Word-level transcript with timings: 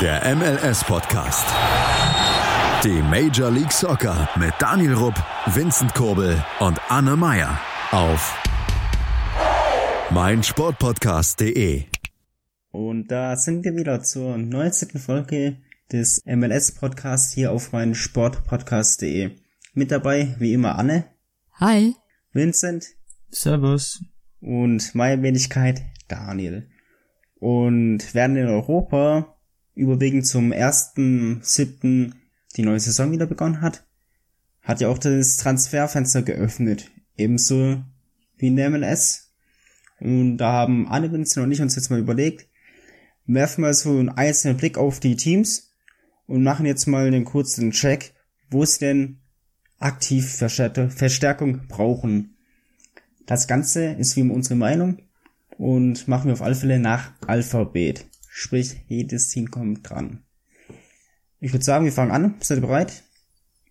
Der 0.00 0.36
MLS-Podcast. 0.36 1.44
Die 2.84 3.02
Major 3.02 3.50
League 3.50 3.72
Soccer 3.72 4.28
mit 4.38 4.52
Daniel 4.60 4.94
Rupp, 4.94 5.16
Vincent 5.46 5.92
Kurbel 5.92 6.40
und 6.60 6.78
Anne 6.88 7.16
Meyer 7.16 7.58
auf 7.90 8.40
meinsportpodcast.de. 10.12 11.82
Und 12.70 13.10
da 13.10 13.34
sind 13.34 13.64
wir 13.64 13.74
wieder 13.74 14.00
zur 14.04 14.38
19. 14.38 15.00
Folge 15.00 15.56
des 15.90 16.22
MLS-Podcasts 16.26 17.32
hier 17.32 17.50
auf 17.50 17.72
meinsportpodcast.de. 17.72 19.32
Mit 19.74 19.90
dabei, 19.90 20.36
wie 20.38 20.52
immer, 20.52 20.78
Anne. 20.78 21.06
Hi. 21.54 21.96
Vincent. 22.32 22.86
Servus. 23.30 24.04
Und 24.40 24.94
meine 24.94 25.20
Wenigkeit, 25.24 25.82
Daniel. 26.06 26.68
Und 27.40 28.14
werden 28.14 28.36
in 28.36 28.46
Europa 28.46 29.34
überwiegend 29.78 30.26
zum 30.26 30.52
ersten, 30.52 31.40
siebten 31.42 32.14
die 32.56 32.62
neue 32.62 32.80
Saison 32.80 33.12
wieder 33.12 33.26
begonnen 33.26 33.60
hat, 33.60 33.84
hat 34.62 34.80
ja 34.80 34.88
auch 34.88 34.98
das 34.98 35.36
Transferfenster 35.36 36.22
geöffnet. 36.22 36.90
Ebenso 37.16 37.82
wie 38.36 38.48
in 38.48 38.56
der 38.56 38.70
MLS. 38.70 39.32
Und 40.00 40.36
da 40.38 40.52
haben 40.52 40.88
Anne 40.88 41.10
Vincent 41.12 41.44
und 41.44 41.52
ich 41.52 41.60
uns 41.60 41.76
jetzt 41.76 41.90
mal 41.90 41.98
überlegt, 41.98 42.48
werfen 43.26 43.64
wir 43.64 43.74
so 43.74 43.90
einen 43.90 44.08
einzelnen 44.08 44.56
Blick 44.56 44.78
auf 44.78 45.00
die 45.00 45.16
Teams 45.16 45.72
und 46.26 46.42
machen 46.42 46.66
jetzt 46.66 46.86
mal 46.86 47.06
einen 47.06 47.24
kurzen 47.24 47.70
Check, 47.70 48.14
wo 48.50 48.64
sie 48.64 48.80
denn 48.80 49.18
aktiv 49.78 50.28
Verstärkung 50.30 51.66
brauchen. 51.68 52.36
Das 53.26 53.46
Ganze 53.46 53.92
ist 53.92 54.16
wie 54.16 54.20
immer 54.20 54.34
unsere 54.34 54.56
Meinung 54.56 55.02
und 55.56 56.08
machen 56.08 56.26
wir 56.26 56.32
auf 56.32 56.42
alle 56.42 56.54
Fälle 56.54 56.78
nach 56.78 57.12
Alphabet. 57.26 58.06
Sprich, 58.40 58.76
jedes 58.86 59.30
Team 59.30 59.50
kommt 59.50 59.90
dran. 59.90 60.22
Ich 61.40 61.52
würde 61.52 61.64
sagen, 61.64 61.84
wir 61.84 61.90
fangen 61.90 62.12
an. 62.12 62.36
Seid 62.38 62.58
ihr 62.58 62.66
bereit? 62.68 63.02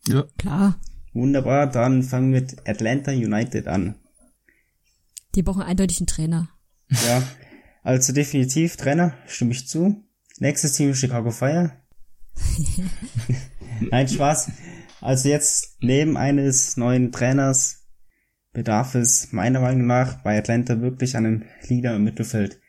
Ja. 0.09 0.25
Klar. 0.37 0.77
Wunderbar, 1.13 1.67
dann 1.67 2.03
fangen 2.03 2.33
wir 2.33 2.41
mit 2.41 2.67
Atlanta 2.67 3.11
United 3.11 3.69
an. 3.69 3.95
Die 5.35 5.41
brauchen 5.41 5.61
eindeutig 5.61 6.01
einen 6.01 6.07
Trainer. 6.07 6.49
Ja, 6.89 7.23
also 7.81 8.11
definitiv 8.11 8.75
Trainer, 8.75 9.13
stimme 9.25 9.51
ich 9.51 9.69
zu. 9.69 10.03
Nächstes 10.37 10.73
Team 10.73 10.93
Chicago 10.93 11.31
Fire. 11.31 11.71
Nein, 13.89 14.09
Spaß. 14.09 14.51
Also 14.99 15.29
jetzt 15.29 15.77
neben 15.79 16.17
eines 16.17 16.75
neuen 16.75 17.13
Trainers 17.13 17.87
bedarf 18.51 18.95
es 18.95 19.31
meiner 19.31 19.61
Meinung 19.61 19.87
nach 19.87 20.23
bei 20.23 20.37
Atlanta 20.37 20.81
wirklich 20.81 21.15
einem 21.15 21.45
Leader 21.69 21.95
im 21.95 22.03
Mittelfeld 22.03 22.59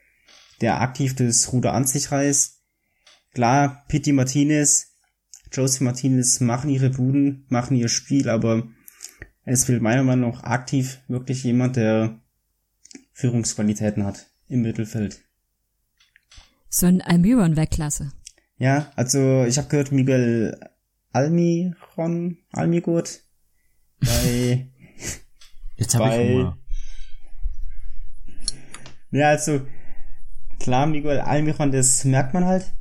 der 0.61 0.81
aktiv 0.81 1.15
das 1.15 1.53
Ruder 1.53 1.73
an 1.73 1.87
sich 1.87 2.11
reißt. 2.11 2.61
Klar, 3.33 3.85
Pitti 3.89 4.13
Martinez, 4.13 4.97
Josie 5.53 5.85
Martinez 5.85 6.41
machen 6.41 6.71
ihre 6.71 6.91
Buden, 6.91 7.47
machen 7.49 7.77
ihr 7.77 7.89
Spiel, 7.89 8.29
aber 8.29 8.67
es 9.45 9.65
fehlt 9.65 9.83
meiner 9.83 10.03
Meinung 10.03 10.33
nach 10.33 10.43
aktiv 10.43 11.01
wirklich 11.09 11.45
jemand, 11.45 11.77
der 11.77 12.21
Führungsqualitäten 13.13 14.05
hat 14.05 14.31
im 14.49 14.63
Mittelfeld. 14.63 15.21
So 16.69 16.87
ein 16.87 17.01
Almiron 17.01 17.57
wäre 17.57 17.67
klasse. 17.67 18.13
Ja, 18.59 18.93
also 18.97 19.45
ich 19.45 19.57
habe 19.59 19.69
gehört, 19.69 19.93
Miguel 19.93 20.59
Almiron, 21.13 22.39
Almigot 22.53 23.21
bei 24.01 24.69
Jetzt 25.77 25.95
habe 25.95 26.09
ich 26.09 26.31
Hunger. 26.31 26.59
Ja, 29.11 29.31
also 29.31 29.67
klar, 30.69 30.87
Miguel 30.87 31.21
Almiron, 31.21 31.73
das 31.73 32.05
merkt 32.05 32.35
man 32.35 32.45
halt. 32.45 32.75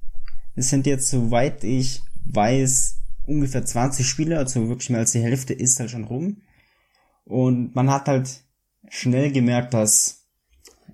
Es 0.56 0.70
sind 0.70 0.86
jetzt, 0.86 1.10
soweit 1.10 1.64
ich 1.64 2.02
weiß, 2.26 2.98
ungefähr 3.26 3.64
20 3.64 4.06
Spiele, 4.06 4.38
also 4.38 4.68
wirklich 4.68 4.90
mehr 4.90 5.00
als 5.00 5.14
die 5.14 5.22
Hälfte 5.22 5.54
ist 5.54 5.80
halt 5.80 5.90
schon 5.90 6.04
rum. 6.04 6.42
Und 7.24 7.76
man 7.76 7.90
hat 7.90 8.10
halt 8.10 8.44
schnell 8.90 9.32
gemerkt, 9.32 9.74
dass 9.74 10.28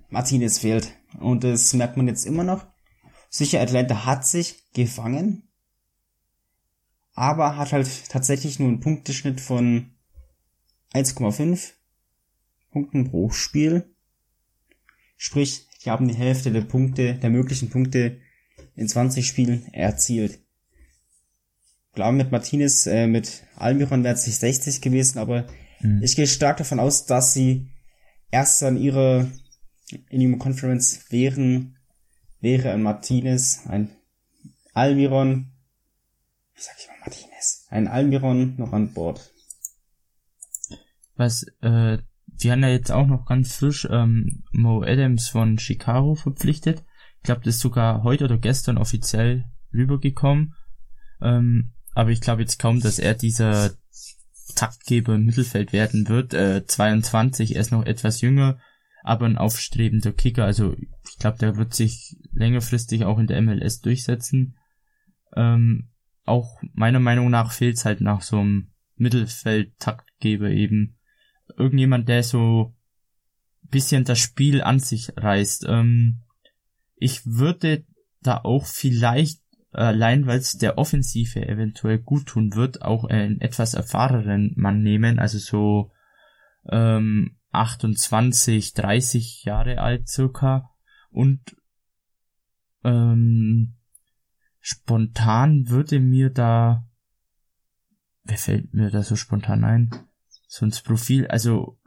Martinez 0.08 0.60
fehlt. 0.60 0.92
Und 1.18 1.42
das 1.42 1.74
merkt 1.74 1.96
man 1.96 2.06
jetzt 2.06 2.26
immer 2.26 2.44
noch. 2.44 2.64
Sicher, 3.28 3.60
Atlanta 3.60 4.04
hat 4.04 4.24
sich 4.24 4.62
gefangen, 4.72 5.48
aber 7.14 7.56
hat 7.56 7.72
halt 7.72 8.08
tatsächlich 8.08 8.60
nur 8.60 8.68
einen 8.68 8.78
Punkteschnitt 8.78 9.40
von 9.40 9.90
1,5 10.92 11.72
Punkten 12.70 13.10
pro 13.10 13.30
Spiel. 13.30 13.92
Sprich, 15.16 15.66
die 15.84 15.90
haben 15.90 16.08
die 16.08 16.14
Hälfte 16.14 16.50
der 16.50 16.62
Punkte, 16.62 17.14
der 17.14 17.30
möglichen 17.30 17.70
Punkte 17.70 18.20
in 18.74 18.88
20 18.88 19.26
Spielen 19.26 19.72
erzielt. 19.72 20.40
Klar, 21.92 22.12
mit 22.12 22.32
Martinez, 22.32 22.86
äh, 22.86 23.06
mit 23.06 23.44
Almiron 23.56 24.02
wäre 24.02 24.14
es 24.14 24.26
nicht 24.26 24.40
60 24.40 24.80
gewesen, 24.80 25.18
aber 25.18 25.46
mhm. 25.80 26.02
ich 26.02 26.16
gehe 26.16 26.26
stark 26.26 26.56
davon 26.56 26.80
aus, 26.80 27.06
dass 27.06 27.34
sie 27.34 27.68
erst 28.30 28.62
an 28.62 28.76
ihrer 28.76 29.30
in 30.08 30.38
Conference 30.38 31.06
wären, 31.10 31.76
wäre 32.40 32.72
ein 32.72 32.82
Martinez, 32.82 33.60
ein 33.68 33.90
Almiron, 34.72 35.52
wie 36.54 36.60
sag 36.60 36.74
ich 36.78 36.88
mal 36.88 36.98
Martinez, 37.00 37.66
ein 37.68 37.86
Almiron 37.86 38.56
noch 38.56 38.72
an 38.72 38.92
Bord. 38.92 39.32
Was, 41.16 41.44
äh, 41.62 41.98
die 42.42 42.50
haben 42.50 42.62
ja 42.62 42.68
jetzt 42.68 42.90
auch 42.90 43.06
noch 43.06 43.26
ganz 43.26 43.56
frisch 43.56 43.86
ähm, 43.90 44.42
Mo 44.52 44.82
Adams 44.82 45.28
von 45.28 45.58
Chicago 45.58 46.14
verpflichtet. 46.14 46.84
Ich 47.18 47.22
glaube, 47.22 47.42
das 47.44 47.56
ist 47.56 47.60
sogar 47.60 48.02
heute 48.02 48.24
oder 48.24 48.38
gestern 48.38 48.78
offiziell 48.78 49.44
rübergekommen. 49.72 50.54
Ähm, 51.20 51.72
aber 51.94 52.10
ich 52.10 52.20
glaube 52.20 52.42
jetzt 52.42 52.58
kaum, 52.58 52.80
dass 52.80 52.98
er 52.98 53.14
dieser 53.14 53.72
Taktgeber 54.54 55.14
im 55.14 55.24
Mittelfeld 55.24 55.72
werden 55.72 56.08
wird. 56.08 56.34
Äh, 56.34 56.66
22, 56.66 57.54
er 57.54 57.60
ist 57.60 57.72
noch 57.72 57.86
etwas 57.86 58.20
jünger, 58.20 58.58
aber 59.02 59.26
ein 59.26 59.38
aufstrebender 59.38 60.12
Kicker. 60.12 60.44
Also 60.44 60.74
ich 60.74 61.18
glaube, 61.18 61.38
der 61.38 61.56
wird 61.56 61.74
sich 61.74 62.16
längerfristig 62.32 63.04
auch 63.04 63.18
in 63.18 63.26
der 63.26 63.40
MLS 63.40 63.80
durchsetzen. 63.80 64.56
Ähm, 65.34 65.90
auch 66.24 66.60
meiner 66.72 67.00
Meinung 67.00 67.30
nach 67.30 67.52
fehlt 67.52 67.76
es 67.76 67.84
halt 67.84 68.00
nach 68.00 68.22
so 68.22 68.38
einem 68.38 68.70
Mittelfeld-Taktgeber 68.96 70.50
eben 70.50 70.93
irgendjemand, 71.56 72.08
der 72.08 72.22
so 72.22 72.74
bisschen 73.62 74.04
das 74.04 74.18
Spiel 74.18 74.62
an 74.62 74.78
sich 74.78 75.12
reißt. 75.16 75.66
Ähm, 75.68 76.22
ich 76.96 77.26
würde 77.26 77.84
da 78.20 78.38
auch 78.38 78.66
vielleicht 78.66 79.40
allein, 79.72 80.26
weil 80.26 80.38
es 80.38 80.56
der 80.56 80.78
Offensive 80.78 81.46
eventuell 81.46 81.98
gut 81.98 82.26
tun 82.26 82.54
wird, 82.54 82.82
auch 82.82 83.04
einen 83.04 83.40
etwas 83.40 83.74
erfahreneren 83.74 84.52
Mann 84.56 84.82
nehmen, 84.82 85.18
also 85.18 85.38
so 85.38 85.92
ähm, 86.70 87.36
28, 87.50 88.74
30 88.74 89.44
Jahre 89.44 89.78
alt 89.78 90.08
circa 90.08 90.70
und 91.10 91.40
ähm, 92.84 93.74
spontan 94.60 95.68
würde 95.68 96.00
mir 96.00 96.30
da 96.30 96.86
wer 98.24 98.38
fällt 98.38 98.74
mir 98.74 98.90
da 98.90 99.02
so 99.02 99.16
spontan 99.16 99.64
ein? 99.64 99.90
So 100.54 100.64
ein 100.64 100.70
Profil, 100.84 101.26
also 101.26 101.80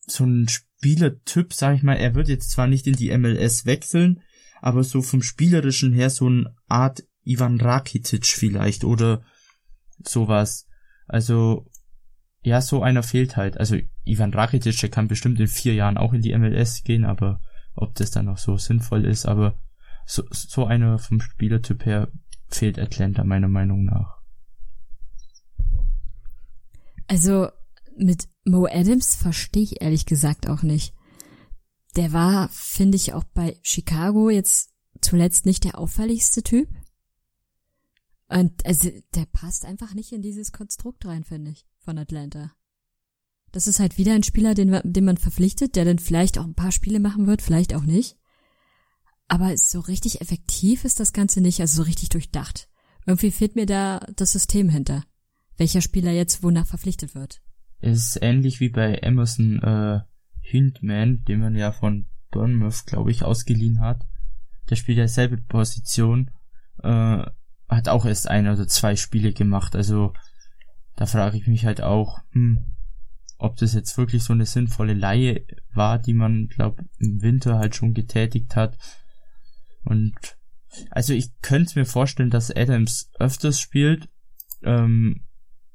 so 0.00 0.24
ein 0.24 0.48
Spielertyp, 0.48 1.52
sag 1.52 1.76
ich 1.76 1.84
mal, 1.84 1.94
er 1.94 2.16
wird 2.16 2.28
jetzt 2.28 2.50
zwar 2.50 2.66
nicht 2.66 2.88
in 2.88 2.96
die 2.96 3.16
MLS 3.16 3.66
wechseln, 3.66 4.20
aber 4.60 4.82
so 4.82 5.00
vom 5.00 5.22
spielerischen 5.22 5.92
her 5.92 6.10
so 6.10 6.26
eine 6.26 6.56
Art 6.66 7.04
Ivan 7.22 7.60
Rakitic 7.60 8.26
vielleicht 8.26 8.82
oder 8.82 9.22
sowas. 10.04 10.66
Also 11.06 11.70
ja, 12.42 12.60
so 12.60 12.82
einer 12.82 13.04
fehlt 13.04 13.36
halt. 13.36 13.58
Also 13.58 13.78
Ivan 14.04 14.34
Rakitic, 14.34 14.80
der 14.80 14.90
kann 14.90 15.06
bestimmt 15.06 15.38
in 15.38 15.46
vier 15.46 15.74
Jahren 15.74 15.98
auch 15.98 16.12
in 16.12 16.22
die 16.22 16.36
MLS 16.36 16.82
gehen, 16.82 17.04
aber 17.04 17.40
ob 17.76 17.94
das 17.94 18.10
dann 18.10 18.26
noch 18.26 18.38
so 18.38 18.56
sinnvoll 18.56 19.04
ist, 19.04 19.24
aber 19.24 19.56
so, 20.04 20.24
so 20.32 20.66
einer 20.66 20.98
vom 20.98 21.20
Spielertyp 21.20 21.86
her 21.86 22.08
fehlt 22.48 22.76
Atlanta 22.80 23.22
meiner 23.22 23.48
Meinung 23.48 23.84
nach. 23.84 24.15
Also 27.06 27.48
mit 27.96 28.28
Mo 28.44 28.66
Adams 28.66 29.14
verstehe 29.14 29.62
ich 29.62 29.82
ehrlich 29.82 30.06
gesagt 30.06 30.48
auch 30.48 30.62
nicht. 30.62 30.94
Der 31.96 32.12
war, 32.12 32.48
finde 32.50 32.96
ich, 32.96 33.14
auch 33.14 33.24
bei 33.24 33.58
Chicago 33.62 34.28
jetzt 34.28 34.70
zuletzt 35.00 35.46
nicht 35.46 35.64
der 35.64 35.78
auffälligste 35.78 36.42
Typ. 36.42 36.68
Und 38.28 38.66
also, 38.66 38.90
der 39.14 39.26
passt 39.26 39.64
einfach 39.64 39.94
nicht 39.94 40.12
in 40.12 40.20
dieses 40.20 40.52
Konstrukt 40.52 41.06
rein, 41.06 41.24
finde 41.24 41.52
ich, 41.52 41.64
von 41.78 41.96
Atlanta. 41.96 42.52
Das 43.52 43.66
ist 43.66 43.80
halt 43.80 43.98
wieder 43.98 44.12
ein 44.12 44.24
Spieler, 44.24 44.54
den, 44.54 44.78
den 44.84 45.04
man 45.04 45.16
verpflichtet, 45.16 45.76
der 45.76 45.84
dann 45.84 45.98
vielleicht 45.98 46.38
auch 46.38 46.44
ein 46.44 46.54
paar 46.54 46.72
Spiele 46.72 47.00
machen 47.00 47.26
wird, 47.26 47.40
vielleicht 47.40 47.74
auch 47.74 47.84
nicht. 47.84 48.18
Aber 49.28 49.56
so 49.56 49.80
richtig 49.80 50.20
effektiv 50.20 50.84
ist 50.84 51.00
das 51.00 51.12
Ganze 51.12 51.40
nicht, 51.40 51.60
also 51.60 51.76
so 51.76 51.82
richtig 51.82 52.10
durchdacht. 52.10 52.68
Irgendwie 53.06 53.30
fehlt 53.30 53.56
mir 53.56 53.66
da 53.66 54.00
das 54.14 54.32
System 54.32 54.68
hinter 54.68 55.04
welcher 55.56 55.80
Spieler 55.80 56.12
jetzt 56.12 56.42
wonach 56.42 56.66
verpflichtet 56.66 57.14
wird. 57.14 57.42
Es 57.80 58.08
ist 58.08 58.22
ähnlich 58.22 58.60
wie 58.60 58.68
bei 58.68 58.94
Emerson 58.94 59.62
äh, 59.62 60.00
Hindman, 60.40 61.24
den 61.24 61.40
man 61.40 61.54
ja 61.54 61.72
von 61.72 62.06
Bournemouth, 62.30 62.86
glaube 62.86 63.10
ich, 63.10 63.22
ausgeliehen 63.22 63.80
hat. 63.80 64.06
Der 64.70 64.76
spielt 64.76 64.98
ja 64.98 65.08
selbe 65.08 65.36
Position 65.36 66.30
äh, 66.82 67.24
hat 67.68 67.88
auch 67.88 68.04
erst 68.04 68.28
ein 68.28 68.48
oder 68.48 68.66
zwei 68.68 68.96
Spiele 68.96 69.32
gemacht. 69.32 69.74
Also 69.74 70.12
da 70.94 71.06
frage 71.06 71.36
ich 71.36 71.46
mich 71.46 71.64
halt 71.64 71.82
auch, 71.82 72.20
hm, 72.30 72.64
ob 73.38 73.56
das 73.56 73.74
jetzt 73.74 73.98
wirklich 73.98 74.22
so 74.24 74.32
eine 74.32 74.46
sinnvolle 74.46 74.94
Laie 74.94 75.44
war, 75.74 75.98
die 75.98 76.14
man, 76.14 76.48
glaub, 76.48 76.80
im 76.98 77.20
Winter 77.22 77.58
halt 77.58 77.74
schon 77.74 77.92
getätigt 77.92 78.56
hat. 78.56 78.78
Und 79.84 80.14
also 80.90 81.12
ich 81.12 81.30
könnte 81.42 81.78
mir 81.78 81.84
vorstellen, 81.84 82.30
dass 82.30 82.54
Adams 82.54 83.10
öfters 83.18 83.60
spielt, 83.60 84.08
ähm, 84.62 85.22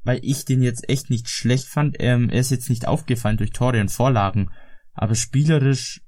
weil 0.03 0.19
ich 0.23 0.45
den 0.45 0.61
jetzt 0.61 0.89
echt 0.89 1.09
nicht 1.09 1.29
schlecht 1.29 1.67
fand. 1.67 1.97
Ähm, 1.99 2.29
er 2.29 2.39
ist 2.39 2.51
jetzt 2.51 2.69
nicht 2.69 2.87
aufgefallen 2.87 3.37
durch 3.37 3.51
Tore 3.51 3.79
und 3.79 3.91
Vorlagen, 3.91 4.49
aber 4.93 5.15
spielerisch 5.15 6.01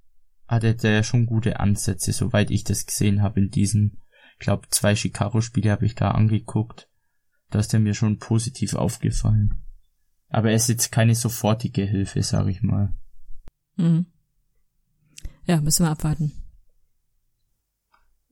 hatte 0.48 0.76
der 0.76 1.04
schon 1.04 1.26
gute 1.26 1.60
Ansätze, 1.60 2.12
soweit 2.12 2.52
ich 2.52 2.64
das 2.64 2.86
gesehen 2.86 3.22
habe 3.22 3.40
in 3.40 3.50
diesen, 3.50 4.02
glaube 4.40 4.68
zwei 4.70 4.96
Chicago-Spiele 4.96 5.72
habe 5.72 5.86
ich 5.86 5.96
da 5.96 6.12
angeguckt. 6.12 6.90
Da 7.50 7.60
ist 7.60 7.74
er 7.74 7.80
mir 7.80 7.94
schon 7.94 8.20
positiv 8.20 8.74
aufgefallen. 8.74 9.64
Aber 10.30 10.50
er 10.50 10.56
ist 10.56 10.70
jetzt 10.70 10.92
keine 10.92 11.14
sofortige 11.14 11.84
Hilfe, 11.84 12.24
sage 12.24 12.50
ich 12.50 12.64
mal. 12.64 12.94
Mhm. 13.78 14.08
Ja, 15.46 15.62
müssen 15.62 15.86
wir 15.86 15.92
abwarten. 15.92 16.32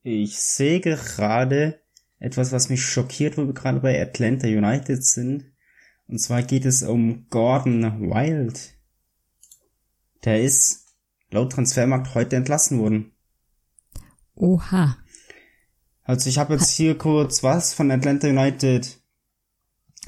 Ich 0.04 0.40
sehe 0.40 0.80
gerade 0.80 1.80
etwas, 2.18 2.52
was 2.52 2.70
mich 2.70 2.84
schockiert, 2.84 3.38
wo 3.38 3.46
wir 3.46 3.54
gerade 3.54 3.80
bei 3.80 4.02
Atlanta 4.02 4.48
United 4.48 5.04
sind. 5.04 5.51
Und 6.12 6.20
zwar 6.20 6.44
geht 6.44 6.66
es 6.66 6.84
um 6.84 7.26
Gordon 7.30 8.02
Wild. 8.02 8.76
Der 10.26 10.44
ist 10.44 10.88
laut 11.32 11.54
Transfermarkt 11.54 12.14
heute 12.14 12.36
entlassen 12.36 12.80
worden. 12.80 13.14
Oha. 14.36 14.98
Also 16.04 16.30
ich 16.30 16.38
habe 16.38 16.56
jetzt 16.56 16.72
hier 16.72 16.98
kurz 16.98 17.44
was 17.44 17.74
von 17.74 17.90
Atlanta 17.90 18.28
United 18.28 19.02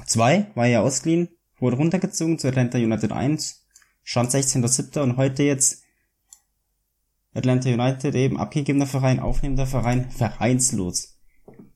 2, 0.04 0.52
war 0.54 0.66
ja 0.66 0.82
ausgeliehen, 0.82 1.30
wurde 1.58 1.76
runtergezogen 1.76 2.38
zu 2.38 2.48
Atlanta 2.48 2.76
United 2.76 3.10
1, 3.10 3.64
stand 4.02 4.30
16.07. 4.30 5.00
und 5.00 5.16
heute 5.16 5.44
jetzt 5.44 5.84
Atlanta 7.32 7.70
United 7.70 8.14
eben 8.14 8.38
abgegebener 8.38 8.86
Verein, 8.86 9.20
aufnehmender 9.20 9.66
Verein, 9.66 10.10
vereinslos. 10.10 11.18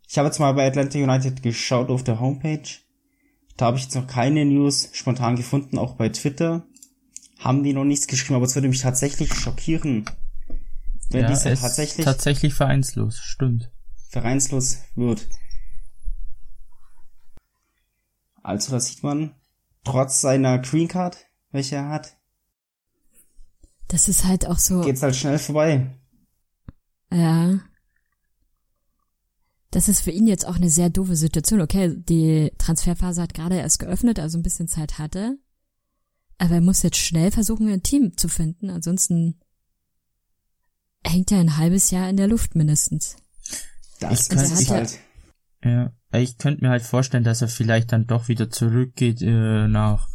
Ich 0.07 0.19
habe 0.19 0.29
jetzt 0.29 0.39
mal 0.39 0.53
bei 0.53 0.67
Atlanta 0.67 0.99
United 0.99 1.43
geschaut 1.43 1.89
auf 1.89 2.05
der 2.05 2.21
Homepage. 2.21 2.69
Da 3.59 3.67
habe 3.67 3.77
ich 3.77 3.83
jetzt 3.83 3.97
noch 3.97 4.07
keine 4.07 4.45
News 4.45 4.89
spontan 4.93 5.35
gefunden, 5.35 5.79
auch 5.79 5.97
bei 5.97 6.09
Twitter. 6.09 6.65
Haben 7.41 7.65
die 7.65 7.73
noch 7.73 7.85
nichts 7.85 8.07
geschrieben, 8.07 8.37
aber 8.37 8.47
es 8.47 8.55
würde 8.55 8.69
mich 8.69 8.81
tatsächlich 8.81 9.35
schockieren, 9.35 10.09
wenn 11.11 11.23
ja, 11.23 11.29
dieser 11.29 11.53
ist 11.53 11.61
tatsächlich 11.61 12.05
tatsächlich 12.05 12.55
vereinslos, 12.55 13.19
stimmt. 13.19 13.71
vereinslos 14.11 14.79
wird. 14.95 15.29
Also 18.43 18.71
da 18.73 18.81
sieht 18.81 19.03
man, 19.03 19.35
trotz 19.85 20.21
seiner 20.21 20.59
Green 20.61 20.89
Card, 20.89 21.17
welche 21.51 21.77
er 21.77 21.89
hat, 21.89 22.17
Das 23.89 24.07
ist 24.09 24.25
halt 24.25 24.47
auch 24.47 24.59
so. 24.59 24.83
geht's 24.83 25.03
halt 25.03 25.17
schnell 25.17 25.39
vorbei. 25.39 25.95
Ja. 27.13 27.59
Das 29.71 29.89
ist 29.89 30.01
für 30.01 30.11
ihn 30.11 30.27
jetzt 30.27 30.47
auch 30.47 30.57
eine 30.57 30.71
sehr 30.71 30.89
doofe 30.91 31.17
Situation. 31.17 31.61
Okay, 31.61 31.95
die 31.97 32.53
Transferphase 32.59 33.21
hat 33.23 33.35
gerade 33.35 33.57
erst 33.57 33.79
geöffnet, 33.79 34.19
also 34.19 34.39
ein 34.39 34.43
bisschen 34.43 34.69
Zeit 34.69 34.99
hatte. 34.99 35.39
Aber 36.39 36.55
er 36.55 36.61
muss 36.61 36.83
jetzt 36.83 36.97
schnell 36.97 37.31
versuchen, 37.31 37.69
ein 37.69 37.83
Team 37.83 38.17
zu 38.17 38.29
finden. 38.29 38.71
Ansonsten 38.71 39.41
hängt 41.05 41.33
er 41.33 41.41
ein 41.41 41.57
halbes 41.57 41.91
Jahr 41.91 42.09
in 42.09 42.17
der 42.17 42.29
Luft 42.29 42.55
mindestens. 42.55 43.17
Das 44.01 44.29
ist 44.29 44.61
ich- 44.63 44.71
halt. 44.71 44.99
Ja, 45.65 45.93
ich 46.13 46.39
könnte 46.39 46.63
mir 46.63 46.71
halt 46.71 46.83
vorstellen, 46.83 47.25
dass 47.25 47.43
er 47.43 47.49
vielleicht 47.49 47.91
dann 47.91 48.07
doch 48.07 48.29
wieder 48.29 48.49
zurückgeht 48.49 49.21
äh, 49.23 49.67
nach 49.67 50.09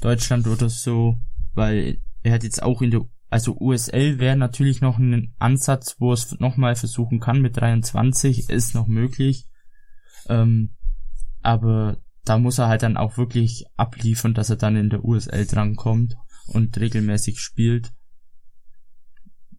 Deutschland 0.00 0.48
oder 0.48 0.68
so, 0.68 1.16
weil 1.54 1.98
er 2.24 2.32
hat 2.32 2.42
jetzt 2.42 2.62
auch 2.62 2.82
in 2.82 2.90
der, 2.90 3.06
also 3.30 3.56
USL 3.58 4.18
wäre 4.18 4.36
natürlich 4.36 4.80
noch 4.80 4.98
ein 4.98 5.34
Ansatz, 5.38 5.96
wo 5.98 6.12
es 6.12 6.38
nochmal 6.40 6.76
versuchen 6.76 7.20
kann 7.20 7.42
mit 7.42 7.56
23, 7.56 8.48
ist 8.48 8.74
noch 8.74 8.86
möglich, 8.86 9.46
ähm, 10.28 10.74
aber 11.42 11.98
da 12.24 12.38
muss 12.38 12.58
er 12.58 12.68
halt 12.68 12.82
dann 12.82 12.96
auch 12.96 13.16
wirklich 13.16 13.64
abliefern, 13.76 14.34
dass 14.34 14.50
er 14.50 14.56
dann 14.56 14.76
in 14.76 14.90
der 14.90 15.04
USL 15.04 15.46
drankommt 15.46 16.16
und 16.46 16.78
regelmäßig 16.78 17.40
spielt. 17.40 17.92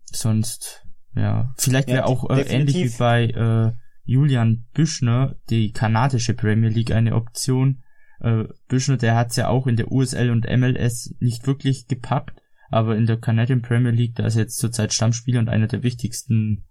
Sonst, 0.06 0.88
ja, 1.16 1.54
vielleicht 1.58 1.90
Ja, 1.90 1.96
wäre 1.96 2.06
auch 2.06 2.30
äh, 2.30 2.42
ähnlich 2.42 2.76
wie 2.76 2.98
bei 2.98 3.26
äh, 3.26 3.72
Julian 4.04 4.66
Büschner, 4.74 5.36
die 5.50 5.72
kanadische 5.72 6.34
Premier 6.34 6.70
League, 6.70 6.92
eine 6.92 7.16
Option. 7.16 7.84
Äh, 8.20 8.46
Büschner, 8.68 8.98
der 8.98 9.16
hat's 9.16 9.36
ja 9.36 9.48
auch 9.48 9.68
in 9.68 9.76
der 9.76 9.92
USL 9.92 10.32
und 10.32 10.48
MLS 10.50 11.14
nicht 11.20 11.46
wirklich 11.46 11.88
gepackt, 11.88 12.42
aber 12.70 12.96
in 12.96 13.06
der 13.06 13.18
Canadian 13.18 13.62
Premier 13.62 13.92
League, 13.92 14.16
da 14.16 14.26
ist 14.26 14.36
jetzt 14.36 14.58
zurzeit 14.58 14.94
Stammspieler 14.94 15.40
und 15.40 15.50
einer 15.50 15.68
der 15.68 15.84
wichtigsten 15.84 16.66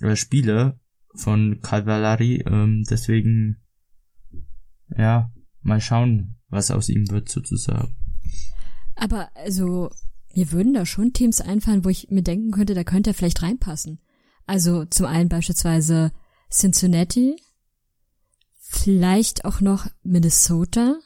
äh, 0.00 0.16
Spieler 0.16 0.78
von 1.14 1.60
Cavalari, 1.60 2.44
ähm, 2.46 2.84
deswegen, 2.88 3.62
ja, 4.96 5.30
mal 5.60 5.80
schauen, 5.80 6.36
was 6.48 6.70
aus 6.70 6.88
ihm 6.88 7.10
wird 7.10 7.28
sozusagen. 7.28 7.96
Aber 8.94 9.30
also, 9.34 9.90
mir 10.34 10.52
würden 10.52 10.74
da 10.74 10.86
schon 10.86 11.12
Teams 11.12 11.40
einfallen, 11.40 11.84
wo 11.84 11.88
ich 11.88 12.10
mir 12.10 12.22
denken 12.22 12.50
könnte, 12.50 12.74
da 12.74 12.84
könnte 12.84 13.10
er 13.10 13.14
vielleicht 13.14 13.42
reinpassen. 13.42 14.00
Also 14.46 14.84
zum 14.86 15.06
einen 15.06 15.28
beispielsweise 15.28 16.12
Cincinnati, 16.50 17.36
vielleicht 18.58 19.44
auch 19.44 19.60
noch 19.60 19.86
Minnesota 20.02 20.98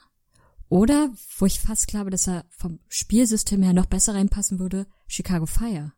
oder, 0.69 1.11
wo 1.37 1.45
ich 1.45 1.59
fast 1.59 1.87
glaube, 1.87 2.09
dass 2.09 2.27
er 2.27 2.45
vom 2.49 2.79
Spielsystem 2.89 3.63
her 3.63 3.73
noch 3.73 3.85
besser 3.85 4.15
reinpassen 4.15 4.59
würde, 4.59 4.87
Chicago 5.07 5.45
Fire. 5.45 5.93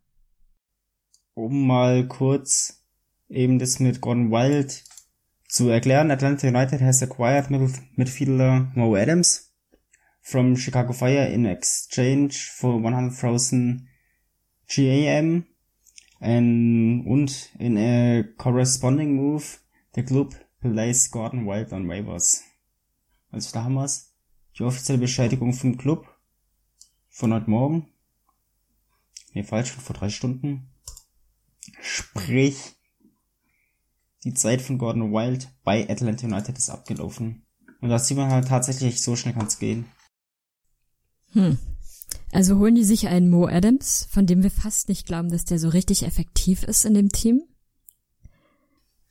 Um 1.33 1.67
mal 1.67 2.07
kurz 2.07 2.83
eben 3.29 3.59
das 3.59 3.79
mit 3.79 4.01
Gordon 4.01 4.31
Wild 4.31 4.83
zu 5.47 5.69
erklären. 5.69 6.11
Atlanta 6.11 6.47
United 6.47 6.81
has 6.81 7.01
acquired 7.01 7.49
midfielder 7.95 8.71
Mo 8.75 8.95
Adams 8.95 9.51
from 10.21 10.55
Chicago 10.55 10.93
Fire 10.93 11.27
in 11.27 11.45
exchange 11.45 12.51
for 12.55 12.75
100,000 12.81 13.87
GAM. 14.67 15.45
And, 16.21 17.07
und 17.07 17.49
in 17.59 17.77
a 17.77 18.23
corresponding 18.37 19.15
move, 19.15 19.59
the 19.95 20.03
club 20.03 20.35
placed 20.61 21.11
Gordon 21.11 21.45
Wild 21.45 21.71
on 21.71 21.87
waivers. 21.87 22.43
Also 23.31 23.51
da 23.53 23.63
haben 23.63 23.75
wir's. 23.75 24.08
Die 24.59 24.63
offizielle 24.63 24.99
Beschädigung 24.99 25.53
vom 25.53 25.77
Club 25.77 26.05
von 27.07 27.33
heute 27.33 27.49
Morgen. 27.49 27.87
Nee, 29.33 29.43
falsch, 29.43 29.71
von 29.71 29.81
vor 29.81 29.95
drei 29.95 30.09
Stunden. 30.09 30.69
Sprich, 31.81 32.57
die 34.25 34.33
Zeit 34.33 34.61
von 34.61 34.77
Gordon 34.77 35.13
Wild 35.13 35.47
bei 35.63 35.89
Atlanta 35.89 36.27
United 36.27 36.57
ist 36.57 36.69
abgelaufen. 36.69 37.45
Und 37.79 37.87
da 37.87 37.99
sieht 37.99 38.17
man 38.17 38.31
halt 38.31 38.49
tatsächlich, 38.49 39.01
so 39.01 39.15
schnell 39.15 39.33
kann's 39.33 39.59
gehen. 39.59 39.85
Hm. 41.31 41.57
Also 42.33 42.57
holen 42.57 42.75
die 42.75 42.83
sich 42.83 43.07
einen 43.07 43.29
Mo 43.29 43.47
Adams, 43.47 44.09
von 44.11 44.25
dem 44.25 44.43
wir 44.43 44.51
fast 44.51 44.89
nicht 44.89 45.05
glauben, 45.05 45.29
dass 45.29 45.45
der 45.45 45.57
so 45.57 45.69
richtig 45.69 46.03
effektiv 46.03 46.63
ist 46.63 46.83
in 46.83 46.95
dem 46.95 47.09
Team. 47.09 47.43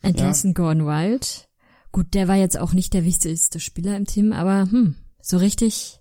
Entlassen 0.02 0.52
Gordon 0.52 0.84
Wild. 0.84 1.48
Gut, 1.90 2.12
der 2.12 2.28
war 2.28 2.36
jetzt 2.36 2.58
auch 2.58 2.74
nicht 2.74 2.92
der 2.92 3.06
wichtigste 3.06 3.60
Spieler 3.60 3.96
im 3.96 4.04
Team, 4.04 4.32
aber 4.32 4.70
hm, 4.70 4.96
so 5.28 5.36
richtig 5.36 6.00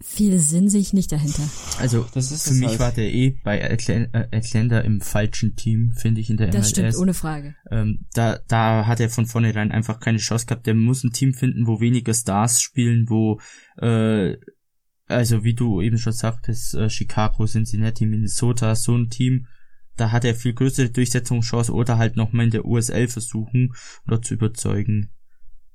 viel 0.00 0.38
Sinn 0.38 0.68
sehe 0.68 0.80
ich 0.82 0.92
nicht 0.92 1.10
dahinter. 1.10 1.42
Also 1.80 2.06
Das 2.14 2.30
ist 2.30 2.46
für 2.46 2.54
mich 2.54 2.68
halt. 2.68 2.78
war 2.78 2.92
der 2.92 3.12
eh 3.12 3.30
bei 3.42 3.58
äh, 3.58 3.72
Atlanta 4.32 4.80
im 4.80 5.00
falschen 5.00 5.56
Team, 5.56 5.92
finde 5.96 6.20
ich 6.20 6.28
in 6.30 6.36
der 6.36 6.48
Das 6.48 6.56
MLS. 6.66 6.70
stimmt, 6.70 6.96
ohne 6.98 7.14
Frage. 7.14 7.56
ähm, 7.70 8.06
da, 8.12 8.38
da 8.46 8.86
hat 8.86 9.00
er 9.00 9.08
von 9.10 9.26
vornherein 9.26 9.72
einfach 9.72 9.98
keine 9.98 10.18
Chance 10.18 10.46
gehabt. 10.46 10.66
Der 10.66 10.74
muss 10.74 11.02
ein 11.02 11.12
Team 11.12 11.32
finden, 11.32 11.66
wo 11.66 11.80
weniger 11.80 12.12
Stars 12.14 12.60
spielen, 12.60 13.06
wo, 13.08 13.40
äh, 13.78 14.36
also 15.06 15.42
wie 15.42 15.54
du 15.54 15.80
eben 15.80 15.98
schon 15.98 16.12
sagtest, 16.12 16.74
äh, 16.74 16.90
Chicago, 16.90 17.46
Cincinnati, 17.46 18.06
Minnesota, 18.06 18.76
so 18.76 18.94
ein 18.94 19.08
Team, 19.08 19.46
da 19.96 20.12
hat 20.12 20.24
er 20.24 20.36
viel 20.36 20.52
größere 20.52 20.90
Durchsetzungschance 20.90 21.72
oder 21.72 21.98
halt 21.98 22.14
nochmal 22.14 22.44
in 22.44 22.50
der 22.52 22.66
USL 22.66 23.08
versuchen, 23.08 23.72
dort 24.06 24.24
zu 24.26 24.34
überzeugen. 24.34 25.10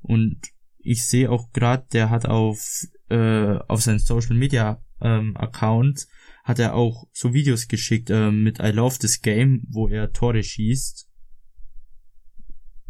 Und 0.02 0.38
ich 0.84 1.06
sehe 1.06 1.30
auch 1.30 1.52
gerade, 1.52 1.86
der 1.92 2.10
hat 2.10 2.26
auf, 2.26 2.86
äh, 3.10 3.58
auf 3.68 3.82
seinen 3.82 4.00
Social 4.00 4.36
Media 4.36 4.82
ähm, 5.02 5.36
Account 5.38 6.08
hat 6.44 6.60
er 6.60 6.76
auch 6.76 7.08
so 7.14 7.34
Videos 7.34 7.68
geschickt 7.68 8.10
äh, 8.10 8.32
mit 8.32 8.60
I 8.60 8.72
Love 8.72 9.00
This 9.00 9.22
Game, 9.22 9.64
wo 9.70 9.88
er 9.88 10.12
Tore 10.12 10.44
schießt 10.44 11.08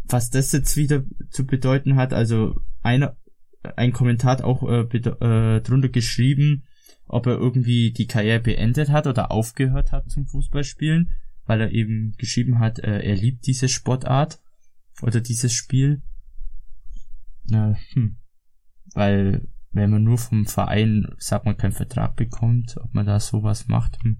was 0.06 0.30
das 0.30 0.52
jetzt 0.52 0.78
wieder 0.78 1.04
zu 1.30 1.46
bedeuten 1.46 1.96
hat, 1.96 2.14
also 2.14 2.60
einer, 2.82 3.18
ein 3.76 3.94
Kommentar 3.94 4.34
hat 4.34 4.42
auch 4.42 4.64
äh, 4.64 4.82
äh, 4.82 5.62
drunter 5.62 5.90
geschrieben, 5.90 6.64
ob 7.08 7.28
er 7.28 7.38
irgendwie 7.38 7.92
die 7.92 8.08
Karriere 8.08 8.40
beendet 8.40 8.90
hat 8.90 9.08
oder 9.08 9.32
aufgehört 9.32 9.92
hat 9.92 10.10
zum 10.10 10.26
Fußballspielen, 10.28 11.12
weil 11.46 11.62
er 11.62 11.72
eben 11.72 12.14
geschrieben 12.18 12.60
hat, 12.60 12.80
äh, 12.80 13.00
er 13.00 13.16
liebt 13.16 13.46
diese 13.48 13.70
Sportart. 13.70 14.40
oder 15.02 15.22
dieses 15.22 15.54
Spiel. 15.54 16.02
Na, 17.46 17.76
hm. 17.94 18.18
Weil 18.94 19.48
wenn 19.72 19.90
man 19.90 20.04
nur 20.04 20.18
vom 20.18 20.46
Verein, 20.46 21.08
sagt 21.18 21.46
man, 21.46 21.58
keinen 21.58 21.72
Vertrag 21.72 22.16
bekommt, 22.16 22.78
ob 22.78 22.94
man 22.94 23.06
da 23.06 23.20
sowas 23.20 23.68
macht, 23.68 24.02
hm. 24.04 24.18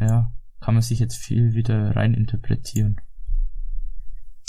ja, 0.00 0.32
kann 0.60 0.74
man 0.74 0.82
sich 0.82 0.98
jetzt 0.98 1.16
viel 1.16 1.54
wieder 1.54 1.94
rein 1.94 2.14
interpretieren. 2.14 3.00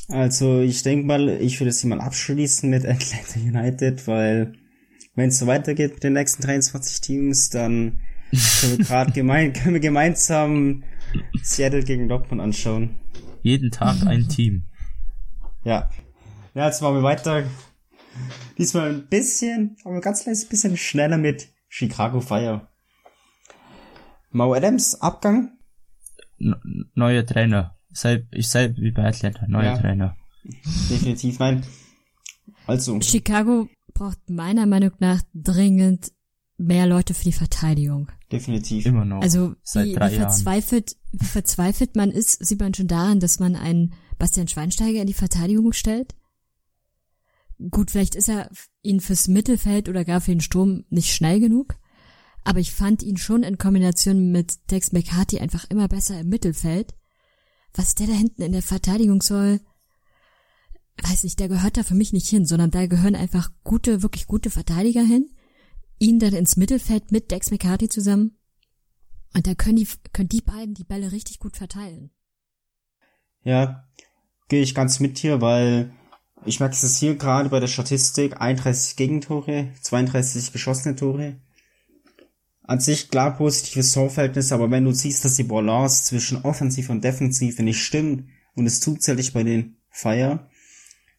Also 0.07 0.61
ich 0.61 0.81
denke 0.81 1.05
mal, 1.05 1.29
ich 1.29 1.59
würde 1.59 1.69
es 1.69 1.81
hier 1.81 1.89
mal 1.89 2.01
abschließen 2.01 2.69
mit 2.69 2.85
Atlanta 2.85 3.39
United, 3.39 4.07
weil 4.07 4.53
wenn 5.15 5.29
es 5.29 5.37
so 5.37 5.45
weitergeht 5.45 5.93
mit 5.93 6.03
den 6.03 6.13
nächsten 6.13 6.41
23 6.41 7.01
Teams, 7.01 7.49
dann 7.49 8.01
können 8.31 8.77
wir 8.77 8.85
gerade 8.85 9.11
gemein, 9.13 9.53
können 9.53 9.75
wir 9.75 9.81
gemeinsam 9.81 10.83
Seattle 11.43 11.83
gegen 11.83 12.09
Dortmund 12.09 12.41
anschauen. 12.41 12.95
Jeden 13.43 13.69
Tag 13.69 14.05
ein 14.05 14.27
Team. 14.27 14.63
Ja. 15.63 15.89
Ja, 16.53 16.65
jetzt 16.65 16.81
machen 16.81 16.95
wir 16.95 17.03
weiter. 17.03 17.43
Diesmal 18.57 18.89
ein 18.89 19.07
bisschen, 19.07 19.77
aber 19.83 20.01
ganz 20.01 20.23
kleines 20.23 20.47
bisschen 20.47 20.77
schneller 20.77 21.17
mit 21.17 21.49
Chicago 21.67 22.19
Fire. 22.21 22.67
Mau 24.31 24.53
Adams, 24.53 24.99
Abgang. 25.01 25.57
Neuer 26.37 27.25
Trainer. 27.25 27.75
Selb, 27.91 28.27
ich 28.31 28.49
selb 28.49 28.77
wie 28.77 28.91
bei 28.91 29.05
Atlanta, 29.05 29.47
neuer 29.47 29.75
ja, 29.75 29.77
Trainer. 29.77 30.15
Definitiv 30.89 31.39
nein. 31.39 31.63
Also. 32.65 32.99
Chicago 33.01 33.67
braucht 33.93 34.29
meiner 34.29 34.65
Meinung 34.65 34.91
nach 34.99 35.21
dringend 35.33 36.11
mehr 36.57 36.85
Leute 36.85 37.13
für 37.13 37.23
die 37.23 37.31
Verteidigung. 37.31 38.11
Definitiv. 38.31 38.85
Immer 38.85 39.05
noch. 39.05 39.21
Also 39.21 39.55
wie, 39.73 39.95
wie 39.95 40.15
verzweifelt, 40.15 40.95
wie 41.11 41.25
verzweifelt 41.25 41.95
man 41.95 42.11
ist, 42.11 42.45
sieht 42.45 42.59
man 42.59 42.73
schon 42.73 42.87
daran, 42.87 43.19
dass 43.19 43.39
man 43.39 43.55
einen 43.55 43.93
Bastian 44.17 44.47
Schweinsteiger 44.47 45.01
in 45.01 45.07
die 45.07 45.13
Verteidigung 45.13 45.73
stellt. 45.73 46.15
Gut, 47.71 47.91
vielleicht 47.91 48.15
ist 48.15 48.29
er 48.29 48.49
ihn 48.81 49.01
fürs 49.01 49.27
Mittelfeld 49.27 49.89
oder 49.89 50.05
gar 50.05 50.21
für 50.21 50.31
den 50.31 50.41
Sturm 50.41 50.85
nicht 50.89 51.13
schnell 51.13 51.39
genug. 51.39 51.75
Aber 52.43 52.59
ich 52.59 52.71
fand 52.71 53.03
ihn 53.03 53.17
schon 53.17 53.43
in 53.43 53.57
Kombination 53.57 54.31
mit 54.31 54.67
Tex 54.67 54.93
McCarthy 54.93 55.39
einfach 55.39 55.65
immer 55.69 55.87
besser 55.87 56.21
im 56.21 56.29
Mittelfeld. 56.29 56.95
Was 57.73 57.95
der 57.95 58.07
da 58.07 58.13
hinten 58.13 58.41
in 58.41 58.53
der 58.53 58.61
Verteidigung 58.61 59.21
soll, 59.21 59.59
weiß 61.03 61.23
nicht, 61.23 61.39
der 61.39 61.49
gehört 61.49 61.77
da 61.77 61.83
für 61.83 61.95
mich 61.95 62.13
nicht 62.13 62.27
hin, 62.27 62.45
sondern 62.45 62.71
da 62.71 62.87
gehören 62.87 63.15
einfach 63.15 63.51
gute, 63.63 64.01
wirklich 64.01 64.25
gute 64.25 64.49
Verteidiger 64.49 65.03
hin. 65.03 65.29
Ihn 65.99 66.19
dann 66.19 66.33
ins 66.33 66.55
Mittelfeld 66.55 67.11
mit 67.11 67.29
Dex 67.29 67.51
McCarthy 67.51 67.89
zusammen. 67.89 68.37
Und 69.33 69.45
da 69.45 69.53
können 69.53 69.75
die, 69.75 69.87
können 70.13 70.29
die 70.29 70.41
beiden 70.41 70.73
die 70.73 70.85
Bälle 70.85 71.11
richtig 71.11 71.39
gut 71.39 71.57
verteilen. 71.57 72.09
Ja, 73.43 73.87
gehe 74.47 74.61
ich 74.61 74.73
ganz 74.73 74.99
mit 74.99 75.17
hier, 75.17 75.41
weil 75.41 75.93
ich 76.45 76.59
merke 76.59 76.75
es 76.75 76.97
hier 76.97 77.15
gerade 77.15 77.49
bei 77.49 77.59
der 77.59 77.67
Statistik, 77.67 78.39
31 78.39 78.95
Gegentore, 78.95 79.69
32 79.81 80.51
geschossene 80.51 80.95
Tore. 80.95 81.37
An 82.63 82.79
sich 82.79 83.09
klar 83.09 83.35
positives 83.35 83.91
Torverhältnis, 83.93 84.51
aber 84.51 84.69
wenn 84.69 84.85
du 84.85 84.91
siehst, 84.91 85.25
dass 85.25 85.35
die 85.35 85.43
Balance 85.43 86.05
zwischen 86.05 86.43
Offensiv 86.43 86.89
und 86.89 87.03
Defensive 87.03 87.63
nicht 87.63 87.83
stimmt, 87.83 88.29
und 88.55 88.65
es 88.65 88.79
tut 88.79 89.07
nicht 89.07 89.33
bei 89.33 89.43
den 89.43 89.77
Fire, 89.89 90.47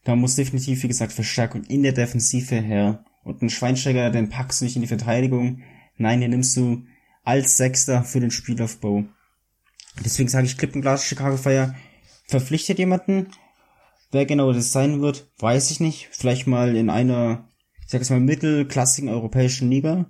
da 0.05 0.17
muss 0.17 0.37
definitiv, 0.37 0.83
wie 0.83 0.89
gesagt, 0.89 1.13
Verstärkung 1.13 1.65
in 1.65 1.83
der 1.83 1.93
Defensive 1.93 2.57
her. 2.57 3.05
Und 3.25 3.43
ein 3.43 3.51
Schweinsteiger, 3.51 4.11
den 4.11 4.29
packst 4.29 4.61
du 4.61 4.65
nicht 4.65 4.77
in 4.77 4.83
die 4.83 4.89
Verteidigung. 4.89 5.63
Nein, 5.97 6.21
den 6.21 6.31
nimmst 6.31 6.57
du 6.57 6.85
als 7.25 7.57
Sechster 7.57 8.03
für 8.03 8.21
den 8.21 8.31
Spielaufbau. 8.31 9.05
Deswegen 10.05 10.29
sage 10.29 10.47
ich, 10.47 10.57
Klippenglas 10.57 11.05
Chicago 11.05 11.37
Fire 11.37 11.75
verpflichtet 12.27 12.79
jemanden. 12.79 13.27
Wer 14.11 14.27
genau 14.27 14.53
das 14.53 14.73
sein 14.73 15.01
wird, 15.01 15.31
weiß 15.39 15.71
ich 15.71 15.81
nicht. 15.81 16.09
Vielleicht 16.11 16.47
mal 16.47 16.77
in 16.77 16.91
einer, 16.91 17.49
ich 17.85 17.91
sag 17.91 18.01
es 18.01 18.11
mal, 18.11 18.21
mittelklassigen 18.21 19.09
europäischen 19.09 19.71
Liga. 19.71 20.07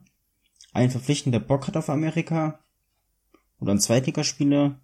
Ein 0.72 0.90
verpflichten, 0.90 1.32
der 1.32 1.40
Bock 1.40 1.66
hat 1.66 1.76
auf 1.76 1.90
Amerika. 1.90 2.60
Oder 3.58 3.72
ein 3.72 3.80
Zweitligaspieler. 3.80 4.80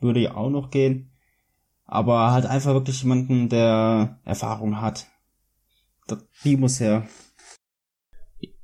Würde 0.00 0.20
ja 0.20 0.34
auch 0.34 0.50
noch 0.50 0.70
gehen. 0.70 1.12
Aber 1.84 2.32
halt 2.32 2.46
einfach 2.46 2.72
wirklich 2.72 3.02
jemanden, 3.02 3.48
der 3.48 4.20
Erfahrung 4.24 4.80
hat. 4.80 5.06
Die 6.42 6.56
muss 6.56 6.80
her. 6.80 7.06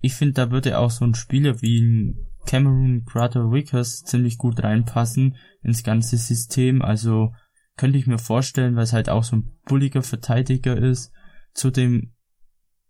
Ich 0.01 0.15
finde, 0.15 0.35
da 0.35 0.51
würde 0.51 0.79
auch 0.79 0.91
so 0.91 1.05
ein 1.05 1.15
Spieler 1.15 1.63
wie 1.63 1.81
ein 1.81 2.27
Cameron 2.47 3.05
Crater 3.05 3.53
Wickers 3.53 4.03
ziemlich 4.05 4.39
gut 4.39 4.63
reinpassen 4.63 5.37
ins 5.63 5.85
ganze 5.85 6.17
System. 6.17 6.83
Also 6.83 7.33
könnte 7.79 7.97
ich 7.97 8.07
mir 8.07 8.19
vorstellen, 8.19 8.77
weil 8.77 8.83
es 8.83 8.93
halt 8.93 9.09
auch 9.09 9.25
so 9.25 9.37
ein 9.37 9.51
bulliger 9.65 10.03
Verteidiger 10.03 10.77
ist. 10.77 11.13
Zudem 11.55 12.13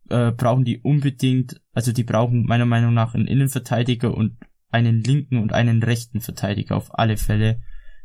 äh, 0.08 0.32
brauchen 0.32 0.64
die 0.64 0.80
unbedingt, 0.80 1.60
also 1.72 1.92
die 1.92 2.02
brauchen 2.02 2.44
meiner 2.44 2.66
Meinung 2.66 2.94
nach 2.94 3.14
einen 3.14 3.28
Innenverteidiger 3.28 4.12
und 4.12 4.36
einen 4.70 5.02
linken 5.02 5.38
und 5.38 5.52
einen 5.52 5.82
rechten 5.82 6.20
Verteidiger 6.20 6.76
auf 6.76 6.98
alle 6.98 7.16
Fälle. 7.16 7.60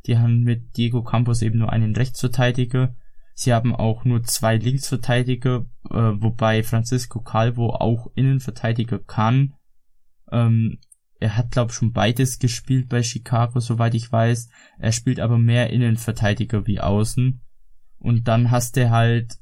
Die 0.05 0.17
haben 0.17 0.41
mit 0.41 0.77
Diego 0.77 1.03
Campos 1.03 1.41
eben 1.41 1.59
nur 1.59 1.71
einen 1.71 1.95
Rechtsverteidiger. 1.95 2.95
Sie 3.33 3.53
haben 3.53 3.73
auch 3.73 4.05
nur 4.05 4.23
zwei 4.23 4.57
Linksverteidiger, 4.57 5.65
äh, 5.89 5.95
wobei 5.95 6.63
Francisco 6.63 7.21
Calvo 7.21 7.71
auch 7.71 8.11
Innenverteidiger 8.15 8.99
kann. 8.99 9.55
Ähm, 10.31 10.79
er 11.24 11.38
hat, 11.38 11.51
glaube 11.51 11.74
schon 11.74 11.92
beides 11.92 12.39
gespielt 12.39 12.89
bei 12.89 13.01
Chicago, 13.03 13.60
soweit 13.60 13.96
ich 13.96 14.12
weiß. 14.12 14.50
Er 14.80 14.92
spielt 14.92 15.20
aber 15.20 15.38
mehr 15.38 15.70
Innenverteidiger 15.70 16.68
wie 16.68 16.80
Außen. 16.80 17.42
Und 17.98 18.27
dann 18.27 18.51
hast 18.51 18.75
du 18.75 18.89
halt 18.89 19.38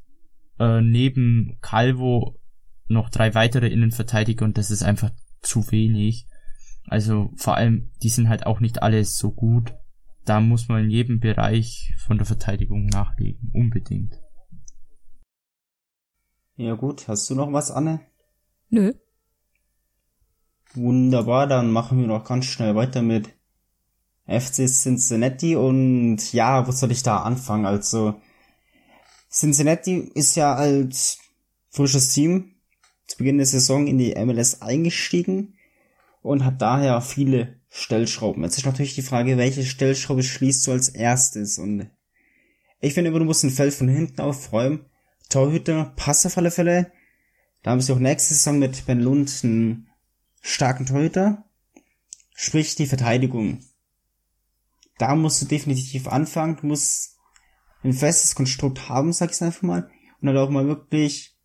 äh, 0.60 0.82
neben 0.82 1.58
Calvo 1.62 2.40
noch 2.88 3.10
drei 3.10 3.34
weitere 3.34 3.68
Innenverteidiger 3.68 4.46
und 4.46 4.58
das 4.58 4.72
ist 4.72 4.84
einfach 4.84 5.12
zu 5.42 5.72
wenig. 5.72 6.28
Also 6.86 7.32
vor 7.36 7.58
allem, 7.58 7.92
die 8.04 8.10
sind 8.10 8.30
halt 8.30 8.46
auch 8.46 8.60
nicht 8.60 8.84
alle 8.84 9.04
so 9.06 9.32
gut 9.32 9.74
da 10.26 10.40
muss 10.40 10.68
man 10.68 10.86
in 10.86 10.90
jedem 10.90 11.20
Bereich 11.20 11.94
von 11.98 12.18
der 12.18 12.26
Verteidigung 12.26 12.86
nachlegen, 12.86 13.52
unbedingt. 13.54 14.22
Ja 16.56 16.76
gut, 16.76 17.08
hast 17.08 17.30
du 17.30 17.36
noch 17.36 17.52
was, 17.52 17.72
Anne? 17.72 18.02
Nö. 18.70 18.94
Wunderbar, 20.74 21.48
dann 21.48 21.72
machen 21.72 22.00
wir 22.00 22.08
noch 22.08 22.24
ganz 22.24 22.46
schnell 22.46 22.76
weiter 22.76 23.02
mit 23.02 23.30
FC 24.26 24.68
Cincinnati 24.68 25.56
und 25.56 26.32
ja, 26.32 26.66
wo 26.66 26.72
soll 26.72 26.92
ich 26.92 27.04
da 27.04 27.18
anfangen? 27.18 27.66
Also 27.66 28.16
Cincinnati 29.30 30.12
ist 30.14 30.36
ja 30.36 30.56
als 30.56 31.20
frisches 31.70 32.14
Team 32.14 32.56
zu 33.08 33.18
Beginn 33.18 33.38
der 33.38 33.48
Saison 33.48 33.88
in 33.88 33.98
die 33.98 34.16
MLS 34.16 34.62
eingestiegen 34.62 35.56
und 36.22 36.46
hat 36.46 36.62
daher 36.62 37.02
viele 37.02 37.60
Stellschrauben. 37.70 38.44
Jetzt 38.44 38.58
ist 38.58 38.66
natürlich 38.66 38.96
die 38.96 39.02
Frage, 39.02 39.38
welche 39.38 39.66
Stellschraube 39.66 40.24
schließt 40.24 40.68
du 40.68 40.72
als 40.72 40.90
erstes? 40.90 41.58
Und 41.58 41.90
ich 42.80 42.94
finde, 42.94 43.12
du 43.12 43.26
musst 43.26 43.44
ein 43.44 43.50
Feld 43.50 43.74
von 43.74 43.88
hinten 43.88 44.22
aufräumen. 44.22 44.86
Torhüter, 45.30 45.94
passt 45.96 46.26
auf 46.26 46.38
alle 46.38 46.52
Fälle. 46.52 46.92
Da 47.64 47.72
haben 47.72 47.82
sie 47.82 47.94
auch 47.94 48.00
nächste 48.00 48.34
Saison 48.34 48.60
mit 48.60 48.86
Ben 48.86 49.00
Lund 49.00 49.42
einen 49.44 49.88
starken 50.42 50.86
Torhüter. 50.86 51.46
Sprich, 52.36 52.76
die 52.76 52.88
Verteidigung. 52.88 53.60
Da 54.98 55.16
musst 55.16 55.42
du 55.42 55.46
definitiv 55.46 56.08
anfangen. 56.08 56.58
Du 56.58 56.68
musst 56.68 57.18
ein 57.84 57.94
festes 57.94 58.36
Konstrukt 58.36 58.90
haben, 58.90 59.14
sag 59.14 59.32
ich 59.32 59.42
einfach 59.42 59.62
mal. 59.62 59.90
Und 60.20 60.28
dann 60.28 60.38
auch 60.38 60.50
mal 60.50 60.68
wirklich 60.68 61.38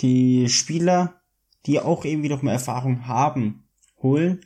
die 0.00 0.48
Spieler, 0.48 1.22
die 1.66 1.80
auch 1.80 2.04
irgendwie 2.04 2.28
noch 2.28 2.42
mehr 2.42 2.54
Erfahrung 2.54 3.06
haben, 3.06 3.64
holen 4.02 4.40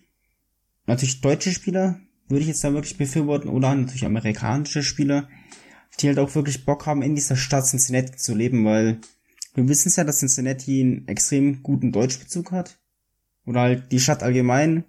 natürlich 0.86 1.20
deutsche 1.20 1.52
Spieler 1.52 2.00
würde 2.28 2.42
ich 2.42 2.48
jetzt 2.48 2.64
da 2.64 2.72
wirklich 2.72 2.96
befürworten 2.96 3.48
oder 3.48 3.74
natürlich 3.74 4.04
amerikanische 4.04 4.82
Spieler, 4.82 5.28
die 6.00 6.08
halt 6.08 6.18
auch 6.18 6.34
wirklich 6.34 6.64
Bock 6.64 6.86
haben, 6.86 7.02
in 7.02 7.14
dieser 7.14 7.36
Stadt 7.36 7.66
Cincinnati 7.66 8.16
zu 8.16 8.34
leben, 8.34 8.64
weil 8.64 9.00
wir 9.54 9.68
wissen 9.68 9.88
es 9.88 9.96
ja, 9.96 10.04
dass 10.04 10.20
Cincinnati 10.20 10.80
einen 10.80 11.08
extrem 11.08 11.62
guten 11.62 11.92
Deutschbezug 11.92 12.52
hat. 12.52 12.78
Oder 13.44 13.60
halt 13.60 13.92
die 13.92 14.00
Stadt 14.00 14.22
allgemein, 14.22 14.84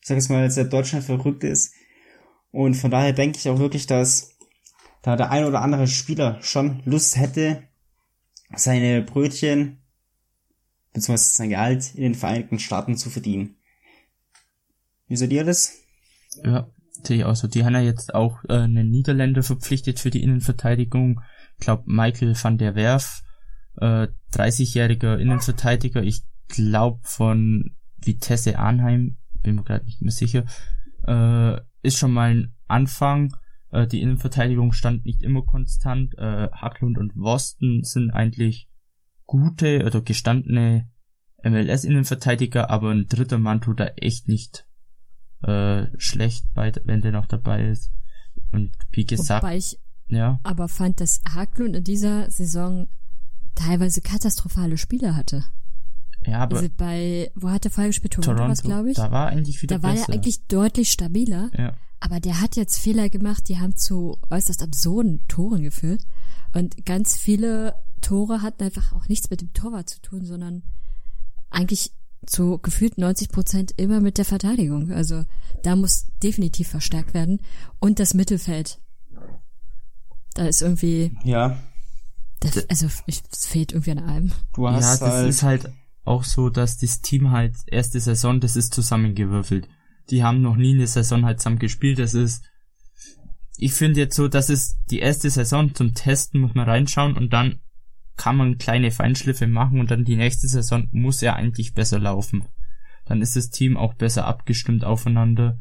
ich 0.00 0.08
sag 0.08 0.16
jetzt 0.16 0.30
mal, 0.30 0.50
sehr 0.50 0.64
Deutschland 0.64 1.04
verrückt 1.04 1.44
ist. 1.44 1.74
Und 2.50 2.74
von 2.74 2.90
daher 2.90 3.12
denke 3.12 3.38
ich 3.38 3.48
auch 3.48 3.58
wirklich, 3.58 3.86
dass 3.86 4.30
da 5.02 5.16
der 5.16 5.30
ein 5.30 5.44
oder 5.44 5.60
andere 5.60 5.86
Spieler 5.86 6.38
schon 6.42 6.82
Lust 6.84 7.16
hätte, 7.16 7.64
seine 8.54 9.02
Brötchen 9.02 9.84
beziehungsweise 10.94 11.34
sein 11.34 11.50
Gehalt 11.50 11.94
in 11.94 12.02
den 12.02 12.14
Vereinigten 12.14 12.58
Staaten 12.58 12.96
zu 12.96 13.10
verdienen. 13.10 13.56
Wie 15.08 15.16
seht 15.16 15.32
ihr 15.32 15.44
das? 15.44 15.74
Ja, 16.42 16.68
sehe 17.02 17.18
ich 17.18 17.24
auch 17.24 17.36
so. 17.36 17.48
Die 17.48 17.64
haben 17.64 17.74
ja 17.74 17.80
jetzt 17.80 18.14
auch 18.14 18.42
äh, 18.48 18.54
einen 18.54 18.90
Niederländer 18.90 19.42
verpflichtet 19.42 20.00
für 20.00 20.10
die 20.10 20.22
Innenverteidigung. 20.22 21.20
Ich 21.58 21.64
glaube, 21.64 21.82
Michael 21.86 22.34
van 22.40 22.56
der 22.56 22.74
Werf, 22.74 23.22
äh, 23.76 24.08
30-jähriger 24.32 25.18
Innenverteidiger, 25.18 26.02
ich 26.02 26.22
glaube 26.48 27.00
von 27.02 27.74
Vitesse 27.98 28.58
Arnheim, 28.58 29.16
bin 29.42 29.56
mir 29.56 29.64
gerade 29.64 29.84
nicht 29.84 30.02
mehr 30.02 30.12
sicher, 30.12 30.44
äh, 31.06 31.60
ist 31.82 31.98
schon 31.98 32.12
mal 32.12 32.30
ein 32.30 32.54
Anfang. 32.66 33.36
Äh, 33.70 33.86
die 33.86 34.00
Innenverteidigung 34.00 34.72
stand 34.72 35.04
nicht 35.04 35.22
immer 35.22 35.42
konstant. 35.42 36.16
Äh, 36.18 36.48
Hacklund 36.52 36.98
und 36.98 37.16
Wosten 37.16 37.84
sind 37.84 38.10
eigentlich 38.10 38.68
gute 39.26 39.84
oder 39.84 40.00
gestandene 40.00 40.88
MLS-Innenverteidiger, 41.42 42.70
aber 42.70 42.90
ein 42.90 43.06
dritter 43.06 43.38
Mann 43.38 43.60
tut 43.60 43.80
da 43.80 43.86
echt 43.96 44.28
nicht 44.28 44.66
äh, 45.42 45.86
schlecht, 45.98 46.46
bei, 46.54 46.72
wenn 46.84 47.02
der 47.02 47.12
noch 47.12 47.26
dabei 47.26 47.68
ist. 47.68 47.92
Und 48.52 48.72
wie 48.90 49.04
gesagt, 49.04 49.42
Wobei 49.42 49.58
ich 49.58 49.78
ja. 50.06 50.40
aber 50.42 50.68
fand, 50.68 51.00
dass 51.00 51.20
Haglund 51.34 51.76
in 51.76 51.84
dieser 51.84 52.30
Saison 52.30 52.88
teilweise 53.54 54.00
katastrophale 54.00 54.78
Spiele 54.78 55.16
hatte. 55.16 55.44
Ja, 56.26 56.38
aber 56.40 56.56
also 56.56 56.68
bei, 56.76 57.30
wo 57.34 57.50
hat 57.50 57.64
er 57.64 57.70
vorher 57.70 57.88
gespielt? 57.90 58.14
Toronto, 58.14 58.42
Toronto, 58.42 58.62
glaube 58.62 58.90
ich. 58.90 58.96
da 58.96 59.10
war 59.10 59.28
eigentlich 59.28 59.62
wieder 59.62 59.76
Da 59.78 59.82
war 59.82 59.92
besser. 59.92 60.08
er 60.08 60.14
eigentlich 60.14 60.46
deutlich 60.46 60.90
stabiler. 60.90 61.50
ja. 61.56 61.74
Aber 62.00 62.20
der 62.20 62.42
hat 62.42 62.56
jetzt 62.56 62.78
Fehler 62.78 63.08
gemacht, 63.08 63.48
die 63.48 63.58
haben 63.58 63.76
zu 63.76 64.18
äußerst 64.28 64.62
absurden 64.62 65.22
Toren 65.26 65.62
geführt. 65.62 66.02
Und 66.52 66.84
ganz 66.84 67.16
viele 67.16 67.74
Tore 68.02 68.42
hatten 68.42 68.62
einfach 68.62 68.92
auch 68.92 69.08
nichts 69.08 69.30
mit 69.30 69.40
dem 69.40 69.54
Torwart 69.54 69.88
zu 69.88 70.02
tun, 70.02 70.26
sondern 70.26 70.64
eigentlich 71.48 71.92
zu 72.26 72.58
gefühlt 72.58 72.98
90 72.98 73.30
Prozent 73.30 73.72
immer 73.78 74.00
mit 74.00 74.18
der 74.18 74.26
Verteidigung. 74.26 74.92
Also 74.92 75.24
da 75.62 75.76
muss 75.76 76.06
definitiv 76.22 76.68
verstärkt 76.68 77.14
werden. 77.14 77.40
Und 77.80 77.98
das 78.00 78.12
Mittelfeld. 78.12 78.80
Da 80.34 80.46
ist 80.46 80.60
irgendwie, 80.60 81.16
Ja, 81.24 81.56
das, 82.40 82.68
also 82.68 82.88
ich, 83.06 83.22
es 83.32 83.46
fehlt 83.46 83.72
irgendwie 83.72 83.92
an 83.92 83.98
allem. 84.00 84.32
du 84.54 84.64
ja, 84.66 84.72
hast 84.74 85.00
das 85.00 85.10
halt, 85.10 85.28
ist 85.30 85.42
halt 85.42 85.72
auch 86.04 86.24
so, 86.24 86.50
dass 86.50 86.76
das 86.78 87.00
Team 87.00 87.30
halt 87.30 87.56
erste 87.66 87.98
Saison, 88.00 88.40
das 88.40 88.56
ist 88.56 88.74
zusammengewürfelt. 88.74 89.68
Die 90.10 90.22
haben 90.22 90.42
noch 90.42 90.56
nie 90.56 90.74
eine 90.74 90.86
Saison 90.86 91.24
halt 91.24 91.40
zusammen 91.40 91.58
gespielt. 91.58 91.98
Das 91.98 92.14
ist, 92.14 92.44
ich 93.56 93.72
finde 93.72 94.00
jetzt 94.00 94.16
so, 94.16 94.28
das 94.28 94.50
ist 94.50 94.76
die 94.90 94.98
erste 94.98 95.30
Saison 95.30 95.74
zum 95.74 95.94
Testen, 95.94 96.40
muss 96.40 96.54
man 96.54 96.68
reinschauen 96.68 97.16
und 97.16 97.32
dann 97.32 97.60
kann 98.16 98.36
man 98.36 98.58
kleine 98.58 98.90
Feinschliffe 98.90 99.46
machen 99.46 99.80
und 99.80 99.90
dann 99.90 100.04
die 100.04 100.16
nächste 100.16 100.46
Saison 100.46 100.88
muss 100.92 101.22
er 101.22 101.36
eigentlich 101.36 101.74
besser 101.74 101.98
laufen. 101.98 102.44
Dann 103.06 103.22
ist 103.22 103.36
das 103.36 103.50
Team 103.50 103.76
auch 103.76 103.94
besser 103.94 104.26
abgestimmt 104.26 104.84
aufeinander. 104.84 105.58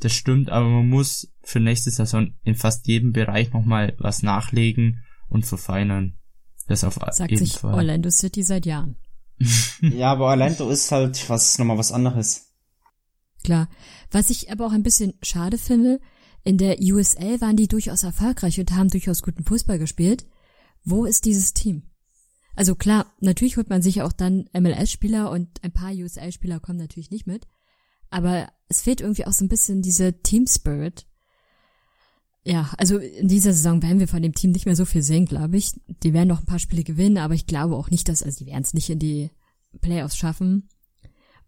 Das 0.00 0.12
stimmt, 0.12 0.50
aber 0.50 0.68
man 0.68 0.88
muss 0.88 1.32
für 1.42 1.60
nächste 1.60 1.90
Saison 1.90 2.34
in 2.42 2.56
fast 2.56 2.86
jedem 2.86 3.12
Bereich 3.12 3.52
nochmal 3.52 3.94
was 3.98 4.22
nachlegen 4.22 5.02
und 5.28 5.46
verfeinern. 5.46 6.18
Das 6.66 6.84
auf 6.84 6.98
Sagt 7.10 7.30
jeden 7.30 7.44
sich 7.44 7.58
Fall. 7.58 7.74
Orlando 7.74 8.10
City 8.10 8.42
seit 8.42 8.66
Jahren. 8.66 8.96
ja, 9.80 10.12
aber 10.12 10.26
Orlando 10.26 10.68
ist 10.70 10.90
halt 10.92 11.28
was, 11.28 11.58
nochmal 11.58 11.78
was 11.78 11.92
anderes. 11.92 12.52
Klar. 13.42 13.68
Was 14.10 14.30
ich 14.30 14.50
aber 14.50 14.66
auch 14.66 14.72
ein 14.72 14.82
bisschen 14.82 15.14
schade 15.22 15.58
finde, 15.58 16.00
in 16.44 16.58
der 16.58 16.78
USL 16.80 17.40
waren 17.40 17.56
die 17.56 17.68
durchaus 17.68 18.02
erfolgreich 18.02 18.60
und 18.60 18.72
haben 18.72 18.88
durchaus 18.88 19.22
guten 19.22 19.44
Fußball 19.44 19.78
gespielt. 19.78 20.26
Wo 20.84 21.04
ist 21.04 21.24
dieses 21.24 21.54
Team? 21.54 21.90
Also 22.54 22.74
klar, 22.74 23.12
natürlich 23.20 23.56
holt 23.56 23.70
man 23.70 23.82
sich 23.82 24.02
auch 24.02 24.12
dann 24.12 24.48
MLS-Spieler 24.52 25.30
und 25.30 25.62
ein 25.64 25.72
paar 25.72 25.92
USL-Spieler 25.92 26.60
kommen 26.60 26.78
natürlich 26.78 27.10
nicht 27.10 27.26
mit. 27.26 27.46
Aber 28.10 28.48
es 28.68 28.82
fehlt 28.82 29.00
irgendwie 29.00 29.26
auch 29.26 29.32
so 29.32 29.44
ein 29.44 29.48
bisschen 29.48 29.82
diese 29.82 30.22
Team-Spirit. 30.22 31.06
Ja, 32.46 32.70
also 32.76 32.98
in 32.98 33.28
dieser 33.28 33.54
Saison 33.54 33.82
werden 33.82 34.00
wir 34.00 34.08
von 34.08 34.22
dem 34.22 34.34
Team 34.34 34.50
nicht 34.50 34.66
mehr 34.66 34.76
so 34.76 34.84
viel 34.84 35.02
sehen, 35.02 35.24
glaube 35.24 35.56
ich. 35.56 35.72
Die 36.02 36.12
werden 36.12 36.28
noch 36.28 36.40
ein 36.40 36.46
paar 36.46 36.58
Spiele 36.58 36.84
gewinnen, 36.84 37.16
aber 37.16 37.32
ich 37.32 37.46
glaube 37.46 37.74
auch 37.74 37.88
nicht, 37.90 38.06
dass, 38.08 38.22
also 38.22 38.44
die 38.44 38.50
werden 38.50 38.62
es 38.62 38.74
nicht 38.74 38.90
in 38.90 38.98
die 38.98 39.30
Playoffs 39.80 40.16
schaffen. 40.16 40.68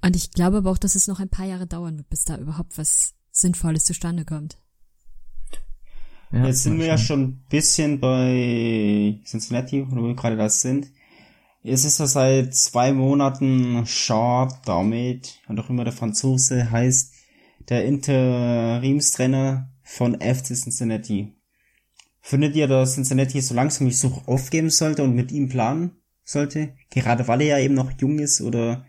Und 0.03 0.17
ich 0.17 0.31
glaube 0.31 0.59
aber 0.59 0.71
auch, 0.71 0.79
dass 0.79 0.95
es 0.95 1.07
noch 1.07 1.21
ein 1.21 1.29
paar 1.29 1.47
Jahre 1.47 1.67
dauern 1.67 1.99
wird, 1.99 2.09
bis 2.09 2.25
da 2.25 2.39
überhaupt 2.39 2.79
was 2.79 3.15
Sinnvolles 3.31 3.85
zustande 3.85 4.25
kommt. 4.25 4.59
Ja, 6.33 6.47
Jetzt 6.47 6.63
sind 6.63 6.79
wir 6.79 6.87
ja 6.87 6.99
schon 6.99 7.23
ein 7.23 7.45
bisschen 7.51 8.01
bei 8.01 9.21
Cincinnati, 9.25 9.87
wo 9.89 9.97
wir 9.97 10.15
gerade 10.15 10.37
das 10.37 10.63
sind. 10.63 10.91
Es 11.63 11.85
ist 11.85 11.99
ja 11.99 12.07
seit 12.07 12.55
zwei 12.55 12.93
Monaten 12.93 13.85
Shaw 13.87 14.49
damit, 14.65 15.41
und 15.49 15.61
auch 15.61 15.69
immer 15.69 15.85
der 15.85 15.93
Franzose 15.93 16.71
heißt, 16.71 17.13
der 17.69 17.85
Interimstrainer 17.85 19.69
von 19.87 20.21
FC 20.21 20.57
Cincinnati. 20.57 21.33
Findet 22.21 22.57
ihr, 22.57 22.67
dass 22.67 22.95
Cincinnati 22.95 23.41
so 23.41 23.55
langsam 23.55 23.87
die 23.87 23.95
Suche 23.95 24.27
aufgeben 24.27 24.69
sollte 24.69 25.05
und 25.05 25.15
mit 25.15 25.31
ihm 25.31 25.49
planen 25.49 25.93
sollte? 26.25 26.75
Gerade 26.91 27.29
weil 27.29 27.41
er 27.43 27.59
ja 27.59 27.65
eben 27.65 27.75
noch 27.75 27.93
jung 28.01 28.19
ist 28.19 28.41
oder 28.41 28.85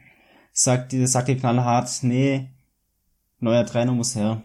sagt, 0.51 0.95
sagt 1.03 1.29
ihr 1.29 1.37
knallhart, 1.37 1.99
nee, 2.01 2.49
neuer 3.39 3.65
Trainer 3.65 3.93
muss 3.93 4.15
her. 4.15 4.43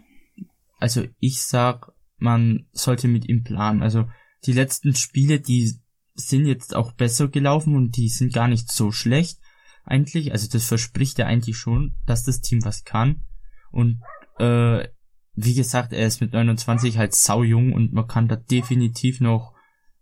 Also 0.79 1.07
ich 1.19 1.43
sag, 1.43 1.93
man 2.19 2.67
sollte 2.73 3.09
mit 3.09 3.27
ihm 3.29 3.45
planen. 3.45 3.83
Also 3.83 4.11
die 4.45 4.53
letzten 4.53 4.95
Spiele, 4.95 5.41
die 5.41 5.75
sind 6.15 6.45
jetzt 6.45 6.77
auch 6.77 6.93
besser 6.93 7.29
gelaufen 7.29 7.75
und 7.75 7.97
die 7.97 8.11
sind 8.11 8.35
gar 8.35 8.49
nicht 8.49 8.71
so 8.71 8.93
schlecht 8.93 9.39
eigentlich. 9.85 10.33
Also 10.33 10.49
das 10.49 10.67
verspricht 10.67 11.17
ja 11.17 11.25
eigentlich 11.27 11.57
schon, 11.57 11.95
dass 12.05 12.25
das 12.25 12.43
Team 12.43 12.63
was 12.63 12.85
kann. 12.85 13.23
Und 13.71 14.03
äh, 14.39 14.87
wie 15.35 15.55
gesagt, 15.55 15.93
er 15.93 16.07
ist 16.07 16.21
mit 16.21 16.33
29 16.33 16.99
halt 16.99 17.15
sau 17.15 17.43
jung 17.43 17.73
und 17.73 17.93
man 17.93 18.07
kann 18.07 18.29
da 18.29 18.37
definitiv 18.37 19.21
noch 19.21 19.55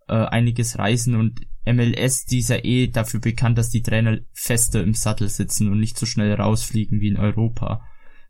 äh, 0.09 0.15
einiges 0.15 0.79
reißen 0.79 1.15
und 1.15 1.41
MLS, 1.67 2.25
die 2.25 2.39
ist 2.39 2.51
ja 2.51 2.65
eh 2.65 2.89
dafür 2.89 3.21
bekannt, 3.21 3.59
dass 3.59 3.71
die 3.71 3.83
Trainer 3.83 4.19
fester 4.33 4.83
im 4.83 4.95
Sattel 4.95 5.29
sitzen 5.29 5.71
und 5.71 5.79
nicht 5.79 5.99
so 5.99 6.07
schnell 6.07 6.35
rausfliegen 6.35 7.01
wie 7.01 7.09
in 7.09 7.17
Europa. 7.17 7.85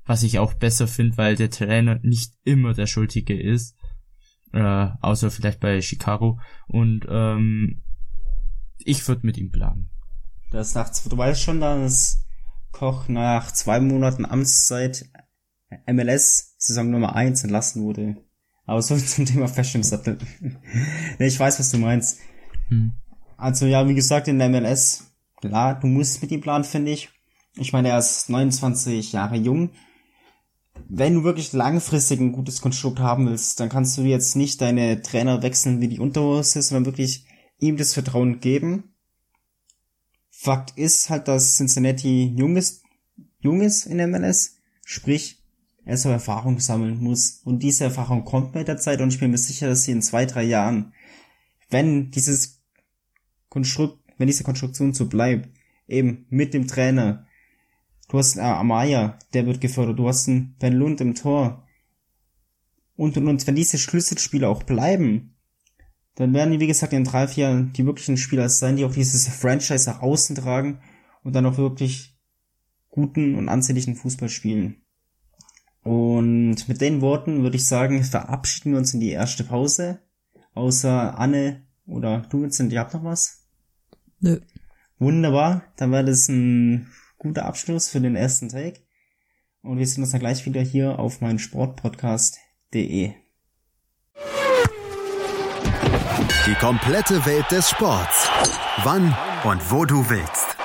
Was 0.04 0.22
ich 0.22 0.38
auch 0.38 0.54
besser 0.54 0.88
finde, 0.88 1.16
weil 1.16 1.36
der 1.36 1.50
Trainer 1.50 2.00
nicht 2.02 2.34
immer 2.44 2.74
der 2.74 2.86
Schuldige 2.86 3.40
ist. 3.40 3.76
Äh, 4.52 4.88
außer 5.00 5.30
vielleicht 5.30 5.60
bei 5.60 5.80
Chicago. 5.80 6.40
Und 6.66 7.06
ähm, 7.08 7.82
ich 8.78 9.06
würde 9.06 9.26
mit 9.26 9.38
ihm 9.38 9.50
planen. 9.50 9.90
Das 10.50 10.74
nach, 10.74 10.90
du 10.90 11.16
weißt 11.16 11.40
schon, 11.40 11.60
dass 11.60 12.26
Koch 12.72 13.08
nach 13.08 13.52
zwei 13.52 13.78
Monaten 13.78 14.24
Amtszeit 14.24 15.08
MLS 15.86 16.54
Saison 16.58 16.90
Nummer 16.90 17.14
1 17.14 17.44
entlassen 17.44 17.82
wurde. 17.82 18.16
Aber 18.66 18.82
so 18.82 18.96
zum 18.98 19.26
Thema 19.26 19.48
Feststellungssattel. 19.48 20.18
nee, 21.18 21.26
ich 21.26 21.38
weiß, 21.38 21.58
was 21.58 21.70
du 21.70 21.78
meinst. 21.78 22.18
Hm. 22.68 22.92
Also 23.36 23.66
ja, 23.66 23.88
wie 23.88 23.94
gesagt, 23.94 24.28
in 24.28 24.38
der 24.38 24.48
MLS, 24.48 25.12
klar, 25.40 25.80
du 25.80 25.86
musst 25.86 26.20
mit 26.22 26.30
ihm 26.30 26.40
planen, 26.40 26.64
finde 26.64 26.92
ich. 26.92 27.08
Ich 27.56 27.72
meine, 27.72 27.88
er 27.88 27.98
ist 27.98 28.28
29 28.28 29.12
Jahre 29.12 29.36
jung. 29.36 29.70
Wenn 30.88 31.14
du 31.14 31.24
wirklich 31.24 31.52
langfristig 31.52 32.20
ein 32.20 32.32
gutes 32.32 32.60
Konstrukt 32.60 33.00
haben 33.00 33.26
willst, 33.26 33.60
dann 33.60 33.68
kannst 33.68 33.98
du 33.98 34.02
jetzt 34.02 34.36
nicht 34.36 34.60
deine 34.60 35.02
Trainer 35.02 35.42
wechseln 35.42 35.80
wie 35.80 35.88
die 35.88 35.98
Unterhose, 35.98 36.62
sondern 36.62 36.86
wirklich 36.86 37.26
ihm 37.58 37.76
das 37.76 37.92
Vertrauen 37.94 38.40
geben. 38.40 38.94
Fakt 40.30 40.78
ist 40.78 41.10
halt, 41.10 41.28
dass 41.28 41.56
Cincinnati 41.56 42.34
jung 42.36 42.56
ist, 42.56 42.82
jung 43.40 43.60
ist 43.60 43.86
in 43.86 43.98
der 43.98 44.06
MLS, 44.06 44.56
sprich, 44.84 45.39
er 45.84 45.96
so 45.96 46.08
Erfahrung 46.08 46.60
sammeln 46.60 47.00
muss. 47.00 47.40
Und 47.44 47.62
diese 47.62 47.84
Erfahrung 47.84 48.24
kommt 48.24 48.54
mit 48.54 48.68
der 48.68 48.76
Zeit 48.76 49.00
und 49.00 49.12
ich 49.12 49.20
bin 49.20 49.30
mir 49.30 49.38
sicher, 49.38 49.68
dass 49.68 49.84
sie 49.84 49.92
in 49.92 50.02
zwei, 50.02 50.26
drei 50.26 50.42
Jahren, 50.42 50.92
wenn 51.68 52.10
dieses 52.10 52.62
Konstrukt, 53.48 53.98
wenn 54.18 54.26
diese 54.26 54.44
Konstruktion 54.44 54.92
so 54.92 55.08
bleibt, 55.08 55.48
eben 55.88 56.26
mit 56.28 56.54
dem 56.54 56.66
Trainer, 56.66 57.26
du 58.08 58.18
hast 58.18 58.36
äh, 58.36 58.40
Amaya, 58.40 59.18
der 59.34 59.46
wird 59.46 59.60
gefördert, 59.60 59.98
du 59.98 60.08
hast 60.08 60.28
einen 60.28 60.56
Ben 60.58 60.74
Lund 60.74 61.00
im 61.00 61.14
Tor, 61.14 61.66
und, 63.00 63.16
und, 63.16 63.28
und 63.28 63.46
wenn 63.46 63.54
diese 63.54 63.78
Schlüsselspieler 63.78 64.50
auch 64.50 64.62
bleiben, 64.62 65.34
dann 66.16 66.34
werden 66.34 66.50
die, 66.50 66.60
wie 66.60 66.66
gesagt, 66.66 66.92
in 66.92 67.04
drei, 67.04 67.26
vier 67.26 67.44
Jahren 67.44 67.72
die 67.72 67.86
wirklichen 67.86 68.18
Spieler 68.18 68.50
sein, 68.50 68.76
die 68.76 68.84
auch 68.84 68.92
dieses 68.92 69.26
Franchise 69.26 69.88
nach 69.88 70.02
außen 70.02 70.36
tragen 70.36 70.80
und 71.22 71.34
dann 71.34 71.46
auch 71.46 71.56
wirklich 71.56 72.18
guten 72.90 73.36
und 73.36 73.48
ansehnlichen 73.48 73.96
Fußball 73.96 74.28
spielen. 74.28 74.82
Und 75.82 76.68
mit 76.68 76.80
den 76.80 77.00
Worten 77.00 77.42
würde 77.42 77.56
ich 77.56 77.66
sagen, 77.66 78.02
verabschieden 78.04 78.72
wir 78.72 78.78
uns 78.78 78.94
in 78.94 79.00
die 79.00 79.10
erste 79.10 79.44
Pause. 79.44 80.00
Außer 80.54 81.18
Anne 81.18 81.66
oder 81.86 82.26
du, 82.30 82.42
Vincent, 82.42 82.72
ihr 82.72 82.80
habt 82.80 82.94
noch 82.94 83.04
was? 83.04 83.46
Nö. 84.20 84.40
Wunderbar, 84.98 85.62
dann 85.76 85.92
war 85.92 86.02
das 86.02 86.28
ein 86.28 86.88
guter 87.18 87.46
Abschluss 87.46 87.88
für 87.88 88.00
den 88.00 88.16
ersten 88.16 88.50
Take. 88.50 88.80
Und 89.62 89.78
wir 89.78 89.86
sehen 89.86 90.02
uns 90.02 90.12
dann 90.12 90.20
gleich 90.20 90.44
wieder 90.46 90.60
hier 90.60 90.98
auf 90.98 91.20
meinem 91.20 91.38
Sportpodcast.de. 91.38 93.12
Die 96.46 96.54
komplette 96.54 97.24
Welt 97.26 97.50
des 97.50 97.70
Sports. 97.70 98.28
Wann 98.82 99.14
und 99.44 99.70
wo 99.70 99.84
du 99.84 100.08
willst. 100.08 100.59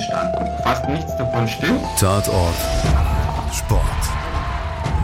Entstanden. 0.00 0.62
Fast 0.62 0.88
nichts 0.88 1.16
davon 1.16 1.48
stimmt. 1.48 1.80
Tatort. 1.98 2.54
Sport. 3.52 3.82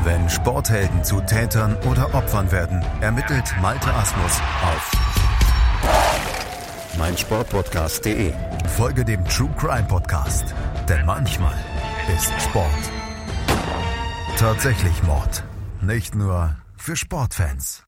Wenn 0.04 0.28
Sporthelden 0.28 1.02
zu 1.02 1.20
Tätern 1.20 1.76
oder 1.90 2.14
Opfern 2.14 2.50
werden, 2.52 2.84
ermittelt 3.00 3.54
Malte 3.60 3.92
Asmus 3.92 4.40
auf 4.62 4.92
meinsportpodcast.de. 6.98 8.32
Folge 8.76 9.04
dem 9.04 9.24
True 9.26 9.50
Crime 9.58 9.84
Podcast, 9.88 10.54
denn 10.88 11.04
manchmal 11.04 11.54
ist 12.14 12.32
Sport 12.40 12.70
tatsächlich 14.36 15.02
Mord. 15.02 15.44
Nicht 15.80 16.14
nur 16.14 16.56
für 16.76 16.96
Sportfans. 16.96 17.84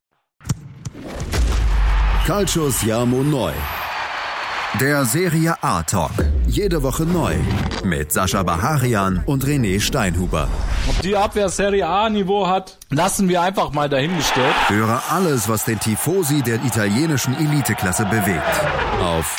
Calcius 2.25 2.81
Jamo 2.83 3.23
Neu. 3.23 3.53
Der 4.79 5.05
Serie 5.05 5.55
A 5.61 5.83
Talk. 5.83 6.11
Jede 6.49 6.81
Woche 6.81 7.03
neu. 7.05 7.35
Mit 7.83 8.11
Sascha 8.11 8.41
Baharian 8.41 9.21
und 9.27 9.45
René 9.45 9.79
Steinhuber. 9.79 10.49
Ob 10.89 10.99
die 11.03 11.15
Abwehr 11.15 11.47
Serie 11.49 11.85
A 11.85 12.09
Niveau 12.09 12.47
hat, 12.47 12.79
lassen 12.89 13.29
wir 13.29 13.43
einfach 13.43 13.71
mal 13.71 13.87
dahingestellt. 13.87 14.55
Höre 14.67 14.99
alles, 15.11 15.47
was 15.47 15.65
den 15.65 15.79
Tifosi 15.79 16.41
der 16.41 16.55
italienischen 16.65 17.35
Eliteklasse 17.35 18.05
bewegt. 18.05 18.41
Auf 18.99 19.37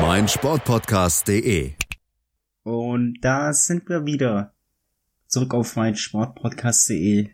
meinsportpodcast.de. 0.00 1.74
Und 2.62 3.18
da 3.20 3.52
sind 3.52 3.90
wir 3.90 4.06
wieder. 4.06 4.54
Zurück 5.26 5.52
auf 5.52 5.76
meinsportpodcast.de. 5.76 7.28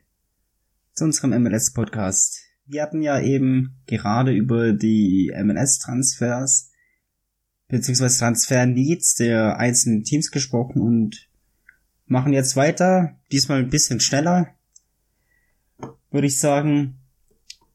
Zu 0.92 1.04
unserem 1.04 1.40
MLS-Podcast. 1.40 2.40
Wir 2.66 2.82
hatten 2.82 3.00
ja 3.00 3.20
eben 3.20 3.80
gerade 3.86 4.32
über 4.32 4.72
die 4.72 5.32
MLS-Transfers 5.40 6.72
beziehungsweise 7.68 8.18
Transfer-Needs 8.18 9.14
der 9.14 9.58
einzelnen 9.58 10.04
Teams 10.04 10.30
gesprochen 10.30 10.80
und 10.80 11.28
machen 12.06 12.32
jetzt 12.32 12.56
weiter. 12.56 13.16
Diesmal 13.32 13.60
ein 13.60 13.70
bisschen 13.70 14.00
schneller, 14.00 14.48
würde 16.10 16.26
ich 16.26 16.38
sagen. 16.38 16.98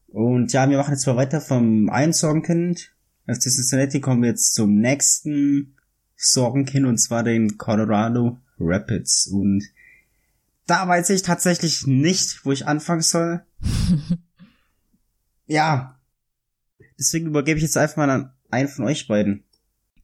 Und 0.08 0.52
ja, 0.52 0.68
wir 0.68 0.78
machen 0.78 0.92
jetzt 0.92 1.06
mal 1.06 1.16
weiter 1.16 1.40
vom 1.40 1.88
einen 1.90 2.12
Sorgenkind. 2.12 2.92
Als 3.26 3.40
Cincinnati 3.40 4.00
kommen 4.00 4.22
wir 4.22 4.30
jetzt 4.30 4.54
zum 4.54 4.80
nächsten 4.80 5.76
Sorgenkind 6.16 6.86
und 6.86 6.98
zwar 6.98 7.22
den 7.22 7.58
Colorado 7.58 8.38
Rapids. 8.58 9.26
Und 9.26 9.64
da 10.66 10.86
weiß 10.86 11.10
ich 11.10 11.22
tatsächlich 11.22 11.86
nicht, 11.86 12.44
wo 12.44 12.52
ich 12.52 12.66
anfangen 12.66 13.02
soll. 13.02 13.42
ja. 15.46 15.98
Deswegen 16.98 17.28
übergebe 17.28 17.58
ich 17.58 17.62
jetzt 17.62 17.76
einfach 17.76 17.96
mal 17.96 18.10
an 18.10 18.32
einen 18.50 18.68
von 18.68 18.84
euch 18.84 19.06
beiden. 19.06 19.44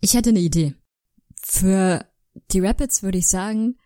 Ich 0.06 0.14
hätte 0.14 0.30
eine 0.30 0.38
Idee. 0.38 0.76
Für 1.42 2.06
die 2.52 2.60
Rapids 2.60 3.02
würde 3.02 3.18
ich 3.18 3.26
sagen, 3.26 3.76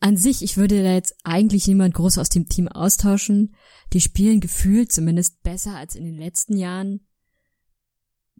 an 0.00 0.18
sich, 0.18 0.42
ich 0.42 0.58
würde 0.58 0.82
da 0.82 0.92
jetzt 0.92 1.16
eigentlich 1.24 1.66
niemand 1.66 1.94
groß 1.94 2.18
aus 2.18 2.28
dem 2.28 2.46
Team 2.46 2.68
austauschen. 2.68 3.56
Die 3.94 4.02
spielen 4.02 4.40
gefühlt 4.40 4.92
zumindest 4.92 5.42
besser 5.42 5.74
als 5.74 5.96
in 5.96 6.04
den 6.04 6.18
letzten 6.18 6.58
Jahren. 6.58 7.06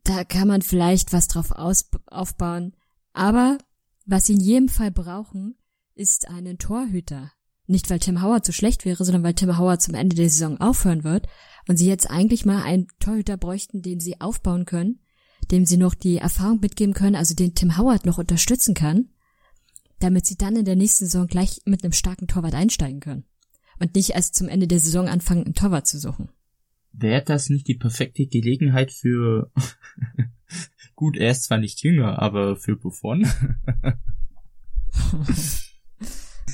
Da 0.04 0.24
kann 0.24 0.46
man 0.46 0.60
vielleicht 0.60 1.14
was 1.14 1.26
drauf 1.26 1.52
aus 1.52 1.88
aufbauen. 2.04 2.76
Aber 3.14 3.56
was 4.04 4.26
sie 4.26 4.34
in 4.34 4.40
jedem 4.40 4.68
Fall 4.68 4.90
brauchen, 4.90 5.56
ist 5.94 6.28
einen 6.28 6.58
Torhüter. 6.58 7.32
Nicht, 7.66 7.88
weil 7.88 7.98
Tim 7.98 8.20
Howard 8.20 8.44
so 8.44 8.52
schlecht 8.52 8.84
wäre, 8.84 9.06
sondern 9.06 9.22
weil 9.22 9.32
Tim 9.32 9.56
Howard 9.56 9.80
zum 9.80 9.94
Ende 9.94 10.16
der 10.16 10.28
Saison 10.28 10.60
aufhören 10.60 11.02
wird 11.02 11.28
und 11.66 11.78
sie 11.78 11.88
jetzt 11.88 12.10
eigentlich 12.10 12.44
mal 12.44 12.62
einen 12.62 12.88
Torhüter 13.00 13.38
bräuchten, 13.38 13.80
den 13.80 14.00
sie 14.00 14.20
aufbauen 14.20 14.66
können, 14.66 15.00
dem 15.50 15.66
sie 15.66 15.76
noch 15.76 15.94
die 15.94 16.18
Erfahrung 16.18 16.60
mitgeben 16.60 16.94
können, 16.94 17.16
also 17.16 17.34
den 17.34 17.54
Tim 17.54 17.76
Howard 17.76 18.06
noch 18.06 18.18
unterstützen 18.18 18.74
kann, 18.74 19.08
damit 19.98 20.26
sie 20.26 20.36
dann 20.36 20.56
in 20.56 20.64
der 20.64 20.76
nächsten 20.76 21.06
Saison 21.06 21.26
gleich 21.26 21.62
mit 21.64 21.82
einem 21.82 21.92
starken 21.92 22.26
Torwart 22.26 22.54
einsteigen 22.54 23.00
können 23.00 23.24
und 23.78 23.94
nicht 23.94 24.10
erst 24.10 24.34
zum 24.34 24.48
Ende 24.48 24.66
der 24.66 24.80
Saison 24.80 25.08
anfangen, 25.08 25.44
einen 25.44 25.54
Torwart 25.54 25.86
zu 25.86 25.98
suchen. 25.98 26.28
Wäre 26.92 27.22
das 27.22 27.50
nicht 27.50 27.68
die 27.68 27.74
perfekte 27.74 28.26
Gelegenheit 28.26 28.90
für 28.92 29.50
gut, 30.96 31.16
er 31.16 31.30
ist 31.30 31.44
zwar 31.44 31.58
nicht 31.58 31.82
jünger, 31.82 32.20
aber 32.20 32.56
für 32.56 32.76
Buffon? 32.76 33.26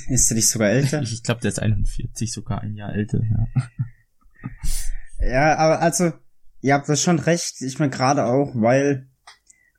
Ist 0.09 0.31
er 0.31 0.35
nicht 0.35 0.49
sogar 0.49 0.69
älter? 0.69 1.01
Ich, 1.01 1.13
ich 1.13 1.23
glaube, 1.23 1.39
der 1.41 1.49
ist 1.49 1.59
41, 1.59 2.31
sogar 2.31 2.59
ein 2.61 2.75
Jahr 2.75 2.93
älter, 2.93 3.21
ja. 3.23 3.47
Ja, 5.25 5.55
aber 5.57 5.79
also, 5.81 6.11
ihr 6.63 6.73
habt 6.73 6.89
das 6.89 7.03
schon 7.03 7.19
recht. 7.19 7.61
Ich 7.61 7.77
meine 7.77 7.91
gerade 7.91 8.25
auch, 8.25 8.53
weil 8.55 9.07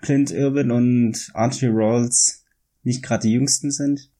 Clint 0.02 0.30
Irwin 0.30 0.70
und 0.70 1.30
Archie 1.32 1.70
Rawls 1.72 2.44
nicht 2.84 3.02
gerade 3.02 3.26
die 3.26 3.32
jüngsten 3.32 3.72
sind. 3.72 4.10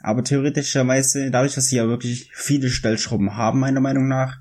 Aber 0.00 0.24
theoretischerweise, 0.24 1.30
dadurch, 1.30 1.54
dass 1.54 1.66
sie 1.66 1.76
ja 1.76 1.88
wirklich 1.88 2.30
viele 2.32 2.70
Stellschrauben 2.70 3.36
haben, 3.36 3.60
meiner 3.60 3.80
Meinung 3.80 4.08
nach, 4.08 4.40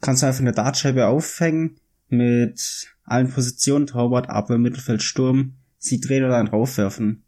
kannst 0.00 0.22
du 0.22 0.26
einfach 0.26 0.42
eine 0.42 0.52
Dartscheibe 0.52 1.06
aufhängen 1.06 1.80
mit 2.08 2.94
allen 3.04 3.30
Positionen, 3.30 3.86
Torwart, 3.86 4.28
Abwehr, 4.28 4.58
Mittelfeld, 4.58 5.02
Sturm, 5.02 5.54
sie 5.78 5.98
drehen 5.98 6.24
oder 6.24 6.36
dann 6.36 6.48
raufwerfen. 6.48 7.24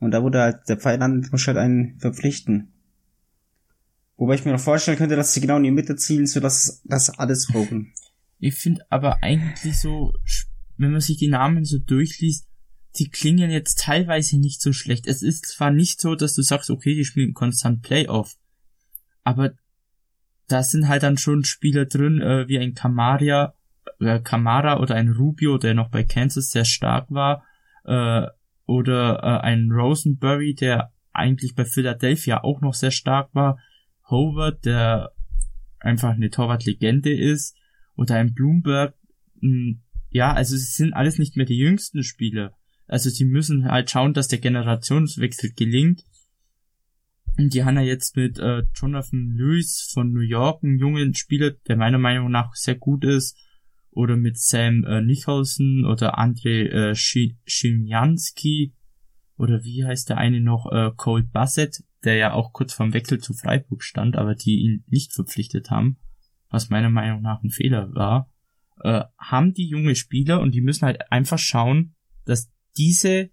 Und 0.00 0.10
da 0.10 0.22
wurde 0.22 0.40
halt 0.40 0.68
der 0.68 0.78
Pfeil 0.78 0.98
landet, 0.98 1.30
muss 1.30 1.46
halt 1.46 1.58
einen 1.58 1.98
verpflichten. 2.00 2.72
Wobei 4.16 4.34
ich 4.34 4.44
mir 4.46 4.52
noch 4.52 4.60
vorstellen 4.60 4.96
könnte, 4.96 5.16
dass 5.16 5.34
sie 5.34 5.42
genau 5.42 5.58
in 5.58 5.64
die 5.64 5.70
Mitte 5.70 5.96
zielen, 5.96 6.26
sodass 6.26 6.80
das 6.84 7.18
alles 7.18 7.46
brauchen. 7.46 7.92
Ich 8.38 8.54
finde 8.54 8.82
aber 8.90 9.22
eigentlich 9.22 9.78
so, 9.78 10.12
wenn 10.76 10.92
man 10.92 11.00
sich 11.00 11.16
die 11.16 11.28
Namen 11.28 11.64
so 11.64 11.78
durchliest, 11.78 12.48
die 12.98 13.08
klingen 13.08 13.50
jetzt 13.50 13.80
teilweise 13.80 14.38
nicht 14.38 14.60
so 14.60 14.72
schlecht. 14.72 15.06
Es 15.06 15.22
ist 15.22 15.46
zwar 15.46 15.70
nicht 15.70 16.00
so, 16.00 16.14
dass 16.14 16.34
du 16.34 16.42
sagst, 16.42 16.70
okay, 16.70 16.94
die 16.94 17.04
spielen 17.04 17.34
konstant 17.34 17.82
Playoff, 17.82 18.36
aber 19.22 19.52
da 20.48 20.62
sind 20.62 20.88
halt 20.88 21.02
dann 21.02 21.18
schon 21.18 21.44
Spieler 21.44 21.86
drin, 21.86 22.20
äh, 22.20 22.46
wie 22.48 22.58
ein 22.58 22.74
Kamaria, 22.74 23.54
äh, 24.00 24.20
Kamara 24.20 24.78
oder 24.78 24.94
ein 24.94 25.10
Rubio, 25.10 25.58
der 25.58 25.74
noch 25.74 25.90
bei 25.90 26.04
Kansas 26.04 26.50
sehr 26.50 26.64
stark 26.64 27.10
war, 27.10 27.44
äh, 27.84 28.26
oder 28.66 29.20
äh, 29.22 29.44
ein 29.44 29.70
Rosenberry, 29.70 30.54
der 30.54 30.92
eigentlich 31.12 31.54
bei 31.54 31.64
Philadelphia 31.64 32.42
auch 32.44 32.60
noch 32.60 32.74
sehr 32.74 32.90
stark 32.90 33.34
war, 33.34 33.58
Howard, 34.08 34.64
der 34.64 35.12
einfach 35.80 36.10
eine 36.10 36.30
Torwartlegende 36.30 37.12
ist, 37.12 37.56
oder 37.96 38.16
ein 38.16 38.34
Bloomberg, 38.34 38.94
mh, 39.40 39.50
hm, 39.50 39.82
ja, 40.10 40.32
also 40.32 40.54
es 40.54 40.74
sind 40.74 40.94
alles 40.94 41.18
nicht 41.18 41.36
mehr 41.36 41.46
die 41.46 41.58
jüngsten 41.58 42.02
Spieler. 42.02 42.56
Also 42.86 43.10
sie 43.10 43.24
müssen 43.24 43.70
halt 43.70 43.90
schauen, 43.90 44.14
dass 44.14 44.28
der 44.28 44.38
Generationswechsel 44.38 45.52
gelingt. 45.54 46.04
Und 47.36 47.52
die 47.52 47.64
haben 47.64 47.76
ja 47.76 47.82
jetzt 47.82 48.16
mit 48.16 48.38
äh, 48.38 48.62
Jonathan 48.74 49.34
Lewis 49.36 49.90
von 49.92 50.12
New 50.12 50.20
York 50.20 50.62
einen 50.62 50.78
jungen 50.78 51.14
Spieler, 51.14 51.50
der 51.68 51.76
meiner 51.76 51.98
Meinung 51.98 52.30
nach 52.30 52.54
sehr 52.54 52.76
gut 52.76 53.04
ist, 53.04 53.36
oder 53.90 54.16
mit 54.16 54.38
Sam 54.38 54.84
äh, 54.84 55.00
Nicholson 55.02 55.84
oder 55.84 56.18
André 56.18 56.68
äh, 56.68 56.94
Schimjanski 56.94 58.74
oder 59.36 59.64
wie 59.64 59.84
heißt 59.84 60.08
der 60.10 60.18
eine 60.18 60.40
noch, 60.40 60.70
äh, 60.70 60.92
Cole 60.96 61.24
Bassett, 61.24 61.82
der 62.04 62.16
ja 62.16 62.32
auch 62.32 62.52
kurz 62.52 62.72
vorm 62.72 62.92
Wechsel 62.94 63.18
zu 63.18 63.34
Freiburg 63.34 63.82
stand, 63.82 64.16
aber 64.16 64.34
die 64.34 64.60
ihn 64.60 64.84
nicht 64.86 65.12
verpflichtet 65.12 65.70
haben, 65.70 65.98
was 66.48 66.70
meiner 66.70 66.90
Meinung 66.90 67.22
nach 67.22 67.42
ein 67.42 67.50
Fehler 67.50 67.94
war, 67.94 68.30
äh, 68.82 69.04
haben 69.18 69.54
die 69.54 69.68
junge 69.68 69.94
Spieler 69.94 70.40
und 70.40 70.52
die 70.52 70.60
müssen 70.60 70.86
halt 70.86 71.10
einfach 71.10 71.38
schauen, 71.38 71.94
dass 72.24 72.50
diese 72.76 73.30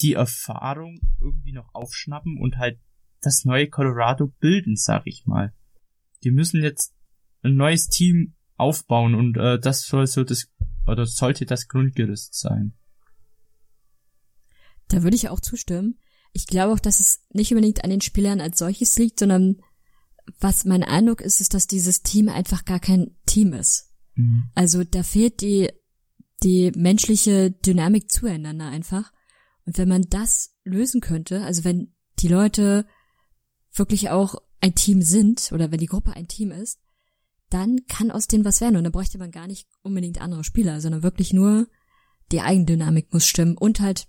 die 0.00 0.14
Erfahrung 0.14 1.00
irgendwie 1.20 1.52
noch 1.52 1.74
aufschnappen 1.74 2.38
und 2.38 2.56
halt 2.56 2.80
das 3.20 3.44
neue 3.44 3.68
Colorado 3.68 4.28
bilden, 4.40 4.76
sag 4.76 5.02
ich 5.06 5.26
mal. 5.26 5.52
Die 6.24 6.30
müssen 6.30 6.62
jetzt 6.62 6.94
ein 7.42 7.54
neues 7.54 7.88
Team 7.88 8.34
aufbauen 8.56 9.14
und 9.14 9.36
äh, 9.36 9.58
das 9.58 9.82
soll 9.82 10.06
so 10.06 10.24
das 10.24 10.50
oder 10.86 11.06
sollte 11.06 11.46
das 11.46 11.68
Grundgerüst 11.68 12.34
sein. 12.34 12.74
Da 14.88 15.02
würde 15.02 15.16
ich 15.16 15.28
auch 15.28 15.40
zustimmen. 15.40 15.98
Ich 16.32 16.46
glaube 16.46 16.72
auch, 16.72 16.80
dass 16.80 17.00
es 17.00 17.22
nicht 17.32 17.52
unbedingt 17.52 17.84
an 17.84 17.90
den 17.90 18.00
Spielern 18.00 18.40
als 18.40 18.58
solches 18.58 18.98
liegt, 18.98 19.18
sondern 19.18 19.62
was 20.38 20.64
mein 20.64 20.84
Eindruck 20.84 21.20
ist, 21.20 21.40
ist, 21.40 21.54
dass 21.54 21.66
dieses 21.66 22.02
Team 22.02 22.28
einfach 22.28 22.64
gar 22.64 22.80
kein 22.80 23.16
Team 23.26 23.52
ist. 23.52 23.92
Mhm. 24.14 24.50
Also 24.54 24.84
da 24.84 25.02
fehlt 25.02 25.40
die, 25.40 25.70
die 26.42 26.72
menschliche 26.76 27.50
Dynamik 27.50 28.10
zueinander 28.10 28.68
einfach. 28.68 29.12
Und 29.66 29.78
wenn 29.78 29.88
man 29.88 30.02
das 30.08 30.54
lösen 30.64 31.00
könnte, 31.00 31.42
also 31.42 31.64
wenn 31.64 31.94
die 32.18 32.28
Leute 32.28 32.86
wirklich 33.72 34.10
auch 34.10 34.36
ein 34.60 34.74
Team 34.74 35.02
sind 35.02 35.52
oder 35.52 35.70
wenn 35.70 35.80
die 35.80 35.86
Gruppe 35.86 36.12
ein 36.14 36.28
Team 36.28 36.50
ist, 36.50 36.80
dann 37.48 37.84
kann 37.88 38.10
aus 38.10 38.28
denen 38.28 38.44
was 38.44 38.60
werden 38.60 38.76
und 38.76 38.84
dann 38.84 38.92
bräuchte 38.92 39.18
man 39.18 39.30
gar 39.30 39.46
nicht 39.46 39.68
unbedingt 39.82 40.20
andere 40.20 40.44
Spieler, 40.44 40.80
sondern 40.80 41.02
wirklich 41.02 41.32
nur 41.32 41.66
die 42.30 42.40
Eigendynamik 42.40 43.12
muss 43.12 43.26
stimmen 43.26 43.56
und 43.56 43.80
halt 43.80 44.06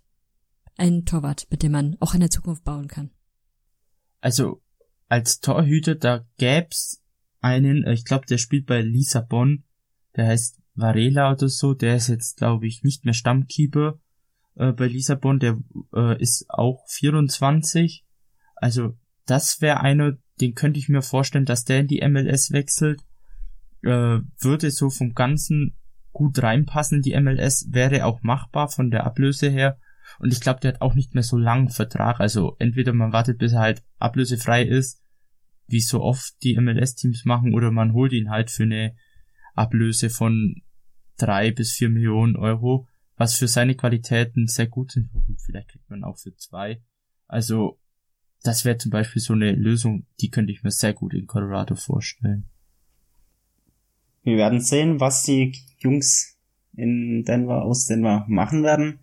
ein 0.78 1.06
Torwart, 1.06 1.48
mit 1.50 1.64
dem 1.64 1.72
man 1.72 1.98
auch 2.00 2.14
in 2.14 2.20
der 2.20 2.30
Zukunft 2.30 2.64
bauen 2.64 2.88
kann. 2.88 3.12
Also 4.20 4.62
als 5.12 5.42
Torhüter, 5.42 5.96
da 5.96 6.26
gäb's 6.38 7.04
einen, 7.42 7.84
äh, 7.84 7.92
ich 7.92 8.06
glaube, 8.06 8.26
der 8.28 8.38
spielt 8.38 8.66
bei 8.66 8.82
Lissabon, 8.82 9.66
der 10.16 10.28
heißt 10.28 10.62
Varela 10.74 11.34
oder 11.34 11.50
so, 11.50 11.74
der 11.74 11.98
ist 11.98 12.08
jetzt, 12.08 12.38
glaube 12.38 12.66
ich, 12.66 12.84
nicht 12.84 13.04
mehr 13.04 13.14
Stammkeeper 13.14 14.00
äh, 14.56 14.72
bei 14.72 14.88
Lissabon, 14.88 15.40
der 15.40 15.60
äh, 15.94 16.22
ist 16.22 16.46
auch 16.48 16.86
24. 16.88 18.06
Also 18.56 18.98
das 19.26 19.60
wäre 19.60 19.82
einer, 19.82 20.14
den 20.40 20.56
könnte 20.56 20.80
ich 20.80 20.88
mir 20.88 21.02
vorstellen, 21.02 21.46
dass 21.46 21.66
der 21.66 21.82
in 21.82 21.88
die 21.88 22.08
MLS 22.08 22.52
wechselt 22.52 23.02
äh, 23.84 24.20
würde 24.40 24.72
so 24.72 24.90
vom 24.90 25.14
Ganzen 25.14 25.76
gut 26.14 26.42
reinpassen 26.42 27.00
in 27.00 27.02
die 27.02 27.20
MLS, 27.20 27.68
wäre 27.72 28.06
auch 28.06 28.24
machbar 28.24 28.70
von 28.70 28.92
der 28.92 29.06
Ablöse 29.06 29.50
her. 29.50 29.78
Und 30.20 30.32
ich 30.32 30.40
glaube, 30.40 30.62
der 30.62 30.74
hat 30.74 30.82
auch 30.82 30.94
nicht 30.94 31.16
mehr 31.16 31.24
so 31.24 31.38
langen 31.38 31.68
Vertrag. 31.68 32.22
Also 32.22 32.56
entweder 32.60 32.94
man 32.94 33.12
wartet, 33.12 33.40
bis 33.40 33.52
er 33.52 33.60
halt 33.60 33.84
ablösefrei 34.00 34.64
ist, 34.64 35.01
wie 35.72 35.82
so 35.82 36.02
oft 36.02 36.36
die 36.44 36.58
MLS-Teams 36.60 37.26
machen, 37.26 37.54
oder 37.54 37.72
man 37.72 37.94
holt 37.94 38.14
ihn 38.14 38.30
halt 38.30 38.52
für 38.52 38.64
eine 38.64 38.96
Ablöse 39.56 40.10
von 40.10 40.62
drei 41.18 41.52
bis 41.52 41.74
vier 41.74 41.90
Millionen 41.90 42.36
Euro, 42.36 42.88
was 43.16 43.36
für 43.36 43.48
seine 43.48 43.76
Qualitäten 43.76 44.48
sehr 44.48 44.68
gut 44.68 44.92
sind. 44.92 45.10
Vielleicht 45.46 45.70
kriegt 45.70 45.90
man 45.90 46.04
auch 46.04 46.18
für 46.18 46.36
zwei. 46.36 46.82
Also, 47.28 47.80
das 48.44 48.66
wäre 48.66 48.78
zum 48.78 48.92
Beispiel 48.92 49.22
so 49.22 49.34
eine 49.34 49.52
Lösung, 49.52 50.08
die 50.20 50.30
könnte 50.30 50.52
ich 50.52 50.64
mir 50.64 50.72
sehr 50.72 50.94
gut 50.94 51.14
in 51.14 51.28
Colorado 51.28 51.76
vorstellen. 51.76 52.50
Wir 54.24 54.38
werden 54.38 54.60
sehen, 54.60 55.00
was 55.00 55.24
die 55.24 55.56
Jungs 55.80 56.38
in 56.76 57.24
Denver 57.26 57.64
aus 57.64 57.86
Denver 57.86 58.26
machen 58.28 58.64
werden. 58.64 59.00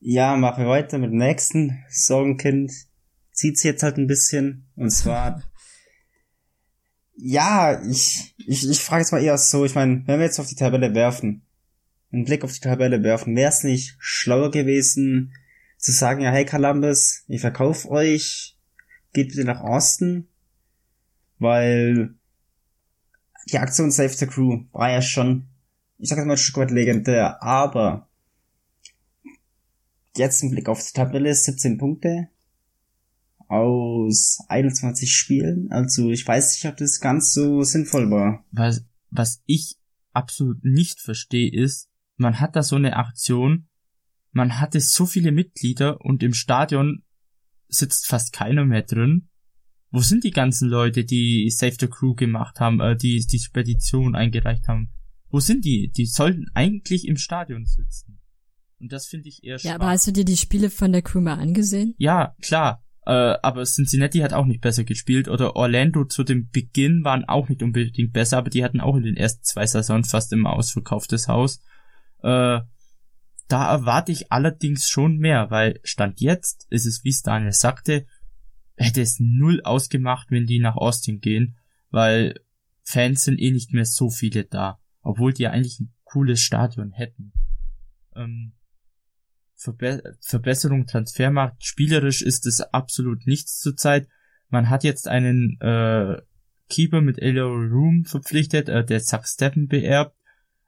Ja, 0.00 0.36
machen 0.36 0.64
wir 0.64 0.70
weiter 0.70 0.98
mit 0.98 1.10
dem 1.10 1.18
nächsten 1.18 1.84
Sorgenkind. 1.88 2.72
Zieht's 3.32 3.62
jetzt 3.62 3.82
halt 3.82 3.96
ein 3.96 4.06
bisschen. 4.06 4.66
Und 4.76 4.90
zwar, 4.90 5.42
ja, 7.16 7.82
ich, 7.84 8.34
ich, 8.38 8.68
ich 8.68 8.80
frage 8.80 9.02
jetzt 9.02 9.12
mal 9.12 9.22
eher 9.22 9.38
so, 9.38 9.64
ich 9.64 9.74
meine, 9.74 10.02
wenn 10.06 10.18
wir 10.18 10.26
jetzt 10.26 10.38
auf 10.38 10.48
die 10.48 10.54
Tabelle 10.54 10.94
werfen, 10.94 11.46
einen 12.12 12.24
Blick 12.24 12.44
auf 12.44 12.52
die 12.52 12.60
Tabelle 12.60 13.02
werfen, 13.02 13.34
wäre 13.36 13.48
es 13.48 13.64
nicht 13.64 13.96
schlauer 13.98 14.50
gewesen, 14.50 15.32
zu 15.78 15.92
sagen, 15.92 16.22
ja, 16.22 16.30
hey 16.30 16.44
Columbus, 16.44 17.24
ich 17.28 17.40
verkauf 17.40 17.90
euch, 17.90 18.56
geht 19.12 19.28
bitte 19.28 19.44
nach 19.44 19.60
Austin, 19.60 20.28
weil 21.38 22.14
die 23.50 23.58
Aktion 23.58 23.90
Save 23.90 24.10
the 24.10 24.26
Crew 24.26 24.64
war 24.72 24.90
ja 24.90 25.02
schon, 25.02 25.48
ich 25.98 26.08
sag 26.08 26.18
jetzt 26.18 26.26
mal 26.26 26.34
ein 26.34 26.38
Stück 26.38 26.58
weit 26.58 26.70
legendär, 26.70 27.42
aber 27.42 28.08
jetzt 30.16 30.42
im 30.42 30.50
Blick 30.50 30.68
auf 30.68 30.84
die 30.84 30.92
Tabelle 30.92 31.34
17 31.34 31.78
Punkte 31.78 32.28
aus 33.52 34.38
21 34.48 35.14
Spielen, 35.14 35.70
also 35.70 36.10
ich 36.10 36.26
weiß 36.26 36.54
nicht, 36.54 36.72
ob 36.72 36.78
das 36.78 37.00
ganz 37.00 37.32
so 37.32 37.62
sinnvoll 37.62 38.10
war. 38.10 38.44
Was, 38.50 38.84
was 39.10 39.42
ich 39.44 39.76
absolut 40.12 40.64
nicht 40.64 41.00
verstehe 41.00 41.52
ist, 41.52 41.90
man 42.16 42.40
hat 42.40 42.56
da 42.56 42.62
so 42.62 42.76
eine 42.76 42.96
Aktion, 42.96 43.68
man 44.32 44.58
hatte 44.58 44.80
so 44.80 45.04
viele 45.04 45.32
Mitglieder 45.32 46.00
und 46.00 46.22
im 46.22 46.32
Stadion 46.32 47.02
sitzt 47.68 48.06
fast 48.06 48.32
keiner 48.32 48.64
mehr 48.64 48.82
drin. 48.82 49.28
Wo 49.90 50.00
sind 50.00 50.24
die 50.24 50.30
ganzen 50.30 50.68
Leute, 50.68 51.04
die 51.04 51.50
Save 51.50 51.76
the 51.78 51.88
Crew 51.88 52.14
gemacht 52.14 52.58
haben, 52.58 52.80
äh, 52.80 52.96
die 52.96 53.26
die 53.26 53.38
Spedition 53.38 54.14
eingereicht 54.14 54.66
haben? 54.66 54.90
Wo 55.28 55.40
sind 55.40 55.66
die? 55.66 55.92
Die 55.94 56.06
sollten 56.06 56.46
eigentlich 56.54 57.06
im 57.06 57.18
Stadion 57.18 57.66
sitzen. 57.66 58.18
Und 58.80 58.92
das 58.92 59.06
finde 59.06 59.28
ich 59.28 59.44
eher 59.44 59.58
schade. 59.58 59.68
Ja, 59.68 59.74
aber 59.74 59.88
hast 59.88 60.06
du 60.06 60.12
dir 60.12 60.24
die 60.24 60.38
Spiele 60.38 60.70
von 60.70 60.92
der 60.92 61.02
Crew 61.02 61.20
mal 61.20 61.38
angesehen? 61.38 61.94
Ja, 61.98 62.34
klar. 62.40 62.82
Äh, 63.04 63.36
aber 63.42 63.64
Cincinnati 63.64 64.20
hat 64.20 64.32
auch 64.32 64.46
nicht 64.46 64.60
besser 64.60 64.84
gespielt 64.84 65.28
oder 65.28 65.56
Orlando 65.56 66.04
zu 66.04 66.22
dem 66.22 66.48
Beginn 66.50 67.02
waren 67.04 67.24
auch 67.24 67.48
nicht 67.48 67.62
unbedingt 67.62 68.12
besser, 68.12 68.38
aber 68.38 68.50
die 68.50 68.62
hatten 68.62 68.80
auch 68.80 68.96
in 68.96 69.02
den 69.02 69.16
ersten 69.16 69.42
zwei 69.42 69.66
Saisons 69.66 70.10
fast 70.10 70.32
immer 70.32 70.52
ausverkauftes 70.52 71.26
Haus. 71.26 71.60
Äh, 72.22 72.60
da 73.48 73.70
erwarte 73.70 74.12
ich 74.12 74.30
allerdings 74.30 74.88
schon 74.88 75.18
mehr, 75.18 75.50
weil 75.50 75.80
Stand 75.82 76.20
jetzt 76.20 76.66
ist 76.70 76.86
es, 76.86 77.02
wie 77.04 77.10
es 77.10 77.22
Daniel 77.22 77.52
sagte, 77.52 78.06
hätte 78.76 79.02
es 79.02 79.18
null 79.18 79.60
ausgemacht, 79.62 80.30
wenn 80.30 80.46
die 80.46 80.60
nach 80.60 80.76
Austin 80.76 81.20
gehen, 81.20 81.56
weil 81.90 82.40
Fans 82.82 83.24
sind 83.24 83.38
eh 83.38 83.50
nicht 83.50 83.72
mehr 83.72 83.84
so 83.84 84.10
viele 84.10 84.44
da, 84.44 84.80
obwohl 85.02 85.32
die 85.32 85.42
ja 85.42 85.50
eigentlich 85.50 85.80
ein 85.80 85.92
cooles 86.04 86.40
Stadion 86.40 86.92
hätten. 86.92 87.32
Ähm, 88.14 88.52
Verbe 89.54 90.16
Verbesserung 90.20 90.86
Transfermarkt, 90.86 91.64
spielerisch 91.64 92.22
ist 92.22 92.46
es 92.46 92.60
absolut 92.60 93.26
nichts 93.26 93.58
zurzeit. 93.58 94.08
Man 94.48 94.70
hat 94.70 94.84
jetzt 94.84 95.08
einen 95.08 95.58
äh, 95.60 96.20
Keeper 96.68 97.00
mit 97.00 97.20
Elio 97.20 97.48
Room 97.48 98.04
verpflichtet, 98.04 98.68
äh, 98.68 98.84
der 98.84 99.02
Zack 99.02 99.26
Steppen 99.26 99.68
beerbt 99.68 100.16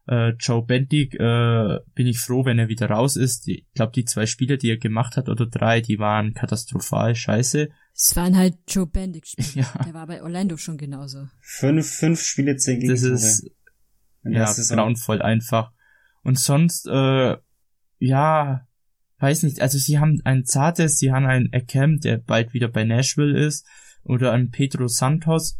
äh, 0.06 0.30
Joe 0.38 0.62
Bendig 0.62 1.14
äh, 1.14 1.78
bin 1.94 2.06
ich 2.06 2.20
froh, 2.20 2.44
wenn 2.44 2.58
er 2.58 2.68
wieder 2.68 2.90
raus 2.90 3.16
ist. 3.16 3.48
Ich 3.48 3.66
glaube, 3.74 3.92
die 3.92 4.04
zwei 4.04 4.26
Spiele, 4.26 4.58
die 4.58 4.70
er 4.70 4.76
gemacht 4.76 5.16
hat, 5.16 5.28
oder 5.28 5.46
drei, 5.46 5.80
die 5.80 5.98
waren 5.98 6.34
katastrophal 6.34 7.14
scheiße. 7.14 7.70
Es 7.94 8.16
waren 8.16 8.36
halt 8.36 8.58
Joe 8.68 8.86
Bendig 8.86 9.26
Spiele. 9.26 9.44
Ja. 9.54 9.84
Der 9.84 9.94
war 9.94 10.06
bei 10.06 10.22
Orlando 10.22 10.56
schon 10.56 10.76
genauso. 10.76 11.28
Fünf, 11.40 11.88
fünf 11.88 12.20
Spiele, 12.22 12.56
zehn 12.56 12.80
Das 12.86 13.02
Gegentore. 13.02 13.14
ist 13.14 13.50
in 14.24 14.32
der 14.32 14.42
ja 14.42 14.76
grauenvoll 14.76 15.22
einfach. 15.22 15.72
Und 16.22 16.38
sonst, 16.38 16.86
äh, 16.86 17.36
ja, 17.98 18.66
weiß 19.24 19.42
nicht, 19.44 19.62
also 19.62 19.78
sie 19.78 19.98
haben 19.98 20.20
einen 20.24 20.44
Zartes, 20.44 20.98
sie 20.98 21.10
haben 21.10 21.24
einen 21.24 21.50
Ekem, 21.50 21.98
der 21.98 22.18
bald 22.18 22.52
wieder 22.52 22.68
bei 22.68 22.84
Nashville 22.84 23.38
ist, 23.38 23.66
oder 24.02 24.32
einen 24.32 24.50
Pedro 24.50 24.86
Santos 24.86 25.58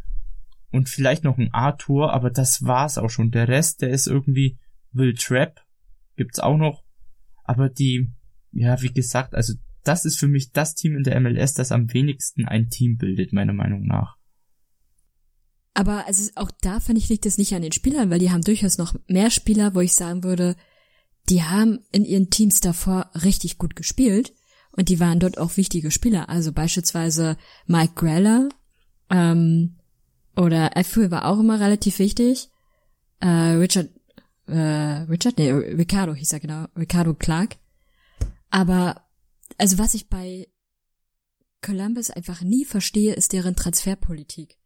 und 0.70 0.90
vielleicht 0.90 1.24
noch 1.24 1.38
einen 1.38 1.54
Arthur, 1.54 2.12
aber 2.12 2.28
das 2.28 2.62
war's 2.62 2.98
auch 2.98 3.08
schon. 3.08 3.30
Der 3.30 3.48
Rest, 3.48 3.80
der 3.80 3.88
ist 3.88 4.06
irgendwie 4.06 4.58
Will 4.92 5.14
Trap, 5.14 5.62
gibt's 6.16 6.40
auch 6.40 6.58
noch, 6.58 6.84
aber 7.42 7.70
die, 7.70 8.12
ja, 8.52 8.82
wie 8.82 8.92
gesagt, 8.92 9.34
also 9.34 9.54
das 9.82 10.04
ist 10.04 10.18
für 10.18 10.28
mich 10.28 10.52
das 10.52 10.74
Team 10.74 10.94
in 10.94 11.02
der 11.02 11.18
MLS, 11.20 11.54
das 11.54 11.72
am 11.72 11.90
wenigsten 11.94 12.44
ein 12.44 12.68
Team 12.68 12.98
bildet, 12.98 13.32
meiner 13.32 13.54
Meinung 13.54 13.86
nach. 13.86 14.18
Aber 15.72 16.06
also 16.06 16.30
auch 16.36 16.50
da 16.60 16.80
finde 16.80 17.00
ich 17.00 17.08
liegt 17.08 17.24
es 17.24 17.38
nicht 17.38 17.54
an 17.54 17.62
den 17.62 17.72
Spielern, 17.72 18.10
weil 18.10 18.20
die 18.20 18.30
haben 18.30 18.42
durchaus 18.42 18.76
noch 18.76 18.94
mehr 19.08 19.30
Spieler, 19.30 19.74
wo 19.74 19.80
ich 19.80 19.94
sagen 19.94 20.22
würde, 20.22 20.54
die 21.28 21.42
haben 21.42 21.80
in 21.92 22.04
ihren 22.04 22.30
Teams 22.30 22.60
davor 22.60 23.10
richtig 23.14 23.58
gut 23.58 23.76
gespielt 23.76 24.34
und 24.72 24.88
die 24.88 25.00
waren 25.00 25.20
dort 25.20 25.38
auch 25.38 25.56
wichtige 25.56 25.90
Spieler. 25.90 26.28
Also 26.28 26.52
beispielsweise 26.52 27.36
Mike 27.66 27.94
Greller 27.94 28.48
ähm, 29.10 29.76
oder 30.36 30.76
Effel 30.76 31.10
war 31.10 31.26
auch 31.26 31.38
immer 31.38 31.60
relativ 31.60 31.98
wichtig. 31.98 32.50
Äh, 33.20 33.28
Richard, 33.28 33.90
äh, 34.46 35.04
Richard, 35.08 35.38
nee, 35.38 35.50
Ricardo 35.50 36.14
hieß 36.14 36.32
er 36.32 36.40
genau, 36.40 36.66
Ricardo 36.76 37.14
Clark. 37.14 37.56
Aber 38.50 39.02
also 39.58 39.78
was 39.78 39.94
ich 39.94 40.08
bei 40.08 40.48
Columbus 41.62 42.10
einfach 42.10 42.42
nie 42.42 42.64
verstehe, 42.64 43.14
ist 43.14 43.32
deren 43.32 43.56
Transferpolitik. 43.56 44.58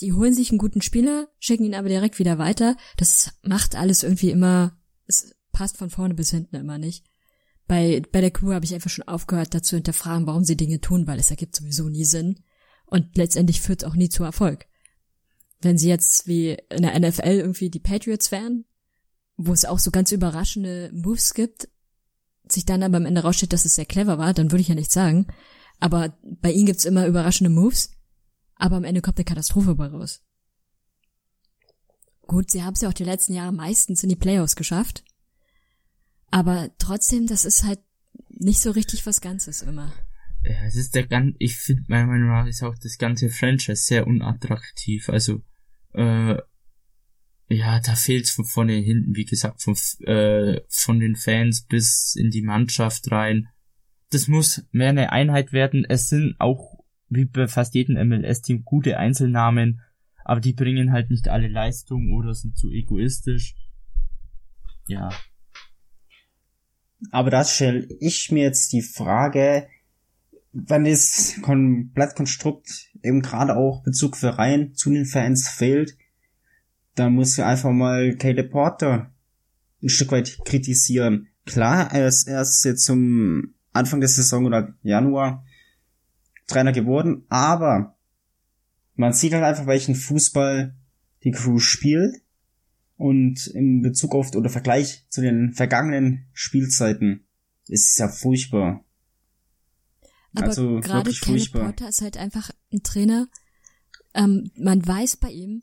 Die 0.00 0.12
holen 0.12 0.34
sich 0.34 0.50
einen 0.50 0.58
guten 0.58 0.82
Spieler, 0.82 1.28
schicken 1.38 1.64
ihn 1.64 1.74
aber 1.74 1.88
direkt 1.88 2.18
wieder 2.18 2.38
weiter. 2.38 2.76
Das 2.96 3.32
macht 3.42 3.76
alles 3.76 4.02
irgendwie 4.02 4.30
immer, 4.30 4.76
es 5.12 5.34
passt 5.52 5.76
von 5.76 5.90
vorne 5.90 6.14
bis 6.14 6.30
hinten 6.30 6.56
immer 6.56 6.78
nicht. 6.78 7.04
Bei, 7.68 8.02
bei 8.12 8.20
der 8.20 8.30
Crew 8.30 8.52
habe 8.52 8.64
ich 8.64 8.74
einfach 8.74 8.90
schon 8.90 9.06
aufgehört, 9.06 9.54
dazu 9.54 9.76
hinterfragen, 9.76 10.26
warum 10.26 10.44
sie 10.44 10.56
Dinge 10.56 10.80
tun, 10.80 11.06
weil 11.06 11.18
es 11.18 11.30
ergibt 11.30 11.54
sowieso 11.54 11.88
nie 11.88 12.04
Sinn. 12.04 12.40
Und 12.86 13.16
letztendlich 13.16 13.60
führt 13.60 13.82
es 13.82 13.88
auch 13.88 13.94
nie 13.94 14.08
zu 14.08 14.24
Erfolg. 14.24 14.66
Wenn 15.60 15.78
sie 15.78 15.88
jetzt 15.88 16.26
wie 16.26 16.56
in 16.70 16.82
der 16.82 16.98
NFL 16.98 17.28
irgendwie 17.28 17.70
die 17.70 17.80
Patriots 17.80 18.32
wären, 18.32 18.64
wo 19.36 19.52
es 19.52 19.64
auch 19.64 19.78
so 19.78 19.90
ganz 19.90 20.12
überraschende 20.12 20.90
Moves 20.92 21.34
gibt, 21.34 21.68
sich 22.50 22.66
dann 22.66 22.82
aber 22.82 22.96
am 22.96 23.06
Ende 23.06 23.22
raussteht, 23.22 23.52
dass 23.52 23.64
es 23.64 23.76
sehr 23.76 23.86
clever 23.86 24.18
war, 24.18 24.34
dann 24.34 24.50
würde 24.50 24.60
ich 24.60 24.68
ja 24.68 24.74
nichts 24.74 24.92
sagen. 24.92 25.28
Aber 25.78 26.18
bei 26.40 26.52
ihnen 26.52 26.66
gibt's 26.66 26.84
immer 26.84 27.06
überraschende 27.06 27.50
Moves, 27.50 27.92
aber 28.56 28.76
am 28.76 28.84
Ende 28.84 29.00
kommt 29.00 29.18
eine 29.18 29.24
Katastrophe 29.24 29.74
bei 29.74 29.86
raus. 29.86 30.22
Gut, 32.32 32.50
sie 32.50 32.62
haben 32.62 32.72
es 32.72 32.80
ja 32.80 32.88
auch 32.88 32.94
die 32.94 33.04
letzten 33.04 33.34
Jahre 33.34 33.52
meistens 33.52 34.02
in 34.02 34.08
die 34.08 34.16
Playoffs 34.16 34.56
geschafft. 34.56 35.04
Aber 36.30 36.70
trotzdem, 36.78 37.26
das 37.26 37.44
ist 37.44 37.62
halt 37.62 37.80
nicht 38.30 38.60
so 38.60 38.70
richtig 38.70 39.04
was 39.04 39.20
Ganzes 39.20 39.60
immer. 39.60 39.92
Ja, 40.42 40.64
es 40.66 40.76
ist 40.76 40.94
der 40.94 41.06
ganz, 41.06 41.36
ich 41.40 41.58
finde 41.58 41.82
meiner 41.88 42.06
Meinung 42.06 42.28
nach 42.28 42.46
ist 42.46 42.62
auch 42.62 42.74
das 42.82 42.96
ganze 42.96 43.28
Franchise 43.28 43.82
sehr 43.84 44.06
unattraktiv. 44.06 45.10
Also, 45.10 45.42
äh, 45.92 46.36
ja, 47.48 47.80
da 47.80 47.94
fehlt's 47.94 48.30
von 48.30 48.46
vorne 48.46 48.76
hinten, 48.76 49.14
wie 49.14 49.26
gesagt, 49.26 49.60
von, 49.60 49.76
äh, 50.06 50.62
von 50.70 51.00
den 51.00 51.16
Fans 51.16 51.66
bis 51.66 52.14
in 52.16 52.30
die 52.30 52.42
Mannschaft 52.42 53.10
rein. 53.10 53.48
Das 54.08 54.26
muss 54.26 54.66
mehr 54.72 54.88
eine 54.88 55.12
Einheit 55.12 55.52
werden. 55.52 55.84
Es 55.86 56.08
sind 56.08 56.36
auch, 56.38 56.82
wie 57.10 57.26
bei 57.26 57.46
fast 57.46 57.74
jedem 57.74 57.96
MLS-Team, 58.08 58.64
gute 58.64 58.96
Einzelnamen, 58.96 59.82
aber 60.24 60.40
die 60.40 60.52
bringen 60.52 60.92
halt 60.92 61.10
nicht 61.10 61.28
alle 61.28 61.48
Leistung 61.48 62.12
oder 62.12 62.34
sind 62.34 62.56
zu 62.56 62.70
egoistisch. 62.70 63.54
Ja, 64.86 65.10
Aber 67.10 67.30
da 67.30 67.44
stelle 67.44 67.86
ich 68.00 68.30
mir 68.30 68.44
jetzt 68.44 68.72
die 68.72 68.82
Frage, 68.82 69.66
wenn 70.52 70.84
das 70.84 71.36
Komplettkonstrukt 71.42 72.90
eben 73.02 73.22
gerade 73.22 73.56
auch 73.56 73.82
Bezug 73.82 74.16
für 74.16 74.38
Reihen 74.38 74.74
zu 74.74 74.90
den 74.90 75.06
Fans 75.06 75.48
fehlt, 75.48 75.96
dann 76.94 77.14
muss 77.14 77.38
ich 77.38 77.44
einfach 77.44 77.70
mal 77.70 78.14
Caleb 78.16 78.50
Porter 78.50 79.10
ein 79.82 79.88
Stück 79.88 80.12
weit 80.12 80.38
kritisieren. 80.44 81.28
Klar, 81.46 81.92
er 81.92 82.06
ist 82.06 82.28
erst 82.28 82.64
jetzt 82.64 82.84
zum 82.84 83.54
Anfang 83.72 84.00
der 84.00 84.08
Saison 84.08 84.44
oder 84.44 84.74
Januar 84.82 85.44
Trainer 86.46 86.72
geworden, 86.72 87.24
aber 87.30 87.96
man 88.94 89.12
sieht 89.12 89.32
halt 89.32 89.44
einfach, 89.44 89.66
welchen 89.66 89.94
Fußball 89.94 90.76
die 91.24 91.30
Crew 91.30 91.58
spielt 91.58 92.16
und 92.96 93.46
in 93.48 93.82
Bezug 93.82 94.14
auf 94.14 94.34
oder 94.34 94.50
Vergleich 94.50 95.06
zu 95.08 95.20
den 95.20 95.52
vergangenen 95.52 96.26
Spielzeiten 96.32 97.26
ist 97.68 97.90
es 97.92 97.98
ja 97.98 98.08
furchtbar. 98.08 98.84
Aber 100.34 100.46
Also 100.46 100.80
gerade 100.80 101.10
Caleb 101.12 101.24
furchtbar. 101.24 101.64
Porter 101.64 101.88
ist 101.88 102.00
halt 102.00 102.16
einfach 102.16 102.50
ein 102.72 102.82
Trainer. 102.82 103.28
Ähm, 104.14 104.50
man 104.56 104.86
weiß 104.86 105.16
bei 105.18 105.30
ihm, 105.30 105.62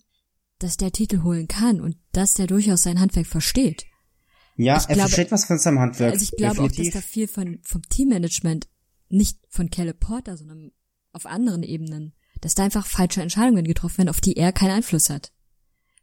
dass 0.60 0.78
der 0.78 0.92
Titel 0.92 1.24
holen 1.24 1.48
kann 1.48 1.82
und 1.82 1.98
dass 2.12 2.34
der 2.34 2.48
durchaus 2.48 2.84
sein 2.84 3.00
Handwerk 3.00 3.28
versteht. 3.28 3.86
Ja, 4.56 4.78
Ich 4.78 4.84
er 4.90 4.96
glaube- 4.96 5.10
versteht 5.10 5.32
was 5.32 5.46
von 5.46 5.58
seinem 5.58 5.80
Handwerk. 5.80 6.14
Also 6.14 6.24
ich 6.24 6.32
glaube 6.32 6.62
auch, 6.62 6.68
definitiv. 6.68 6.94
dass 6.94 7.04
da 7.04 7.08
viel 7.08 7.28
von, 7.28 7.60
vom 7.64 7.82
Teammanagement, 7.84 8.68
nicht 9.10 9.40
von 9.50 9.70
Kelle 9.70 9.94
Porter, 9.94 10.36
sondern 10.38 10.72
auf 11.14 11.26
anderen 11.26 11.64
Ebenen, 11.64 12.14
dass 12.42 12.56
da 12.56 12.64
einfach 12.64 12.86
falsche 12.86 13.22
Entscheidungen 13.22 13.66
getroffen 13.66 14.00
werden, 14.00 14.10
auf 14.10 14.22
die 14.22 14.38
er 14.38 14.52
keinen 14.52 14.72
Einfluss 14.72 15.10
hat. 15.10 15.32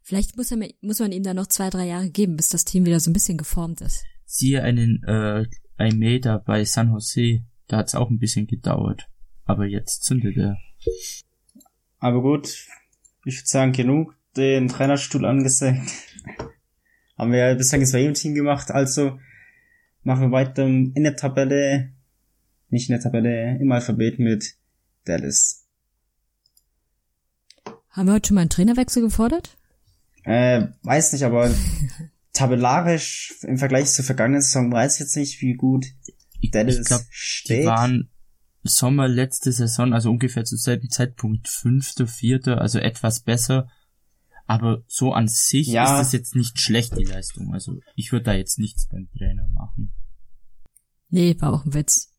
Vielleicht 0.01 0.37
muss, 0.37 0.51
er, 0.51 0.57
muss 0.81 0.99
man 0.99 1.11
ihm 1.11 1.23
da 1.23 1.33
noch 1.33 1.47
zwei, 1.47 1.69
drei 1.69 1.85
Jahre 1.85 2.09
geben, 2.09 2.37
bis 2.37 2.49
das 2.49 2.63
Team 2.63 2.85
wieder 2.85 2.99
so 2.99 3.09
ein 3.09 3.13
bisschen 3.13 3.37
geformt 3.37 3.81
ist. 3.81 4.05
Siehe 4.25 4.63
einen 4.63 5.03
äh, 5.03 5.45
Almeida 5.75 6.37
bei 6.37 6.63
San 6.63 6.91
Jose, 6.91 7.43
da 7.67 7.77
hat's 7.77 7.95
auch 7.95 8.09
ein 8.09 8.19
bisschen 8.19 8.47
gedauert. 8.47 9.09
Aber 9.43 9.65
jetzt 9.65 10.03
zündet 10.03 10.37
er. 10.37 10.57
Aber 11.99 12.21
gut, 12.21 12.47
ich 13.25 13.37
würde 13.37 13.47
sagen, 13.47 13.71
genug 13.73 14.15
den 14.37 14.67
Trainerstuhl 14.67 15.25
angesenkt. 15.25 15.91
Haben 17.17 17.31
wir 17.31 17.39
ja 17.39 17.53
bislang 17.55 17.81
jetzt 17.81 17.91
bei 17.91 17.99
jedem 17.99 18.13
Team 18.13 18.35
gemacht, 18.35 18.71
also 18.71 19.19
machen 20.03 20.21
wir 20.21 20.31
weiter 20.31 20.65
in 20.65 20.93
der 21.03 21.15
Tabelle, 21.15 21.91
nicht 22.69 22.89
in 22.89 22.93
der 22.93 23.01
Tabelle, 23.01 23.57
im 23.59 23.71
Alphabet 23.71 24.19
mit 24.19 24.55
Dallas. 25.03 25.66
Haben 27.97 28.05
wir 28.07 28.13
heute 28.13 28.27
schon 28.27 28.35
mal 28.35 28.41
einen 28.41 28.49
Trainerwechsel 28.51 29.01
gefordert? 29.01 29.57
Äh, 30.23 30.67
weiß 30.83 31.13
nicht, 31.13 31.23
aber 31.23 31.49
tabellarisch 32.33 33.33
im 33.41 33.57
Vergleich 33.57 33.87
zur 33.89 34.05
vergangenen 34.05 34.41
Saison 34.41 34.71
weiß 34.71 34.95
ich 34.95 34.99
jetzt 34.99 35.15
nicht, 35.17 35.41
wie 35.41 35.55
gut 35.55 35.85
Ich, 36.39 36.51
Dallas 36.51 36.77
ich 36.77 36.85
glaube, 36.85 37.05
steht. 37.09 37.63
die 37.63 37.65
waren 37.67 38.09
Sommer 38.63 39.07
letzte 39.07 39.51
Saison, 39.51 39.93
also 39.93 40.11
ungefähr 40.11 40.43
zu 40.45 40.57
selben 40.57 40.89
Zeitpunkt 40.89 41.47
fünfter, 41.47 42.05
vierter, 42.05 42.61
also 42.61 42.79
etwas 42.79 43.21
besser. 43.21 43.67
Aber 44.45 44.83
so 44.87 45.13
an 45.13 45.27
sich 45.27 45.67
Ja. 45.67 45.85
ist 45.85 45.99
das 46.07 46.11
jetzt 46.13 46.35
nicht 46.35 46.59
schlecht, 46.59 46.95
die 46.97 47.03
Leistung. 47.03 47.53
Also 47.53 47.79
ich 47.95 48.11
würde 48.11 48.25
da 48.25 48.33
jetzt 48.33 48.59
nichts 48.59 48.87
beim 48.87 49.09
Trainer 49.17 49.47
machen. 49.49 49.91
Nee, 51.09 51.35
war 51.39 51.53
auch 51.53 51.65
ein 51.65 51.73
Witz. 51.73 52.13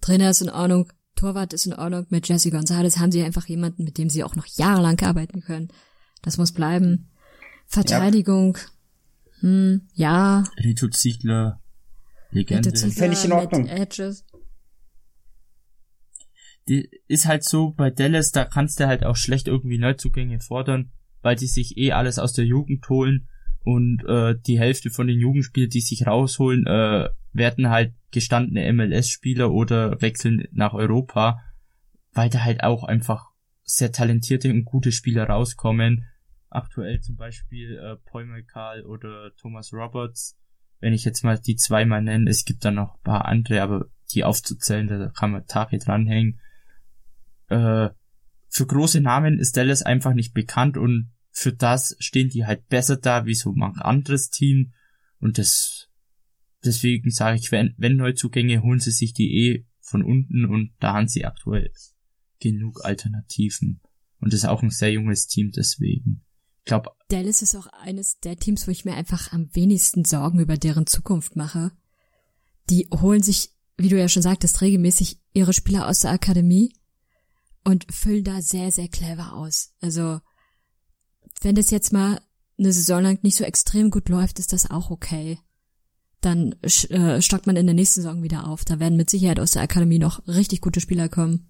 Trainer 0.00 0.30
ist 0.30 0.42
in 0.42 0.48
Ordnung, 0.50 0.92
Torwart 1.20 1.52
ist 1.52 1.66
in 1.66 1.74
Ordnung, 1.74 2.06
mit 2.08 2.28
Jesse 2.28 2.50
Gonzalez 2.50 2.98
haben 2.98 3.12
sie 3.12 3.22
einfach 3.22 3.46
jemanden, 3.46 3.84
mit 3.84 3.98
dem 3.98 4.08
sie 4.08 4.24
auch 4.24 4.36
noch 4.36 4.46
jahrelang 4.46 4.98
arbeiten 5.00 5.42
können. 5.42 5.68
Das 6.22 6.38
muss 6.38 6.52
bleiben. 6.52 7.10
Verteidigung, 7.66 8.56
hm, 9.40 9.82
ja, 9.94 10.44
Rito 10.62 10.88
Ziegler, 10.88 11.60
Legende. 12.30 12.72
Ziegler 12.72 12.94
Völlig 12.94 13.24
in 13.24 13.32
Ordnung. 13.32 13.66
Edges. 13.66 14.24
die 16.68 16.88
ist 17.06 17.26
halt 17.26 17.44
so 17.44 17.72
bei 17.72 17.90
Dallas, 17.90 18.32
da 18.32 18.46
kannst 18.46 18.80
du 18.80 18.86
halt 18.86 19.04
auch 19.04 19.16
schlecht 19.16 19.46
irgendwie 19.46 19.78
Neuzugänge 19.78 20.40
fordern, 20.40 20.90
weil 21.20 21.36
die 21.36 21.48
sich 21.48 21.76
eh 21.76 21.92
alles 21.92 22.18
aus 22.18 22.32
der 22.32 22.46
Jugend 22.46 22.88
holen 22.88 23.28
und 23.62 24.02
äh, 24.06 24.36
die 24.46 24.58
Hälfte 24.58 24.90
von 24.90 25.06
den 25.06 25.20
Jugendspielern, 25.20 25.70
die 25.70 25.80
sich 25.80 26.06
rausholen, 26.06 26.66
äh, 26.66 27.08
werden 27.32 27.70
halt 27.70 27.94
gestandene 28.10 28.72
MLS-Spieler 28.72 29.50
oder 29.50 30.00
wechseln 30.00 30.48
nach 30.52 30.74
Europa, 30.74 31.40
weil 32.12 32.30
da 32.30 32.44
halt 32.44 32.62
auch 32.64 32.84
einfach 32.84 33.30
sehr 33.62 33.92
talentierte 33.92 34.50
und 34.50 34.64
gute 34.64 34.92
Spieler 34.92 35.28
rauskommen. 35.28 36.06
Aktuell 36.48 37.00
zum 37.00 37.16
Beispiel 37.16 37.78
äh, 37.78 37.96
Paul 38.10 38.26
McCall 38.26 38.84
oder 38.84 39.32
Thomas 39.36 39.72
Roberts. 39.72 40.36
Wenn 40.80 40.92
ich 40.92 41.04
jetzt 41.04 41.22
mal 41.22 41.38
die 41.38 41.56
zwei 41.56 41.84
mal 41.84 42.02
nenne, 42.02 42.28
es 42.28 42.44
gibt 42.44 42.64
dann 42.64 42.74
noch 42.74 42.94
ein 42.94 43.02
paar 43.04 43.26
andere, 43.26 43.62
aber 43.62 43.86
die 44.12 44.24
aufzuzählen, 44.24 44.88
da 44.88 45.08
kann 45.08 45.30
man 45.30 45.46
Tage 45.46 45.78
dranhängen. 45.78 46.40
Äh, 47.48 47.90
für 48.48 48.66
große 48.66 49.00
Namen 49.00 49.38
ist 49.38 49.56
Dallas 49.56 49.82
einfach 49.82 50.14
nicht 50.14 50.34
bekannt 50.34 50.76
und 50.76 51.12
für 51.30 51.52
das 51.52 51.96
stehen 52.00 52.28
die 52.28 52.46
halt 52.46 52.68
besser 52.68 52.96
da 52.96 53.24
wie 53.24 53.34
so 53.34 53.52
manch 53.52 53.78
anderes 53.78 54.30
Team 54.30 54.72
und 55.20 55.38
das 55.38 55.89
deswegen 56.64 57.10
sage 57.10 57.38
ich, 57.38 57.52
wenn, 57.52 57.74
wenn 57.78 57.96
Neuzugänge, 57.96 58.62
holen 58.62 58.80
sie 58.80 58.90
sich 58.90 59.12
die 59.12 59.32
eh 59.32 59.66
von 59.80 60.02
unten 60.02 60.44
und 60.44 60.72
da 60.80 60.94
haben 60.94 61.08
sie 61.08 61.24
aktuell 61.24 61.72
genug 62.38 62.84
Alternativen 62.84 63.80
und 64.20 64.32
das 64.32 64.40
ist 64.40 64.48
auch 64.48 64.62
ein 64.62 64.70
sehr 64.70 64.92
junges 64.92 65.26
Team 65.26 65.50
deswegen. 65.50 66.24
Ich 66.58 66.66
glaube, 66.66 66.90
Dallas 67.08 67.42
ist 67.42 67.56
auch 67.56 67.66
eines 67.66 68.20
der 68.20 68.36
Teams, 68.36 68.66
wo 68.66 68.70
ich 68.70 68.84
mir 68.84 68.94
einfach 68.94 69.32
am 69.32 69.54
wenigsten 69.54 70.04
Sorgen 70.04 70.40
über 70.40 70.56
deren 70.56 70.86
Zukunft 70.86 71.34
mache. 71.36 71.72
Die 72.68 72.88
holen 72.94 73.22
sich, 73.22 73.50
wie 73.76 73.88
du 73.88 73.98
ja 73.98 74.08
schon 74.08 74.22
sagtest, 74.22 74.60
regelmäßig 74.60 75.18
ihre 75.32 75.52
Spieler 75.52 75.88
aus 75.88 76.00
der 76.00 76.12
Akademie 76.12 76.72
und 77.64 77.92
füllen 77.92 78.24
da 78.24 78.42
sehr, 78.42 78.70
sehr 78.70 78.88
clever 78.88 79.32
aus. 79.32 79.74
Also, 79.80 80.20
wenn 81.40 81.54
das 81.54 81.70
jetzt 81.70 81.92
mal 81.92 82.20
eine 82.58 82.72
Saison 82.72 83.02
lang 83.02 83.18
nicht 83.22 83.36
so 83.36 83.44
extrem 83.44 83.90
gut 83.90 84.08
läuft, 84.08 84.38
ist 84.38 84.52
das 84.52 84.70
auch 84.70 84.90
okay. 84.90 85.38
Dann 86.20 86.54
äh, 86.62 87.22
stockt 87.22 87.46
man 87.46 87.56
in 87.56 87.66
der 87.66 87.74
nächsten 87.74 88.02
Saison 88.02 88.22
wieder 88.22 88.46
auf. 88.46 88.64
Da 88.64 88.78
werden 88.78 88.96
mit 88.96 89.08
Sicherheit 89.08 89.40
aus 89.40 89.52
der 89.52 89.62
Akademie 89.62 89.98
noch 89.98 90.26
richtig 90.28 90.60
gute 90.60 90.80
Spieler 90.80 91.08
kommen. 91.08 91.46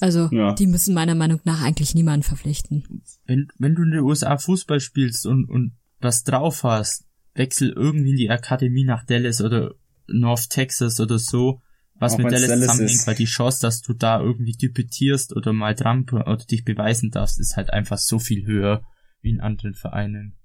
Also, 0.00 0.28
Ja. 0.32 0.54
die 0.54 0.66
müssen 0.66 0.94
meiner 0.94 1.14
Meinung 1.14 1.40
nach 1.44 1.62
eigentlich 1.62 1.94
niemanden 1.94 2.22
verpflichten. 2.24 3.02
wenn, 3.26 3.48
wenn 3.58 3.74
du 3.74 3.82
in 3.82 3.90
den 3.92 4.00
USA 4.00 4.36
Fußball 4.38 4.80
spielst 4.80 5.26
und, 5.26 5.48
und 5.48 5.72
was 6.00 6.24
drauf 6.24 6.62
hast, 6.64 7.04
wechsel 7.34 7.70
irgendwie 7.70 8.10
in 8.10 8.16
die 8.16 8.30
Akademie 8.30 8.84
nach 8.84 9.04
Dallas 9.04 9.40
oder 9.40 9.74
North 10.08 10.50
Texas 10.50 10.98
oder 11.00 11.18
so, 11.18 11.60
was 12.00 12.14
Auch 12.14 12.18
mit 12.18 12.26
Dallas, 12.26 12.46
Dallas 12.46 12.60
zusammenhängt, 12.62 12.90
ist. 13.00 13.06
weil 13.06 13.14
die 13.16 13.24
Chance, 13.24 13.60
dass 13.60 13.82
du 13.82 13.92
da 13.92 14.20
irgendwie 14.20 14.52
debütierst 14.52 15.34
oder 15.34 15.52
mal 15.52 15.74
dran 15.74 16.06
oder 16.10 16.36
dich 16.36 16.64
beweisen 16.64 17.10
darfst, 17.10 17.40
ist 17.40 17.56
halt 17.56 17.72
einfach 17.72 17.98
so 17.98 18.18
viel 18.18 18.46
höher 18.46 18.82
wie 19.20 19.30
in 19.30 19.40
anderen 19.40 19.74
Vereinen. 19.74 20.36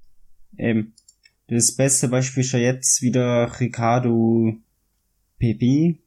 Eben. 0.57 0.93
Das 1.47 1.75
beste 1.75 2.07
Beispiel 2.07 2.43
ist 2.43 2.53
ja 2.53 2.59
jetzt 2.59 3.01
wieder 3.01 3.59
Ricardo 3.59 4.55
Pepi 5.39 6.01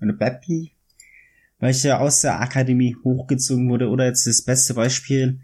oder 0.00 0.12
Beppi, 0.14 0.72
welcher 1.58 2.00
aus 2.00 2.22
der 2.22 2.40
Akademie 2.40 2.96
hochgezogen 3.04 3.68
wurde. 3.68 3.88
Oder 3.88 4.06
jetzt 4.06 4.26
das 4.26 4.42
beste 4.42 4.74
Beispiel, 4.74 5.40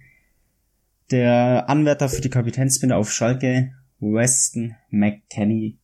der 1.11 1.69
Anwärter 1.69 2.09
für 2.09 2.23
die 2.23 2.31
Kapitänsbinde 2.31 2.97
auf 2.97 3.13
Schalke, 3.13 3.73
Weston 4.01 4.77
McKenney. 4.91 5.79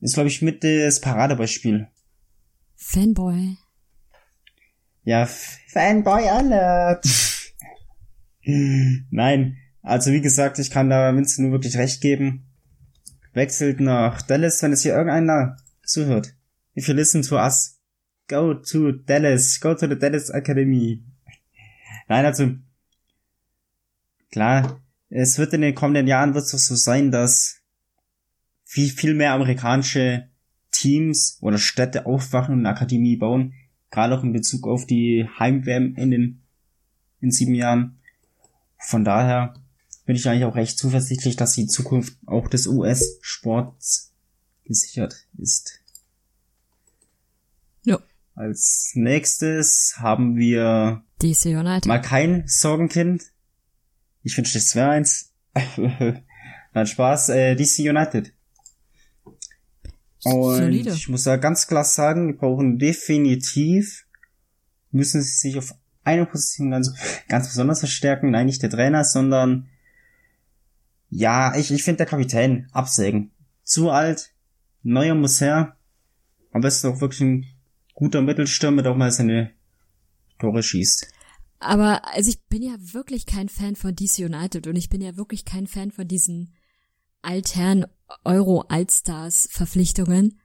Ist, 0.00 0.14
glaube 0.14 0.28
ich, 0.28 0.42
mit 0.42 0.64
das 0.64 1.00
Paradebeispiel. 1.00 1.88
Fanboy. 2.76 3.56
Ja, 5.04 5.26
Fanboy 5.26 6.28
Alert. 6.28 7.06
Nein, 9.10 9.56
also 9.88 10.12
wie 10.12 10.20
gesagt, 10.20 10.58
ich 10.58 10.70
kann 10.70 10.90
da 10.90 11.16
Vincent 11.16 11.48
nur 11.48 11.52
wirklich 11.52 11.78
recht 11.78 12.02
geben. 12.02 12.44
Wechselt 13.32 13.80
nach 13.80 14.20
Dallas, 14.20 14.62
wenn 14.62 14.72
es 14.72 14.82
hier 14.82 14.94
irgendeiner 14.94 15.56
zuhört. 15.82 16.34
If 16.76 16.88
you 16.88 16.94
listen 16.94 17.22
to 17.22 17.36
us, 17.36 17.80
go 18.28 18.52
to 18.52 18.92
Dallas, 18.92 19.58
go 19.60 19.74
to 19.74 19.88
the 19.88 19.98
Dallas 19.98 20.28
Academy. 20.28 21.02
Nein, 22.06 22.26
also 22.26 22.54
klar, 24.30 24.82
es 25.08 25.38
wird 25.38 25.54
in 25.54 25.62
den 25.62 25.74
kommenden 25.74 26.06
Jahren 26.06 26.34
wird 26.34 26.44
es 26.44 26.66
so 26.66 26.74
sein, 26.74 27.10
dass 27.10 27.62
viel, 28.64 28.90
viel 28.90 29.14
mehr 29.14 29.32
amerikanische 29.32 30.28
Teams 30.70 31.38
oder 31.40 31.56
Städte 31.56 32.04
aufwachen 32.04 32.52
und 32.52 32.60
eine 32.66 32.76
Akademie 32.76 33.16
bauen, 33.16 33.54
gerade 33.90 34.18
auch 34.18 34.22
in 34.22 34.34
Bezug 34.34 34.66
auf 34.68 34.84
die 34.84 35.26
Heim-WM 35.38 35.94
in 35.96 36.10
den 36.10 36.42
in 37.20 37.30
sieben 37.30 37.54
Jahren. 37.54 37.98
Von 38.76 39.02
daher 39.02 39.54
bin 40.08 40.16
ich 40.16 40.26
eigentlich 40.26 40.46
auch 40.46 40.56
recht 40.56 40.78
zuversichtlich, 40.78 41.36
dass 41.36 41.52
die 41.52 41.66
Zukunft 41.66 42.16
auch 42.24 42.48
des 42.48 42.66
US-Sports 42.66 44.14
gesichert 44.64 45.26
ist. 45.36 45.82
Ja. 47.82 47.98
Als 48.34 48.92
nächstes 48.94 49.96
haben 49.98 50.36
wir 50.36 51.04
DC 51.20 51.44
United. 51.48 51.84
mal 51.84 52.00
kein 52.00 52.44
Sorgenkind. 52.46 53.22
Ich 54.22 54.34
wünschte, 54.38 54.56
es 54.56 54.74
wäre 54.74 54.88
eins. 54.88 55.34
Nein, 55.76 56.86
Spaß, 56.86 57.28
äh, 57.28 57.54
DC 57.54 57.80
United. 57.80 58.32
Und 60.24 60.56
Solide. 60.56 60.94
ich 60.94 61.10
muss 61.10 61.24
da 61.24 61.36
ganz 61.36 61.66
klar 61.66 61.84
sagen, 61.84 62.28
die 62.28 62.32
brauchen 62.38 62.78
definitiv, 62.78 64.06
müssen 64.90 65.20
sie 65.20 65.50
sich 65.50 65.58
auf 65.58 65.74
eine 66.02 66.24
Position 66.24 66.70
ganz, 66.70 66.94
ganz 67.28 67.48
besonders 67.48 67.80
verstärken. 67.80 68.30
Nein, 68.30 68.46
nicht 68.46 68.62
der 68.62 68.70
Trainer, 68.70 69.04
sondern 69.04 69.68
ja, 71.08 71.56
ich, 71.56 71.70
ich 71.70 71.82
finde 71.82 71.98
der 71.98 72.06
Kapitän 72.06 72.68
absägen. 72.72 73.32
Zu 73.64 73.90
alt, 73.90 74.32
neuer 74.82 75.14
muss 75.14 75.40
her. 75.40 75.76
Am 76.52 76.62
besten 76.62 76.88
auch 76.88 77.00
wirklich 77.00 77.20
ein 77.20 77.46
guter 77.94 78.22
Mittelstürmer, 78.22 78.82
der 78.82 78.92
auch 78.92 78.96
mal 78.96 79.12
seine 79.12 79.52
Tore 80.38 80.62
schießt. 80.62 81.12
Aber 81.60 82.06
also 82.14 82.30
ich 82.30 82.44
bin 82.46 82.62
ja 82.62 82.76
wirklich 82.78 83.26
kein 83.26 83.48
Fan 83.48 83.74
von 83.76 83.96
DC 83.96 84.18
United 84.20 84.66
und 84.66 84.76
ich 84.76 84.88
bin 84.88 85.00
ja 85.00 85.16
wirklich 85.16 85.44
kein 85.44 85.66
Fan 85.66 85.90
von 85.90 86.06
diesen 86.06 86.54
altherren 87.22 87.86
Euro-Allstars-Verpflichtungen. 88.24 90.38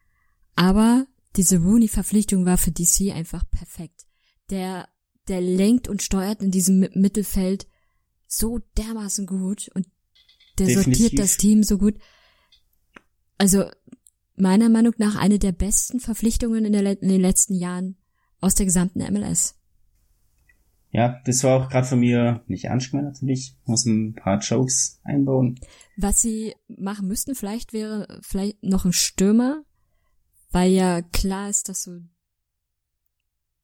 Aber 0.55 1.05
diese 1.35 1.59
Rooney-Verpflichtung 1.59 2.45
war 2.45 2.57
für 2.57 2.71
DC 2.71 3.11
einfach 3.13 3.43
perfekt. 3.49 4.05
Der 4.49 4.87
der 5.27 5.41
lenkt 5.41 5.87
und 5.87 6.01
steuert 6.01 6.41
in 6.41 6.51
diesem 6.51 6.81
Mi- 6.81 6.99
Mittelfeld 6.99 7.67
so 8.27 8.59
dermaßen 8.77 9.25
gut 9.25 9.69
und 9.73 9.87
der 10.59 10.67
Definitiv. 10.67 10.97
sortiert 11.01 11.19
das 11.19 11.37
Team 11.37 11.63
so 11.63 11.77
gut. 11.77 11.95
Also 13.37 13.65
meiner 14.35 14.69
Meinung 14.69 14.93
nach 14.97 15.15
eine 15.15 15.39
der 15.39 15.51
besten 15.51 15.99
Verpflichtungen 15.99 16.65
in, 16.65 16.73
der, 16.73 17.01
in 17.01 17.09
den 17.09 17.21
letzten 17.21 17.55
Jahren 17.55 17.97
aus 18.39 18.55
der 18.55 18.65
gesamten 18.65 18.99
MLS. 18.99 19.55
Ja, 20.91 21.19
das 21.25 21.43
war 21.43 21.59
auch 21.59 21.69
gerade 21.69 21.87
von 21.87 21.99
mir 21.99 22.43
nicht 22.47 22.65
ernst 22.65 22.91
gemeint 22.91 23.07
natürlich. 23.13 23.57
Muss 23.65 23.85
ein 23.85 24.13
paar 24.13 24.39
Jokes 24.39 24.99
einbauen. 25.03 25.59
Was 25.97 26.21
sie 26.21 26.53
machen 26.67 27.07
müssten, 27.07 27.33
vielleicht 27.33 27.73
wäre 27.73 28.19
vielleicht 28.21 28.61
noch 28.63 28.85
ein 28.85 28.93
Stürmer, 28.93 29.63
weil 30.51 30.71
ja 30.71 31.01
klar 31.01 31.49
ist, 31.49 31.67
dass 31.67 31.83
so 31.83 31.99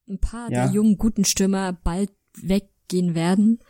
ein 0.08 0.18
paar 0.20 0.50
Ja. 0.50 0.64
der 0.64 0.74
jungen, 0.74 0.98
guten 0.98 1.24
Stürmer 1.24 1.72
bald 1.72 2.10
weggehen 2.34 3.14
werden. 3.14 3.60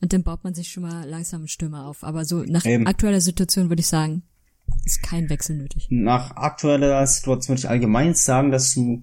Und 0.00 0.12
dann 0.12 0.22
baut 0.22 0.44
man 0.44 0.54
sich 0.54 0.70
schon 0.70 0.84
mal 0.84 1.08
langsam 1.08 1.40
einen 1.40 1.48
Stürmer 1.48 1.86
auf. 1.86 2.04
Aber 2.04 2.24
so 2.24 2.44
nach 2.44 2.64
Eben. 2.64 2.86
aktueller 2.86 3.20
Situation 3.20 3.68
würde 3.68 3.80
ich 3.80 3.88
sagen, 3.88 4.22
ist 4.84 5.02
kein 5.02 5.28
Wechsel 5.28 5.56
nötig. 5.56 5.88
Nach 5.90 6.36
aktueller 6.36 7.06
Situation 7.06 7.54
würde 7.54 7.60
ich 7.60 7.68
allgemein 7.68 8.14
sagen, 8.14 8.50
dass 8.50 8.74
du 8.74 9.02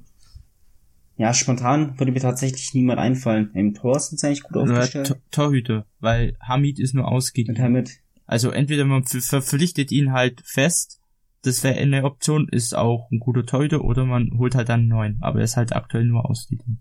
ja, 1.17 1.33
spontan 1.33 1.97
würde 1.97 2.11
mir 2.11 2.19
tatsächlich 2.19 2.73
niemand 2.73 2.99
einfallen. 2.99 3.49
Im 3.53 3.73
Tor 3.73 3.99
sind 4.01 4.19
sie 4.19 4.27
eigentlich 4.27 4.43
gut 4.43 4.57
aufgestellt. 4.57 5.07
Tor- 5.07 5.17
Torhüter, 5.31 5.85
weil 5.99 6.35
Hamid 6.41 6.77
ist 6.77 6.93
nur. 6.93 7.05
Hamid. 7.05 7.99
Also 8.25 8.49
entweder 8.49 8.83
man 8.83 9.03
ver- 9.05 9.21
verpflichtet 9.21 9.91
ihn 9.93 10.11
halt 10.11 10.41
fest, 10.45 10.99
das 11.43 11.63
wäre 11.63 11.75
eine 11.79 12.03
Option, 12.03 12.49
ist 12.49 12.75
auch 12.75 13.09
ein 13.11 13.19
guter 13.19 13.45
Torhüter, 13.45 13.83
oder 13.85 14.03
man 14.05 14.31
holt 14.37 14.55
halt 14.55 14.67
dann 14.67 14.81
einen 14.81 14.89
neuen, 14.89 15.17
aber 15.21 15.39
er 15.39 15.45
ist 15.45 15.55
halt 15.55 15.73
aktuell 15.73 16.03
nur 16.03 16.29
ausgeliehen. 16.29 16.79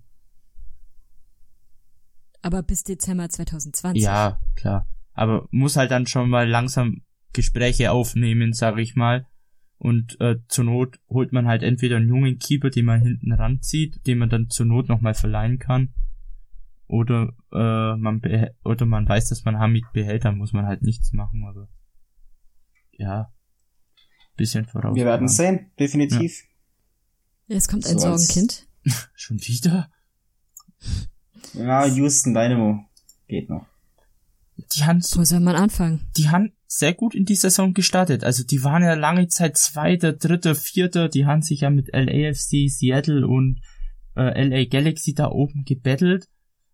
Aber 2.44 2.62
bis 2.62 2.84
Dezember 2.84 3.26
2020. 3.26 4.02
Ja, 4.02 4.38
klar. 4.54 4.86
Aber 5.14 5.48
muss 5.50 5.78
halt 5.78 5.90
dann 5.90 6.06
schon 6.06 6.28
mal 6.28 6.46
langsam 6.46 7.00
Gespräche 7.32 7.90
aufnehmen, 7.90 8.52
sag 8.52 8.76
ich 8.76 8.96
mal. 8.96 9.26
Und 9.78 10.20
äh, 10.20 10.36
zur 10.48 10.64
Not 10.64 11.00
holt 11.08 11.32
man 11.32 11.48
halt 11.48 11.62
entweder 11.62 11.96
einen 11.96 12.08
jungen 12.08 12.38
Keeper, 12.38 12.68
den 12.68 12.84
man 12.84 13.00
hinten 13.00 13.32
ranzieht, 13.32 14.06
den 14.06 14.18
man 14.18 14.28
dann 14.28 14.50
zur 14.50 14.66
Not 14.66 14.90
nochmal 14.90 15.14
verleihen 15.14 15.58
kann. 15.58 15.94
Oder 16.86 17.32
äh, 17.50 17.96
man 17.96 18.20
oder 18.62 18.84
man 18.84 19.08
weiß, 19.08 19.30
dass 19.30 19.46
man 19.46 19.58
Hamid 19.58 19.86
behält, 19.94 20.26
dann 20.26 20.36
muss 20.36 20.52
man 20.52 20.66
halt 20.66 20.82
nichts 20.82 21.14
machen, 21.14 21.46
aber 21.48 21.70
ja. 22.92 23.32
Bisschen 24.36 24.66
voraus. 24.66 24.94
Wir 24.94 25.06
werden 25.06 25.28
sehen, 25.28 25.70
definitiv. 25.78 26.42
Jetzt 27.46 27.68
kommt 27.68 27.86
ein 27.86 27.98
So 27.98 28.14
Sorgenkind. 28.14 28.68
Schon 29.14 29.38
wieder? 29.40 29.90
Ja, 31.52 31.84
Houston 31.86 32.34
Dynamo 32.34 32.84
geht 33.28 33.50
noch. 33.50 33.66
Die 34.56 34.84
haben 34.84 35.02
Wo 35.02 35.24
soll 35.24 35.40
man 35.40 35.56
anfangen? 35.56 36.08
die 36.16 36.28
haben 36.28 36.52
sehr 36.66 36.94
gut 36.94 37.14
in 37.14 37.24
die 37.24 37.34
Saison 37.34 37.74
gestartet. 37.74 38.24
Also 38.24 38.44
die 38.44 38.62
waren 38.64 38.82
ja 38.82 38.94
lange 38.94 39.28
Zeit 39.28 39.56
Zweiter, 39.56 40.12
Dritter, 40.12 40.54
Vierter. 40.54 41.08
Die 41.08 41.26
haben 41.26 41.42
sich 41.42 41.60
ja 41.60 41.70
mit 41.70 41.88
LAFC, 41.92 42.68
Seattle 42.68 43.26
und 43.26 43.60
äh, 44.16 44.42
LA 44.44 44.64
Galaxy 44.68 45.14
da 45.14 45.30
oben 45.30 45.64
gebettelt. 45.64 46.28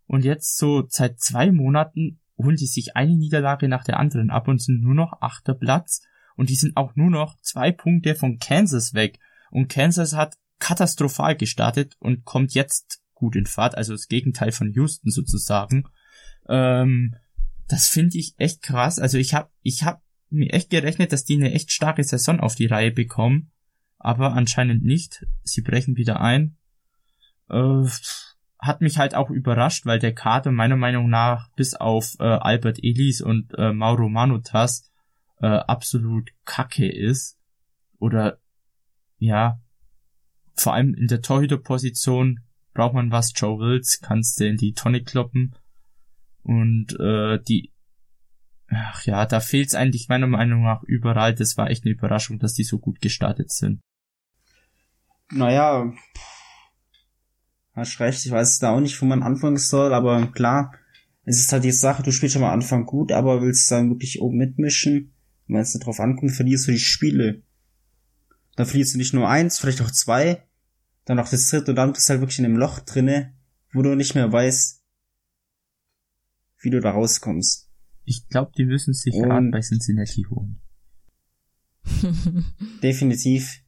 Und 0.07 0.25
jetzt 0.25 0.57
so 0.57 0.83
seit 0.89 1.19
zwei 1.19 1.51
Monaten 1.51 2.19
holen 2.37 2.55
die 2.55 2.65
sich 2.65 2.95
eine 2.95 3.15
Niederlage 3.15 3.67
nach 3.67 3.83
der 3.83 3.99
anderen 3.99 4.31
ab 4.31 4.47
und 4.47 4.61
sind 4.61 4.81
nur 4.81 4.95
noch 4.95 5.21
achter 5.21 5.53
Platz. 5.53 6.01
Und 6.35 6.49
die 6.49 6.55
sind 6.55 6.77
auch 6.77 6.95
nur 6.95 7.11
noch 7.11 7.39
zwei 7.41 7.71
Punkte 7.71 8.15
von 8.15 8.39
Kansas 8.39 8.93
weg. 8.93 9.19
Und 9.51 9.69
Kansas 9.69 10.13
hat 10.13 10.35
katastrophal 10.59 11.35
gestartet 11.35 11.95
und 11.99 12.25
kommt 12.25 12.53
jetzt 12.53 13.00
gut 13.21 13.35
in 13.35 13.45
Fahrt. 13.45 13.77
Also 13.77 13.93
das 13.93 14.07
Gegenteil 14.07 14.51
von 14.51 14.73
Houston 14.73 15.11
sozusagen. 15.11 15.85
Ähm, 16.49 17.15
das 17.67 17.87
finde 17.87 18.17
ich 18.17 18.33
echt 18.37 18.61
krass. 18.63 18.99
Also 18.99 19.17
ich 19.17 19.33
habe 19.33 19.49
ich 19.61 19.83
hab 19.83 20.01
mir 20.29 20.51
echt 20.51 20.69
gerechnet, 20.69 21.13
dass 21.13 21.23
die 21.23 21.35
eine 21.35 21.53
echt 21.53 21.71
starke 21.71 22.03
Saison 22.03 22.39
auf 22.39 22.55
die 22.55 22.65
Reihe 22.65 22.91
bekommen, 22.91 23.51
aber 23.99 24.33
anscheinend 24.33 24.83
nicht. 24.83 25.25
Sie 25.43 25.61
brechen 25.61 25.95
wieder 25.95 26.19
ein. 26.19 26.57
Äh, 27.49 27.85
hat 28.59 28.81
mich 28.81 28.97
halt 28.97 29.15
auch 29.15 29.29
überrascht, 29.29 29.85
weil 29.85 29.99
der 29.99 30.13
Kader 30.13 30.51
meiner 30.51 30.77
Meinung 30.77 31.09
nach 31.09 31.49
bis 31.55 31.75
auf 31.75 32.15
äh, 32.19 32.23
Albert 32.23 32.83
Elis 32.83 33.21
und 33.21 33.53
äh, 33.57 33.71
Mauro 33.71 34.09
Manutas 34.09 34.91
äh, 35.41 35.47
absolut 35.47 36.31
kacke 36.45 36.91
ist. 36.91 37.39
Oder 37.99 38.39
ja, 39.17 39.59
vor 40.55 40.73
allem 40.73 40.93
in 40.93 41.07
der 41.07 41.21
Torhüterposition 41.21 42.41
braucht 42.73 42.93
man 42.93 43.11
was. 43.11 43.33
Joe 43.35 43.59
Wills 43.59 43.99
kannst 44.01 44.39
du 44.39 44.47
in 44.47 44.57
die 44.57 44.73
Tonne 44.73 45.03
kloppen. 45.03 45.55
Und 46.43 46.99
äh, 46.99 47.39
die, 47.43 47.71
ach 48.67 49.05
ja, 49.05 49.25
da 49.25 49.39
fehlt's 49.39 49.75
eigentlich 49.75 50.09
meiner 50.09 50.27
Meinung 50.27 50.63
nach 50.63 50.83
überall. 50.83 51.35
Das 51.35 51.57
war 51.57 51.69
echt 51.69 51.85
eine 51.85 51.93
Überraschung, 51.93 52.39
dass 52.39 52.53
die 52.53 52.63
so 52.63 52.79
gut 52.79 53.01
gestartet 53.01 53.51
sind. 53.51 53.81
Naja, 55.31 55.93
hast 57.73 57.99
recht, 57.99 58.25
ich 58.25 58.31
weiß 58.31 58.59
da 58.59 58.71
auch 58.71 58.81
nicht, 58.81 59.01
wo 59.01 59.05
man 59.05 59.23
anfangen 59.23 59.57
soll, 59.57 59.93
aber 59.93 60.27
klar, 60.27 60.73
es 61.23 61.39
ist 61.39 61.53
halt 61.53 61.63
die 61.63 61.71
Sache, 61.71 62.03
du 62.03 62.11
spielst 62.11 62.33
schon 62.33 62.43
am 62.43 62.51
Anfang 62.51 62.85
gut, 62.85 63.11
aber 63.11 63.41
willst 63.41 63.71
dann 63.71 63.89
wirklich 63.89 64.21
oben 64.21 64.37
mitmischen. 64.37 65.13
Wenn 65.47 65.61
es 65.61 65.73
nicht 65.73 65.85
drauf 65.85 65.99
ankommt, 65.99 66.31
verlierst 66.31 66.67
du 66.67 66.71
die 66.71 66.79
Spiele. 66.79 67.43
Dann 68.55 68.65
verlierst 68.65 68.93
du 68.93 68.97
nicht 68.97 69.13
nur 69.13 69.29
eins, 69.29 69.59
vielleicht 69.59 69.81
auch 69.81 69.91
zwei, 69.91 70.43
dann 71.05 71.19
auch 71.19 71.29
das 71.29 71.49
dritte 71.49 71.71
und 71.71 71.75
dann 71.75 71.93
bist 71.93 72.07
du 72.07 72.11
halt 72.11 72.21
wirklich 72.21 72.39
in 72.39 72.45
einem 72.45 72.57
Loch 72.57 72.79
drinne, 72.79 73.33
wo 73.73 73.81
du 73.81 73.95
nicht 73.95 74.15
mehr 74.15 74.31
weißt, 74.31 74.81
wie 76.59 76.69
du 76.69 76.79
da 76.79 76.91
rauskommst. 76.91 77.69
Ich 78.05 78.27
glaube, 78.27 78.51
die 78.57 78.65
müssen 78.65 78.93
sich 78.93 79.13
gerade 79.13 79.49
bei 79.51 79.61
Cincinnati 79.61 80.25
holen. 80.29 80.59
Definitiv. 82.83 83.61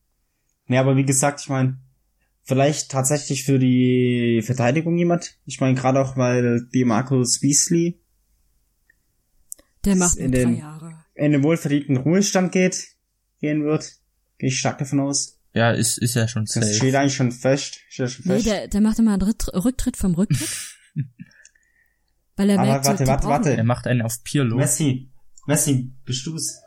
Ja, 0.67 0.81
aber 0.81 0.95
wie 0.97 1.05
gesagt, 1.05 1.41
ich 1.41 1.49
meine, 1.49 1.79
vielleicht 2.43 2.91
tatsächlich 2.91 3.43
für 3.43 3.59
die 3.59 4.41
Verteidigung 4.43 4.97
jemand. 4.97 5.39
Ich 5.45 5.59
meine, 5.59 5.75
gerade 5.75 5.99
auch, 6.01 6.17
weil 6.17 6.67
die 6.73 6.85
Marcus 6.85 7.39
Beasley 7.39 7.99
Der 9.85 9.95
macht 9.95 10.17
in 10.17 10.31
den- 10.31 10.57
Jahre. 10.57 11.03
in 11.15 11.31
den 11.31 11.43
wohlverdienten 11.43 11.97
Ruhestand 11.97 12.51
geht, 12.51 12.87
gehen 13.39 13.63
wird. 13.63 13.97
Gehe 14.37 14.49
ich 14.49 14.59
stark 14.59 14.77
davon 14.77 14.99
aus. 14.99 15.39
Ja, 15.53 15.71
ist, 15.71 15.97
ist 15.99 16.15
ja 16.15 16.27
schon 16.27 16.45
Das 16.45 16.53
safe. 16.55 16.73
steht 16.73 16.95
eigentlich 16.95 17.15
schon 17.15 17.31
fest. 17.31 17.79
Steht 17.89 18.09
schon 18.11 18.25
Nee, 18.27 18.33
fest. 18.35 18.45
der, 18.47 18.67
der 18.67 18.81
macht 18.81 18.99
immer 18.99 19.13
einen 19.13 19.21
Ritt, 19.21 19.47
Rücktritt 19.53 19.97
vom 19.97 20.15
Rücktritt. 20.15 20.75
weil 22.35 22.49
er 22.49 22.59
Aber 22.59 22.69
merkt, 22.69 22.85
warte, 22.85 23.05
warte, 23.07 23.27
warte. 23.27 23.55
Er 23.57 23.63
macht 23.63 23.85
einen 23.87 24.01
auf 24.01 24.23
Pirlo. 24.23 24.57
Messi. 24.57 25.11
Messi, 25.45 25.91
bist 26.05 26.25
du's? 26.25 26.59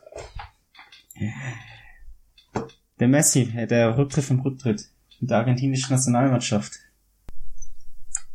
Der 2.99 3.07
Messi, 3.07 3.45
der 3.67 3.97
Rücktritt 3.97 4.23
vom 4.25 4.39
Rücktritt. 4.39 4.89
Mit 5.19 5.29
der 5.31 5.37
argentinischen 5.37 5.93
Nationalmannschaft. 5.95 6.73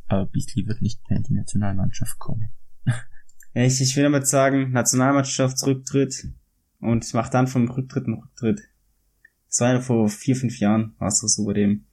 Aber 0.09 0.27
Beasley 0.27 0.67
wird 0.67 0.83
nicht 0.83 1.09
mehr 1.09 1.19
in 1.19 1.23
die 1.25 1.35
Nationalmannschaft 1.35 2.19
kommen. 2.19 2.49
Ich, 3.55 3.83
ich 3.83 3.95
will 3.97 4.05
damit 4.05 4.27
sagen, 4.27 4.71
Nationalmannschaftsrücktritt 4.73 6.27
und 6.81 7.13
macht 7.13 7.35
dann 7.35 7.47
vom 7.47 7.69
Rücktritt 7.69 8.07
einen 8.07 8.15
Rücktritt. 8.19 8.63
Das 9.53 9.61
war 9.61 9.75
ja 9.75 9.81
vor 9.81 10.09
vier, 10.09 10.35
fünf 10.35 10.59
Jahren, 10.61 10.95
war 10.99 11.09
es 11.09 11.19
so 11.19 11.45
bei 11.45 11.53
dem. 11.53 11.85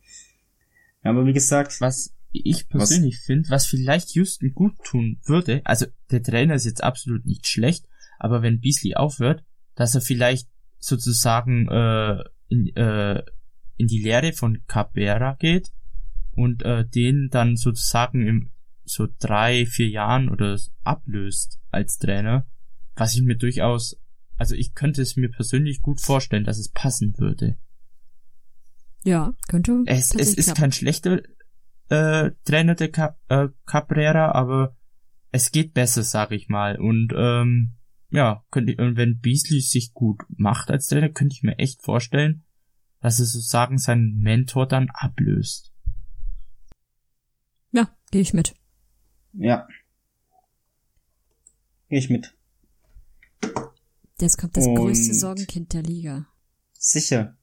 Ja, 1.04 1.12
aber 1.12 1.26
wie 1.26 1.34
gesagt, 1.34 1.82
Was 1.82 2.16
ich 2.32 2.70
persönlich 2.70 3.20
finde, 3.20 3.50
was 3.50 3.66
vielleicht 3.66 4.12
Houston 4.16 4.54
gut 4.54 4.82
tun 4.86 5.20
würde, 5.26 5.62
also 5.66 5.88
der 6.10 6.24
Trainer 6.24 6.56
ist 6.56 6.66
jetzt 6.66 6.82
absolut 6.82 7.26
nicht 7.26 7.48
schlecht, 7.48 7.86
aber 8.18 8.42
wenn 8.42 8.62
Beasley 8.62 8.96
aufhört, 8.96 9.44
dass 9.76 9.94
er 9.94 10.00
vielleicht 10.00 10.48
sozusagen 10.78 11.68
äh, 11.68 12.24
in, 12.48 12.74
äh, 12.78 13.24
in 13.76 13.88
die 13.88 14.00
Lehre 14.00 14.32
von 14.32 14.64
Cabrera 14.66 15.34
geht 15.34 15.74
und 16.32 16.64
äh, 16.64 16.88
den 16.88 17.28
dann 17.30 17.58
sozusagen 17.58 18.26
im 18.26 18.50
so 18.86 19.08
drei, 19.20 19.66
vier 19.66 19.90
Jahren 19.90 20.30
oder 20.30 20.58
ablöst 20.84 21.60
als 21.72 21.98
Trainer, 21.98 22.48
was 22.96 23.16
ich 23.16 23.22
mir 23.22 23.36
durchaus, 23.36 24.00
also 24.40 24.56
ich 24.56 24.74
könnte 24.74 25.02
es 25.02 25.18
mir 25.18 25.30
persönlich 25.30 25.82
gut 25.82 26.00
vorstellen, 26.00 26.46
dass 26.46 26.58
es 26.58 26.70
passen 26.70 27.14
würde. 27.18 27.58
Ja, 29.04 29.34
könnte. 29.50 29.84
Es, 29.86 30.16
es 30.16 30.34
ist 30.34 30.56
kein 30.56 30.72
schlechter 30.72 31.22
äh, 31.90 32.32
Trainer 32.46 32.76
der 32.76 32.90
Cap 32.90 33.20
äh, 33.28 33.50
Cabrera, 33.66 34.32
aber 34.32 34.78
es 35.32 35.52
geht 35.52 35.74
besser, 35.74 36.04
sag 36.04 36.32
ich 36.32 36.48
mal. 36.48 36.80
Und 36.80 37.14
ähm, 37.16 37.74
ja, 38.12 38.46
könnte 38.50 38.82
und 38.82 38.96
wenn 38.96 39.20
Beasley 39.20 39.60
sich 39.60 39.94
gut 39.94 40.22
macht 40.30 40.72
als 40.72 40.88
Trainer, 40.88 41.10
könnte 41.10 41.36
ich 41.36 41.44
mir 41.44 41.60
echt 41.60 41.84
vorstellen, 41.84 42.46
dass 43.02 43.20
er 43.20 43.26
sozusagen 43.26 43.78
seinen 43.78 44.20
Mentor 44.20 44.68
dann 44.68 44.90
ablöst. 44.94 45.74
Ja, 47.72 47.94
gehe 48.10 48.22
ich 48.22 48.34
mit. 48.34 48.56
ja. 49.34 49.68
Geh 51.90 51.98
ich 51.98 52.10
mit. 52.10 52.39
Jetzt 54.22 54.38
kommt 54.38 54.58
das 54.58 54.66
Und- 54.68 54.76
größte 54.76 55.14
Sorgenkind 55.14 55.74
der 55.74 55.84
Liga. 55.84 56.28
Sicher. 56.78 57.36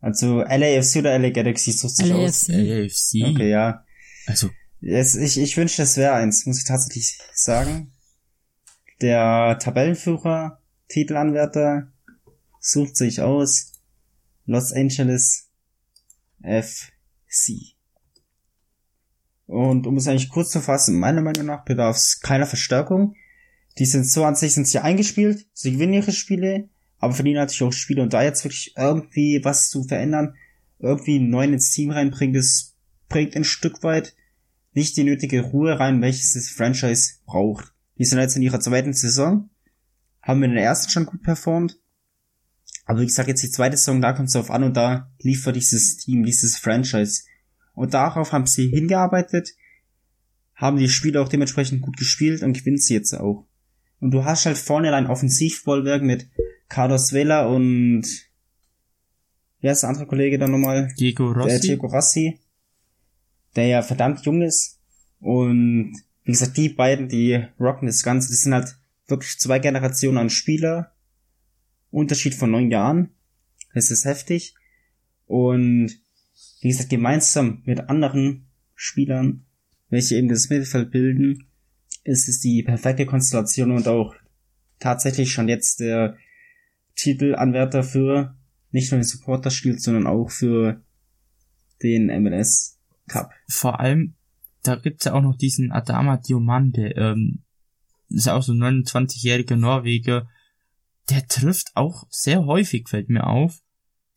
Also 0.00 0.42
LAFC 0.42 0.96
oder 0.98 1.18
LA 1.18 1.30
Galaxy 1.30 1.72
sucht 1.72 1.96
sich 1.96 2.12
aus. 2.12 2.48
LAFC. 2.48 3.24
AFC. 3.24 3.30
Okay, 3.34 3.50
ja. 3.50 3.84
Also 4.26 4.50
Es, 4.80 5.14
ich, 5.14 5.38
ich 5.38 5.56
wünschte, 5.56 5.82
es 5.82 5.96
wäre 5.96 6.12
eins, 6.14 6.44
muss 6.46 6.58
ich 6.58 6.64
tatsächlich 6.64 7.18
sagen. 7.32 7.92
Der 9.00 9.58
Tabellenführer, 9.58 10.60
Titelanwärter, 10.88 11.90
sucht 12.60 12.96
sich 12.96 13.20
aus 13.22 13.72
Los 14.46 14.72
Angeles 14.72 15.48
FC. 16.42 17.74
Und 19.46 19.86
um 19.86 19.96
es 19.96 20.06
eigentlich 20.06 20.28
kurz 20.30 20.50
zu 20.50 20.60
fassen, 20.60 20.98
meiner 20.98 21.20
Meinung 21.22 21.46
nach 21.46 21.64
bedarf 21.64 21.96
es 21.96 22.20
keiner 22.20 22.46
Verstärkung. 22.46 23.14
Die 23.78 23.86
sind 23.86 24.06
so 24.06 24.24
an 24.24 24.36
sich 24.36 24.54
sind 24.54 24.68
sie 24.68 24.78
eingespielt, 24.78 25.46
sie 25.52 25.72
gewinnen 25.72 25.94
ihre 25.94 26.12
Spiele, 26.12 26.68
aber 26.98 27.12
verlieren 27.12 27.38
natürlich 27.38 27.62
auch 27.62 27.72
Spiele 27.72 28.02
und 28.02 28.12
da 28.12 28.22
jetzt 28.22 28.44
wirklich 28.44 28.74
irgendwie 28.76 29.40
was 29.42 29.68
zu 29.68 29.84
verändern, 29.84 30.34
irgendwie 30.78 31.16
einen 31.16 31.30
neuen 31.30 31.54
ins 31.54 31.70
Team 31.70 31.90
reinbringen, 31.90 32.34
das 32.34 32.74
bringt 33.08 33.36
ein 33.36 33.44
Stück 33.44 33.82
weit 33.82 34.14
nicht 34.72 34.96
die 34.96 35.04
nötige 35.04 35.40
Ruhe 35.40 35.78
rein, 35.78 36.02
welches 36.02 36.34
das 36.34 36.48
Franchise 36.48 37.14
braucht. 37.26 37.72
Die 37.98 38.04
sind 38.04 38.18
jetzt 38.18 38.36
in 38.36 38.42
ihrer 38.42 38.60
zweiten 38.60 38.92
Saison, 38.92 39.50
haben 40.20 40.42
in 40.42 40.54
der 40.54 40.64
ersten 40.64 40.90
schon 40.90 41.06
gut 41.06 41.22
performt, 41.22 41.78
aber 42.84 43.00
wie 43.00 43.06
gesagt, 43.06 43.28
jetzt 43.28 43.42
die 43.42 43.50
zweite 43.50 43.76
Saison, 43.76 44.00
da 44.00 44.12
kommt 44.12 44.28
es 44.28 44.34
drauf 44.34 44.50
an 44.50 44.62
und 44.62 44.76
da 44.76 45.10
liefert 45.20 45.56
dieses 45.56 45.96
Team, 45.96 46.24
dieses 46.24 46.56
Franchise. 46.56 47.22
Und 47.72 47.94
darauf 47.94 48.32
haben 48.32 48.46
sie 48.46 48.68
hingearbeitet, 48.68 49.54
haben 50.54 50.76
die 50.76 50.88
Spiele 50.88 51.20
auch 51.20 51.28
dementsprechend 51.28 51.82
gut 51.82 51.96
gespielt 51.96 52.42
und 52.42 52.52
gewinnen 52.52 52.78
sie 52.78 52.94
jetzt 52.94 53.14
auch. 53.14 53.46
Und 54.00 54.10
du 54.10 54.24
hast 54.24 54.46
halt 54.46 54.58
vorne 54.58 54.94
ein 54.94 55.06
Offensivbollwerk 55.06 56.02
mit 56.02 56.28
Carlos 56.68 57.12
Vela 57.12 57.46
und 57.46 58.04
wer 59.60 59.72
ist 59.72 59.82
der 59.82 59.90
andere 59.90 60.06
Kollege 60.06 60.38
dann 60.38 60.50
nochmal? 60.50 60.92
Diego 60.98 61.30
Rossi. 61.30 61.48
Der 61.48 61.58
Diego 61.60 61.86
Rossi, 61.86 62.40
der 63.56 63.66
ja 63.66 63.82
verdammt 63.82 64.24
jung 64.26 64.42
ist. 64.42 64.80
Und 65.20 65.96
wie 66.24 66.32
gesagt, 66.32 66.56
die 66.56 66.68
beiden, 66.68 67.08
die 67.08 67.44
rocken 67.60 67.86
das 67.86 68.02
Ganze, 68.02 68.30
das 68.30 68.40
sind 68.40 68.54
halt 68.54 68.76
wirklich 69.06 69.38
zwei 69.38 69.58
Generationen 69.58 70.18
an 70.18 70.30
Spieler. 70.30 70.92
Unterschied 71.90 72.34
von 72.34 72.50
neun 72.50 72.70
Jahren. 72.70 73.10
Das 73.72 73.90
ist 73.90 74.04
heftig. 74.04 74.54
Und 75.26 75.92
wie 76.60 76.68
gesagt, 76.68 76.90
gemeinsam 76.90 77.62
mit 77.64 77.88
anderen 77.88 78.46
Spielern, 78.74 79.44
welche 79.90 80.16
eben 80.16 80.28
das 80.28 80.48
Mittelfeld 80.50 80.90
bilden, 80.90 81.46
ist 82.04 82.28
es 82.28 82.40
die 82.40 82.62
perfekte 82.62 83.06
Konstellation 83.06 83.72
und 83.72 83.88
auch 83.88 84.14
tatsächlich 84.78 85.32
schon 85.32 85.48
jetzt 85.48 85.80
der 85.80 86.16
Titelanwärter 86.94 87.82
für 87.82 88.36
nicht 88.70 88.90
nur 88.90 89.00
den 89.00 89.06
Supporter 89.06 89.50
Shield, 89.50 89.80
sondern 89.80 90.06
auch 90.06 90.30
für 90.30 90.82
den 91.82 92.06
MLS 92.22 92.78
Cup. 93.08 93.30
Vor 93.48 93.80
allem, 93.80 94.14
da 94.62 94.76
gibt's 94.76 95.04
ja 95.04 95.14
auch 95.14 95.22
noch 95.22 95.36
diesen 95.36 95.72
Adama 95.72 96.18
Diomande, 96.18 96.90
ähm, 96.96 97.42
ist 98.08 98.26
ja 98.26 98.34
auch 98.34 98.42
so 98.42 98.52
ein 98.52 98.84
29-jähriger 98.84 99.56
Norweger, 99.56 100.28
der 101.10 101.26
trifft 101.26 101.72
auch 101.74 102.06
sehr 102.10 102.46
häufig, 102.46 102.88
fällt 102.88 103.08
mir 103.10 103.26
auf, 103.26 103.60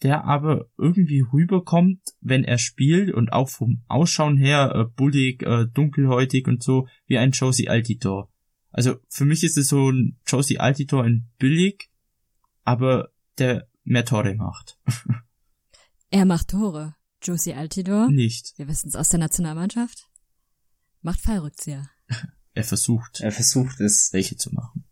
der 0.03 0.25
aber 0.25 0.67
irgendwie 0.77 1.21
rüberkommt, 1.21 2.01
wenn 2.21 2.43
er 2.43 2.57
spielt 2.57 3.11
und 3.13 3.33
auch 3.33 3.49
vom 3.49 3.83
Ausschauen 3.87 4.37
her 4.37 4.73
äh, 4.75 4.85
bullig, 4.85 5.43
äh, 5.43 5.65
dunkelhäutig 5.73 6.47
und 6.47 6.61
so, 6.63 6.87
wie 7.07 7.17
ein 7.17 7.31
Josie 7.31 7.69
Altitor. 7.69 8.29
Also 8.71 8.97
für 9.09 9.25
mich 9.25 9.43
ist 9.43 9.57
es 9.57 9.69
so 9.69 9.89
ein 9.89 10.17
Josie 10.25 10.59
Altitor 10.59 11.05
in 11.05 11.27
billig, 11.39 11.89
aber 12.63 13.09
der 13.37 13.67
mehr 13.83 14.05
Tore 14.05 14.35
macht. 14.35 14.77
Er 16.09 16.23
macht 16.23 16.51
Tore. 16.51 16.95
Josie 17.21 17.53
Altidor. 17.53 18.09
Nicht. 18.09 18.53
Wir 18.57 18.69
wissen 18.69 18.87
es 18.87 18.95
aus 18.95 19.09
der 19.09 19.19
Nationalmannschaft. 19.19 20.07
Macht 21.01 21.19
Fallrückzieher. 21.19 21.89
Er 22.53 22.63
versucht, 22.63 23.19
Er 23.19 23.31
versucht 23.31 23.81
es. 23.81 24.11
welche 24.13 24.35
zu 24.35 24.51
machen. 24.51 24.86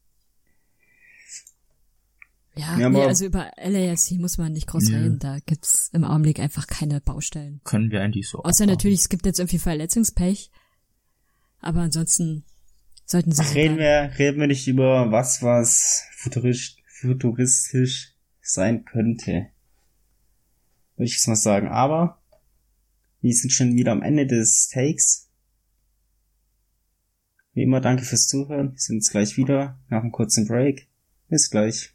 Ja, 2.57 2.77
Ja, 2.79 2.89
nee, 2.89 3.01
also 3.03 3.25
über 3.25 3.51
LAFC 3.57 4.11
muss 4.19 4.37
man 4.37 4.53
nicht 4.53 4.67
groß 4.67 4.89
Nö. 4.89 4.97
reden. 4.97 5.19
Da 5.19 5.39
gibt's 5.45 5.89
im 5.93 6.03
Augenblick 6.03 6.39
einfach 6.39 6.67
keine 6.67 7.01
Baustellen. 7.01 7.61
Können 7.63 7.91
wir 7.91 8.01
eigentlich 8.01 8.27
so 8.29 8.39
Außer 8.39 8.63
abhaken. 8.63 8.69
natürlich, 8.69 8.99
es 8.99 9.09
gibt 9.09 9.25
jetzt 9.25 9.39
irgendwie 9.39 9.59
Verletzungspech. 9.59 10.51
Aber 11.59 11.81
ansonsten 11.81 12.43
sollten 13.05 13.31
sie 13.31 13.41
Ach, 13.41 13.45
sich 13.47 13.55
reden 13.55 13.77
wir, 13.77 14.11
reden 14.17 14.39
wir 14.39 14.47
nicht 14.47 14.67
über 14.67 15.11
was, 15.11 15.41
was 15.41 16.03
futuristisch, 16.17 16.81
futuristisch 17.01 18.13
sein 18.41 18.85
könnte. 18.85 19.47
Würde 20.95 21.05
ich 21.05 21.13
jetzt 21.13 21.27
mal 21.27 21.35
sagen. 21.35 21.67
Aber 21.67 22.21
wir 23.21 23.33
sind 23.33 23.51
schon 23.51 23.73
wieder 23.75 23.91
am 23.91 24.01
Ende 24.01 24.27
des 24.27 24.69
Takes. 24.69 25.29
Wie 27.53 27.63
immer, 27.63 27.81
danke 27.81 28.03
fürs 28.03 28.27
Zuhören. 28.27 28.73
Wir 28.73 28.79
sind 28.79 28.97
jetzt 28.97 29.11
gleich 29.11 29.37
wieder 29.37 29.79
nach 29.89 30.01
einem 30.01 30.11
kurzen 30.11 30.47
Break. 30.47 30.87
Bis 31.29 31.49
gleich. 31.49 31.94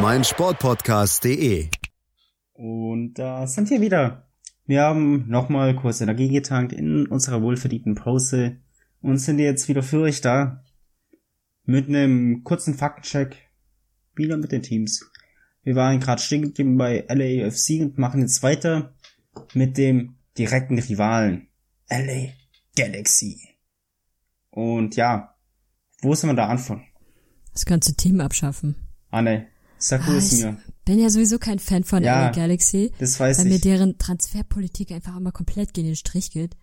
meinsportpodcast.de. 0.00 1.68
Und 2.52 3.14
da 3.14 3.46
sind 3.46 3.70
wir 3.70 3.80
wieder. 3.80 4.28
Wir 4.66 4.82
haben 4.82 5.28
nochmal 5.28 5.74
kurz 5.76 6.00
Energie 6.00 6.28
getankt 6.28 6.72
in 6.72 7.06
unserer 7.06 7.42
wohlverdienten 7.42 7.94
Pause 7.94 8.58
und 9.02 9.18
sind 9.18 9.38
jetzt 9.38 9.68
wieder 9.68 9.82
für 9.82 10.00
euch 10.00 10.20
da. 10.20 10.64
Mit 11.64 11.88
einem 11.88 12.44
kurzen 12.44 12.74
Faktencheck. 12.74 13.36
Wieder 14.14 14.36
mit 14.36 14.52
den 14.52 14.62
Teams. 14.62 15.10
Wir 15.62 15.74
waren 15.74 16.00
gerade 16.00 16.20
stehen 16.20 16.42
geblieben 16.42 16.76
bei 16.76 17.04
LAFC 17.08 17.80
und 17.80 17.98
machen 17.98 18.20
jetzt 18.20 18.42
weiter 18.42 18.94
mit 19.54 19.78
dem 19.78 20.16
direkten 20.38 20.78
Rivalen. 20.78 21.48
LA 21.88 22.32
Galaxy. 22.76 23.40
Und 24.50 24.96
ja, 24.96 25.34
wo 26.02 26.14
soll 26.14 26.28
man 26.28 26.36
da 26.36 26.48
anfangen? 26.48 26.86
das 27.54 27.64
ganze 27.64 27.94
Team 27.94 28.20
abschaffen. 28.20 28.74
Anne, 29.10 29.46
sag 29.88 30.04
du 30.06 30.12
Ah, 30.12 30.16
es 30.16 30.32
ich 30.32 30.44
mir. 30.44 30.56
bin 30.84 30.98
ja 30.98 31.08
sowieso 31.10 31.38
kein 31.38 31.58
Fan 31.58 31.84
von 31.84 32.02
Ja, 32.02 32.26
LA 32.26 32.30
Galaxy. 32.32 32.92
Das 32.98 33.18
weiß 33.20 33.38
weil 33.38 33.46
mir 33.46 33.56
ich. 33.56 33.60
deren 33.62 33.98
Transferpolitik 33.98 34.90
einfach 34.92 35.16
immer 35.16 35.32
komplett 35.32 35.74
gegen 35.74 35.88
den 35.88 35.96
Strich 35.96 36.30
geht. 36.30 36.56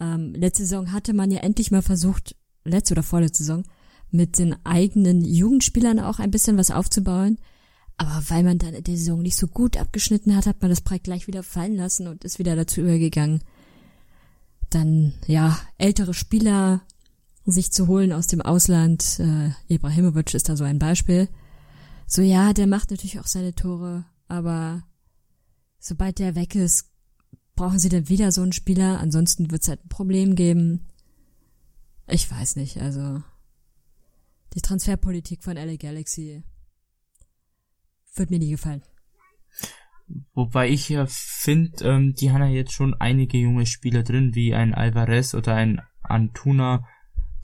Ähm, 0.00 0.34
letzte 0.34 0.62
Saison 0.64 0.92
hatte 0.92 1.12
man 1.14 1.30
ja 1.30 1.40
endlich 1.40 1.70
mal 1.70 1.82
versucht, 1.82 2.34
letzte 2.64 2.94
oder 2.94 3.02
vorletzte 3.02 3.44
Saison, 3.44 3.64
mit 4.10 4.38
den 4.38 4.56
eigenen 4.64 5.24
Jugendspielern 5.24 5.98
auch 6.00 6.18
ein 6.18 6.30
bisschen 6.30 6.58
was 6.58 6.70
aufzubauen. 6.70 7.38
Aber 7.96 8.22
weil 8.28 8.42
man 8.42 8.58
dann 8.58 8.74
in 8.74 8.84
der 8.84 8.96
Saison 8.96 9.22
nicht 9.22 9.36
so 9.36 9.46
gut 9.46 9.76
abgeschnitten 9.76 10.34
hat, 10.34 10.46
hat 10.46 10.60
man 10.60 10.70
das 10.70 10.80
Projekt 10.80 11.04
gleich 11.04 11.26
wieder 11.26 11.42
fallen 11.42 11.76
lassen 11.76 12.06
und 12.08 12.24
ist 12.24 12.38
wieder 12.38 12.56
dazu 12.56 12.80
übergegangen, 12.80 13.42
dann, 14.70 15.12
ja, 15.26 15.58
ältere 15.78 16.14
Spieler 16.14 16.82
sich 17.44 17.70
zu 17.72 17.86
holen 17.88 18.12
aus 18.12 18.26
dem 18.26 18.40
Ausland. 18.40 19.18
Äh, 19.20 19.50
Ibrahimovic 19.72 20.32
ist 20.34 20.48
da 20.48 20.56
so 20.56 20.64
ein 20.64 20.78
Beispiel. 20.78 21.28
So, 22.14 22.20
ja, 22.20 22.52
der 22.52 22.66
macht 22.66 22.90
natürlich 22.90 23.18
auch 23.20 23.26
seine 23.26 23.54
Tore, 23.54 24.04
aber 24.28 24.82
sobald 25.78 26.18
der 26.18 26.34
weg 26.34 26.54
ist, 26.54 26.92
brauchen 27.56 27.78
sie 27.78 27.88
dann 27.88 28.10
wieder 28.10 28.30
so 28.32 28.42
einen 28.42 28.52
Spieler. 28.52 29.00
Ansonsten 29.00 29.50
wird 29.50 29.62
es 29.62 29.68
halt 29.68 29.82
ein 29.82 29.88
Problem 29.88 30.34
geben. 30.34 30.86
Ich 32.06 32.30
weiß 32.30 32.56
nicht, 32.56 32.82
also 32.82 33.22
die 34.52 34.60
Transferpolitik 34.60 35.42
von 35.42 35.56
LA 35.56 35.76
Galaxy 35.76 36.42
wird 38.14 38.30
mir 38.30 38.40
nie 38.40 38.50
gefallen. 38.50 38.82
Wobei 40.34 40.68
ich 40.68 40.90
ja 40.90 41.06
finde, 41.08 41.82
ähm, 41.82 42.12
die 42.12 42.30
haben 42.30 42.42
ja 42.42 42.48
jetzt 42.48 42.74
schon 42.74 42.92
einige 42.92 43.38
junge 43.38 43.64
Spieler 43.64 44.02
drin, 44.02 44.34
wie 44.34 44.52
ein 44.52 44.74
Alvarez 44.74 45.32
oder 45.32 45.54
ein 45.54 45.80
Antuna, 46.02 46.86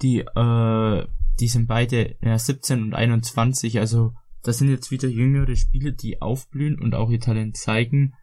die, 0.02 0.18
äh, 0.18 1.06
die 1.40 1.48
sind 1.48 1.68
beide 1.68 2.16
ja, 2.20 2.38
17 2.38 2.82
und 2.82 2.94
21, 2.94 3.80
also 3.80 4.12
das 4.43 4.59
sind 4.59 4.70
jetzt 4.70 4.91
wieder 4.91 5.09
jüngere 5.09 5.57
Spieler, 5.57 5.93
die 5.93 6.22
aufblühen 6.22 6.80
und 6.80 6.95
auch 6.95 7.11
ihr 7.11 7.20
Talent 7.20 7.57
zeigen. 7.57 8.14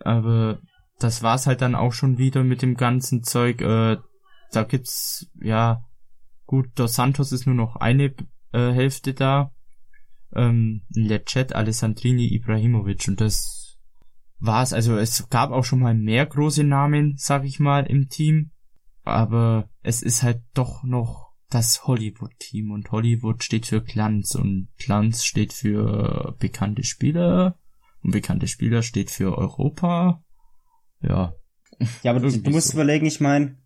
Aber 0.00 0.60
das 0.98 1.22
war's 1.22 1.46
halt 1.46 1.60
dann 1.60 1.74
auch 1.74 1.92
schon 1.92 2.18
wieder 2.18 2.44
mit 2.44 2.62
dem 2.62 2.76
ganzen 2.76 3.22
Zeug. 3.22 3.60
Äh, 3.60 3.98
da 4.52 4.62
gibt's, 4.64 5.30
ja, 5.40 5.84
gut, 6.46 6.70
Dos 6.76 6.94
Santos 6.94 7.32
ist 7.32 7.46
nur 7.46 7.54
noch 7.54 7.76
eine 7.76 8.14
äh, 8.52 8.72
Hälfte 8.72 9.14
da 9.14 9.52
ähm, 10.34 10.82
Lecet, 10.90 11.54
Alessandrini, 11.54 12.32
Ibrahimovic 12.34 13.08
und 13.08 13.20
das 13.20 13.78
war's. 14.38 14.72
Also 14.72 14.96
es 14.96 15.28
gab 15.30 15.50
auch 15.50 15.64
schon 15.64 15.80
mal 15.80 15.94
mehr 15.94 16.26
große 16.26 16.64
Namen, 16.64 17.14
sag 17.16 17.44
ich 17.44 17.60
mal, 17.60 17.86
im 17.86 18.08
Team, 18.08 18.50
aber 19.04 19.68
es 19.82 20.02
ist 20.02 20.22
halt 20.22 20.42
doch 20.54 20.84
noch 20.84 21.27
das 21.50 21.86
Hollywood-Team 21.86 22.70
und 22.70 22.90
Hollywood 22.92 23.42
steht 23.42 23.66
für 23.66 23.82
Glanz 23.82 24.34
und 24.34 24.68
Glanz 24.76 25.24
steht 25.24 25.52
für 25.52 26.36
bekannte 26.38 26.84
Spieler 26.84 27.58
und 28.02 28.12
bekannte 28.12 28.46
Spieler 28.46 28.82
steht 28.82 29.10
für 29.10 29.36
Europa. 29.36 30.22
Ja. 31.00 31.34
Ja, 32.02 32.10
aber 32.10 32.20
du, 32.20 32.30
du 32.30 32.50
musst 32.50 32.68
so. 32.68 32.72
überlegen, 32.72 33.06
ich 33.06 33.20
meine, 33.20 33.56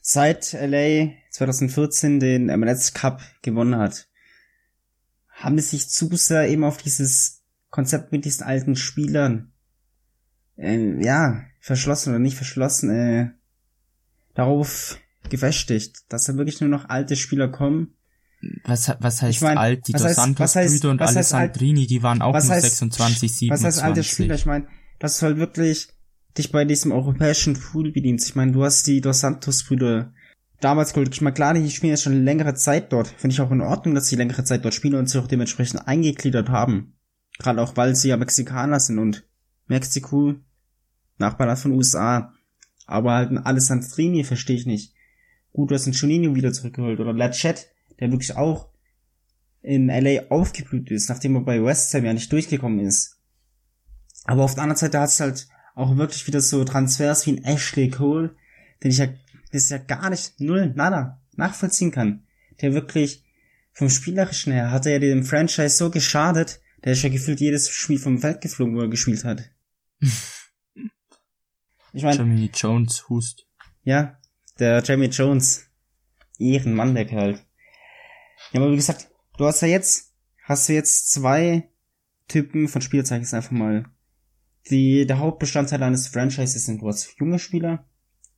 seit 0.00 0.52
LA 0.54 1.10
2014 1.32 2.18
den 2.18 2.46
MLS 2.46 2.94
Cup 2.94 3.20
gewonnen 3.42 3.76
hat, 3.76 4.08
haben 5.28 5.58
es 5.58 5.70
sich 5.70 5.90
zu 5.90 6.08
sehr 6.16 6.48
eben 6.48 6.64
auf 6.64 6.78
dieses 6.78 7.44
Konzept 7.68 8.10
mit 8.10 8.24
diesen 8.24 8.44
alten 8.44 8.74
Spielern, 8.74 9.52
äh, 10.56 11.04
ja, 11.04 11.44
verschlossen 11.60 12.10
oder 12.10 12.18
nicht 12.18 12.36
verschlossen, 12.36 12.90
äh, 12.90 13.30
darauf 14.34 14.98
gefestigt, 15.30 16.00
dass 16.08 16.24
da 16.24 16.36
wirklich 16.36 16.60
nur 16.60 16.70
noch 16.70 16.88
alte 16.88 17.16
Spieler 17.16 17.48
kommen. 17.48 17.94
Was, 18.64 18.92
was 19.00 19.22
heißt 19.22 19.36
ich 19.36 19.40
mein, 19.42 19.58
alt? 19.58 19.88
Die 19.88 19.92
Dos 19.92 20.14
Santos 20.14 20.52
Brüder 20.54 20.90
und 20.90 21.02
Alessandrini, 21.02 21.86
die 21.86 22.02
waren 22.02 22.22
auch 22.22 22.32
nur 22.32 22.42
heißt, 22.42 22.62
26, 22.62 23.32
27. 23.34 23.50
Was 23.50 23.64
heißt 23.64 23.84
alte 23.84 24.04
Spieler? 24.04 24.34
Ich 24.36 24.46
meine, 24.46 24.68
dass 25.00 25.18
du 25.18 25.26
halt 25.26 25.38
wirklich 25.38 25.88
dich 26.36 26.52
bei 26.52 26.64
diesem 26.64 26.92
europäischen 26.92 27.54
Pool 27.54 27.90
bedienst. 27.90 28.28
Ich 28.28 28.36
meine, 28.36 28.52
du 28.52 28.64
hast 28.64 28.86
die 28.86 29.00
Dos 29.00 29.20
Santos 29.20 29.64
Brüder 29.64 30.12
damals 30.60 30.92
geholt. 30.92 31.12
Ich 31.12 31.20
meine, 31.20 31.34
klar, 31.34 31.54
die 31.54 31.70
spielen 31.70 31.90
jetzt 31.90 32.04
schon 32.04 32.24
längere 32.24 32.54
Zeit 32.54 32.92
dort. 32.92 33.08
Finde 33.08 33.34
ich 33.34 33.40
auch 33.40 33.50
in 33.50 33.60
Ordnung, 33.60 33.94
dass 33.94 34.08
sie 34.08 34.16
längere 34.16 34.44
Zeit 34.44 34.64
dort 34.64 34.74
spielen 34.74 34.94
und 34.94 35.08
sich 35.08 35.20
auch 35.20 35.26
dementsprechend 35.26 35.86
eingegliedert 35.86 36.48
haben. 36.48 36.94
Gerade 37.38 37.62
auch, 37.62 37.76
weil 37.76 37.94
sie 37.94 38.08
ja 38.08 38.16
Mexikaner 38.16 38.80
sind 38.80 38.98
und 38.98 39.24
Mexiko, 39.66 40.34
Nachbarland 41.18 41.58
von 41.58 41.72
USA. 41.72 42.32
Aber 42.86 43.12
halt 43.12 43.30
ein 43.30 43.38
Alessandrini 43.38 44.24
verstehe 44.24 44.56
ich 44.56 44.66
nicht. 44.66 44.94
Gut, 45.52 45.70
du 45.70 45.74
hast 45.74 45.86
einen 45.86 45.94
Juninho 45.94 46.34
wieder 46.34 46.52
zurückgeholt. 46.52 47.00
Oder 47.00 47.12
Lachet, 47.12 47.68
der 47.98 48.10
wirklich 48.10 48.36
auch 48.36 48.68
in 49.62 49.88
LA 49.88 50.28
aufgeblüht 50.28 50.90
ist, 50.90 51.08
nachdem 51.08 51.36
er 51.36 51.42
bei 51.42 51.62
West 51.62 51.92
Ham 51.94 52.04
ja 52.04 52.12
nicht 52.12 52.32
durchgekommen 52.32 52.80
ist. 52.80 53.18
Aber 54.24 54.44
auf 54.44 54.54
der 54.54 54.62
anderen 54.62 54.78
Seite 54.78 55.00
hat 55.00 55.08
es 55.08 55.20
halt 55.20 55.48
auch 55.74 55.96
wirklich 55.96 56.26
wieder 56.26 56.40
so 56.40 56.64
Transfers 56.64 57.26
wie 57.26 57.32
ein 57.32 57.44
Ashley 57.44 57.90
Cole, 57.90 58.34
den 58.82 58.90
ich 58.90 58.98
ja, 58.98 59.08
das 59.52 59.70
ja 59.70 59.78
gar 59.78 60.10
nicht, 60.10 60.34
null, 60.38 60.72
nada, 60.74 61.20
nachvollziehen 61.36 61.90
kann. 61.90 62.26
Der 62.60 62.74
wirklich 62.74 63.24
vom 63.72 63.88
Spielerischen 63.88 64.52
her 64.52 64.70
hat 64.70 64.86
er 64.86 64.92
ja 64.92 64.98
dem 64.98 65.24
Franchise 65.24 65.76
so 65.76 65.90
geschadet, 65.90 66.60
der 66.84 66.92
ist 66.92 67.02
ja 67.02 67.08
gefühlt 67.08 67.40
jedes 67.40 67.70
Spiel 67.70 67.98
vom 67.98 68.18
Feld 68.18 68.40
geflogen, 68.40 68.76
wo 68.76 68.80
er 68.80 68.88
gespielt 68.88 69.24
hat. 69.24 69.50
ich 71.92 72.02
meine. 72.02 72.16
Jamie 72.16 72.50
Jones 72.52 73.08
hust. 73.08 73.46
Ja, 73.82 74.17
der 74.58 74.82
Jamie 74.82 75.06
Jones. 75.06 75.68
Ehrenmann, 76.38 76.94
der 76.94 77.06
Kerl. 77.06 77.40
Ja, 78.52 78.60
aber 78.60 78.70
wie 78.70 78.76
gesagt, 78.76 79.10
du 79.36 79.44
hast 79.44 79.60
ja 79.60 79.68
jetzt, 79.68 80.14
hast 80.44 80.68
du 80.68 80.72
jetzt 80.72 81.10
zwei 81.10 81.68
Typen 82.28 82.68
von 82.68 82.82
Spielzeichen 82.82 83.34
einfach 83.34 83.50
mal. 83.50 83.86
Die, 84.70 85.06
der 85.06 85.18
Hauptbestandteil 85.18 85.82
eines 85.82 86.08
Franchises 86.08 86.66
sind, 86.66 86.82
du 86.82 86.88
hast 86.88 87.18
junge 87.18 87.38
Spieler, 87.38 87.86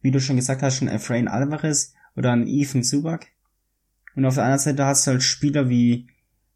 wie 0.01 0.11
du 0.11 0.21
schon 0.21 0.37
gesagt 0.37 0.63
hast, 0.63 0.77
schon 0.77 0.89
Efrain 0.89 1.29
Alvarez 1.29 1.95
oder 2.17 2.33
ein 2.33 2.47
Ethan 2.47 2.83
Subak. 2.83 3.27
Und 4.15 4.25
auf 4.25 4.35
der 4.35 4.45
anderen 4.45 4.61
Seite 4.61 4.85
hast 4.85 5.07
du 5.07 5.13
halt 5.13 5.23
Spieler 5.23 5.69
wie 5.69 6.09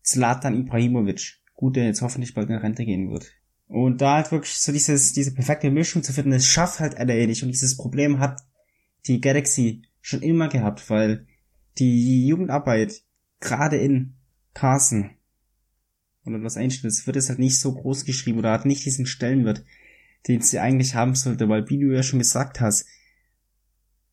Zlatan 0.02 0.54
Ibrahimovic. 0.54 1.40
Gut, 1.54 1.76
der 1.76 1.86
jetzt 1.86 2.02
hoffentlich 2.02 2.34
bald 2.34 2.50
in 2.50 2.56
Rente 2.56 2.84
gehen 2.84 3.10
wird. 3.10 3.32
Und 3.66 4.00
da 4.00 4.16
halt 4.16 4.32
wirklich 4.32 4.54
so 4.54 4.72
dieses, 4.72 5.12
diese 5.12 5.34
perfekte 5.34 5.70
Mischung 5.70 6.02
zu 6.02 6.12
finden, 6.12 6.32
das 6.32 6.46
schafft 6.46 6.80
halt 6.80 6.98
LA 6.98 7.26
nicht. 7.26 7.42
Und 7.42 7.50
dieses 7.50 7.76
Problem 7.76 8.18
hat 8.18 8.40
die 9.06 9.20
Galaxy 9.20 9.82
schon 10.00 10.22
immer 10.22 10.48
gehabt, 10.48 10.88
weil 10.90 11.26
die 11.78 12.26
Jugendarbeit 12.26 13.02
gerade 13.40 13.76
in 13.76 14.14
Carson 14.54 15.10
oder 16.24 16.38
Los 16.38 16.56
Angeles 16.56 17.06
wird 17.06 17.16
es 17.16 17.28
halt 17.28 17.38
nicht 17.38 17.58
so 17.58 17.74
groß 17.74 18.04
geschrieben 18.04 18.38
oder 18.38 18.52
hat 18.52 18.64
nicht 18.64 18.84
diesen 18.84 19.06
Stellenwert, 19.06 19.64
den 20.26 20.40
sie 20.40 20.58
eigentlich 20.58 20.94
haben 20.94 21.14
sollte, 21.14 21.48
weil 21.48 21.68
wie 21.68 21.78
du 21.78 21.92
ja 21.92 22.02
schon 22.02 22.18
gesagt 22.18 22.60
hast, 22.60 22.86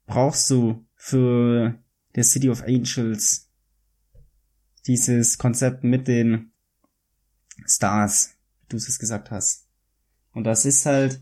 brauchst 0.06 0.50
du 0.50 0.86
für 0.96 1.80
der 2.16 2.24
City 2.24 2.50
of 2.50 2.64
Angels 2.64 3.50
dieses 4.88 5.38
Konzept 5.38 5.84
mit 5.84 6.08
den 6.08 6.52
Stars, 7.66 8.36
wie 8.62 8.68
du 8.70 8.78
es 8.78 9.00
gesagt 9.00 9.32
hast. 9.32 9.68
Und 10.34 10.44
das 10.44 10.66
ist 10.66 10.86
halt 10.86 11.22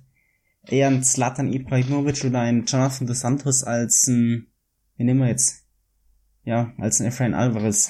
eher 0.67 0.87
ein 0.87 1.03
Zlatan 1.03 1.51
Ibrahimovic 1.51 2.23
oder 2.25 2.41
ein 2.41 2.65
Jonathan 2.65 3.07
dos 3.07 3.19
Santos 3.21 3.63
als 3.63 4.07
ein, 4.07 4.47
wie 4.95 5.03
nehmen 5.03 5.21
wir 5.21 5.27
jetzt? 5.27 5.65
Ja, 6.43 6.73
als 6.77 6.99
ein 6.99 7.07
Efrain 7.07 7.33
Alvarez. 7.33 7.89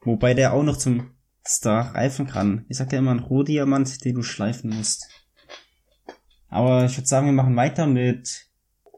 Wobei 0.00 0.34
der 0.34 0.52
auch 0.52 0.62
noch 0.62 0.76
zum 0.76 1.10
Star 1.46 1.94
reifen 1.94 2.26
kann. 2.26 2.64
Ich 2.68 2.76
sag 2.76 2.92
ja 2.92 2.98
immer 2.98 3.12
ein 3.12 3.20
Rohdiamant, 3.20 4.04
den 4.04 4.14
du 4.14 4.22
schleifen 4.22 4.70
musst. 4.70 5.08
Aber 6.48 6.84
ich 6.84 6.96
würde 6.96 7.06
sagen, 7.06 7.26
wir 7.26 7.32
machen 7.32 7.56
weiter 7.56 7.86
mit 7.86 8.50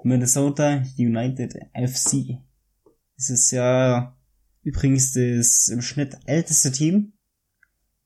Minnesota 0.03 0.83
United 0.99 1.55
FC. 1.75 2.39
Das 3.17 3.31
ist 3.31 3.51
ja 3.53 4.17
übrigens 4.63 5.13
das 5.13 5.69
im 5.69 5.83
Schnitt 5.83 6.17
älteste 6.25 6.73
Team, 6.73 7.13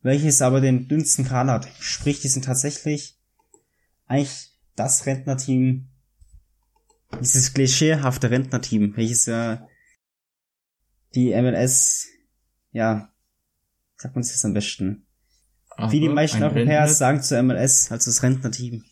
welches 0.03 0.43
aber 0.43 0.61
den 0.61 0.89
dünnsten 0.89 1.24
Kader 1.24 1.53
hat. 1.53 1.68
Sprich, 1.80 2.20
die 2.20 2.28
sind 2.28 2.45
tatsächlich 2.45 3.18
eigentlich 4.07 4.55
das 4.77 5.07
Rentnerteam, 5.07 5.89
dieses 7.20 7.53
klischeehafte 7.53 8.31
Rentnerteam, 8.31 8.97
welches 8.97 9.27
ja 9.27 9.66
die 11.14 11.31
MLS, 11.31 12.09
ja, 12.72 13.11
sagt 13.97 14.14
man 14.14 14.20
es 14.20 14.31
jetzt 14.31 14.45
am 14.45 14.53
besten. 14.53 15.07
Aber 15.70 15.93
Wie 15.93 16.01
die 16.01 16.09
meisten 16.09 16.43
Europäer 16.43 16.89
sagen 16.89 17.22
zu 17.22 17.43
MLS, 17.43 17.91
also 17.91 18.11
das 18.11 18.22
Rentnerteam. 18.22 18.85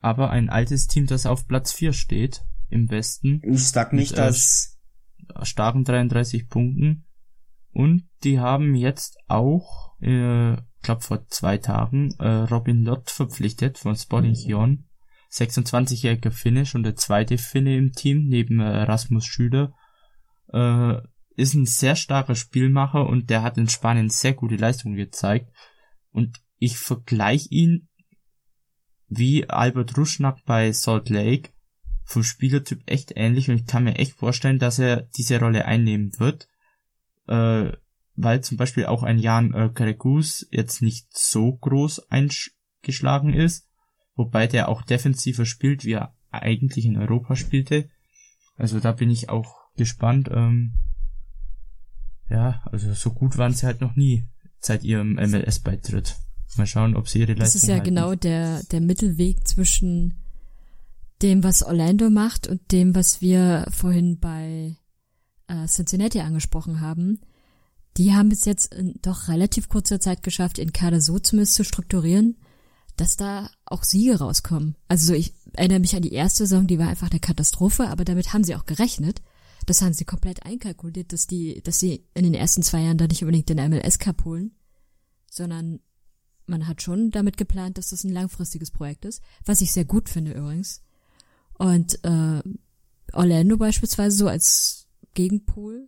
Aber 0.00 0.30
ein 0.30 0.50
altes 0.50 0.88
Team, 0.88 1.06
das 1.06 1.26
auf 1.26 1.46
Platz 1.46 1.72
4 1.72 1.92
steht, 1.92 2.44
im 2.68 2.90
Westen. 2.90 3.40
Ich 3.44 3.68
sag 3.68 3.92
nicht, 3.92 4.12
mit, 4.12 4.18
äh, 4.18 4.22
dass... 4.22 4.78
starken 5.42 5.84
33 5.84 6.48
Punkten. 6.48 7.06
Und 7.72 8.08
die 8.24 8.40
haben 8.40 8.74
jetzt 8.74 9.18
auch, 9.28 9.96
äh, 10.00 10.56
glaube 10.82 11.00
vor 11.00 11.26
zwei 11.28 11.58
Tagen, 11.58 12.12
äh, 12.18 12.28
Robin 12.28 12.82
Lott 12.82 13.10
verpflichtet 13.10 13.78
von 13.78 13.96
Sporting 13.96 14.34
Gion. 14.34 14.88
26-jähriger 15.32 16.30
Finne, 16.30 16.66
schon 16.66 16.82
der 16.82 16.96
zweite 16.96 17.38
Finne 17.38 17.76
im 17.76 17.92
Team, 17.92 18.26
neben 18.28 18.60
äh, 18.60 18.82
Rasmus 18.82 19.24
Schüler. 19.24 19.72
Äh, 20.52 21.00
ist 21.34 21.54
ein 21.54 21.66
sehr 21.66 21.96
starker 21.96 22.34
Spielmacher 22.34 23.06
und 23.06 23.30
der 23.30 23.42
hat 23.42 23.56
in 23.56 23.68
Spanien 23.68 24.10
sehr 24.10 24.34
gute 24.34 24.56
Leistungen 24.56 24.96
gezeigt. 24.96 25.50
Und 26.10 26.40
ich 26.58 26.76
vergleiche 26.76 27.48
ihn 27.48 27.88
wie 29.08 29.48
Albert 29.48 29.96
Ruschnack 29.96 30.44
bei 30.44 30.72
Salt 30.72 31.08
Lake 31.08 31.50
vom 32.04 32.22
Spielertyp 32.22 32.82
echt 32.86 33.12
ähnlich 33.16 33.48
und 33.48 33.56
ich 33.56 33.66
kann 33.66 33.84
mir 33.84 33.96
echt 33.96 34.12
vorstellen, 34.12 34.58
dass 34.58 34.78
er 34.78 35.02
diese 35.16 35.38
Rolle 35.40 35.64
einnehmen 35.64 36.18
wird, 36.18 36.48
äh, 37.26 37.72
weil 38.14 38.42
zum 38.42 38.58
Beispiel 38.58 38.86
auch 38.86 39.02
ein 39.02 39.18
Jan 39.18 39.54
äh, 39.54 39.70
jetzt 40.50 40.82
nicht 40.82 41.06
so 41.16 41.56
groß 41.56 42.10
eingeschlagen 42.10 43.32
ist, 43.32 43.68
wobei 44.14 44.46
der 44.46 44.68
auch 44.68 44.82
defensiver 44.82 45.44
spielt, 45.46 45.84
wie 45.84 45.92
er 45.92 46.14
eigentlich 46.30 46.84
in 46.84 46.96
Europa 46.96 47.36
spielte. 47.36 47.88
Also 48.56 48.80
da 48.80 48.92
bin 48.92 49.10
ich 49.10 49.28
auch 49.28 49.56
gespannt. 49.76 50.28
Ähm, 50.32 50.74
ja, 52.28 52.62
also 52.70 52.92
so 52.94 53.12
gut 53.12 53.36
waren 53.38 53.52
sie 53.52 53.66
halt 53.66 53.80
noch 53.80 53.96
nie 53.96 54.24
seit 54.58 54.84
ihrem 54.84 55.14
MLS-Beitritt. 55.14 56.16
Mal 56.56 56.66
schauen, 56.66 56.96
ob 56.96 57.08
sie 57.08 57.20
ihre 57.20 57.32
Leistung 57.32 57.44
Das 57.44 57.54
ist 57.54 57.66
ja 57.66 57.76
halten. 57.76 57.86
genau 57.86 58.14
der, 58.14 58.62
der 58.64 58.82
Mittelweg 58.82 59.48
zwischen 59.48 60.22
dem, 61.22 61.42
was 61.42 61.62
Orlando 61.62 62.10
macht 62.10 62.46
und 62.46 62.72
dem, 62.72 62.94
was 62.94 63.22
wir 63.22 63.66
vorhin 63.70 64.18
bei 64.18 64.76
äh, 65.46 65.66
Cincinnati 65.66 66.20
angesprochen 66.20 66.80
haben. 66.80 67.20
Die 67.96 68.12
haben 68.12 68.30
es 68.30 68.44
jetzt 68.44 68.74
in 68.74 68.98
doch 69.00 69.28
relativ 69.28 69.68
kurzer 69.68 69.98
Zeit 70.00 70.22
geschafft, 70.22 70.58
ihren 70.58 70.72
Kader 70.72 71.00
so 71.00 71.18
zumindest 71.18 71.54
zu 71.54 71.64
strukturieren, 71.64 72.36
dass 72.96 73.16
da 73.16 73.50
auch 73.64 73.84
Siege 73.84 74.18
rauskommen. 74.18 74.76
Also 74.88 75.14
ich 75.14 75.34
erinnere 75.54 75.80
mich 75.80 75.96
an 75.96 76.02
die 76.02 76.12
erste 76.12 76.46
Saison, 76.46 76.66
die 76.66 76.78
war 76.78 76.88
einfach 76.88 77.10
eine 77.10 77.20
Katastrophe, 77.20 77.88
aber 77.88 78.04
damit 78.04 78.32
haben 78.32 78.44
sie 78.44 78.54
auch 78.54 78.66
gerechnet. 78.66 79.22
Das 79.66 79.80
haben 79.80 79.92
sie 79.92 80.04
komplett 80.04 80.44
einkalkuliert, 80.44 81.12
dass 81.12 81.26
die, 81.26 81.62
dass 81.62 81.78
sie 81.78 82.04
in 82.14 82.24
den 82.24 82.34
ersten 82.34 82.62
zwei 82.62 82.82
Jahren 82.82 82.98
da 82.98 83.06
nicht 83.06 83.22
unbedingt 83.22 83.48
den 83.48 83.70
MLS 83.70 83.98
Cup 83.98 84.24
holen, 84.24 84.52
sondern 85.30 85.80
man 86.46 86.66
hat 86.66 86.82
schon 86.82 87.10
damit 87.10 87.36
geplant, 87.36 87.78
dass 87.78 87.90
das 87.90 88.04
ein 88.04 88.12
langfristiges 88.12 88.70
Projekt 88.70 89.04
ist, 89.04 89.22
was 89.44 89.60
ich 89.60 89.72
sehr 89.72 89.84
gut 89.84 90.08
finde 90.08 90.32
übrigens. 90.32 90.82
Und 91.54 92.02
äh, 92.04 92.42
Orlando 93.12 93.56
beispielsweise 93.56 94.16
so 94.16 94.28
als 94.28 94.88
Gegenpol 95.14 95.86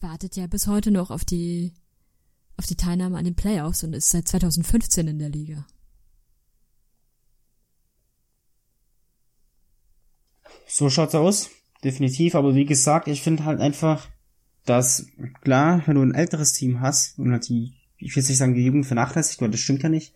wartet 0.00 0.36
ja 0.36 0.46
bis 0.46 0.66
heute 0.66 0.90
noch 0.90 1.10
auf 1.10 1.24
die 1.24 1.72
auf 2.56 2.66
die 2.66 2.76
Teilnahme 2.76 3.18
an 3.18 3.24
den 3.24 3.34
Playoffs 3.34 3.82
und 3.84 3.94
ist 3.94 4.10
seit 4.10 4.28
2015 4.28 5.08
in 5.08 5.18
der 5.18 5.28
Liga. 5.28 5.66
so 10.74 10.90
schaut's 10.90 11.14
aus. 11.14 11.50
Definitiv. 11.82 12.34
Aber 12.34 12.54
wie 12.54 12.64
gesagt, 12.64 13.08
ich 13.08 13.22
finde 13.22 13.44
halt 13.44 13.60
einfach, 13.60 14.08
dass, 14.64 15.06
klar, 15.42 15.82
wenn 15.86 15.96
du 15.96 16.02
ein 16.02 16.14
älteres 16.14 16.52
Team 16.52 16.80
hast 16.80 17.18
und 17.18 17.32
halt 17.32 17.48
die, 17.48 17.74
ich 17.98 18.14
will 18.16 18.22
nicht 18.22 18.36
sagen, 18.36 18.54
die 18.54 18.64
Jugend 18.64 18.86
vernachlässigt, 18.86 19.40
weil 19.40 19.50
das 19.50 19.60
stimmt 19.60 19.82
ja 19.82 19.88
nicht, 19.88 20.14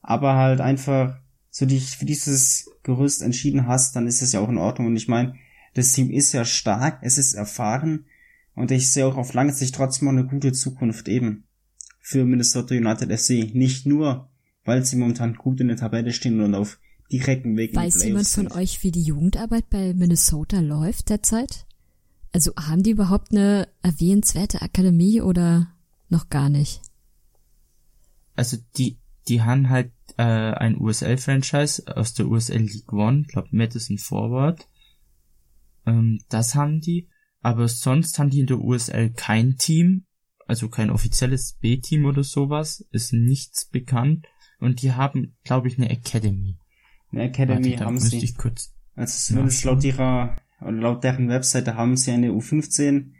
aber 0.00 0.34
halt 0.34 0.60
einfach 0.60 1.18
so 1.50 1.66
dich 1.66 1.96
für 1.96 2.06
dieses 2.06 2.70
Gerüst 2.82 3.22
entschieden 3.22 3.66
hast, 3.66 3.94
dann 3.94 4.06
ist 4.06 4.22
es 4.22 4.32
ja 4.32 4.40
auch 4.40 4.48
in 4.48 4.58
Ordnung. 4.58 4.88
Und 4.88 4.96
ich 4.96 5.08
meine, 5.08 5.34
das 5.74 5.92
Team 5.92 6.10
ist 6.10 6.32
ja 6.32 6.44
stark, 6.44 6.98
es 7.02 7.18
ist 7.18 7.34
erfahren 7.34 8.06
und 8.54 8.70
ich 8.70 8.90
sehe 8.90 9.06
auch 9.06 9.16
auf 9.16 9.34
lange 9.34 9.52
Sicht 9.52 9.74
trotzdem 9.74 10.08
auch 10.08 10.12
eine 10.12 10.26
gute 10.26 10.52
Zukunft 10.52 11.08
eben 11.08 11.44
für 12.02 12.24
Minnesota 12.26 12.74
United 12.74 13.16
SC. 13.18 13.54
Nicht 13.54 13.86
nur, 13.86 14.28
weil 14.64 14.84
sie 14.84 14.96
momentan 14.96 15.34
gut 15.34 15.60
in 15.60 15.68
der 15.68 15.76
Tabelle 15.78 16.12
stehen 16.12 16.40
und 16.40 16.54
auf 16.54 16.78
direkten 17.10 17.56
Weg 17.56 17.74
Weiß 17.74 17.94
in 17.94 18.00
die 18.00 18.06
jemand 18.08 18.28
von 18.28 18.48
sind. 18.48 18.56
euch, 18.56 18.82
wie 18.82 18.90
die 18.90 19.02
Jugendarbeit 19.02 19.70
bei 19.70 19.94
Minnesota 19.94 20.60
läuft 20.60 21.08
derzeit? 21.08 21.64
Also 22.32 22.52
haben 22.56 22.82
die 22.82 22.90
überhaupt 22.90 23.30
eine 23.30 23.68
erwähnenswerte 23.82 24.62
Akademie 24.62 25.20
oder 25.20 25.72
noch 26.08 26.28
gar 26.28 26.48
nicht? 26.48 26.80
Also 28.34 28.56
die, 28.76 28.98
die 29.28 29.42
haben 29.42 29.68
halt 29.68 29.92
äh, 30.16 30.22
ein 30.22 30.78
USL-Franchise 30.78 31.96
aus 31.96 32.14
der 32.14 32.26
USL 32.26 32.62
League 32.62 32.92
One, 32.92 33.24
glaube 33.24 33.48
Madison 33.52 33.98
Forward. 33.98 34.66
Ähm, 35.86 36.20
das 36.28 36.54
haben 36.54 36.80
die. 36.80 37.08
Aber 37.42 37.68
sonst 37.68 38.18
haben 38.18 38.30
die 38.30 38.40
in 38.40 38.46
der 38.46 38.60
USL 38.60 39.10
kein 39.10 39.58
Team, 39.58 40.04
also 40.46 40.68
kein 40.68 40.90
offizielles 40.90 41.58
B-Team 41.60 42.04
oder 42.04 42.24
sowas, 42.24 42.86
ist 42.90 43.12
nichts 43.12 43.66
bekannt. 43.66 44.26
Und 44.58 44.82
die 44.82 44.92
haben, 44.92 45.36
glaube 45.44 45.68
ich, 45.68 45.78
eine 45.78 45.90
Academy. 45.90 46.56
Eine 47.10 47.24
Academy 47.24 47.72
Warte, 47.72 47.84
haben 47.84 47.98
sie. 47.98 48.18
Ich 48.18 48.36
kurz 48.36 48.74
also 48.94 49.34
zumindest 49.34 49.64
laut 49.64 49.82
ihrer, 49.84 50.36
laut 50.60 51.02
deren 51.02 51.28
Webseite 51.28 51.76
haben 51.76 51.96
sie 51.96 52.12
eine 52.12 52.30
U15 52.30 53.12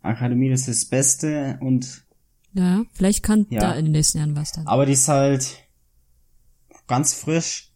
Akademie, 0.00 0.50
das 0.50 0.66
ist 0.66 0.82
das 0.82 0.88
Beste 0.88 1.58
und 1.60 2.04
ja, 2.54 2.84
vielleicht 2.92 3.22
kann 3.22 3.46
ja. 3.50 3.60
da 3.60 3.74
in 3.74 3.86
den 3.86 3.92
nächsten 3.92 4.18
Jahren 4.18 4.36
was 4.36 4.52
dann. 4.52 4.66
Aber 4.66 4.84
die 4.84 4.92
ist 4.92 5.08
halt 5.08 5.62
ganz 6.86 7.14
frisch. 7.14 7.72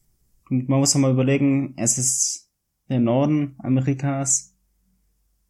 Und 0.51 0.69
man 0.69 0.81
muss 0.81 0.95
auch 0.95 1.01
mal 1.01 1.13
überlegen, 1.13 1.75
es 1.77 1.99
ist 1.99 2.51
der 2.89 3.01
Norden 3.01 3.57
Amerikas. 3.59 4.55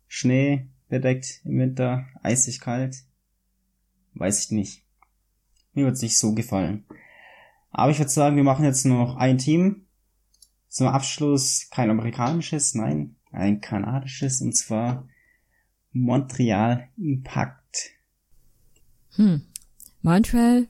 Schnee 0.07 0.70
bedeckt 0.89 1.41
im 1.45 1.59
Winter, 1.59 2.07
eisig 2.22 2.61
kalt. 2.61 3.05
Weiß 4.14 4.45
ich 4.45 4.51
nicht. 4.51 4.84
Mir 5.72 5.87
wird's 5.87 6.03
nicht 6.03 6.18
so 6.18 6.34
gefallen. 6.34 6.87
Aber 7.70 7.91
ich 7.91 7.99
würde 7.99 8.11
sagen, 8.11 8.37
wir 8.37 8.45
machen 8.45 8.64
jetzt 8.64 8.87
noch 8.87 9.16
ein 9.16 9.39
Team. 9.39 9.87
Zum 10.68 10.89
Abschluss 10.89 11.68
kein 11.70 11.91
amerikanisches, 11.91 12.74
nein, 12.74 13.16
ein 13.30 13.61
kanadisches 13.61 14.41
und 14.41 14.55
zwar 14.55 15.09
Montreal 15.93 16.89
Impact. 16.97 17.91
Hm. 19.11 19.43
Montreal. 20.03 20.68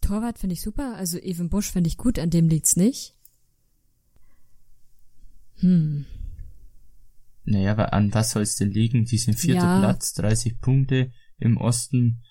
Torwart 0.00 0.38
finde 0.38 0.54
ich 0.54 0.62
super, 0.62 0.96
also 0.96 1.18
Evan 1.18 1.48
Bush 1.48 1.70
finde 1.70 1.88
ich 1.88 1.96
gut, 1.96 2.18
an 2.18 2.30
dem 2.30 2.48
liegt's 2.48 2.76
nicht. 2.76 3.16
Hm. 5.56 6.06
Naja, 7.50 7.72
aber 7.72 7.92
an 7.92 8.12
was 8.12 8.30
soll 8.30 8.42
es 8.42 8.56
denn 8.56 8.70
liegen? 8.70 9.04
Die 9.04 9.18
sind 9.18 9.38
vierter 9.38 9.62
ja. 9.62 9.78
Platz, 9.80 10.12
30 10.14 10.60
Punkte 10.60 11.10
im 11.38 11.56
Osten 11.56 12.22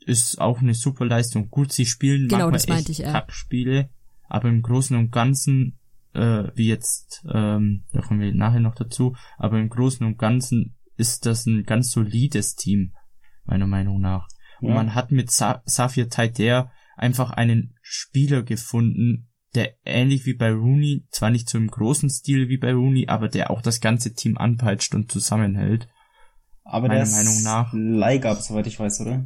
ist 0.00 0.40
auch 0.40 0.60
eine 0.60 0.74
super 0.74 1.04
Leistung. 1.04 1.48
Gut, 1.48 1.72
sie 1.72 1.86
spielen 1.86 2.28
genau, 2.28 2.50
manchmal 2.50 2.78
echt 2.78 2.88
ich, 2.88 2.98
ja. 2.98 3.12
Kackspiele, 3.12 3.90
aber 4.28 4.48
im 4.48 4.62
Großen 4.62 4.96
und 4.96 5.10
Ganzen, 5.10 5.78
äh, 6.12 6.44
wie 6.54 6.68
jetzt, 6.68 7.24
ähm, 7.32 7.84
da 7.92 8.00
kommen 8.00 8.20
wir 8.20 8.34
nachher 8.34 8.60
noch 8.60 8.74
dazu, 8.74 9.16
aber 9.38 9.58
im 9.58 9.68
Großen 9.68 10.04
und 10.06 10.18
Ganzen 10.18 10.76
ist 10.96 11.26
das 11.26 11.46
ein 11.46 11.64
ganz 11.64 11.90
solides 11.90 12.56
Team, 12.56 12.94
meiner 13.44 13.66
Meinung 13.66 14.00
nach. 14.00 14.28
Ja. 14.60 14.68
Und 14.68 14.74
man 14.74 14.94
hat 14.94 15.12
mit 15.12 15.30
Sa 15.30 15.62
Safir 15.66 16.08
Taider 16.08 16.70
einfach 16.96 17.30
einen 17.30 17.74
Spieler 17.82 18.42
gefunden, 18.42 19.25
der 19.56 19.74
ähnlich 19.84 20.26
wie 20.26 20.34
bei 20.34 20.52
Rooney, 20.52 21.04
zwar 21.10 21.30
nicht 21.30 21.48
so 21.48 21.58
im 21.58 21.68
großen 21.68 22.10
Stil 22.10 22.48
wie 22.48 22.58
bei 22.58 22.72
Rooney, 22.72 23.08
aber 23.08 23.28
der 23.28 23.50
auch 23.50 23.62
das 23.62 23.80
ganze 23.80 24.14
Team 24.14 24.36
anpeitscht 24.36 24.94
und 24.94 25.10
zusammenhält. 25.10 25.88
Aber 26.64 26.88
meiner 26.88 27.04
der 27.04 27.12
Meinung 27.12 27.42
nach. 27.42 27.72
Leihgab, 27.72 28.40
soweit 28.40 28.66
ich 28.66 28.78
weiß, 28.78 29.00
oder? 29.00 29.24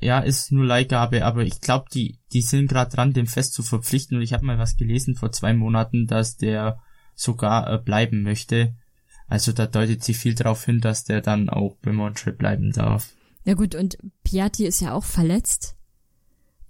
ja, 0.00 0.20
ist 0.20 0.50
nur 0.50 0.64
Leihgabe, 0.64 1.24
aber 1.24 1.42
ich 1.42 1.60
glaube, 1.60 1.86
die, 1.92 2.18
die 2.32 2.40
sind 2.40 2.68
gerade 2.68 2.90
dran, 2.90 3.12
dem 3.12 3.26
fest 3.26 3.52
zu 3.52 3.62
verpflichten. 3.62 4.16
Und 4.16 4.22
ich 4.22 4.32
habe 4.32 4.46
mal 4.46 4.58
was 4.58 4.76
gelesen 4.76 5.14
vor 5.14 5.30
zwei 5.30 5.52
Monaten, 5.52 6.06
dass 6.06 6.36
der 6.36 6.80
sogar 7.14 7.70
äh, 7.70 7.78
bleiben 7.78 8.22
möchte. 8.22 8.74
Also 9.28 9.52
da 9.52 9.66
deutet 9.66 10.02
sich 10.02 10.16
viel 10.16 10.34
darauf 10.34 10.64
hin, 10.64 10.80
dass 10.80 11.04
der 11.04 11.20
dann 11.20 11.50
auch 11.50 11.76
bei 11.82 11.92
Montreal 11.92 12.34
bleiben 12.34 12.72
darf. 12.72 13.10
Ja 13.44 13.54
gut, 13.54 13.74
und 13.74 13.98
Piatti 14.24 14.66
ist 14.66 14.80
ja 14.80 14.94
auch 14.94 15.04
verletzt. 15.04 15.76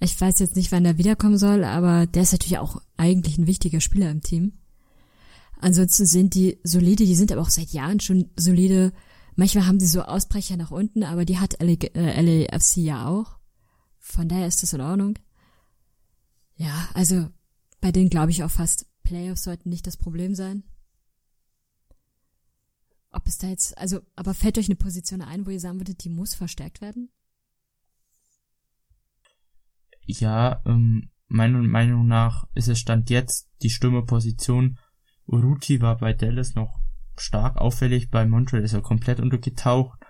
Ich 0.01 0.19
weiß 0.19 0.39
jetzt 0.39 0.57
nicht, 0.57 0.73
wann 0.73 0.87
er 0.87 0.97
wiederkommen 0.97 1.37
soll, 1.37 1.63
aber 1.63 2.07
der 2.07 2.23
ist 2.23 2.33
natürlich 2.33 2.59
auch 2.59 2.81
eigentlich 2.97 3.37
ein 3.37 3.47
wichtiger 3.47 3.81
Spieler 3.81 4.11
im 4.11 4.23
Team. 4.23 4.55
Ansonsten 5.59 6.07
sind 6.07 6.35
die 6.35 6.59
solide, 6.65 7.05
die 7.05 7.15
sind 7.15 7.31
aber 7.31 7.43
auch 7.43 7.51
seit 7.51 7.69
Jahren 7.69 8.01
schon 8.01 8.31
solide. 8.35 8.93
Manchmal 9.37 9.67
haben 9.67 9.79
sie 9.79 9.87
so 9.87 10.03
Ausbrecher 10.03 10.57
nach 10.57 10.71
unten, 10.71 11.05
aber 11.05 11.27
die 11.27 11.39
hat 11.39 11.61
LA, 11.61 11.75
äh, 11.95 12.47
LAFC 12.47 12.79
ja 12.79 13.07
auch. 13.07 13.39
Von 13.99 14.29
daher 14.29 14.47
ist 14.47 14.63
das 14.63 14.73
in 14.73 14.81
Ordnung. 14.81 15.19
Ja, 16.57 16.89
also 16.95 17.29
bei 17.83 17.93
denen 17.93 18.09
glaube 18.09 18.31
ich 18.31 18.43
auch 18.43 18.51
fast, 18.51 18.87
Playoffs 19.03 19.43
sollten 19.43 19.69
nicht 19.69 19.87
das 19.87 19.99
Problem 19.99 20.35
sein. 20.35 20.63
Ob 23.13 23.27
es 23.27 23.39
da 23.39 23.49
jetzt, 23.49 23.77
also, 23.77 24.01
aber 24.17 24.35
fällt 24.35 24.57
euch 24.57 24.69
eine 24.69 24.77
Position 24.77 25.21
ein, 25.21 25.45
wo 25.45 25.51
ihr 25.51 25.61
sagen 25.61 25.81
würdet, 25.81 26.05
die 26.05 26.11
muss 26.11 26.35
verstärkt 26.35 26.81
werden? 26.81 27.11
Ja, 30.19 30.63
ähm, 30.67 31.11
meiner 31.29 31.63
Meinung 31.63 32.07
nach 32.07 32.47
ist 32.55 32.69
es 32.69 32.81
Stand 32.81 33.11
jetzt 33.11 33.49
die 33.63 33.71
Stürmerposition. 33.71 34.79
Uruti 35.27 35.81
war 35.81 35.99
bei 35.99 36.13
Dallas 36.13 36.55
noch 36.55 36.81
stark 37.17 37.57
auffällig. 37.57 38.11
Bei 38.11 38.27
Montreal 38.27 38.65
ist 38.65 38.73
er 38.73 38.83
komplett 38.83 39.21
untergetaucht. 39.21 40.01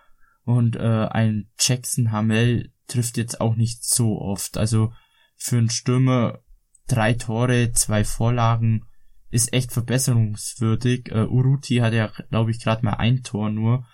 Und 0.45 0.77
äh, 0.77 1.07
ein 1.11 1.51
Jackson 1.59 2.11
Hamel 2.11 2.73
trifft 2.87 3.17
jetzt 3.17 3.41
auch 3.41 3.57
nicht 3.57 3.85
so 3.85 4.21
oft. 4.21 4.57
Also 4.57 4.93
für 5.37 5.59
einen 5.59 5.71
Stürmer 5.71 6.41
drei 6.89 7.15
Tore, 7.15 7.73
zwei 7.73 8.05
Vorlagen 8.05 8.87
ist 9.31 9.53
echt 9.53 9.73
verbesserungswürdig. 9.73 11.13
Uh, 11.13 11.27
Uruti 11.27 11.77
hat 11.77 11.93
ja, 11.93 12.11
glaube 12.31 12.51
ich, 12.51 12.61
gerade 12.61 12.85
mal 12.85 12.95
ein 12.95 13.23
Tor 13.23 13.51
nur. 13.51 13.87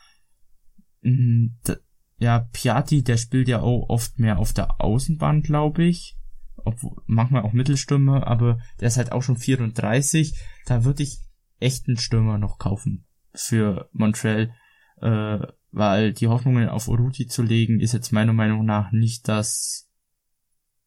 Ja, 2.19 2.49
Piatti, 2.53 3.03
der 3.03 3.19
spielt 3.19 3.49
ja 3.49 3.61
auch 3.61 3.89
oft 3.89 4.19
mehr 4.19 4.39
auf 4.39 4.53
der 4.53 4.81
Außenbahn, 4.81 5.43
glaube 5.43 5.85
ich. 5.85 6.17
Obwohl, 6.57 7.03
manchmal 7.07 7.43
auch 7.43 7.53
Mittelstürmer, 7.53 8.27
aber 8.27 8.59
der 8.81 8.89
ist 8.89 8.97
halt 8.97 9.13
auch 9.13 9.23
schon 9.23 9.37
34. 9.37 10.35
Da 10.65 10.85
würde 10.85 11.03
ich 11.03 11.19
echt 11.61 11.87
einen 11.87 11.99
Stürmer 11.99 12.39
noch 12.39 12.59
kaufen 12.59 13.07
für 13.35 13.89
Montreal, 13.93 14.55
äh, 15.01 15.39
weil 15.71 16.13
die 16.15 16.29
Hoffnungen 16.29 16.69
auf 16.69 16.89
Uruti 16.89 17.27
zu 17.27 17.43
legen 17.43 17.81
ist 17.81 17.93
jetzt 17.93 18.13
meiner 18.13 18.33
Meinung 18.33 18.65
nach 18.65 18.93
nicht 18.93 19.29
das 19.29 19.91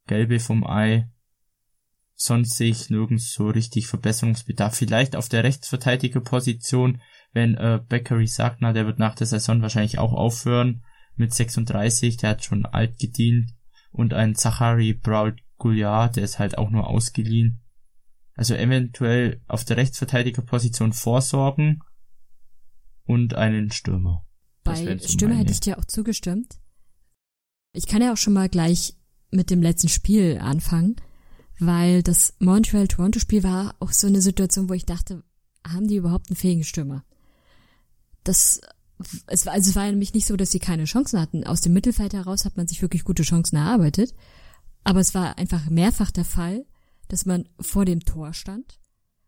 Gelbe 0.07 0.39
vom 0.39 0.65
Ei. 0.65 1.07
Sonst 2.15 2.57
sehe 2.57 2.71
ich 2.71 2.89
nirgends 2.89 3.31
so 3.31 3.47
richtig 3.47 3.87
Verbesserungsbedarf. 3.87 4.75
Vielleicht 4.75 5.15
auf 5.15 5.29
der 5.29 5.43
Rechtsverteidigerposition, 5.43 7.01
wenn 7.31 7.55
äh, 7.55 7.79
Beckery 7.87 8.27
sagt, 8.27 8.57
na, 8.59 8.73
der 8.73 8.87
wird 8.87 8.99
nach 8.99 9.15
der 9.15 9.27
Saison 9.27 9.61
wahrscheinlich 9.61 9.99
auch 9.99 10.11
aufhören 10.11 10.83
mit 11.19 11.33
36, 11.33 12.17
der 12.17 12.31
hat 12.31 12.43
schon 12.43 12.65
alt 12.65 12.99
gedient. 12.99 13.53
Und 13.91 14.13
ein 14.13 14.35
Zachary 14.35 14.93
Brault 14.93 15.39
Gouliard, 15.57 16.15
der 16.15 16.23
ist 16.23 16.39
halt 16.39 16.57
auch 16.57 16.69
nur 16.69 16.87
ausgeliehen. 16.87 17.61
Also 18.35 18.55
eventuell 18.55 19.41
auf 19.47 19.65
der 19.65 19.77
Rechtsverteidigerposition 19.77 20.93
vorsorgen 20.93 21.83
und 23.03 23.33
einen 23.33 23.71
Stürmer. 23.71 24.25
Bei 24.63 24.97
Stürmer 24.99 25.35
hätte 25.35 25.51
ich 25.51 25.59
dir 25.59 25.77
auch 25.77 25.85
zugestimmt. 25.85 26.59
Ich 27.73 27.87
kann 27.87 28.01
ja 28.01 28.13
auch 28.13 28.17
schon 28.17 28.33
mal 28.33 28.49
gleich 28.49 28.95
mit 29.31 29.49
dem 29.49 29.61
letzten 29.61 29.89
Spiel 29.89 30.39
anfangen, 30.39 30.95
weil 31.59 32.01
das 32.03 32.33
Montreal-Toronto-Spiel 32.39 33.43
war 33.43 33.75
auch 33.79 33.91
so 33.91 34.07
eine 34.07 34.21
Situation, 34.21 34.69
wo 34.69 34.73
ich 34.73 34.85
dachte, 34.85 35.23
haben 35.67 35.87
die 35.87 35.97
überhaupt 35.97 36.29
einen 36.29 36.37
fähigen 36.37 36.63
Stürmer? 36.63 37.03
Das, 38.23 38.61
es 39.27 39.45
war, 39.45 39.53
also 39.53 39.69
es 39.69 39.75
war 39.75 39.85
ja 39.85 39.91
nämlich 39.91 40.13
nicht 40.13 40.27
so, 40.27 40.35
dass 40.35 40.51
sie 40.51 40.59
keine 40.59 40.85
Chancen 40.85 41.19
hatten. 41.19 41.45
Aus 41.45 41.61
dem 41.61 41.73
Mittelfeld 41.73 42.13
heraus 42.13 42.45
hat 42.45 42.57
man 42.57 42.67
sich 42.67 42.81
wirklich 42.81 43.03
gute 43.03 43.23
Chancen 43.23 43.55
erarbeitet. 43.55 44.13
Aber 44.83 44.99
es 44.99 45.13
war 45.13 45.37
einfach 45.37 45.69
mehrfach 45.69 46.11
der 46.11 46.25
Fall, 46.25 46.65
dass 47.07 47.25
man 47.25 47.47
vor 47.59 47.85
dem 47.85 48.01
Tor 48.01 48.33
stand, 48.33 48.79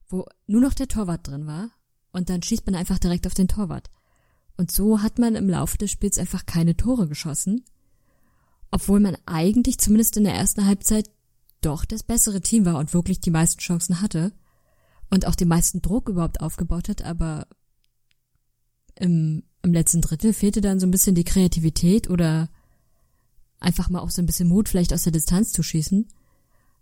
wo 0.07 0.25
nur 0.47 0.61
noch 0.61 0.73
der 0.73 0.87
Torwart 0.87 1.27
drin 1.27 1.47
war 1.47 1.71
und 2.11 2.29
dann 2.29 2.43
schießt 2.43 2.65
man 2.65 2.75
einfach 2.75 2.99
direkt 2.99 3.27
auf 3.27 3.33
den 3.33 3.47
Torwart. 3.47 3.89
Und 4.57 4.71
so 4.71 5.01
hat 5.01 5.19
man 5.19 5.35
im 5.35 5.49
Laufe 5.49 5.77
des 5.77 5.91
Spiels 5.91 6.17
einfach 6.17 6.45
keine 6.45 6.77
Tore 6.77 7.07
geschossen, 7.07 7.63
obwohl 8.69 8.99
man 8.99 9.17
eigentlich 9.25 9.79
zumindest 9.79 10.17
in 10.17 10.23
der 10.23 10.35
ersten 10.35 10.65
Halbzeit 10.65 11.09
doch 11.61 11.85
das 11.85 12.03
bessere 12.03 12.41
Team 12.41 12.65
war 12.65 12.77
und 12.77 12.93
wirklich 12.93 13.19
die 13.19 13.31
meisten 13.31 13.59
Chancen 13.59 14.01
hatte. 14.01 14.33
und 15.09 15.27
auch 15.27 15.35
den 15.35 15.49
meisten 15.49 15.81
Druck 15.81 16.07
überhaupt 16.07 16.39
aufgebaut 16.39 16.87
hat, 16.87 17.01
aber 17.01 17.45
im, 18.95 19.43
im 19.63 19.73
letzten 19.73 20.01
Drittel 20.01 20.33
fehlte 20.33 20.61
dann 20.61 20.79
so 20.79 20.87
ein 20.87 20.91
bisschen 20.91 21.15
die 21.15 21.23
Kreativität 21.23 22.09
oder 22.09 22.49
einfach 23.59 23.89
mal 23.89 23.99
auch 23.99 24.09
so 24.09 24.21
ein 24.21 24.25
bisschen 24.25 24.49
Mut, 24.49 24.69
vielleicht 24.69 24.93
aus 24.93 25.03
der 25.03 25.11
Distanz 25.11 25.51
zu 25.53 25.63
schießen. 25.63 26.07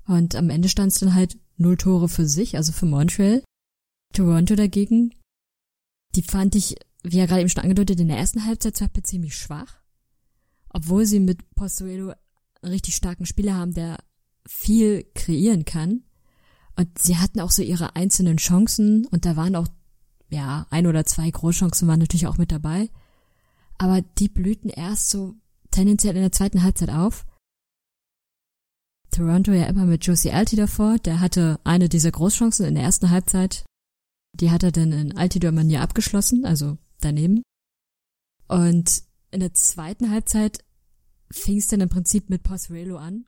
Und 0.06 0.36
am 0.36 0.50
Ende 0.50 0.70
stand 0.70 0.92
es 0.92 1.00
dann 1.00 1.14
halt 1.14 1.38
null 1.58 1.78
Tore 1.78 2.10
für 2.10 2.28
sich, 2.28 2.56
also 2.56 2.72
für 2.72 2.86
Montreal. 2.86 3.44
Toronto 4.14 4.56
dagegen, 4.56 5.14
die 6.16 6.24
fand 6.24 6.56
ich, 6.56 6.76
wie 7.04 7.18
ja 7.18 7.26
gerade 7.26 7.42
eben 7.42 7.50
schon 7.50 7.64
angedeutet, 7.64 8.00
in 8.00 8.08
der 8.08 8.18
ersten 8.18 8.46
Halbzeit 8.46 8.76
zwar 8.76 8.90
ziemlich 9.04 9.38
schwach, 9.38 9.78
obwohl 10.70 11.06
sie 11.06 11.20
mit 11.20 11.54
Postuelo 11.54 12.14
einen 12.62 12.72
richtig 12.72 12.96
starken 12.96 13.26
Spieler 13.26 13.56
haben, 13.56 13.74
der 13.74 14.00
viel 14.48 15.06
kreieren 15.14 15.66
kann. 15.66 16.04
Und 16.76 16.98
sie 16.98 17.18
hatten 17.18 17.40
auch 17.40 17.52
so 17.52 17.62
ihre 17.62 17.96
einzelnen 17.96 18.38
Chancen 18.38 19.06
und 19.08 19.26
da 19.26 19.36
waren 19.36 19.56
auch, 19.56 19.68
ja, 20.30 20.68
ein 20.70 20.88
oder 20.88 21.06
zwei 21.06 21.30
Großchancen 21.30 21.88
waren 21.88 22.00
natürlich 22.00 22.28
auch 22.28 22.38
mit 22.38 22.52
dabei. 22.52 22.90
Aber 23.78 24.02
die 24.02 24.30
blühten 24.30 24.70
erst 24.70 25.10
so 25.10 25.36
tendenziell 25.72 26.16
in 26.16 26.22
der 26.22 26.32
zweiten 26.32 26.64
Halbzeit 26.64 26.90
auf. 26.90 27.26
Toronto 29.12 29.52
ja 29.52 29.66
immer 29.66 29.86
mit 29.86 30.06
Josie 30.06 30.32
Alti 30.32 30.56
davor, 30.56 31.00
der 31.00 31.20
hatte 31.20 31.60
eine 31.64 31.90
dieser 31.90 32.12
Großchancen 32.12 32.66
in 32.66 32.76
der 32.76 32.84
ersten 32.84 33.10
Halbzeit. 33.10 33.66
Die 34.34 34.52
hat 34.52 34.64
er 34.64 34.72
dann 34.72 34.92
in 34.92 35.18
Altidor-Manier 35.18 35.82
abgeschlossen, 35.82 36.46
also 36.46 36.78
daneben. 37.00 37.42
Und 38.48 39.04
in 39.32 39.40
der 39.40 39.54
zweiten 39.54 40.12
Halbzeit 40.12 40.64
fing 41.32 41.58
es 41.58 41.68
dann 41.68 41.82
im 41.82 41.90
Prinzip 41.90 42.30
mit 42.30 42.44
Pozuelo 42.44 42.98
an. 42.98 43.26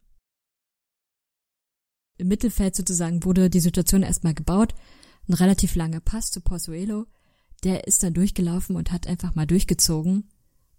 Im 2.18 2.28
Mittelfeld 2.28 2.76
sozusagen 2.76 3.24
wurde 3.24 3.50
die 3.50 3.60
Situation 3.60 4.04
erstmal 4.04 4.36
gebaut. 4.36 4.76
Ein 5.32 5.36
relativ 5.36 5.76
langer 5.76 6.02
Pass 6.02 6.30
zu 6.30 6.42
Pozuelo. 6.42 7.08
Der 7.64 7.88
ist 7.88 8.04
dann 8.04 8.14
durchgelaufen 8.14 8.76
und 8.76 8.92
hat 8.92 9.08
einfach 9.08 9.34
mal 9.34 9.48
durchgezogen. 9.48 10.30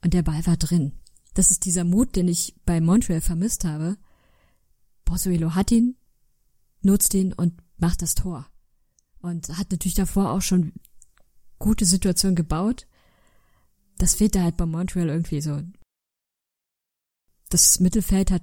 Und 0.05 0.12
der 0.12 0.20
Ball 0.20 0.46
war 0.46 0.59
drin. 0.59 0.92
Das 1.32 1.50
ist 1.50 1.64
dieser 1.64 1.84
Mut, 1.84 2.16
den 2.16 2.28
ich 2.28 2.55
bei 2.66 2.78
Montreal 2.78 3.22
vermisst 3.22 3.64
habe. 3.64 3.96
Pozuelo 5.07 5.55
hat 5.55 5.70
ihn, 5.70 5.96
nutzt 6.82 7.14
ihn 7.14 7.32
und 7.32 7.55
macht 7.78 8.03
das 8.03 8.14
Tor. 8.14 8.46
Und 9.20 9.48
hat 9.57 9.70
natürlich 9.70 9.94
davor 9.94 10.32
auch 10.32 10.42
schon 10.42 10.74
gute 11.59 11.86
Situationen 11.86 12.36
gebaut. 12.36 12.86
Das 13.96 14.16
fehlt 14.16 14.34
da 14.34 14.42
halt 14.42 14.59
bei 14.59 14.66
Montreal 14.66 15.09
irgendwie 15.09 15.40
so 15.40 15.62
das 17.53 17.80
Mittelfeld 17.80 18.30
hat 18.30 18.42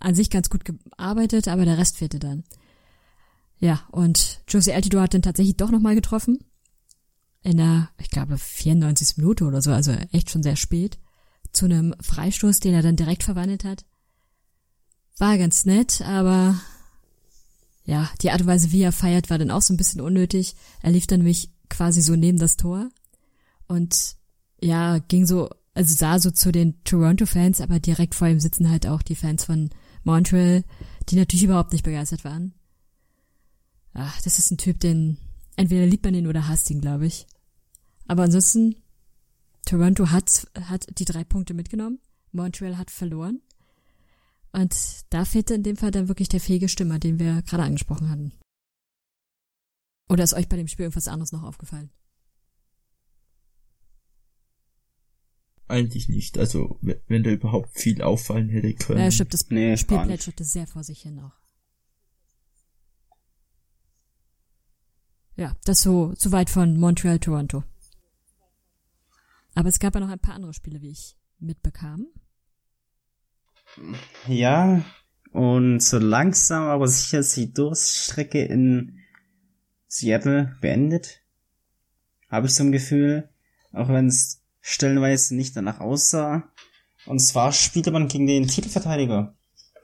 an 0.00 0.14
sich 0.14 0.28
ganz 0.28 0.50
gut 0.50 0.64
gearbeitet, 0.64 1.48
aber 1.48 1.64
der 1.64 1.78
Rest 1.78 1.98
fehlte 1.98 2.18
dann. 2.18 2.44
Ja, 3.64 3.80
und 3.92 4.42
Josie 4.46 4.74
Altidor 4.74 5.00
hat 5.00 5.14
dann 5.14 5.22
tatsächlich 5.22 5.56
doch 5.56 5.70
nochmal 5.70 5.94
getroffen. 5.94 6.38
In 7.40 7.56
der, 7.56 7.88
ich 7.96 8.10
glaube, 8.10 8.36
94. 8.36 9.16
Minute 9.16 9.46
oder 9.46 9.62
so, 9.62 9.72
also 9.72 9.90
echt 10.12 10.28
schon 10.28 10.42
sehr 10.42 10.56
spät. 10.56 10.98
Zu 11.50 11.64
einem 11.64 11.94
Freistoß, 11.98 12.60
den 12.60 12.74
er 12.74 12.82
dann 12.82 12.96
direkt 12.96 13.22
verwandelt 13.22 13.64
hat. 13.64 13.86
War 15.16 15.38
ganz 15.38 15.64
nett, 15.64 16.02
aber 16.02 16.60
ja, 17.86 18.10
die 18.20 18.30
Art 18.30 18.42
und 18.42 18.48
Weise, 18.48 18.70
wie 18.70 18.82
er 18.82 18.92
feiert, 18.92 19.30
war 19.30 19.38
dann 19.38 19.50
auch 19.50 19.62
so 19.62 19.72
ein 19.72 19.78
bisschen 19.78 20.02
unnötig. 20.02 20.56
Er 20.82 20.90
lief 20.90 21.06
dann 21.06 21.20
nämlich 21.20 21.48
quasi 21.70 22.02
so 22.02 22.16
neben 22.16 22.36
das 22.36 22.58
Tor 22.58 22.90
und 23.66 24.16
ja, 24.60 24.98
ging 24.98 25.24
so 25.24 25.48
also 25.72 25.94
sah 25.94 26.18
so 26.18 26.30
zu 26.30 26.52
den 26.52 26.84
Toronto-Fans, 26.84 27.62
aber 27.62 27.80
direkt 27.80 28.14
vor 28.14 28.28
ihm 28.28 28.40
sitzen 28.40 28.68
halt 28.68 28.86
auch 28.86 29.00
die 29.00 29.16
Fans 29.16 29.42
von 29.42 29.70
Montreal, 30.02 30.64
die 31.08 31.16
natürlich 31.16 31.44
überhaupt 31.44 31.72
nicht 31.72 31.84
begeistert 31.84 32.24
waren. 32.24 32.52
Ach, 33.94 34.20
das 34.22 34.38
ist 34.38 34.50
ein 34.50 34.58
Typ, 34.58 34.80
den 34.80 35.18
entweder 35.56 35.86
liebt 35.86 36.04
man 36.04 36.14
ihn 36.14 36.26
oder 36.26 36.48
hasst 36.48 36.70
ihn, 36.70 36.80
glaube 36.80 37.06
ich. 37.06 37.26
Aber 38.06 38.24
ansonsten, 38.24 38.76
Toronto 39.64 40.10
hat, 40.10 40.50
hat 40.60 40.86
die 40.98 41.04
drei 41.04 41.24
Punkte 41.24 41.54
mitgenommen, 41.54 42.00
Montreal 42.32 42.76
hat 42.76 42.90
verloren. 42.90 43.40
Und 44.52 44.74
da 45.10 45.24
fehlte 45.24 45.54
in 45.54 45.62
dem 45.62 45.76
Fall 45.76 45.90
dann 45.90 46.08
wirklich 46.08 46.28
der 46.28 46.40
fähige 46.40 46.68
Stimmer, 46.68 46.98
den 46.98 47.18
wir 47.18 47.42
gerade 47.42 47.62
angesprochen 47.62 48.10
hatten. 48.10 48.32
Oder 50.08 50.24
ist 50.24 50.34
euch 50.34 50.48
bei 50.48 50.56
dem 50.56 50.68
Spiel 50.68 50.84
irgendwas 50.84 51.08
anderes 51.08 51.32
noch 51.32 51.42
aufgefallen? 51.42 51.90
Eigentlich 55.66 56.08
nicht. 56.08 56.36
Also, 56.36 56.78
wenn 56.82 57.22
da 57.22 57.30
überhaupt 57.30 57.70
viel 57.70 58.02
auffallen 58.02 58.48
hätte 58.48 58.74
können. 58.74 59.00
Ja, 59.00 59.10
stimmt, 59.10 59.32
das 59.32 59.48
nee, 59.48 59.76
Spiel 59.76 59.98
plätscherte 59.98 60.44
sehr 60.44 60.66
vor 60.66 60.84
sich 60.84 61.02
hin 61.02 61.18
auch. 61.20 61.43
Ja, 65.36 65.56
das 65.64 65.82
so, 65.82 66.14
so 66.16 66.32
weit 66.32 66.50
von 66.50 66.78
Montreal, 66.78 67.18
Toronto. 67.18 67.64
Aber 69.54 69.68
es 69.68 69.78
gab 69.78 69.94
ja 69.94 70.00
noch 70.00 70.10
ein 70.10 70.18
paar 70.18 70.34
andere 70.34 70.54
Spiele, 70.54 70.80
wie 70.80 70.90
ich 70.90 71.16
mitbekam. 71.38 72.06
Ja, 74.26 74.84
und 75.32 75.80
so 75.80 75.98
langsam, 75.98 76.64
aber 76.64 76.86
sicher 76.86 77.18
ist 77.18 77.36
die 77.36 77.52
Durststrecke 77.52 78.44
in 78.44 79.00
Seattle 79.88 80.56
beendet. 80.60 81.20
Habe 82.28 82.46
ich 82.46 82.54
so 82.54 82.64
ein 82.64 82.72
Gefühl. 82.72 83.28
Auch 83.72 83.88
wenn 83.88 84.06
es 84.06 84.42
stellenweise 84.60 85.34
nicht 85.34 85.56
danach 85.56 85.80
aussah. 85.80 86.44
Und 87.06 87.18
zwar 87.18 87.52
spielte 87.52 87.90
man 87.90 88.08
gegen 88.08 88.26
den 88.26 88.46
Titelverteidiger. 88.46 89.34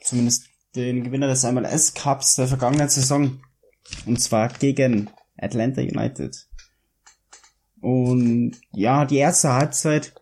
Zumindest 0.02 0.48
den 0.76 1.04
Gewinner 1.04 1.26
des 1.26 1.42
MLS 1.42 1.94
Cups 1.94 2.36
der 2.36 2.48
vergangenen 2.48 2.88
Saison. 2.88 3.40
Und 4.06 4.20
zwar 4.20 4.48
gegen 4.48 5.10
Atlanta 5.40 5.80
United. 5.80 6.46
Und 7.80 8.52
ja, 8.72 9.04
die 9.06 9.16
erste 9.16 9.52
Halbzeit 9.52 10.14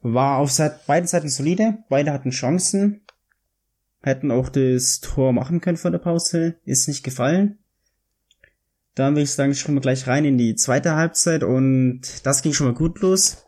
war 0.00 0.38
auf 0.38 0.56
beiden 0.86 1.08
Seiten 1.08 1.28
solide. 1.28 1.78
Beide 1.88 2.12
hatten 2.12 2.30
Chancen. 2.30 3.02
Hätten 4.02 4.30
auch 4.30 4.48
das 4.48 5.00
Tor 5.00 5.32
machen 5.32 5.60
können 5.60 5.76
vor 5.76 5.90
der 5.90 5.98
Pause. 5.98 6.56
Ist 6.64 6.88
nicht 6.88 7.04
gefallen. 7.04 7.58
Dann 8.94 9.14
würde 9.14 9.22
ich 9.22 9.30
sagen, 9.30 9.54
schauen 9.54 9.74
wir 9.76 9.80
gleich 9.80 10.06
rein 10.06 10.24
in 10.24 10.36
die 10.36 10.54
zweite 10.54 10.96
Halbzeit 10.96 11.44
und 11.44 12.26
das 12.26 12.42
ging 12.42 12.52
schon 12.52 12.66
mal 12.66 12.74
gut 12.74 13.00
los. 13.00 13.46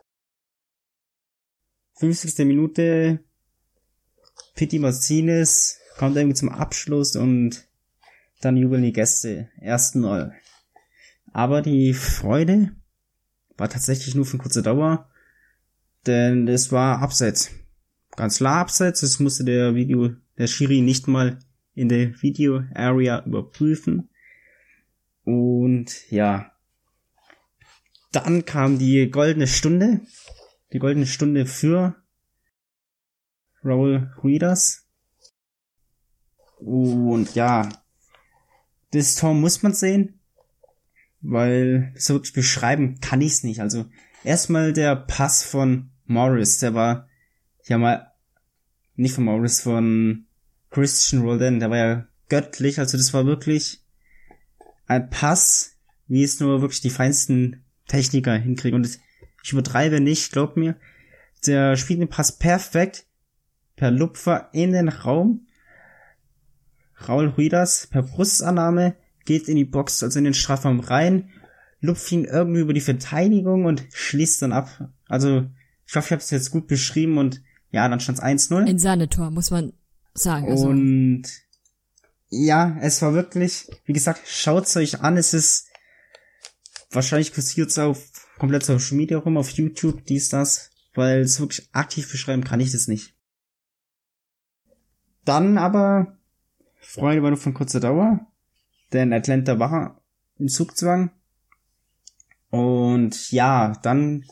50. 1.96 2.46
Minute 2.46 3.20
Pitti 4.54 4.78
Martinez 4.78 5.80
kommt 5.98 6.16
irgendwie 6.16 6.34
zum 6.34 6.48
Abschluss 6.48 7.14
und 7.14 7.66
dann 8.40 8.56
jubeln 8.56 8.82
die 8.82 8.92
Gäste. 8.92 9.50
Ersten 9.60 10.00
Null. 10.00 10.32
Aber 11.34 11.60
die 11.60 11.92
Freude 11.92 12.74
war 13.58 13.68
tatsächlich 13.68 14.14
nur 14.14 14.24
von 14.24 14.38
kurzer 14.38 14.62
Dauer, 14.62 15.10
denn 16.06 16.48
es 16.48 16.72
war 16.72 17.00
Abseits. 17.00 17.50
Ganz 18.16 18.38
klar 18.38 18.60
Abseits, 18.60 19.00
das 19.02 19.20
musste 19.20 19.44
der 19.44 19.74
Video, 19.74 20.14
der 20.38 20.46
Schiri 20.46 20.80
nicht 20.80 21.08
mal 21.08 21.38
in 21.74 21.90
der 21.90 22.22
Video 22.22 22.62
Area 22.72 23.22
überprüfen. 23.26 24.08
Und 25.24 26.10
ja, 26.10 26.50
dann 28.12 28.46
kam 28.46 28.78
die 28.78 29.10
goldene 29.10 29.46
Stunde 29.46 30.00
die 30.74 30.80
goldene 30.80 31.06
Stunde 31.06 31.46
für 31.46 31.94
Raul 33.64 34.12
Ruidas. 34.22 34.88
Und 36.58 37.34
ja, 37.36 37.68
das 38.90 39.14
Tor 39.14 39.34
muss 39.34 39.62
man 39.62 39.72
sehen, 39.72 40.20
weil 41.24 41.92
so 41.96 42.14
wirklich 42.14 42.34
beschreiben 42.34 43.00
kann 43.00 43.20
ich 43.20 43.32
es 43.32 43.44
nicht. 43.44 43.60
Also 43.60 43.86
erstmal 44.22 44.72
der 44.72 44.94
Pass 44.94 45.42
von 45.42 45.90
Morris, 46.04 46.58
der 46.58 46.74
war 46.74 47.08
ja 47.64 47.78
mal 47.78 48.12
nicht 48.94 49.14
von 49.14 49.24
Morris, 49.24 49.60
von 49.60 50.26
Christian 50.70 51.22
Roldan, 51.22 51.60
der 51.60 51.70
war 51.70 51.76
ja 51.76 52.06
göttlich, 52.28 52.78
also 52.78 52.96
das 52.96 53.14
war 53.14 53.26
wirklich 53.26 53.82
ein 54.86 55.08
Pass, 55.08 55.78
wie 56.06 56.22
es 56.22 56.40
nur 56.40 56.60
wirklich 56.60 56.82
die 56.82 56.90
feinsten 56.90 57.64
Techniker 57.88 58.36
hinkriegen. 58.36 58.76
Und 58.76 58.98
ich 59.42 59.52
übertreibe 59.52 60.00
nicht, 60.00 60.32
glaub 60.32 60.56
mir. 60.56 60.76
Der 61.46 61.76
spielt 61.76 62.00
den 62.00 62.08
Pass 62.08 62.38
perfekt 62.38 63.06
per 63.76 63.90
Lupfer 63.90 64.50
in 64.52 64.72
den 64.72 64.88
Raum. 64.88 65.46
Raul 67.08 67.28
Ruidas 67.28 67.86
per 67.86 68.02
Brustannahme 68.02 68.96
geht 69.24 69.48
in 69.48 69.56
die 69.56 69.64
Box, 69.64 70.02
also 70.02 70.18
in 70.18 70.24
den 70.24 70.34
Strafraum 70.34 70.80
rein, 70.80 71.30
lupft 71.80 72.10
ihn 72.12 72.24
irgendwie 72.24 72.60
über 72.60 72.72
die 72.72 72.80
Verteidigung 72.80 73.64
und 73.64 73.84
schließt 73.92 74.42
dann 74.42 74.52
ab. 74.52 74.90
Also, 75.06 75.46
ich 75.86 75.94
hoffe, 75.94 76.06
ich 76.06 76.12
habe 76.12 76.22
es 76.22 76.30
jetzt 76.30 76.50
gut 76.50 76.66
beschrieben 76.66 77.18
und 77.18 77.42
ja, 77.70 77.88
dann 77.88 78.00
stand 78.00 78.18
es 78.18 78.24
1-0. 78.24 78.66
In 78.66 78.78
seine 78.78 79.08
Tor, 79.08 79.30
muss 79.30 79.50
man 79.50 79.72
sagen. 80.14 80.48
Also. 80.48 80.68
Und 80.68 81.24
ja, 82.30 82.76
es 82.80 83.02
war 83.02 83.14
wirklich, 83.14 83.68
wie 83.84 83.92
gesagt, 83.92 84.22
schaut's 84.26 84.76
euch 84.76 85.00
an, 85.00 85.16
es 85.16 85.34
ist 85.34 85.68
wahrscheinlich 86.90 87.32
kursiert 87.32 87.76
auf 87.78 88.10
komplett 88.38 88.64
Social 88.64 88.96
Media 88.96 89.18
rum, 89.18 89.36
auf 89.36 89.50
YouTube, 89.50 90.04
dies, 90.06 90.28
das, 90.28 90.70
weil 90.94 91.20
es 91.20 91.38
wirklich 91.38 91.68
aktiv 91.72 92.10
beschreiben 92.10 92.44
kann 92.44 92.60
ich 92.60 92.72
das 92.72 92.88
nicht. 92.88 93.14
Dann 95.24 95.58
aber, 95.58 96.18
Freunde 96.80 97.22
war 97.22 97.30
nur 97.30 97.38
von 97.38 97.54
kurzer 97.54 97.80
Dauer, 97.80 98.26
denn 98.94 99.12
Atlanta 99.12 99.58
war 99.58 100.00
in 100.38 100.48
Zugzwang. 100.48 101.10
Und 102.50 103.32
ja, 103.32 103.72
dann 103.82 104.24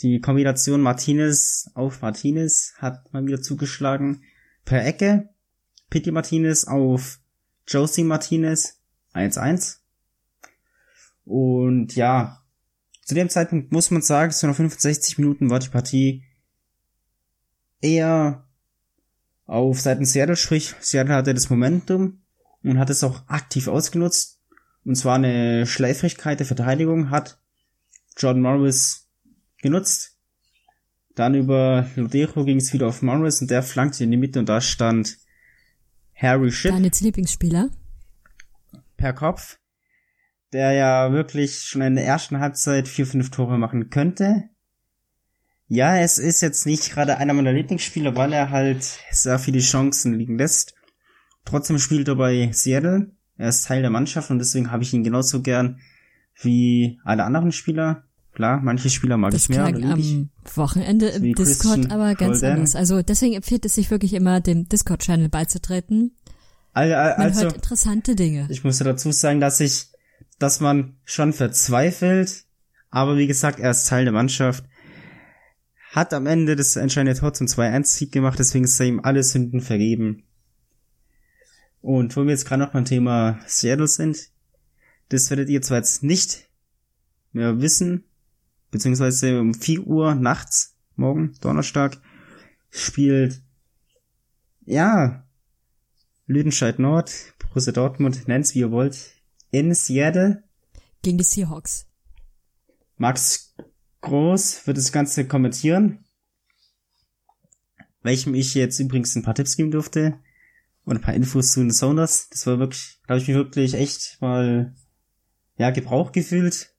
die 0.00 0.20
Kombination 0.20 0.80
Martinez 0.80 1.70
auf 1.74 2.02
Martinez 2.02 2.74
hat 2.78 3.12
mal 3.12 3.26
wieder 3.26 3.42
zugeschlagen 3.42 4.22
per 4.64 4.86
Ecke. 4.86 5.28
Pitti 5.90 6.12
Martinez 6.12 6.64
auf 6.64 7.18
Josie 7.66 8.04
Martinez 8.04 8.80
1-1. 9.12 9.78
Und 11.24 11.96
ja, 11.96 12.42
zu 13.04 13.14
dem 13.14 13.28
Zeitpunkt 13.28 13.72
muss 13.72 13.90
man 13.90 14.02
sagen, 14.02 14.32
so 14.32 14.46
nach 14.46 14.54
65 14.54 15.18
Minuten 15.18 15.50
war 15.50 15.58
die 15.58 15.68
Partie 15.68 16.24
eher 17.80 18.46
auf 19.46 19.80
Seiten 19.80 20.04
Seattle, 20.04 20.36
sprich 20.36 20.74
Seattle 20.80 21.14
hatte 21.14 21.34
das 21.34 21.50
Momentum 21.50 22.20
und 22.62 22.78
hat 22.78 22.90
es 22.90 23.04
auch 23.04 23.28
aktiv 23.28 23.68
ausgenutzt. 23.68 24.38
Und 24.84 24.96
zwar 24.96 25.16
eine 25.16 25.66
Schleifrigkeit 25.66 26.38
der 26.38 26.46
Verteidigung 26.46 27.10
hat 27.10 27.40
Jordan 28.16 28.42
Morris 28.42 29.08
genutzt. 29.60 30.16
Dann 31.14 31.34
über 31.34 31.88
Lodero 31.96 32.44
ging 32.44 32.58
es 32.58 32.72
wieder 32.72 32.86
auf 32.86 33.02
Morris 33.02 33.40
und 33.40 33.50
der 33.50 33.62
flankte 33.62 34.04
in 34.04 34.10
die 34.10 34.16
Mitte 34.16 34.38
und 34.38 34.48
da 34.48 34.60
stand 34.60 35.18
Harry 36.14 36.50
Ship. 36.50 36.72
Deine 36.72 36.90
Lieblingsspieler? 36.98 37.70
Per 38.96 39.12
Kopf. 39.12 39.58
Der 40.52 40.72
ja 40.72 41.12
wirklich 41.12 41.60
schon 41.60 41.82
in 41.82 41.96
der 41.96 42.06
ersten 42.06 42.38
Halbzeit 42.38 42.88
vier, 42.88 43.06
fünf 43.06 43.30
Tore 43.30 43.58
machen 43.58 43.90
könnte. 43.90 44.44
Ja, 45.66 45.98
es 45.98 46.18
ist 46.18 46.40
jetzt 46.40 46.64
nicht 46.64 46.90
gerade 46.90 47.18
einer 47.18 47.34
meiner 47.34 47.52
Lieblingsspieler, 47.52 48.16
weil 48.16 48.32
er 48.32 48.50
halt 48.50 48.82
sehr 49.10 49.38
viele 49.38 49.60
Chancen 49.60 50.14
liegen 50.14 50.38
lässt. 50.38 50.77
Trotzdem 51.48 51.78
spielt 51.78 52.08
er 52.08 52.16
bei 52.16 52.50
Seattle. 52.52 53.10
Er 53.38 53.48
ist 53.48 53.66
Teil 53.66 53.80
der 53.80 53.90
Mannschaft 53.90 54.30
und 54.30 54.38
deswegen 54.38 54.70
habe 54.70 54.82
ich 54.82 54.92
ihn 54.92 55.02
genauso 55.02 55.40
gern 55.40 55.78
wie 56.42 56.98
alle 57.04 57.24
anderen 57.24 57.52
Spieler. 57.52 58.04
Klar, 58.34 58.60
manche 58.62 58.90
Spieler 58.90 59.16
mag 59.16 59.30
das 59.32 59.44
ich 59.44 59.48
mehr. 59.48 59.64
klang 59.72 59.90
am 59.92 60.28
Wochenende 60.54 61.08
im 61.08 61.34
Discord 61.34 61.78
Christian 61.80 61.90
aber 61.90 62.14
ganz 62.14 62.42
Holden. 62.42 62.52
anders. 62.56 62.76
Also 62.76 63.00
deswegen 63.02 63.34
empfiehlt 63.34 63.64
es 63.64 63.74
sich 63.74 63.90
wirklich 63.90 64.12
immer, 64.12 64.40
dem 64.40 64.68
Discord-Channel 64.68 65.28
beizutreten. 65.28 66.12
Al- 66.74 66.92
al- 66.92 67.16
Man 67.18 67.26
Also, 67.28 67.42
hört 67.44 67.54
interessante 67.54 68.14
Dinge. 68.14 68.46
ich 68.50 68.62
muss 68.62 68.78
dazu 68.78 69.10
sagen, 69.10 69.40
dass 69.40 69.58
ich, 69.60 69.86
dass 70.38 70.60
man 70.60 70.96
schon 71.04 71.32
verzweifelt, 71.32 72.44
aber 72.90 73.16
wie 73.16 73.26
gesagt, 73.26 73.58
er 73.58 73.70
ist 73.70 73.88
Teil 73.88 74.04
der 74.04 74.12
Mannschaft. 74.12 74.64
Hat 75.92 76.12
am 76.12 76.26
Ende 76.26 76.54
das 76.54 76.76
entscheidende 76.76 77.18
Tor 77.18 77.32
zum 77.32 77.46
2-1-Sieg 77.46 78.12
gemacht, 78.12 78.38
deswegen 78.38 78.64
ist 78.66 78.78
er 78.78 78.86
ihm 78.86 79.00
alle 79.02 79.22
Sünden 79.22 79.60
vergeben. 79.62 80.24
Und 81.80 82.16
wo 82.16 82.24
wir 82.24 82.30
jetzt 82.30 82.46
gerade 82.46 82.62
noch 82.62 82.72
beim 82.72 82.84
Thema 82.84 83.38
Seattle 83.46 83.86
sind, 83.86 84.30
das 85.08 85.30
werdet 85.30 85.48
ihr 85.48 85.62
zwar 85.62 85.78
jetzt 85.78 86.02
nicht 86.02 86.48
mehr 87.32 87.60
wissen, 87.60 88.04
beziehungsweise 88.70 89.40
um 89.40 89.54
4 89.54 89.86
Uhr 89.86 90.14
nachts, 90.14 90.76
morgen, 90.96 91.34
Donnerstag, 91.40 92.00
spielt, 92.70 93.42
ja, 94.64 95.24
Lüdenscheid 96.26 96.78
Nord, 96.78 97.12
Borussia 97.38 97.72
Dortmund, 97.72 98.28
nennt's 98.28 98.54
wie 98.54 98.60
ihr 98.60 98.70
wollt, 98.70 99.12
in 99.50 99.74
Seattle. 99.74 100.42
Gegen 101.02 101.18
die 101.18 101.24
Seahawks. 101.24 101.86
Max 102.96 103.54
Groß 104.00 104.66
wird 104.66 104.76
das 104.76 104.92
Ganze 104.92 105.26
kommentieren, 105.26 106.04
welchem 108.02 108.34
ich 108.34 108.54
jetzt 108.54 108.78
übrigens 108.78 109.14
ein 109.16 109.22
paar 109.22 109.34
Tipps 109.34 109.56
geben 109.56 109.70
durfte 109.70 110.18
und 110.88 110.96
ein 110.96 111.02
paar 111.02 111.14
Infos 111.14 111.52
zu 111.52 111.60
den 111.60 111.70
Sounders. 111.70 112.28
Das 112.30 112.46
war 112.46 112.58
wirklich, 112.58 112.98
da 113.06 113.10
habe 113.10 113.20
ich 113.20 113.28
mich 113.28 113.36
wirklich 113.36 113.74
echt 113.74 114.18
mal, 114.20 114.74
ja, 115.56 115.70
Gebrauch 115.70 116.12
gefühlt. 116.12 116.74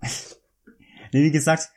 nee, 1.12 1.24
wie 1.24 1.30
gesagt, 1.30 1.70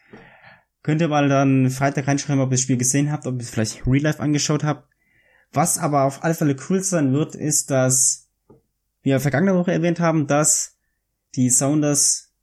könnt 0.83 1.01
ihr 1.01 1.07
mal 1.07 1.29
dann 1.29 1.69
Freitag 1.69 2.07
reinschreiben, 2.07 2.41
ob 2.41 2.49
ihr 2.49 2.55
das 2.55 2.61
Spiel 2.61 2.77
gesehen 2.77 3.11
habt, 3.11 3.25
ob 3.25 3.35
ihr 3.35 3.41
es 3.41 3.49
vielleicht 3.49 3.87
Real 3.87 4.03
Life 4.03 4.19
angeschaut 4.19 4.63
habt. 4.63 4.89
Was 5.53 5.77
aber 5.77 6.03
auf 6.03 6.23
alle 6.23 6.33
Fälle 6.33 6.55
cool 6.69 6.83
sein 6.83 7.13
wird, 7.13 7.35
ist, 7.35 7.71
dass 7.71 8.29
wir 9.01 9.19
vergangene 9.19 9.55
Woche 9.55 9.71
erwähnt 9.71 9.99
haben, 9.99 10.27
dass 10.27 10.77
die 11.35 11.49
Sounders 11.49 12.33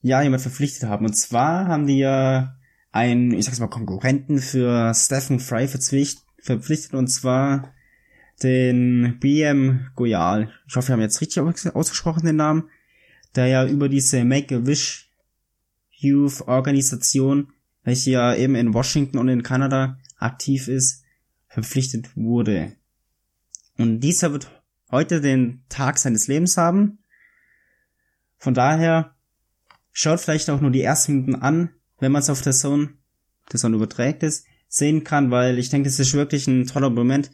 ja 0.00 0.20
jemand 0.20 0.42
verpflichtet 0.42 0.88
haben. 0.88 1.06
Und 1.06 1.14
zwar 1.14 1.68
haben 1.68 1.86
die 1.86 1.98
ja 1.98 2.56
einen, 2.90 3.32
ich 3.32 3.44
sag's 3.44 3.60
mal, 3.60 3.68
Konkurrenten 3.68 4.38
für 4.38 4.92
Stephen 4.94 5.40
Fry 5.40 5.68
verpflicht, 5.68 6.18
verpflichtet 6.42 6.94
und 6.94 7.08
zwar 7.08 7.72
den 8.42 9.18
BM 9.20 9.90
Goyal. 9.94 10.52
Ich 10.66 10.76
hoffe, 10.76 10.88
wir 10.88 10.92
haben 10.94 11.00
jetzt 11.00 11.20
richtig 11.20 11.40
aus- 11.40 11.66
ausgesprochen 11.66 12.26
den 12.26 12.36
Namen, 12.36 12.68
der 13.34 13.46
ja 13.46 13.66
über 13.66 13.88
diese 13.88 14.24
Make-A-Wish 14.24 15.10
Youth 15.92 16.42
Organisation, 16.48 17.52
welche 17.84 18.10
ja 18.10 18.34
eben 18.34 18.56
in 18.56 18.74
Washington 18.74 19.18
und 19.18 19.28
in 19.28 19.42
Kanada 19.42 19.98
aktiv 20.18 20.68
ist, 20.68 21.04
verpflichtet 21.46 22.16
wurde. 22.16 22.72
Und 23.78 24.00
dieser 24.00 24.32
wird 24.32 24.50
heute 24.90 25.20
den 25.20 25.62
Tag 25.68 25.98
seines 25.98 26.26
Lebens 26.26 26.56
haben. 26.56 26.98
Von 28.38 28.54
daher 28.54 29.14
schaut 29.92 30.20
vielleicht 30.20 30.50
auch 30.50 30.60
nur 30.60 30.70
die 30.72 30.82
ersten 30.82 31.12
Minuten 31.12 31.36
an, 31.36 31.70
wenn 32.00 32.12
man 32.12 32.22
es 32.22 32.30
auf 32.30 32.42
der 32.42 32.52
Zone, 32.52 32.94
der 33.52 33.60
Zone 33.60 33.76
überträgt 33.76 34.22
ist, 34.22 34.46
sehen 34.72 35.04
kann, 35.04 35.30
weil 35.30 35.58
ich 35.58 35.68
denke, 35.68 35.88
das 35.88 36.00
ist 36.00 36.14
wirklich 36.14 36.46
ein 36.46 36.66
toller 36.66 36.88
Moment. 36.88 37.30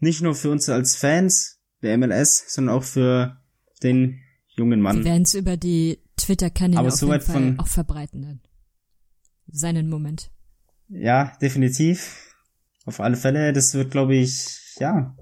Nicht 0.00 0.20
nur 0.20 0.34
für 0.34 0.50
uns 0.50 0.68
als 0.68 0.96
Fans 0.96 1.60
der 1.80 1.96
MLS, 1.96 2.44
sondern 2.48 2.74
auch 2.74 2.82
für 2.82 3.40
den 3.84 4.20
jungen 4.56 4.80
Wir 4.80 4.82
Mann. 4.82 5.04
werden 5.04 5.22
es 5.22 5.34
über 5.34 5.56
die 5.56 6.00
Twitter-Kanäle 6.16 6.80
auf 6.80 7.00
jeden 7.00 7.20
Fall 7.20 7.54
auch 7.58 7.68
verbreiten 7.68 8.22
dann. 8.22 8.40
Seinen 9.46 9.88
Moment. 9.88 10.32
Ja, 10.88 11.36
definitiv. 11.40 12.34
Auf 12.84 12.98
alle 12.98 13.16
Fälle, 13.16 13.52
das 13.52 13.74
wird, 13.74 13.92
glaube 13.92 14.16
ich, 14.16 14.74
ja, 14.80 15.16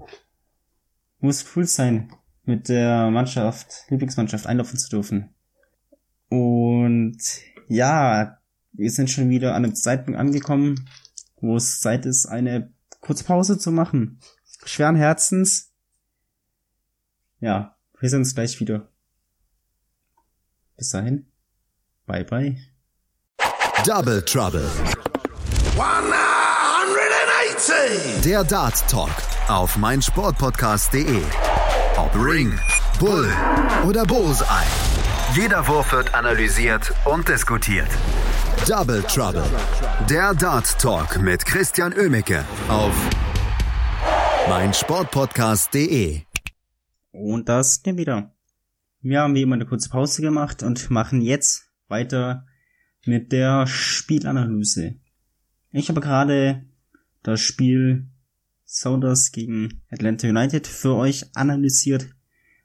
muss 1.19 1.45
cool 1.55 1.67
sein, 1.67 2.11
mit 2.43 2.69
der 2.69 3.11
Mannschaft, 3.11 3.85
Lieblingsmannschaft 3.89 4.47
einlaufen 4.47 4.79
zu 4.79 4.89
dürfen. 4.89 5.29
Und 6.27 7.19
ja, 7.67 8.39
wir 8.71 8.89
sind 8.89 9.11
schon 9.11 9.29
wieder 9.29 9.53
an 9.53 9.63
einem 9.63 9.75
Zeitpunkt 9.75 10.19
angekommen, 10.19 10.87
wo 11.41 11.57
es 11.57 11.81
Zeit 11.81 12.05
ist, 12.05 12.27
eine 12.27 12.71
kurze 13.01 13.23
Pause 13.23 13.57
zu 13.57 13.71
machen. 13.71 14.19
Schweren 14.63 14.95
Herzens. 14.95 15.71
Ja, 17.39 17.75
wir 17.99 18.09
sehen 18.09 18.19
uns 18.19 18.35
gleich 18.35 18.59
wieder. 18.59 18.87
Bis 20.77 20.89
dahin. 20.89 21.25
Bye 22.05 22.23
bye. 22.23 22.55
Double 23.85 24.23
Trouble. 24.23 24.69
180! 25.77 28.21
Der 28.23 28.43
Dart 28.43 28.87
Talk 28.89 29.09
auf 29.47 29.77
meinsportpodcast.de. 29.77 31.21
Ob 31.97 32.15
Ring, 32.15 32.59
Bull 32.99 33.31
oder 33.87 34.05
Bullseye. 34.05 34.67
Jeder 35.33 35.67
Wurf 35.67 35.91
wird 35.93 36.13
analysiert 36.13 36.93
und 37.05 37.27
diskutiert. 37.27 37.89
Double 38.67 39.01
Trouble. 39.03 39.43
Der 40.09 40.33
Dart 40.33 40.79
Talk 40.79 41.21
mit 41.21 41.45
Christian 41.45 41.93
Ömicke 41.93 42.43
auf 42.67 42.93
meinsportpodcast.de. 44.49 46.21
Und 47.11 47.47
das 47.47 47.75
sind 47.75 47.85
wir 47.85 47.97
wieder. 47.97 48.35
Wir 49.01 49.21
haben 49.21 49.35
wie 49.35 49.43
immer 49.43 49.55
eine 49.55 49.65
kurze 49.65 49.89
Pause 49.89 50.21
gemacht 50.21 50.63
und 50.63 50.89
machen 50.89 51.21
jetzt 51.21 51.71
weiter 51.87 52.45
mit 53.05 53.31
der 53.31 53.67
Spielanalyse. 53.67 54.95
Ich 55.71 55.89
habe 55.89 56.01
gerade 56.01 56.65
das 57.23 57.39
Spiel 57.39 58.07
Sounders 58.65 59.31
gegen 59.31 59.81
Atlanta 59.89 60.27
United 60.27 60.67
für 60.67 60.95
euch 60.95 61.25
analysiert 61.35 62.07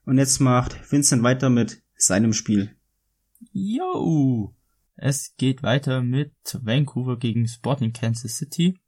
und 0.05 0.19
jetzt 0.19 0.41
macht 0.41 0.91
Vincent 0.91 1.23
weiter 1.23 1.51
mit 1.51 1.83
seinem 1.97 2.33
Spiel. 2.33 2.75
Yo! 3.53 4.56
Es 4.97 5.37
geht 5.37 5.63
weiter 5.63 6.03
mit 6.03 6.35
Vancouver 6.53 7.19
gegen 7.19 7.47
Sporting 7.47 7.93
Kansas 7.93 8.37
City. 8.37 8.79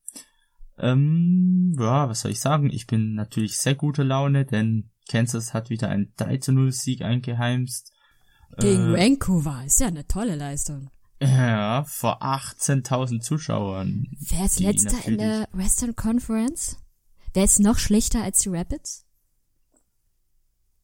Ähm, 0.78 1.76
ja, 1.78 2.08
was 2.08 2.20
soll 2.20 2.30
ich 2.30 2.40
sagen? 2.40 2.70
Ich 2.70 2.86
bin 2.86 3.14
natürlich 3.14 3.58
sehr 3.58 3.74
guter 3.74 4.04
Laune, 4.04 4.44
denn 4.46 4.90
Kansas 5.08 5.52
hat 5.52 5.70
wieder 5.70 5.88
einen 5.88 6.12
3 6.16 6.38
zu 6.38 6.52
0 6.52 6.72
Sieg 6.72 7.02
eingeheimst. 7.02 7.92
Gegen 8.58 8.94
Äh, 8.94 8.98
Vancouver. 8.98 9.64
Ist 9.66 9.80
ja 9.80 9.88
eine 9.88 10.06
tolle 10.06 10.36
Leistung. 10.36 10.90
Ja, 11.20 11.84
vor 11.84 12.22
18.000 12.22 13.20
Zuschauern. 13.20 14.06
Wer 14.20 14.44
ist 14.44 14.60
letzter 14.60 15.04
in 15.06 15.18
der 15.18 15.48
Western 15.52 15.96
Conference? 15.96 16.78
Wer 17.34 17.44
ist 17.44 17.58
noch 17.58 17.78
schlechter 17.78 18.22
als 18.22 18.38
die 18.40 18.50
Rapids? 18.50 19.04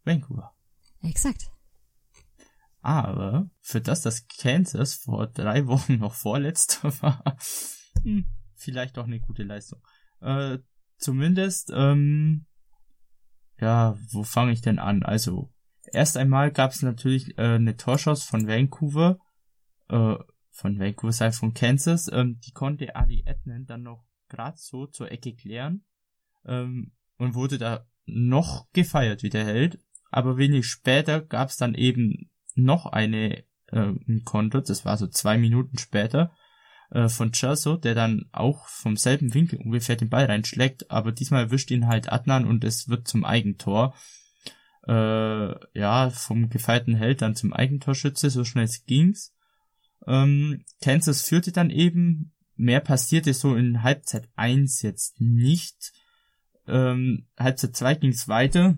Vancouver. 0.05 0.53
Exakt. 1.03 1.51
Aber 2.85 3.49
für 3.63 3.81
das, 3.81 4.03
dass 4.03 4.29
Kansas 4.29 4.93
vor 4.93 5.27
drei 5.27 5.67
Wochen 5.67 5.97
noch 5.97 6.13
vorletzter 6.13 6.93
war, 7.01 7.39
hm, 8.03 8.27
vielleicht 8.55 8.99
doch 8.99 9.07
eine 9.07 9.21
gute 9.21 9.43
Leistung. 9.43 9.81
Äh, 10.21 10.59
zumindest, 10.99 11.73
ähm, 11.75 12.45
ja, 13.59 13.97
wo 14.11 14.23
fange 14.23 14.53
ich 14.53 14.61
denn 14.61 14.79
an? 14.79 15.03
Also, 15.03 15.51
erst 15.95 16.19
einmal 16.19 16.53
gab 16.53 16.73
es 16.73 16.83
natürlich 16.83 17.39
äh, 17.39 17.55
eine 17.55 17.79
Torschuss 17.79 18.23
von 18.23 18.47
Vancouver, 18.47 19.19
äh, 19.89 20.17
von 20.51 20.79
Vancouver 20.79 21.13
sei 21.13 21.33
von 21.33 21.55
Kansas, 21.55 22.11
ähm, 22.13 22.39
die 22.45 22.53
konnte 22.53 22.97
Ali 22.97 23.23
Ednan 23.25 23.65
dann 23.65 23.83
noch 23.83 24.05
gerade 24.29 24.59
so 24.59 24.87
zur 24.87 25.11
Ecke 25.11 25.35
klären 25.35 25.87
ähm, 26.45 26.93
und 27.17 27.35
wurde 27.35 27.57
da 27.57 27.87
noch 28.05 28.71
gefeiert 28.75 29.23
wie 29.23 29.31
der 29.31 29.47
Held. 29.47 29.83
Aber 30.11 30.37
wenig 30.37 30.67
später 30.67 31.23
gab 31.23 31.49
es 31.49 31.57
dann 31.57 31.75
eben 31.75 32.31
noch 32.55 32.87
eine 32.87 33.45
äh, 33.75 33.93
ein 34.09 34.23
Konter, 34.25 34.63
das 34.63 34.85
war 34.85 34.97
so 34.97 35.07
zwei 35.07 35.37
Minuten 35.39 35.79
später, 35.79 36.33
äh, 36.91 37.09
von 37.09 37.33
Cherso, 37.33 37.77
der 37.77 37.95
dann 37.95 38.27
auch 38.33 38.67
vom 38.69 38.97
selben 38.97 39.35
Winkel 39.35 39.59
ungefähr 39.59 39.97
den 39.97 40.11
Ball 40.11 40.27
reinschlägt, 40.27 40.91
aber 40.91 41.13
diesmal 41.13 41.45
erwischt 41.45 41.71
ihn 41.71 41.89
halt 41.89 42.13
Adnan 42.13 42.47
und 42.47 42.65
es 42.65 42.89
wird 42.89 43.09
zum 43.09 43.25
Eigentor. 43.25 43.95
Äh, 44.87 45.55
ja, 45.79 46.11
vom 46.11 46.51
gefeierten 46.51 46.95
Held 46.95 47.23
dann 47.23 47.35
zum 47.35 47.53
Eigentorschütze, 47.53 48.31
so 48.31 48.45
schnell 48.45 48.69
ging's. 48.87 49.35
Ähm, 50.07 50.65
Kansas 50.83 51.23
führte 51.23 51.53
dann 51.53 51.71
eben, 51.71 52.35
mehr 52.55 52.81
passierte 52.81 53.33
so 53.33 53.57
in 53.57 53.83
Halbzeit 53.83 54.29
1 54.37 54.83
jetzt 54.83 55.21
nicht. 55.21 55.93
Ähm, 56.69 57.27
Halbzeit 57.39 57.75
2 57.75 57.95
ging's 57.95 58.29
weiter. 58.29 58.77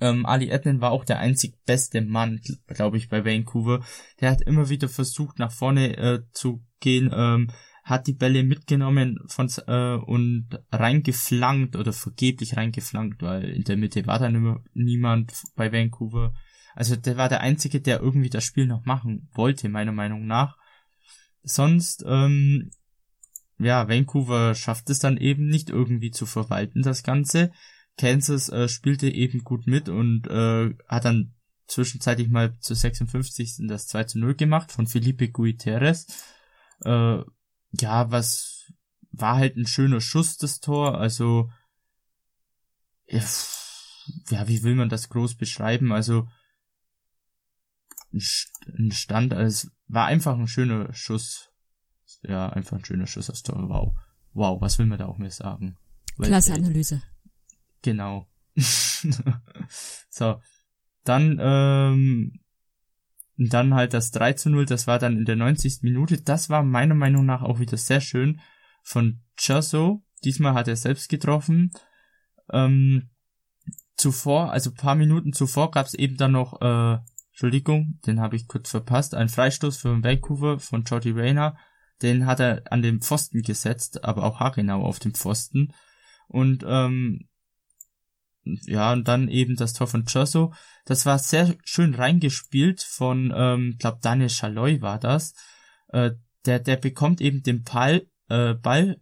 Ähm, 0.00 0.26
Ali 0.26 0.50
Edlin 0.50 0.80
war 0.80 0.92
auch 0.92 1.04
der 1.04 1.18
einzig 1.18 1.54
beste 1.64 2.00
Mann, 2.02 2.40
glaube 2.68 2.96
ich, 2.96 3.08
bei 3.08 3.24
Vancouver. 3.24 3.84
Der 4.20 4.30
hat 4.30 4.42
immer 4.42 4.68
wieder 4.68 4.88
versucht, 4.88 5.38
nach 5.38 5.52
vorne 5.52 5.96
äh, 5.96 6.20
zu 6.32 6.62
gehen, 6.80 7.10
ähm, 7.12 7.50
hat 7.84 8.06
die 8.06 8.12
Bälle 8.12 8.44
mitgenommen 8.44 9.18
von, 9.26 9.50
äh, 9.66 9.94
und 9.94 10.48
reingeflankt 10.70 11.74
oder 11.74 11.92
vergeblich 11.92 12.56
reingeflankt, 12.56 13.22
weil 13.22 13.44
in 13.44 13.64
der 13.64 13.76
Mitte 13.76 14.06
war 14.06 14.18
dann 14.18 14.34
immer 14.34 14.62
niemand 14.74 15.32
bei 15.56 15.72
Vancouver. 15.72 16.34
Also 16.74 16.96
der 16.96 17.16
war 17.16 17.28
der 17.28 17.40
Einzige, 17.40 17.80
der 17.80 18.00
irgendwie 18.00 18.30
das 18.30 18.44
Spiel 18.44 18.66
noch 18.66 18.84
machen 18.84 19.28
wollte, 19.32 19.68
meiner 19.68 19.92
Meinung 19.92 20.26
nach. 20.26 20.56
Sonst, 21.42 22.04
ähm, 22.06 22.70
ja, 23.58 23.88
Vancouver 23.88 24.54
schafft 24.54 24.90
es 24.90 24.98
dann 24.98 25.16
eben 25.16 25.48
nicht 25.48 25.70
irgendwie 25.70 26.10
zu 26.10 26.26
verwalten, 26.26 26.82
das 26.82 27.02
Ganze. 27.02 27.50
Kansas 27.98 28.48
äh, 28.48 28.68
spielte 28.68 29.08
eben 29.08 29.44
gut 29.44 29.66
mit 29.66 29.88
und 29.88 30.26
äh, 30.28 30.74
hat 30.86 31.04
dann 31.04 31.34
zwischenzeitlich 31.66 32.28
mal 32.28 32.58
zu 32.60 32.74
56. 32.74 33.66
das 33.68 33.88
2 33.88 34.04
zu 34.04 34.18
0 34.18 34.34
gemacht 34.34 34.72
von 34.72 34.86
Felipe 34.86 35.28
Guiterres. 35.28 36.06
Äh, 36.84 37.18
ja, 37.72 38.10
was 38.10 38.72
war 39.10 39.36
halt 39.36 39.56
ein 39.56 39.66
schöner 39.66 40.00
Schuss, 40.00 40.38
das 40.38 40.60
Tor, 40.60 40.98
also 40.98 41.50
ja, 44.30 44.48
wie 44.48 44.62
will 44.62 44.74
man 44.74 44.88
das 44.88 45.08
groß 45.08 45.36
beschreiben? 45.36 45.92
Also 45.92 46.28
ein 48.12 48.92
Stand, 48.92 49.34
also 49.34 49.68
es 49.68 49.72
war 49.86 50.06
einfach 50.06 50.38
ein 50.38 50.48
schöner 50.48 50.92
Schuss. 50.94 51.50
Ja, 52.22 52.48
einfach 52.48 52.78
ein 52.78 52.84
schöner 52.84 53.06
Schuss 53.06 53.30
aufs 53.30 53.42
Tor. 53.42 53.68
Wow. 53.68 53.96
Wow, 54.32 54.60
was 54.60 54.78
will 54.78 54.86
man 54.86 54.98
da 54.98 55.06
auch 55.06 55.18
mehr 55.18 55.30
sagen? 55.30 55.76
Klasse 56.20 56.54
Analyse. 56.54 57.02
Genau. 57.82 58.28
so. 60.10 60.40
Dann, 61.04 61.38
ähm, 61.40 62.40
dann 63.36 63.74
halt 63.74 63.94
das 63.94 64.10
3 64.10 64.32
zu 64.34 64.50
0, 64.50 64.66
das 64.66 64.86
war 64.86 64.98
dann 64.98 65.16
in 65.16 65.24
der 65.24 65.36
90. 65.36 65.82
Minute. 65.82 66.20
Das 66.20 66.50
war 66.50 66.62
meiner 66.62 66.94
Meinung 66.94 67.24
nach 67.24 67.42
auch 67.42 67.60
wieder 67.60 67.76
sehr 67.76 68.00
schön 68.00 68.40
von 68.82 69.20
Chasso. 69.36 70.02
Diesmal 70.24 70.54
hat 70.54 70.68
er 70.68 70.76
selbst 70.76 71.08
getroffen. 71.08 71.70
Ähm, 72.50 73.10
zuvor, 73.96 74.52
also 74.52 74.72
paar 74.72 74.94
Minuten 74.94 75.32
zuvor 75.32 75.70
gab 75.70 75.86
es 75.86 75.94
eben 75.94 76.16
dann 76.16 76.32
noch, 76.32 76.60
äh, 76.60 76.98
Entschuldigung, 77.30 78.00
den 78.06 78.20
habe 78.20 78.36
ich 78.36 78.48
kurz 78.48 78.70
verpasst, 78.70 79.14
ein 79.14 79.28
Freistoß 79.28 79.76
für 79.76 80.02
Vancouver 80.02 80.58
von 80.58 80.82
Jordi 80.82 81.12
Rayner. 81.12 81.56
Den 82.02 82.26
hat 82.26 82.40
er 82.40 82.62
an 82.70 82.82
den 82.82 83.00
Pfosten 83.00 83.42
gesetzt, 83.42 84.04
aber 84.04 84.24
auch 84.24 84.40
haargenau 84.40 84.82
auf 84.82 84.98
dem 84.98 85.14
Pfosten. 85.14 85.72
Und 86.26 86.64
ähm, 86.66 87.27
ja, 88.62 88.92
und 88.92 89.08
dann 89.08 89.28
eben 89.28 89.56
das 89.56 89.72
Tor 89.72 89.86
von 89.86 90.04
Chosso. 90.04 90.52
Das 90.84 91.06
war 91.06 91.18
sehr 91.18 91.54
schön 91.64 91.94
reingespielt 91.94 92.82
von, 92.82 93.32
ähm, 93.36 93.76
glaub 93.78 94.00
Daniel 94.00 94.30
Chaloy 94.30 94.80
war 94.80 94.98
das. 94.98 95.34
Äh, 95.88 96.12
der, 96.46 96.60
der 96.60 96.76
bekommt 96.76 97.20
eben 97.20 97.42
den 97.42 97.62
Ball, 97.62 98.06
äh, 98.28 98.54
Ball 98.54 99.00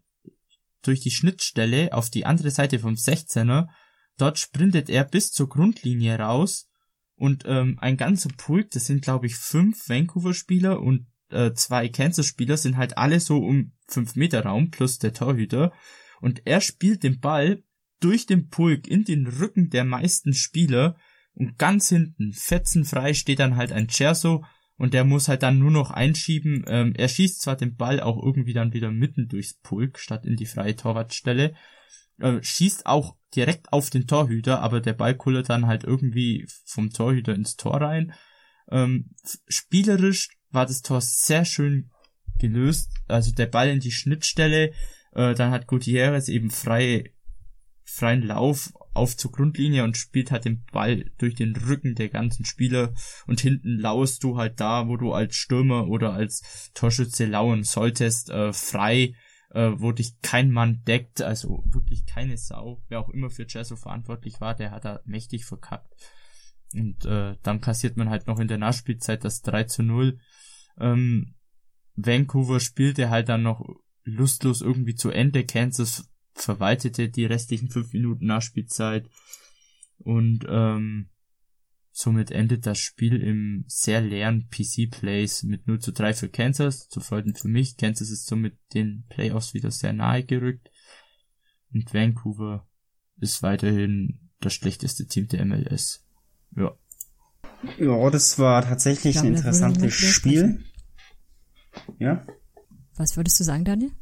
durch 0.82 1.01
die 1.01 1.11
Schnittstelle 1.11 1.92
auf 1.92 2.11
die 2.11 2.26
andere 2.26 2.51
Seite 2.51 2.78
vom 2.78 2.94
16er. 2.94 3.68
Dort 4.16 4.38
sprintet 4.38 4.88
er 4.88 5.05
bis 5.05 5.32
zur 5.32 5.49
Grundlinie 5.49 6.18
raus 6.18 6.68
und 7.16 7.44
ähm, 7.47 7.78
ein 7.80 7.97
ganzer 7.97 8.30
Pulk, 8.36 8.70
das 8.70 8.86
sind 8.86 9.03
glaube 9.03 9.26
ich 9.26 9.36
fünf 9.36 9.88
Vancouver-Spieler 9.88 10.80
und 10.80 11.07
äh, 11.30 11.53
zwei 11.53 11.88
Kansas-Spieler 11.88 12.57
sind 12.57 12.76
halt 12.76 12.99
alle 12.99 13.20
so 13.20 13.38
um 13.38 13.72
fünf 13.88 14.16
Meter 14.16 14.44
Raum 14.44 14.70
plus 14.70 14.99
der 14.99 15.12
Torhüter 15.12 15.72
und 16.20 16.42
er 16.47 16.61
spielt 16.61 17.03
den 17.03 17.20
Ball 17.20 17.62
durch 18.01 18.26
den 18.26 18.49
Pulk 18.49 18.86
in 18.86 19.05
den 19.05 19.26
Rücken 19.26 19.70
der 19.70 19.84
meisten 19.84 20.32
Spieler 20.32 20.97
und 21.34 21.59
ganz 21.59 21.88
hinten, 21.88 22.32
fetzenfrei, 22.32 23.14
steht 23.14 23.40
dann 23.40 23.57
halt 23.57 23.72
ein 23.72 23.88
Cherso 23.88 24.44
und 24.76 24.94
der 24.94 25.05
muss 25.05 25.28
halt 25.28 25.42
dann 25.42 25.59
nur 25.59 25.70
noch 25.70 25.90
einschieben. 25.90 26.64
Ähm, 26.66 26.94
er 26.97 27.09
schießt 27.09 27.40
zwar 27.42 27.57
den 27.57 27.76
Ball 27.76 28.01
auch 28.01 28.22
irgendwie 28.22 28.53
dann 28.53 28.72
wieder 28.72 28.90
mitten 28.90 29.28
durchs 29.28 29.55
Pulk 29.55 29.99
statt 29.99 30.26
in 30.26 30.36
die 30.36 30.47
freie 30.47 30.76
Torwartstelle, 30.76 31.55
äh, 32.18 32.42
schießt 32.42 32.86
auch 32.86 33.16
direkt 33.34 33.72
auf 33.72 33.90
den 33.90 34.07
Torhüter, 34.07 34.61
aber 34.61 34.80
der 34.80 34.94
Ball 34.94 35.14
kullert 35.14 35.51
dann 35.51 35.66
halt 35.66 35.84
irgendwie 35.84 36.47
vom 36.64 36.90
Torhüter 36.90 37.34
ins 37.34 37.57
Tor 37.57 37.80
rein. 37.80 38.14
Ähm, 38.70 39.11
spielerisch 39.49 40.30
war 40.51 40.66
das 40.66 40.82
Tor 40.82 41.01
sehr 41.01 41.44
schön 41.44 41.90
gelöst, 42.38 42.90
also 43.09 43.32
der 43.32 43.47
Ball 43.47 43.68
in 43.68 43.80
die 43.80 43.92
Schnittstelle, 43.92 44.72
äh, 45.12 45.34
dann 45.34 45.51
hat 45.51 45.66
Gutierrez 45.66 46.28
eben 46.28 46.51
frei 46.51 47.12
freien 47.87 48.22
Lauf 48.22 48.72
auf 48.95 49.16
zur 49.16 49.30
Grundlinie 49.30 49.84
und 49.84 49.97
spielt 49.97 50.32
halt 50.32 50.45
den 50.45 50.64
Ball 50.72 51.11
durch 51.18 51.34
den 51.37 51.55
Rücken 51.55 51.95
der 51.95 52.09
ganzen 52.09 52.45
Spieler 52.45 52.93
und 53.26 53.41
hinten 53.41 53.78
laust 53.78 54.24
du 54.24 54.37
halt 54.37 54.61
da, 54.61 54.89
wo 54.89 54.97
du 54.97 55.12
als 55.12 55.37
Stürmer 55.37 55.87
oder 55.87 56.12
als 56.12 56.70
Torschütze 56.74 57.26
lauen 57.26 57.62
solltest, 57.62 58.30
äh, 58.30 58.53
frei, 58.53 59.14
äh, 59.50 59.71
wo 59.76 59.92
dich 59.92 60.21
kein 60.21 60.50
Mann 60.50 60.83
deckt, 60.84 61.22
also 61.22 61.63
wirklich 61.67 62.07
keine 62.07 62.37
Sau. 62.37 62.83
Wer 62.88 63.00
auch 63.00 63.08
immer 63.08 63.30
für 63.30 63.46
Cesso 63.49 63.76
verantwortlich 63.76 64.41
war, 64.41 64.54
der 64.54 64.72
hat 64.72 64.84
da 64.84 65.00
mächtig 65.04 65.45
verkackt. 65.45 65.95
Und 66.75 67.04
äh, 67.04 67.37
dann 67.42 67.61
kassiert 67.61 67.96
man 67.96 68.11
halt 68.11 68.26
noch 68.26 68.41
in 68.41 68.49
der 68.49 68.58
Nachspielzeit 68.58 69.25
das 69.25 69.42
3 69.42 69.64
zu 69.64 69.84
0. 69.84 70.18
Ähm, 70.79 71.37
Vancouver 71.95 72.58
spielte 72.58 73.11
halt 73.11 73.29
dann 73.29 73.45
noch 73.45 73.64
lustlos 74.03 74.61
irgendwie 74.61 74.96
zu 74.96 75.11
Ende. 75.11 75.45
Kansas 75.45 76.11
verwaltete 76.37 77.08
die 77.08 77.25
restlichen 77.25 77.68
fünf 77.68 77.92
Minuten 77.92 78.26
Nachspielzeit 78.26 79.08
und 79.99 80.46
ähm, 80.49 81.08
somit 81.91 82.30
endet 82.30 82.67
das 82.67 82.79
Spiel 82.79 83.22
im 83.22 83.64
sehr 83.68 84.03
leeren 84.03 84.49
PC-Plays 84.50 85.45
mit 85.45 85.67
0 85.67 85.80
zu 85.80 85.92
3 85.92 86.13
für 86.13 86.29
Kansas, 86.29 86.88
zu 86.88 87.00
folgen 87.00 87.34
für 87.34 87.49
mich. 87.49 87.76
Kansas 87.76 88.11
ist 88.11 88.26
somit 88.26 88.58
den 88.75 89.04
Playoffs 89.08 89.54
wieder 89.54 89.71
sehr 89.71 89.95
nahe 89.95 90.22
gerückt 90.22 90.71
und 91.72 91.92
Vancouver 91.95 92.68
ist 93.18 93.42
weiterhin 93.42 94.30
das 94.41 94.53
schlechteste 94.53 95.07
Team 95.07 95.29
der 95.29 95.45
MLS. 95.46 96.04
Ja. 96.54 96.76
Ja, 97.79 98.11
das 98.11 98.38
war 98.38 98.63
tatsächlich 98.63 99.14
glaube, 99.14 99.29
ein 99.29 99.34
interessantes 99.34 99.95
Spiel. 99.95 100.63
Ja. 101.99 102.26
Was 102.96 103.17
würdest 103.17 103.41
du 103.41 103.45
sagen, 103.45 103.64
Daniel? 103.64 103.92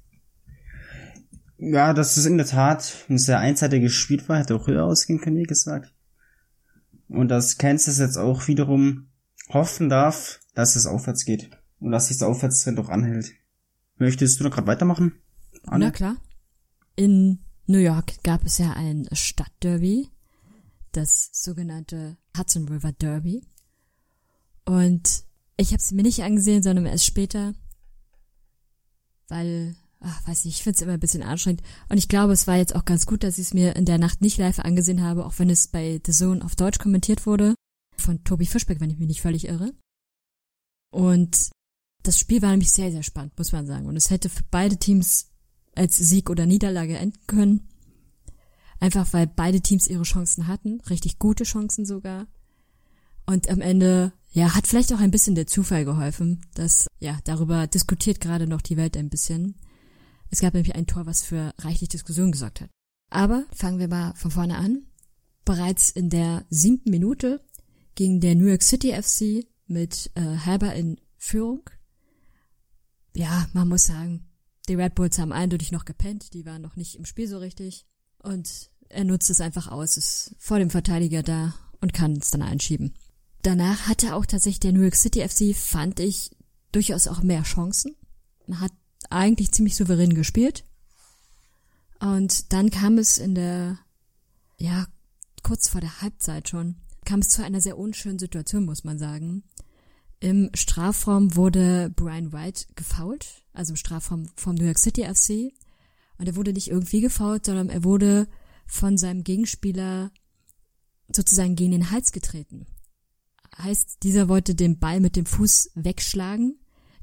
Ja, 1.73 1.95
dass 1.95 2.17
es 2.17 2.27
in 2.27 2.37
der 2.37 2.47
Tat 2.47 3.07
ein 3.09 3.19
sehr 3.19 3.39
einseitiges 3.39 3.93
Spiel 3.93 4.27
war, 4.29 4.39
hätte 4.39 4.55
auch 4.55 4.67
höher 4.67 4.85
ausgehen 4.85 5.21
können, 5.21 5.39
wie 5.39 5.45
gesagt. 5.45 5.95
Und 7.09 7.29
dass 7.29 7.57
Kansas 7.57 7.99
jetzt 7.99 8.19
auch 8.19 8.49
wiederum 8.49 9.09
hoffen 9.49 9.89
darf, 9.89 10.41
dass 10.55 10.77
es 10.77 10.87
aufwärts 10.87 11.25
geht. 11.25 11.51
Und 11.81 11.93
dass 11.93 12.09
sich 12.09 12.19
der 12.19 12.29
Aufwärtstrend 12.29 12.79
auch 12.79 12.89
anhält. 12.89 13.33
Möchtest 13.97 14.41
du 14.41 14.45
noch 14.45 14.51
gerade 14.51 14.67
weitermachen? 14.67 15.15
Anne? 15.65 15.87
Na 15.87 15.91
klar. 15.91 16.17
In 16.97 17.41
New 17.67 17.79
York 17.79 18.23
gab 18.23 18.45
es 18.45 18.59
ja 18.59 18.73
ein 18.73 19.09
Stadtderby, 19.13 20.11
das 20.93 21.31
sogenannte 21.33 22.19
Hudson 22.37 22.69
River 22.69 22.93
Derby. 22.93 23.43
Und 24.67 25.25
ich 25.57 25.69
habe 25.69 25.79
es 25.79 25.93
mir 25.93 26.03
nicht 26.03 26.23
angesehen, 26.23 26.63
sondern 26.63 26.87
erst 26.87 27.07
später, 27.07 27.55
weil 29.29 29.77
ach, 30.05 30.27
weiß 30.29 30.45
nicht, 30.45 30.57
ich 30.57 30.63
finde 30.63 30.77
es 30.77 30.83
immer 30.83 30.93
ein 30.93 31.01
bisschen 31.01 31.23
anstrengend. 31.23 31.63
Und 31.89 31.99
ich 31.99 32.09
glaube, 32.09 32.33
es 32.33 32.47
war 32.47 32.57
jetzt 32.57 32.77
auch 32.77 32.85
ganz 32.85 33.07
gut, 33.07 33.25
dass 33.25 33.39
ich 33.39 33.47
es 33.47 33.55
mir 33.55 33.77
in 33.77 33.85
der 33.85 33.99
Nacht 33.99 34.21
nicht 34.21 34.39
live 34.39 34.59
angesehen 34.61 35.03
habe, 35.03 35.25
auch 35.25 35.39
wenn 35.39 35.51
es 35.51 35.69
bei 35.69 36.01
The 36.05 36.13
Zone 36.13 36.45
auf 36.45 36.57
Deutsch 36.57 36.79
kommentiert 36.79 37.27
wurde. 37.27 37.55
Von 37.97 38.25
Tobi 38.25 38.47
Fischbeck, 38.47 38.81
wenn 38.81 38.91
ich 38.91 38.99
mich 38.99 39.09
nicht 39.09 39.23
völlig 39.23 39.47
irre. 39.49 39.73
Und 40.91 41.51
das 42.03 42.19
Spiel 42.19 42.43
war 42.43 42.51
nämlich 42.51 42.71
sehr, 42.71 42.93
sehr 42.93 43.03
spannend, 43.03 43.37
muss 43.39 43.53
man 43.53 43.67
sagen. 43.67 43.87
Und 43.87 43.97
es 43.97 44.11
hätte 44.11 44.29
für 44.29 44.45
beide 44.51 44.77
Teams 44.77 45.31
als 45.75 45.97
Sieg 45.97 46.31
oder 46.31 46.47
Niederlage 46.47 46.97
enden 46.97 47.19
können. 47.27 47.69
Einfach 48.81 49.13
weil 49.13 49.27
beide 49.27 49.61
Teams 49.61 49.87
ihre 49.87 50.03
Chancen 50.03 50.47
hatten, 50.47 50.81
richtig 50.83 51.19
gute 51.19 51.45
Chancen 51.45 51.87
sogar. 51.87 52.27
Und 53.27 53.49
am 53.49 53.61
Ende, 53.61 54.13
ja, 54.33 54.55
hat 54.55 54.67
vielleicht 54.67 54.93
auch 54.93 55.01
ein 55.01 55.11
bisschen 55.11 55.35
der 55.35 55.47
Zufall 55.47 55.85
geholfen, 55.85 56.43
dass, 56.55 56.87
ja, 57.01 57.19
darüber 57.25 57.67
diskutiert 57.67 58.21
gerade 58.21 58.47
noch 58.47 58.61
die 58.61 58.77
Welt 58.77 58.97
ein 58.97 59.09
bisschen. 59.09 59.55
Es 60.31 60.41
gab 60.41 60.55
nämlich 60.55 60.75
ein 60.75 60.87
Tor, 60.87 61.07
was 61.07 61.23
für 61.23 61.55
reichlich 61.59 61.89
Diskussion 61.89 62.33
gesorgt 62.33 62.61
hat. 62.61 62.71
Aber 63.11 63.45
fangen 63.53 63.79
wir 63.79 63.89
mal 63.89 64.15
von 64.15 64.31
vorne 64.31 64.57
an. 64.57 64.87
Bereits 65.45 65.91
in 65.91 66.11
der 66.11 66.45
siebten 66.51 66.91
Minute 66.91 67.41
ging 67.95 68.21
der 68.21 68.35
New 68.35 68.47
York 68.47 68.63
City 68.63 68.93
FC 68.93 69.47
mit 69.67 70.11
äh, 70.15 70.39
Halber 70.39 70.75
in 70.75 71.01
Führung. 71.17 71.63
Ja, 73.15 73.47
man 73.53 73.69
muss 73.69 73.85
sagen, 73.85 74.27
die 74.69 74.75
Red 74.75 74.95
Bulls 74.95 75.19
haben 75.19 75.33
eindeutig 75.33 75.71
noch 75.71 75.85
gepennt, 75.85 76.35
die 76.35 76.47
waren 76.47 76.63
noch 76.63 76.77
nicht 76.77 76.97
im 76.97 77.05
Spiel 77.05 77.29
so 77.29 77.39
richtig. 77.39 77.87
Und 78.19 78.71
er 78.89 79.05
nutzt 79.05 79.31
es 79.31 79.41
einfach 79.41 79.69
aus, 79.69 79.97
ist 79.97 80.35
vor 80.39 80.59
dem 80.59 80.71
Verteidiger 80.71 81.23
da 81.23 81.55
und 81.81 81.93
kann 81.93 82.13
es 82.13 82.31
dann 82.31 82.43
einschieben. 82.43 82.95
Danach 83.43 83.87
hatte 83.87 84.15
auch 84.15 84.25
tatsächlich 84.25 84.61
der 84.61 84.73
New 84.73 84.81
York 84.81 84.97
City 84.97 85.27
FC, 85.27 85.55
fand 85.55 86.01
ich, 86.01 86.31
durchaus 86.73 87.07
auch 87.07 87.23
mehr 87.23 87.43
Chancen. 87.43 87.95
Man 88.47 88.61
hat 88.61 88.73
eigentlich 89.11 89.53
ziemlich 89.53 89.77
souverän 89.77 90.15
gespielt. 90.15 90.65
Und 92.01 92.53
dann 92.53 92.71
kam 92.71 92.99
es 92.99 93.19
in 93.19 93.35
der, 93.35 93.79
ja, 94.59 94.87
kurz 95.43 95.69
vor 95.69 95.81
der 95.81 96.03
Halbzeit 96.03 96.49
schon, 96.49 96.77
kam 97.05 97.21
es 97.21 97.29
zu 97.29 97.45
einer 97.45 97.61
sehr 97.61 97.79
unschönen 97.79 98.19
Situation, 98.19 98.65
muss 98.65 98.85
man 98.85 98.99
sagen. 98.99 99.45
Im 100.21 100.51
Strafraum 100.55 101.37
wurde 101.37 101.91
Brian 101.95 102.33
White 102.33 102.67
gefoult, 102.77 103.43
also 103.53 103.73
im 103.73 103.77
Strafraum 103.77 104.29
vom 104.37 104.55
New 104.55 104.65
York 104.65 104.79
City 104.79 105.03
FC. 105.05 105.53
Und 106.19 106.27
er 106.27 106.37
wurde 106.37 106.53
nicht 106.53 106.69
irgendwie 106.69 107.01
gefoult, 107.01 107.47
sondern 107.47 107.69
er 107.69 107.85
wurde 107.85 108.29
von 108.67 108.97
seinem 108.97 109.25
Gegenspieler 109.25 110.11
sozusagen 111.15 111.57
gegen 111.57 111.73
den 111.73 111.91
Hals 111.91 112.13
getreten. 112.13 112.67
Heißt, 113.59 113.99
dieser 114.03 114.29
wollte 114.29 114.55
den 114.55 114.79
Ball 114.79 115.01
mit 115.01 115.17
dem 115.17 115.27
Fuß 115.27 115.71
wegschlagen, 115.75 116.59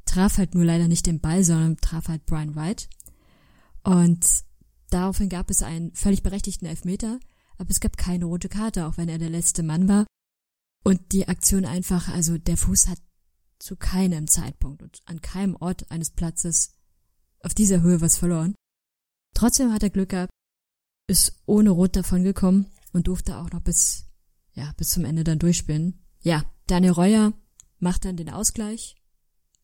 traf 0.05 0.37
halt 0.37 0.55
nur 0.55 0.65
leider 0.65 0.87
nicht 0.87 1.05
den 1.05 1.19
Ball, 1.19 1.43
sondern 1.43 1.77
traf 1.77 2.07
halt 2.07 2.25
Brian 2.25 2.55
White. 2.55 2.87
Und 3.83 4.25
daraufhin 4.89 5.29
gab 5.29 5.49
es 5.49 5.63
einen 5.63 5.93
völlig 5.95 6.23
berechtigten 6.23 6.65
Elfmeter, 6.65 7.19
aber 7.57 7.69
es 7.69 7.79
gab 7.79 7.97
keine 7.97 8.25
rote 8.25 8.49
Karte, 8.49 8.87
auch 8.87 8.97
wenn 8.97 9.09
er 9.09 9.17
der 9.17 9.29
letzte 9.29 9.63
Mann 9.63 9.87
war. 9.87 10.05
Und 10.83 11.11
die 11.11 11.27
Aktion 11.27 11.65
einfach, 11.65 12.09
also 12.09 12.37
der 12.37 12.57
Fuß 12.57 12.87
hat 12.87 12.99
zu 13.59 13.75
keinem 13.75 14.27
Zeitpunkt 14.27 14.81
und 14.81 15.01
an 15.05 15.21
keinem 15.21 15.55
Ort 15.55 15.89
eines 15.91 16.09
Platzes 16.09 16.73
auf 17.43 17.53
dieser 17.53 17.81
Höhe 17.81 18.01
was 18.01 18.17
verloren. 18.17 18.55
Trotzdem 19.35 19.71
hat 19.71 19.83
er 19.83 19.89
Glück 19.89 20.09
gehabt, 20.09 20.31
ist 21.07 21.41
ohne 21.45 21.69
Rot 21.69 21.95
davongekommen 21.95 22.67
und 22.93 23.07
durfte 23.07 23.37
auch 23.37 23.51
noch 23.51 23.61
bis, 23.61 24.05
ja, 24.53 24.73
bis 24.77 24.89
zum 24.89 25.05
Ende 25.05 25.23
dann 25.23 25.39
durchspielen. 25.39 26.03
Ja, 26.21 26.43
Daniel 26.67 26.93
Reuer 26.93 27.33
macht 27.79 28.05
dann 28.05 28.17
den 28.17 28.29
Ausgleich, 28.29 28.95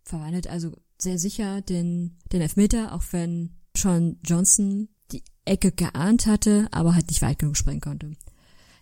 verwandelt 0.08 0.48
also 0.48 0.72
sehr 0.98 1.20
sicher 1.20 1.62
den, 1.62 2.18
den 2.32 2.42
Elfmeter, 2.42 2.94
auch 2.94 3.04
wenn 3.12 3.56
Sean 3.76 4.20
Johnson 4.24 4.90
die 5.12 5.24
Ecke 5.46 5.72
geahnt 5.72 6.26
hatte, 6.26 6.68
aber 6.72 6.96
halt 6.96 7.10
nicht 7.10 7.22
weit 7.22 7.40
genug 7.40 7.58
springen 7.58 7.82
konnte. 7.82 8.16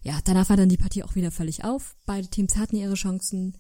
Ja, 0.02 0.20
danach 0.24 0.50
war 0.50 0.58
dann 0.58 0.70
die 0.70 0.78
Partie 0.78 1.04
auch 1.04 1.16
wieder 1.16 1.32
völlig 1.32 1.64
auf. 1.64 1.96
Beide 2.06 2.28
Teams 2.28 2.56
hatten 2.58 2.76
ihre 2.76 2.94
Chancen 2.94 3.58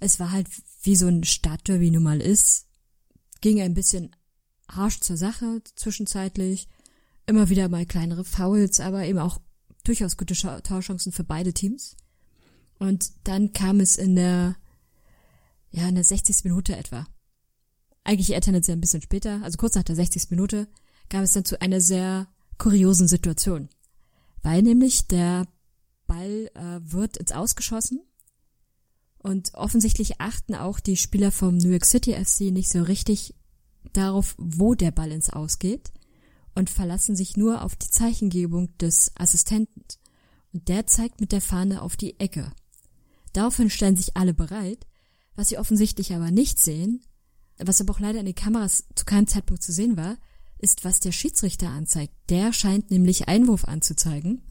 es 0.00 0.20
war 0.20 0.32
halt 0.32 0.48
wie 0.82 0.96
so 0.96 1.06
ein 1.06 1.24
Stadtderby 1.24 1.90
nun 1.90 2.02
mal 2.02 2.20
ist, 2.20 2.66
ging 3.40 3.60
ein 3.60 3.74
bisschen 3.74 4.14
harsch 4.70 5.00
zur 5.00 5.16
Sache 5.16 5.62
zwischenzeitlich, 5.74 6.68
immer 7.26 7.48
wieder 7.48 7.68
mal 7.68 7.86
kleinere 7.86 8.24
Fouls, 8.24 8.80
aber 8.80 9.04
eben 9.04 9.18
auch 9.18 9.40
durchaus 9.84 10.16
gute 10.16 10.34
Torchancen 10.34 11.12
für 11.12 11.24
beide 11.24 11.52
Teams. 11.52 11.96
Und 12.78 13.12
dann 13.24 13.52
kam 13.52 13.80
es 13.80 13.96
in 13.96 14.14
der, 14.14 14.56
ja, 15.70 15.88
in 15.88 15.94
der 15.94 16.04
60. 16.04 16.44
Minute 16.44 16.76
etwa. 16.76 17.06
Eigentlich 18.04 18.30
eher 18.30 18.40
tendenziell 18.40 18.76
ein 18.76 18.80
bisschen 18.80 19.02
später, 19.02 19.42
also 19.42 19.58
kurz 19.58 19.74
nach 19.74 19.82
der 19.82 19.96
60. 19.96 20.30
Minute, 20.30 20.68
kam 21.08 21.22
es 21.22 21.32
dann 21.32 21.44
zu 21.44 21.60
einer 21.60 21.80
sehr 21.80 22.28
kuriosen 22.56 23.08
Situation. 23.08 23.68
Weil 24.42 24.62
nämlich 24.62 25.08
der 25.08 25.46
Ball 26.06 26.50
äh, 26.54 26.80
wird 26.80 27.16
ins 27.16 27.32
Ausgeschossen 27.32 28.00
und 29.18 29.54
offensichtlich 29.54 30.20
achten 30.20 30.54
auch 30.54 30.80
die 30.80 30.96
Spieler 30.96 31.32
vom 31.32 31.58
New 31.58 31.70
York 31.70 31.84
City 31.84 32.12
FC 32.12 32.52
nicht 32.52 32.70
so 32.70 32.82
richtig 32.82 33.34
darauf, 33.92 34.34
wo 34.38 34.74
der 34.74 34.90
Ball 34.90 35.12
ins 35.12 35.30
Ausgeht 35.30 35.92
und 36.54 36.70
verlassen 36.70 37.14
sich 37.14 37.36
nur 37.36 37.62
auf 37.62 37.76
die 37.76 37.90
Zeichengebung 37.90 38.76
des 38.78 39.12
Assistenten. 39.16 39.84
Und 40.52 40.68
der 40.68 40.86
zeigt 40.86 41.20
mit 41.20 41.32
der 41.32 41.40
Fahne 41.40 41.82
auf 41.82 41.96
die 41.96 42.18
Ecke. 42.18 42.52
Daraufhin 43.32 43.70
stellen 43.70 43.96
sich 43.96 44.16
alle 44.16 44.34
bereit, 44.34 44.86
was 45.38 45.48
sie 45.48 45.58
offensichtlich 45.58 46.12
aber 46.12 46.32
nicht 46.32 46.58
sehen, 46.58 47.00
was 47.58 47.80
aber 47.80 47.94
auch 47.94 48.00
leider 48.00 48.18
in 48.18 48.26
den 48.26 48.34
Kameras 48.34 48.84
zu 48.96 49.04
keinem 49.04 49.28
Zeitpunkt 49.28 49.62
zu 49.62 49.72
sehen 49.72 49.96
war, 49.96 50.18
ist, 50.58 50.84
was 50.84 50.98
der 50.98 51.12
Schiedsrichter 51.12 51.68
anzeigt. 51.68 52.12
Der 52.28 52.52
scheint 52.52 52.90
nämlich 52.90 53.28
Einwurf 53.28 53.64
anzuzeigen, 53.64 54.42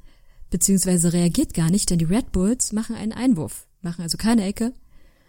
beziehungsweise 0.50 1.12
reagiert 1.12 1.54
gar 1.54 1.70
nicht, 1.70 1.90
denn 1.90 2.00
die 2.00 2.06
Red 2.06 2.32
Bulls 2.32 2.72
machen 2.72 2.96
einen 2.96 3.12
Einwurf 3.12 3.68
machen 3.82 4.02
also 4.02 4.18
keine 4.18 4.46
Ecke, 4.46 4.74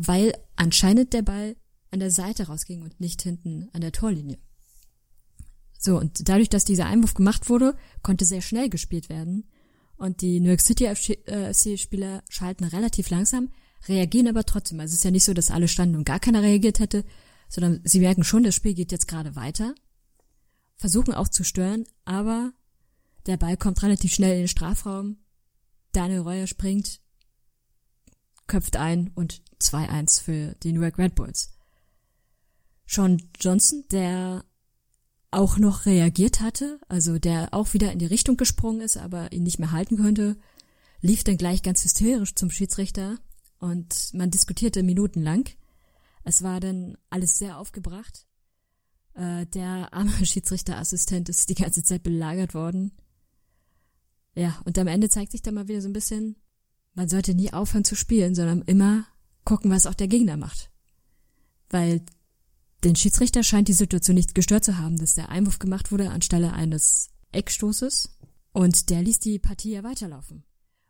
weil 0.05 0.33
anscheinend 0.57 1.13
der 1.13 1.23
Ball 1.23 1.57
an 1.91 2.01
der 2.01 2.11
Seite 2.11 2.47
rausging 2.47 2.83
und 2.83 3.01
nicht 3.01 3.23
hinten 3.23 3.69
an 3.73 3.81
der 3.81 3.93
Torlinie. 3.93 4.39
So, 5.79 5.99
und 5.99 6.29
dadurch, 6.29 6.49
dass 6.49 6.65
dieser 6.65 6.87
Einwurf 6.87 7.15
gemacht 7.15 7.49
wurde, 7.49 7.77
konnte 8.03 8.25
sehr 8.25 8.43
schnell 8.43 8.69
gespielt 8.69 9.09
werden. 9.09 9.49
Und 9.97 10.23
die 10.23 10.41
New 10.41 10.49
York 10.49 10.61
City 10.61 10.87
FC-Spieler 10.87 12.23
schalten 12.29 12.65
relativ 12.65 13.11
langsam, 13.11 13.51
reagieren 13.87 14.29
aber 14.29 14.45
trotzdem. 14.45 14.81
Also 14.81 14.93
es 14.93 14.99
ist 14.99 15.05
ja 15.05 15.11
nicht 15.11 15.25
so, 15.25 15.35
dass 15.35 15.51
alle 15.51 15.69
standen 15.69 15.97
und 15.97 16.05
gar 16.05 16.21
keiner 16.21 16.43
reagiert 16.43 16.81
hätte, 16.81 17.05
sondern 17.49 17.81
sie 17.85 18.01
merken 18.01 18.25
schon, 18.25 18.43
das 18.43 18.55
Spiel 18.55 18.75
geht 18.75 18.93
jetzt 18.93 19.09
gerade 19.09 19.37
weiter, 19.37 19.75
versuchen 20.77 21.15
auch 21.15 21.29
zu 21.29 21.45
stören, 21.45 21.85
aber 22.05 22.53
der 23.27 23.37
Ball 23.37 23.57
kommt 23.57 23.83
relativ 23.83 24.13
schnell 24.13 24.35
in 24.35 24.43
den 24.43 24.49
Strafraum. 24.49 25.19
Daniel 25.93 26.21
Reuer 26.21 26.47
springt, 26.47 27.01
köpft 28.47 28.77
ein 28.77 29.11
und 29.15 29.43
2-1 29.61 30.23
für 30.23 30.55
die 30.63 30.73
New 30.73 30.83
York 30.83 30.99
Red 30.99 31.15
Bulls. 31.15 31.55
Sean 32.87 33.23
Johnson, 33.39 33.85
der 33.91 34.45
auch 35.31 35.59
noch 35.59 35.85
reagiert 35.85 36.41
hatte, 36.41 36.81
also 36.89 37.19
der 37.19 37.53
auch 37.53 37.75
wieder 37.75 37.93
in 37.93 37.99
die 37.99 38.07
Richtung 38.07 38.37
gesprungen 38.37 38.81
ist, 38.81 38.97
aber 38.97 39.33
ihn 39.33 39.43
nicht 39.43 39.59
mehr 39.59 39.73
halten 39.73 39.99
konnte, 39.99 40.39
lief 41.01 41.23
dann 41.23 41.37
gleich 41.37 41.63
ganz 41.63 41.85
hysterisch 41.85 42.35
zum 42.35 42.51
Schiedsrichter 42.51 43.19
und 43.59 44.13
man 44.15 44.31
diskutierte 44.31 44.83
minutenlang. 44.83 45.49
Es 46.25 46.43
war 46.43 46.61
dann 46.61 46.97
alles 47.11 47.39
sehr 47.39 47.59
aufgebracht. 47.59 48.27
Äh, 49.15 49.47
der 49.47 49.93
arme 49.93 50.13
Schiedsrichterassistent 50.25 51.29
ist 51.29 51.49
die 51.49 51.55
ganze 51.55 51.83
Zeit 51.83 52.03
belagert 52.03 52.55
worden. 52.55 52.93
Ja, 54.35 54.61
und 54.65 54.79
am 54.79 54.87
Ende 54.87 55.09
zeigt 55.09 55.33
sich 55.33 55.43
dann 55.43 55.55
mal 55.55 55.69
wieder 55.69 55.81
so 55.81 55.89
ein 55.89 55.93
bisschen, 55.93 56.37
man 56.95 57.09
sollte 57.09 57.35
nie 57.35 57.53
aufhören 57.53 57.85
zu 57.85 57.97
spielen, 57.97 58.35
sondern 58.35 58.63
immer 58.63 59.07
gucken, 59.45 59.71
was 59.71 59.87
auch 59.87 59.95
der 59.95 60.09
Gegner 60.09 60.37
macht. 60.37 60.71
Weil 61.71 62.03
den 62.85 62.95
Schiedsrichter 62.95 63.43
scheint 63.43 63.69
die 63.69 63.73
Situation 63.73 64.15
nicht 64.15 64.35
gestört 64.35 64.65
zu 64.65 64.79
haben, 64.79 64.99
dass 64.99 65.15
der 65.15 65.31
Einwurf 65.31 65.59
gemacht 65.59 65.91
wurde 65.91 66.11
anstelle 66.11 66.53
eines 66.53 67.11
Eckstoßes 67.33 68.17
und 68.53 68.91
der 68.91 69.03
ließ 69.03 69.19
die 69.19 69.39
Partie 69.39 69.73
ja 69.73 69.83
weiterlaufen. 69.83 70.45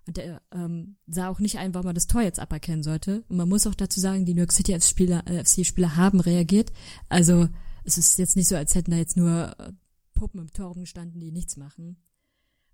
Und 0.08 0.16
der 0.16 0.40
ähm, 0.52 0.96
sah 1.06 1.28
auch 1.28 1.38
nicht 1.38 1.58
ein, 1.58 1.74
warum 1.74 1.84
man 1.84 1.94
das 1.94 2.06
Tor 2.06 2.22
jetzt 2.22 2.40
aberkennen 2.40 2.82
sollte. 2.82 3.24
Und 3.28 3.36
man 3.36 3.46
muss 3.46 3.66
auch 3.66 3.74
dazu 3.74 4.00
sagen, 4.00 4.24
die 4.24 4.32
New 4.32 4.40
York 4.40 4.54
City 4.54 4.72
FC-Spieler 4.72 5.22
äh, 5.26 5.44
FC 5.44 5.66
haben 5.98 6.20
reagiert. 6.20 6.72
Also 7.10 7.46
es 7.84 7.98
ist 7.98 8.18
jetzt 8.18 8.34
nicht 8.34 8.48
so, 8.48 8.56
als 8.56 8.74
hätten 8.74 8.90
da 8.90 8.96
jetzt 8.96 9.18
nur 9.18 9.54
äh, 9.58 9.70
Puppen 10.14 10.40
im 10.40 10.50
Tor 10.50 10.68
rumgestanden, 10.68 11.20
die 11.20 11.30
nichts 11.30 11.58
machen. 11.58 11.98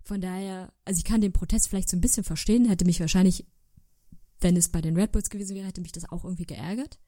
Von 0.01 0.21
daher, 0.21 0.71
also 0.85 0.97
ich 0.97 1.03
kann 1.03 1.19
den 1.19 1.33
Protest 1.33 1.67
vielleicht 1.67 1.89
so 1.89 1.97
ein 1.97 2.01
bisschen 2.01 2.23
verstehen, 2.23 2.69
hätte 2.69 2.85
mich 2.85 3.01
wahrscheinlich, 3.01 3.45
wenn 4.39 4.55
es 4.55 4.69
bei 4.69 4.79
den 4.79 4.95
Red 4.95 5.11
Bulls 5.11 5.29
gewesen 5.29 5.57
wäre, 5.57 5.67
hätte 5.67 5.81
mich 5.81 5.91
das 5.91 6.07
auch 6.09 6.23
irgendwie 6.23 6.45
geärgert. 6.45 6.99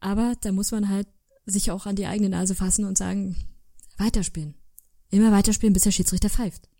Aber 0.00 0.34
da 0.40 0.50
muss 0.50 0.72
man 0.72 0.88
halt 0.88 1.06
sich 1.46 1.70
auch 1.70 1.86
an 1.86 1.94
die 1.94 2.06
eigene 2.06 2.30
Nase 2.30 2.56
fassen 2.56 2.86
und 2.86 2.98
sagen, 2.98 3.36
weiterspielen. 3.98 4.56
Immer 5.10 5.30
weiterspielen, 5.30 5.74
bis 5.74 5.84
der 5.84 5.92
Schiedsrichter 5.92 6.28
pfeift. 6.28 6.71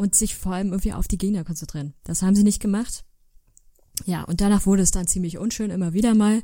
Und 0.00 0.14
sich 0.14 0.34
vor 0.34 0.54
allem 0.54 0.68
irgendwie 0.68 0.94
auf 0.94 1.08
die 1.08 1.18
Gegner 1.18 1.44
konzentrieren. 1.44 1.92
Das 2.04 2.22
haben 2.22 2.34
sie 2.34 2.42
nicht 2.42 2.62
gemacht. 2.62 3.04
Ja, 4.06 4.22
und 4.22 4.40
danach 4.40 4.64
wurde 4.64 4.80
es 4.80 4.92
dann 4.92 5.06
ziemlich 5.06 5.36
unschön, 5.36 5.68
immer 5.68 5.92
wieder 5.92 6.14
mal. 6.14 6.42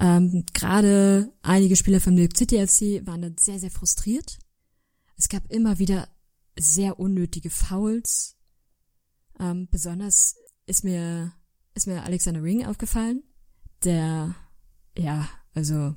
Ähm, 0.00 0.44
Gerade 0.52 1.32
einige 1.42 1.76
Spieler 1.76 2.00
von 2.00 2.14
New 2.14 2.22
York 2.22 2.36
City 2.36 2.56
FC 2.56 3.06
waren 3.06 3.22
dann 3.22 3.36
sehr, 3.38 3.60
sehr 3.60 3.70
frustriert. 3.70 4.40
Es 5.16 5.28
gab 5.28 5.48
immer 5.52 5.78
wieder 5.78 6.08
sehr 6.58 6.98
unnötige 6.98 7.50
Fouls. 7.50 8.36
Ähm, 9.38 9.68
besonders 9.70 10.34
ist 10.66 10.82
mir, 10.82 11.32
ist 11.74 11.86
mir 11.86 12.02
Alexander 12.02 12.42
Ring 12.42 12.66
aufgefallen, 12.66 13.22
der, 13.84 14.34
ja, 14.98 15.28
also, 15.54 15.94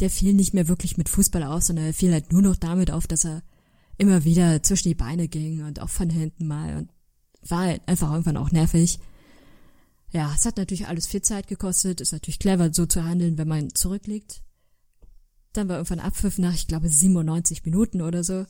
der 0.00 0.10
fiel 0.10 0.34
nicht 0.34 0.52
mehr 0.52 0.66
wirklich 0.66 0.96
mit 0.96 1.08
Fußball 1.08 1.44
auf, 1.44 1.62
sondern 1.62 1.84
er 1.86 1.94
fiel 1.94 2.12
halt 2.12 2.32
nur 2.32 2.42
noch 2.42 2.56
damit 2.56 2.90
auf, 2.90 3.06
dass 3.06 3.24
er 3.24 3.44
immer 3.98 4.24
wieder 4.24 4.62
zwischen 4.62 4.88
die 4.88 4.94
Beine 4.94 5.28
ging 5.28 5.64
und 5.64 5.80
auch 5.80 5.88
von 5.88 6.10
hinten 6.10 6.46
mal 6.46 6.76
und 6.76 6.90
war 7.50 7.60
halt 7.60 7.82
einfach 7.86 8.10
irgendwann 8.10 8.36
auch 8.36 8.50
nervig. 8.50 8.98
Ja, 10.12 10.32
es 10.34 10.46
hat 10.46 10.56
natürlich 10.56 10.86
alles 10.88 11.06
viel 11.06 11.22
Zeit 11.22 11.46
gekostet, 11.46 12.00
ist 12.00 12.12
natürlich 12.12 12.38
clever, 12.38 12.72
so 12.72 12.86
zu 12.86 13.04
handeln, 13.04 13.38
wenn 13.38 13.48
man 13.48 13.74
zurückliegt. 13.74 14.42
Dann 15.52 15.68
war 15.68 15.76
irgendwann 15.76 16.00
Abpfiff 16.00 16.38
nach, 16.38 16.54
ich 16.54 16.66
glaube, 16.66 16.88
97 16.88 17.64
Minuten 17.64 18.02
oder 18.02 18.22
so. 18.22 18.46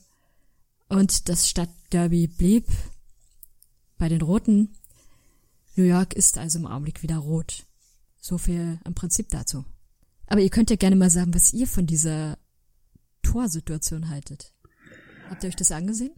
Und 0.88 1.28
das 1.28 1.48
Stadtderby 1.48 2.26
blieb 2.28 2.66
bei 3.98 4.08
den 4.08 4.22
Roten. 4.22 4.76
New 5.76 5.84
York 5.84 6.14
ist 6.14 6.38
also 6.38 6.58
im 6.58 6.66
Augenblick 6.66 7.02
wieder 7.02 7.18
rot. 7.18 7.66
So 8.20 8.38
viel 8.38 8.80
im 8.84 8.94
Prinzip 8.94 9.28
dazu. 9.30 9.64
Aber 10.26 10.40
ihr 10.40 10.50
könnt 10.50 10.70
ja 10.70 10.76
gerne 10.76 10.96
mal 10.96 11.10
sagen, 11.10 11.34
was 11.34 11.52
ihr 11.52 11.66
von 11.66 11.86
dieser 11.86 12.38
Torsituation 13.22 14.08
haltet. 14.08 14.52
Habt 15.30 15.42
ihr 15.42 15.48
euch 15.48 15.56
das 15.56 15.72
angesehen? 15.72 16.12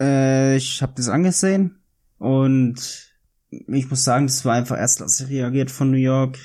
Äh, 0.00 0.56
ich 0.56 0.82
habe 0.82 0.94
das 0.96 1.08
angesehen 1.08 1.76
und 2.18 3.12
ich 3.50 3.88
muss 3.88 4.04
sagen, 4.04 4.26
das 4.26 4.44
war 4.44 4.54
einfach 4.54 4.76
erstklassig 4.76 5.28
reagiert 5.28 5.70
von 5.70 5.90
New 5.90 5.96
York 5.96 6.38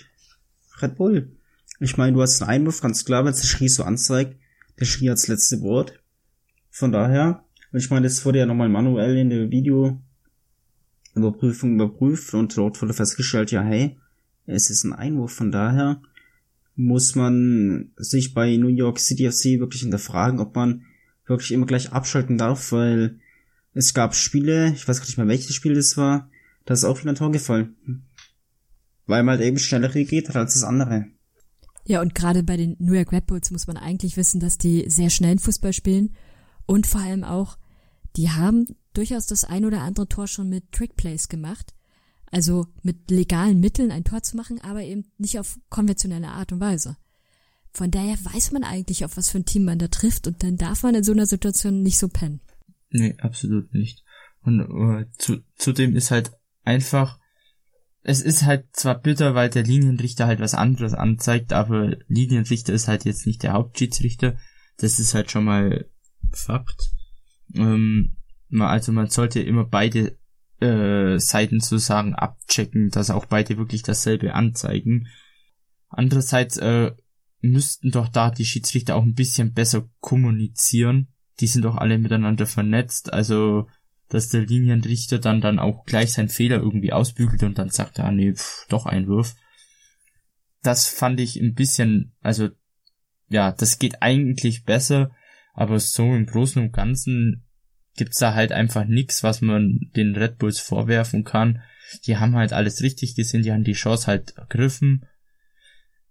Red 0.81 0.95
Bull. 0.95 1.36
Ich 1.80 1.98
meine, 1.98 2.14
du 2.14 2.22
hast 2.22 2.41
einen 2.41 2.52
Einwurf, 2.52 2.81
ganz 2.81 3.06
klar, 3.06 3.26
wenn 3.26 3.31
es 3.31 3.48
Schiri 3.48 3.69
so 3.69 3.84
anzeigt, 3.84 4.36
der 4.80 4.86
Schiri 4.86 5.10
als 5.10 5.27
letzte 5.27 5.61
Wort. 5.61 5.99
Von 6.69 6.91
daher, 6.91 7.44
und 7.72 7.80
ich 7.80 7.90
meine, 7.90 8.07
das 8.07 8.23
wurde 8.26 8.40
ja 8.40 8.45
nochmal 8.45 8.69
manuell 8.69 9.18
in 9.18 9.30
der 9.30 9.49
Videoüberprüfung 9.49 11.76
überprüft 11.76 12.34
und 12.34 12.56
dort 12.57 12.81
wurde 12.81 12.94
festgestellt, 12.94 13.52
ja, 13.52 13.61
hey, 13.61 13.98
es 14.45 14.69
ist 14.69 14.84
ein 14.84 14.94
Einwurf, 14.94 15.34
von 15.34 15.52
daher 15.52 16.02
muss 16.76 17.15
man 17.15 17.91
sich 17.98 18.34
bei 18.34 18.56
New 18.56 18.69
York 18.69 18.99
City 18.99 19.30
FC 19.30 19.60
wirklich 19.60 19.81
hinterfragen, 19.81 20.40
ob 20.40 20.56
man 20.56 20.86
wirklich 21.30 21.51
immer 21.51 21.65
gleich 21.65 21.91
abschalten 21.91 22.38
darf, 22.38 22.72
weil 22.72 23.19
es 23.73 23.93
gab 23.93 24.15
Spiele, 24.15 24.73
ich 24.73 24.88
weiß 24.88 24.99
gar 24.99 25.06
nicht 25.06 25.18
mehr 25.18 25.27
welches 25.27 25.56
Spiel 25.56 25.76
das 25.76 25.95
war, 25.97 26.30
da 26.65 26.73
ist 26.73 26.84
auch 26.84 26.99
wieder 26.99 27.11
ein 27.11 27.15
Tor 27.15 27.31
gefallen. 27.31 27.76
Weil 29.06 29.23
man 29.23 29.38
halt 29.38 29.47
eben 29.47 29.57
schneller 29.57 29.93
reagiert 29.93 30.30
hat 30.30 30.35
als 30.35 30.53
das 30.53 30.64
andere. 30.64 31.06
Ja, 31.85 32.01
und 32.01 32.14
gerade 32.14 32.43
bei 32.43 32.57
den 32.57 32.76
New 32.80 32.93
York 32.93 33.11
Red 33.11 33.27
Bulls 33.27 33.51
muss 33.51 33.68
man 33.68 33.77
eigentlich 33.77 34.18
wissen, 34.18 34.39
dass 34.39 34.57
die 34.57 34.85
sehr 34.89 35.10
schnellen 35.10 35.39
Fußball 35.39 35.73
spielen 35.73 36.15
und 36.65 36.85
vor 36.85 37.01
allem 37.01 37.23
auch, 37.23 37.57
die 38.15 38.30
haben 38.30 38.65
durchaus 38.93 39.26
das 39.26 39.43
ein 39.43 39.65
oder 39.65 39.81
andere 39.81 40.07
Tor 40.07 40.27
schon 40.27 40.49
mit 40.49 40.72
Trickplays 40.72 41.30
gemacht. 41.30 41.73
Also 42.31 42.68
mit 42.84 43.10
legalen 43.10 43.60
Mitteln 43.60 43.91
ein 43.91 44.03
Tor 44.03 44.22
zu 44.22 44.38
machen, 44.38 44.61
aber 44.61 44.84
eben 44.84 45.06
nicht 45.18 45.39
auf 45.39 45.60
konventionelle 45.69 46.27
Art 46.27 46.51
und 46.51 46.60
Weise. 46.60 46.97
Von 47.72 47.91
daher 47.91 48.18
weiß 48.24 48.52
man 48.52 48.64
eigentlich, 48.64 49.06
auf 49.06 49.18
was 49.18 49.30
für 49.30 49.40
ein 49.40 49.46
Team 49.46 49.66
man 49.66 49.80
da 49.80 49.88
trifft 49.88 50.28
und 50.28 50.44
dann 50.44 50.58
darf 50.58 50.84
man 50.84 50.96
in 50.96 51.04
so 51.04 51.12
einer 51.12 51.26
Situation 51.26 51.82
nicht 51.82 51.98
so 51.98 52.08
pennen. 52.08 52.41
Nee, 52.90 53.16
absolut 53.20 53.74
nicht. 53.74 54.04
Und 54.41 54.62
uh, 54.62 55.06
zu, 55.18 55.44
zudem 55.56 55.96
ist 55.96 56.12
halt 56.12 56.32
einfach, 56.64 57.20
es 58.02 58.22
ist 58.22 58.44
halt 58.44 58.66
zwar 58.74 59.00
bitter, 59.00 59.36
weil 59.36 59.50
der 59.50 59.64
Linienrichter 59.64 60.26
halt 60.26 60.40
was 60.40 60.56
anderes 60.56 60.94
anzeigt, 60.94 61.54
aber 61.54 61.98
Linienrichter 62.08 62.74
ist 62.74 62.88
halt 62.88 63.06
jetzt 63.06 63.28
nicht 63.28 63.44
der 63.44 63.54
Hauptschiedsrichter. 63.54 64.38
Das 64.78 65.00
ist 65.00 65.14
halt 65.14 65.30
schon 65.30 65.44
mal 65.44 65.86
Fakt. 66.32 66.91
Ähm, 67.56 68.16
also 68.58 68.91
man 68.91 69.10
sollte 69.10 69.41
immer 69.41 69.66
beide 69.66 70.18
äh, 70.60 71.20
Seiten 71.20 71.60
sozusagen 71.60 72.16
abchecken, 72.16 72.90
dass 72.90 73.10
auch 73.10 73.26
beide 73.26 73.58
wirklich 73.58 73.84
dasselbe 73.84 74.34
anzeigen. 74.34 75.08
Andererseits 75.90 76.58
äh, 76.58 76.91
müssten 77.41 77.91
doch 77.91 78.10
da 78.10 78.32
die 78.32 78.45
Schiedsrichter 78.45 78.95
auch 78.95 79.03
ein 79.03 79.14
bisschen 79.14 79.53
besser 79.53 79.90
kommunizieren. 79.99 81.07
Die 81.40 81.48
sind 81.48 81.64
doch 81.64 81.76
alle 81.76 81.98
miteinander 81.98 82.45
vernetzt, 82.45 83.14
also 83.14 83.68
dass 84.10 84.30
der 84.30 84.41
Linienrichter 84.41 85.20
dann 85.20 85.40
dann 85.40 85.60
auch 85.60 85.86
gleich 85.86 86.14
seinen 86.14 86.30
Fehler 86.30 86.57
irgendwie 86.57 86.91
ausbügelt 86.91 87.44
und 87.44 87.57
dann 87.57 87.70
sagt, 87.70 87.99
ah 87.99 88.11
nee, 88.11 88.34
pff, 88.34 88.66
doch 88.68 88.86
Einwurf. 88.86 89.36
Das 90.64 90.88
fand 90.88 91.20
ich 91.20 91.38
ein 91.38 91.53
bisschen, 91.53 92.16
also 92.22 92.49
ja, 93.30 93.52
das 93.52 93.80
geht 93.80 94.02
eigentlich 94.02 94.66
besser, 94.66 95.11
aber 95.53 95.80
so 95.80 96.03
im 96.16 96.26
Großen 96.26 96.61
und 96.61 96.74
Ganzen 96.74 97.45
gibt's 97.95 98.18
da 98.18 98.34
halt 98.34 98.52
einfach 98.52 98.86
nichts, 98.86 99.24
was 99.24 99.41
man 99.41 99.91
den 99.95 100.16
Red 100.16 100.38
Bulls 100.38 100.60
vorwerfen 100.60 101.24
kann. 101.24 101.61
Die 102.06 102.18
haben 102.18 102.36
halt 102.36 102.53
alles 102.53 102.82
richtig 102.82 103.16
gesehen, 103.16 103.44
die 103.44 103.52
haben 103.52 103.64
die 103.64 103.74
Chance 103.74 104.07
halt 104.07 104.38
ergriffen. 104.38 105.06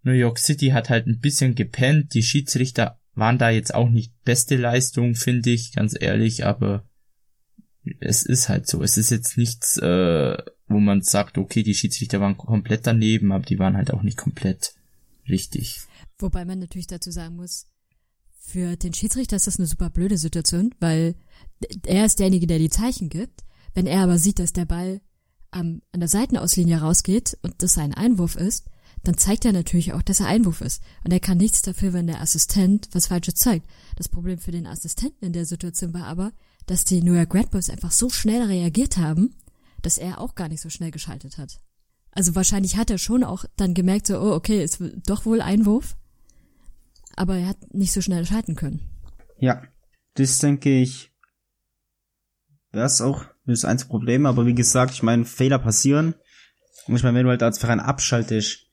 New 0.02 0.12
York 0.12 0.38
City 0.38 0.68
hat 0.68 0.90
halt 0.90 1.06
ein 1.06 1.20
bisschen 1.20 1.54
gepennt, 1.54 2.14
die 2.14 2.22
Schiedsrichter 2.22 2.98
waren 3.14 3.38
da 3.38 3.50
jetzt 3.50 3.74
auch 3.74 3.90
nicht 3.90 4.12
beste 4.24 4.56
Leistung, 4.56 5.14
finde 5.14 5.50
ich, 5.50 5.72
ganz 5.72 5.96
ehrlich, 5.98 6.46
aber 6.46 6.84
es 8.00 8.22
ist 8.22 8.48
halt 8.48 8.66
so. 8.66 8.82
Es 8.82 8.96
ist 8.96 9.10
jetzt 9.10 9.36
nichts, 9.36 9.76
äh, 9.78 10.36
wo 10.68 10.78
man 10.78 11.02
sagt, 11.02 11.38
okay, 11.38 11.62
die 11.62 11.74
Schiedsrichter 11.74 12.20
waren 12.20 12.36
komplett 12.36 12.86
daneben, 12.86 13.32
aber 13.32 13.44
die 13.44 13.58
waren 13.58 13.76
halt 13.76 13.92
auch 13.92 14.02
nicht 14.02 14.18
komplett 14.18 14.74
richtig. 15.28 15.80
Wobei 16.18 16.44
man 16.44 16.58
natürlich 16.58 16.86
dazu 16.86 17.10
sagen 17.10 17.36
muss, 17.36 17.66
für 18.40 18.76
den 18.76 18.94
Schiedsrichter 18.94 19.36
ist 19.36 19.46
das 19.46 19.58
eine 19.58 19.66
super 19.66 19.90
blöde 19.90 20.16
Situation, 20.16 20.74
weil 20.80 21.14
er 21.86 22.06
ist 22.06 22.18
derjenige, 22.18 22.46
der 22.46 22.58
die 22.58 22.70
Zeichen 22.70 23.08
gibt. 23.08 23.44
Wenn 23.74 23.86
er 23.86 24.02
aber 24.02 24.18
sieht, 24.18 24.38
dass 24.38 24.52
der 24.52 24.64
Ball 24.64 25.00
am, 25.50 25.82
an 25.92 26.00
der 26.00 26.08
Seitenauslinie 26.08 26.78
rausgeht 26.78 27.36
und 27.42 27.62
das 27.62 27.78
ein 27.78 27.94
Einwurf 27.94 28.36
ist, 28.36 28.70
dann 29.04 29.16
zeigt 29.16 29.44
er 29.44 29.52
natürlich 29.52 29.92
auch, 29.92 30.02
dass 30.02 30.20
er 30.20 30.26
Einwurf 30.26 30.60
ist. 30.60 30.82
Und 31.04 31.12
er 31.12 31.20
kann 31.20 31.38
nichts 31.38 31.62
dafür, 31.62 31.92
wenn 31.92 32.06
der 32.06 32.20
Assistent 32.20 32.88
was 32.92 33.06
Falsches 33.06 33.34
zeigt. 33.34 33.66
Das 33.96 34.08
Problem 34.08 34.38
für 34.38 34.52
den 34.52 34.66
Assistenten 34.66 35.26
in 35.26 35.32
der 35.32 35.44
Situation 35.44 35.94
war 35.94 36.04
aber, 36.04 36.32
dass 36.66 36.84
die 36.84 37.02
New 37.02 37.14
York 37.14 37.34
Red 37.34 37.50
Bulls 37.50 37.70
einfach 37.70 37.92
so 37.92 38.10
schnell 38.10 38.42
reagiert 38.42 38.96
haben, 38.96 39.34
dass 39.82 39.98
er 39.98 40.20
auch 40.20 40.34
gar 40.34 40.48
nicht 40.48 40.60
so 40.60 40.70
schnell 40.70 40.90
geschaltet 40.90 41.38
hat. 41.38 41.60
Also 42.12 42.34
wahrscheinlich 42.34 42.76
hat 42.76 42.90
er 42.90 42.98
schon 42.98 43.24
auch 43.24 43.44
dann 43.56 43.74
gemerkt, 43.74 44.06
so, 44.06 44.18
oh, 44.18 44.32
okay, 44.32 44.62
ist 44.62 44.82
doch 45.06 45.24
wohl 45.24 45.40
Einwurf. 45.40 45.96
Aber 47.16 47.36
er 47.36 47.48
hat 47.48 47.74
nicht 47.74 47.92
so 47.92 48.00
schnell 48.00 48.26
schalten 48.26 48.54
können. 48.54 48.80
Ja, 49.38 49.62
das 50.14 50.38
denke 50.38 50.80
ich, 50.80 51.12
wäre 52.72 52.86
es 52.86 53.00
auch 53.00 53.24
das 53.46 53.64
einzige 53.64 53.90
Problem. 53.90 54.26
Aber 54.26 54.46
wie 54.46 54.54
gesagt, 54.54 54.94
ich 54.94 55.02
meine, 55.02 55.24
Fehler 55.24 55.58
passieren. 55.58 56.14
Und 56.86 56.96
ich 56.96 57.02
meine, 57.02 57.18
wenn 57.18 57.24
du 57.24 57.30
halt 57.30 57.42
als 57.42 57.58
Verein 57.58 57.80
abschaltest, 57.80 58.67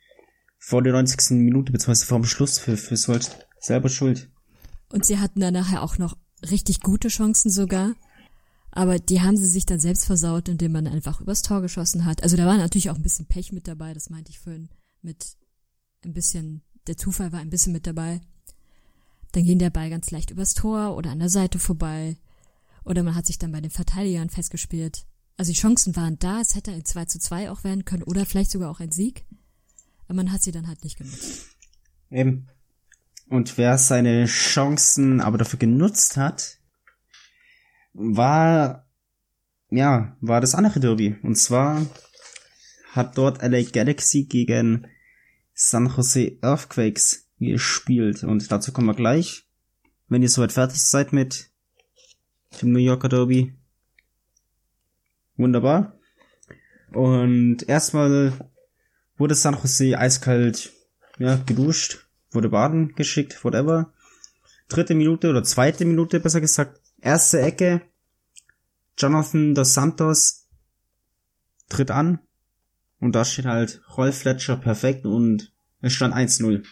vor 0.65 0.81
der 0.81 0.93
90. 0.93 1.37
Minute, 1.37 1.71
beziehungsweise 1.71 2.07
vor 2.07 2.17
dem 2.17 2.25
Schluss 2.25 2.57
für, 2.57 2.75
für 2.75 2.97
solch 2.97 3.27
selber 3.59 3.87
schuld. 3.87 4.31
Und 4.91 5.05
sie 5.05 5.19
hatten 5.19 5.39
dann 5.39 5.53
nachher 5.53 5.83
auch 5.83 5.99
noch 5.99 6.17
richtig 6.49 6.79
gute 6.79 7.09
Chancen 7.09 7.51
sogar. 7.51 7.93
Aber 8.71 8.97
die 8.97 9.21
haben 9.21 9.37
sie 9.37 9.47
sich 9.47 9.67
dann 9.67 9.79
selbst 9.79 10.05
versaut, 10.05 10.49
indem 10.49 10.71
man 10.71 10.87
einfach 10.87 11.21
übers 11.21 11.43
Tor 11.43 11.61
geschossen 11.61 12.03
hat. 12.03 12.23
Also 12.23 12.35
da 12.35 12.47
war 12.47 12.57
natürlich 12.57 12.89
auch 12.89 12.95
ein 12.95 13.03
bisschen 13.03 13.27
Pech 13.27 13.51
mit 13.51 13.67
dabei, 13.67 13.93
das 13.93 14.09
meinte 14.09 14.31
ich 14.31 14.39
vorhin. 14.39 14.69
Mit 15.03 15.37
ein 16.03 16.13
bisschen, 16.13 16.63
der 16.87 16.97
Zufall 16.97 17.31
war 17.31 17.41
ein 17.41 17.51
bisschen 17.51 17.71
mit 17.71 17.85
dabei. 17.85 18.19
Dann 19.33 19.43
ging 19.43 19.59
der 19.59 19.69
Ball 19.69 19.91
ganz 19.91 20.09
leicht 20.09 20.31
übers 20.31 20.55
Tor 20.55 20.97
oder 20.97 21.11
an 21.11 21.19
der 21.19 21.29
Seite 21.29 21.59
vorbei. 21.59 22.17
Oder 22.83 23.03
man 23.03 23.13
hat 23.13 23.27
sich 23.27 23.37
dann 23.37 23.51
bei 23.51 23.61
den 23.61 23.69
Verteidigern 23.69 24.31
festgespielt. 24.31 25.05
Also 25.37 25.51
die 25.51 25.59
Chancen 25.59 25.95
waren 25.95 26.17
da, 26.17 26.41
es 26.41 26.55
hätte 26.55 26.71
ein 26.71 26.85
2 26.85 27.05
zu 27.05 27.19
2 27.19 27.51
auch 27.51 27.63
werden 27.63 27.85
können 27.85 28.03
oder 28.03 28.25
vielleicht 28.25 28.49
sogar 28.49 28.71
auch 28.71 28.79
ein 28.79 28.91
Sieg. 28.91 29.27
Aber 30.07 30.15
man 30.15 30.31
hat 30.31 30.43
sie 30.43 30.51
dann 30.51 30.67
halt 30.67 30.83
nicht 30.83 30.97
genutzt. 30.97 31.55
Eben. 32.11 32.47
Und 33.27 33.57
wer 33.57 33.77
seine 33.77 34.25
Chancen 34.25 35.19
aber 35.19 35.37
dafür 35.37 35.57
genutzt 35.57 36.17
hat, 36.17 36.59
war, 37.93 38.87
ja, 39.69 40.15
war 40.21 40.41
das 40.41 40.53
andere 40.53 40.79
Derby. 40.79 41.15
Und 41.23 41.35
zwar 41.35 41.85
hat 42.91 43.17
dort 43.17 43.41
LA 43.41 43.63
Galaxy 43.63 44.25
gegen 44.25 44.87
San 45.53 45.87
Jose 45.87 46.37
Earthquakes 46.41 47.29
gespielt. 47.39 48.23
Und 48.23 48.51
dazu 48.51 48.71
kommen 48.71 48.87
wir 48.87 48.95
gleich, 48.95 49.47
wenn 50.07 50.21
ihr 50.21 50.29
soweit 50.29 50.51
fertig 50.51 50.81
seid 50.81 51.13
mit 51.13 51.49
dem 52.61 52.71
New 52.71 52.79
Yorker 52.79 53.09
Derby. 53.09 53.55
Wunderbar. 55.35 55.97
Und 56.93 57.67
erstmal 57.67 58.33
wurde 59.17 59.35
San 59.35 59.55
Jose 59.55 59.97
eiskalt, 59.97 60.73
ja, 61.17 61.35
geduscht, 61.45 62.07
wurde 62.31 62.49
baden 62.49 62.93
geschickt, 62.95 63.43
whatever. 63.43 63.93
Dritte 64.67 64.95
Minute 64.95 65.29
oder 65.29 65.43
zweite 65.43 65.85
Minute, 65.85 66.19
besser 66.19 66.41
gesagt, 66.41 66.81
erste 66.99 67.41
Ecke. 67.41 67.81
Jonathan 68.97 69.53
dos 69.53 69.73
Santos 69.73 70.47
tritt 71.69 71.91
an. 71.91 72.19
Und 72.99 73.13
da 73.13 73.25
steht 73.25 73.45
halt 73.45 73.81
Rolf 73.97 74.19
Fletcher 74.19 74.57
perfekt 74.57 75.05
und 75.05 75.53
es 75.81 75.93
stand 75.93 76.15
1-0. 76.15 76.65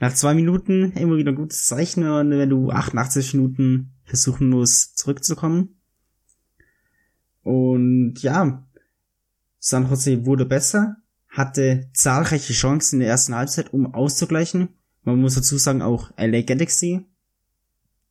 Nach 0.00 0.14
zwei 0.14 0.34
Minuten 0.34 0.92
immer 0.92 1.16
wieder 1.16 1.32
ein 1.32 1.36
gutes 1.36 1.64
Zeichen, 1.64 2.04
wenn 2.04 2.50
du 2.50 2.70
88 2.70 3.34
Minuten 3.34 3.94
versuchen 4.04 4.48
musst, 4.48 4.96
zurückzukommen. 4.98 5.80
Und 7.42 8.22
ja, 8.22 8.64
San 9.58 9.88
Jose 9.88 10.24
wurde 10.24 10.44
besser, 10.44 10.96
hatte 11.38 11.88
zahlreiche 11.94 12.52
Chancen 12.52 12.96
in 12.96 13.00
der 13.00 13.10
ersten 13.10 13.34
Halbzeit, 13.34 13.72
um 13.72 13.94
auszugleichen. 13.94 14.70
Man 15.04 15.20
muss 15.20 15.36
dazu 15.36 15.56
sagen, 15.56 15.82
auch 15.82 16.10
LA 16.18 16.42
Galaxy 16.42 17.06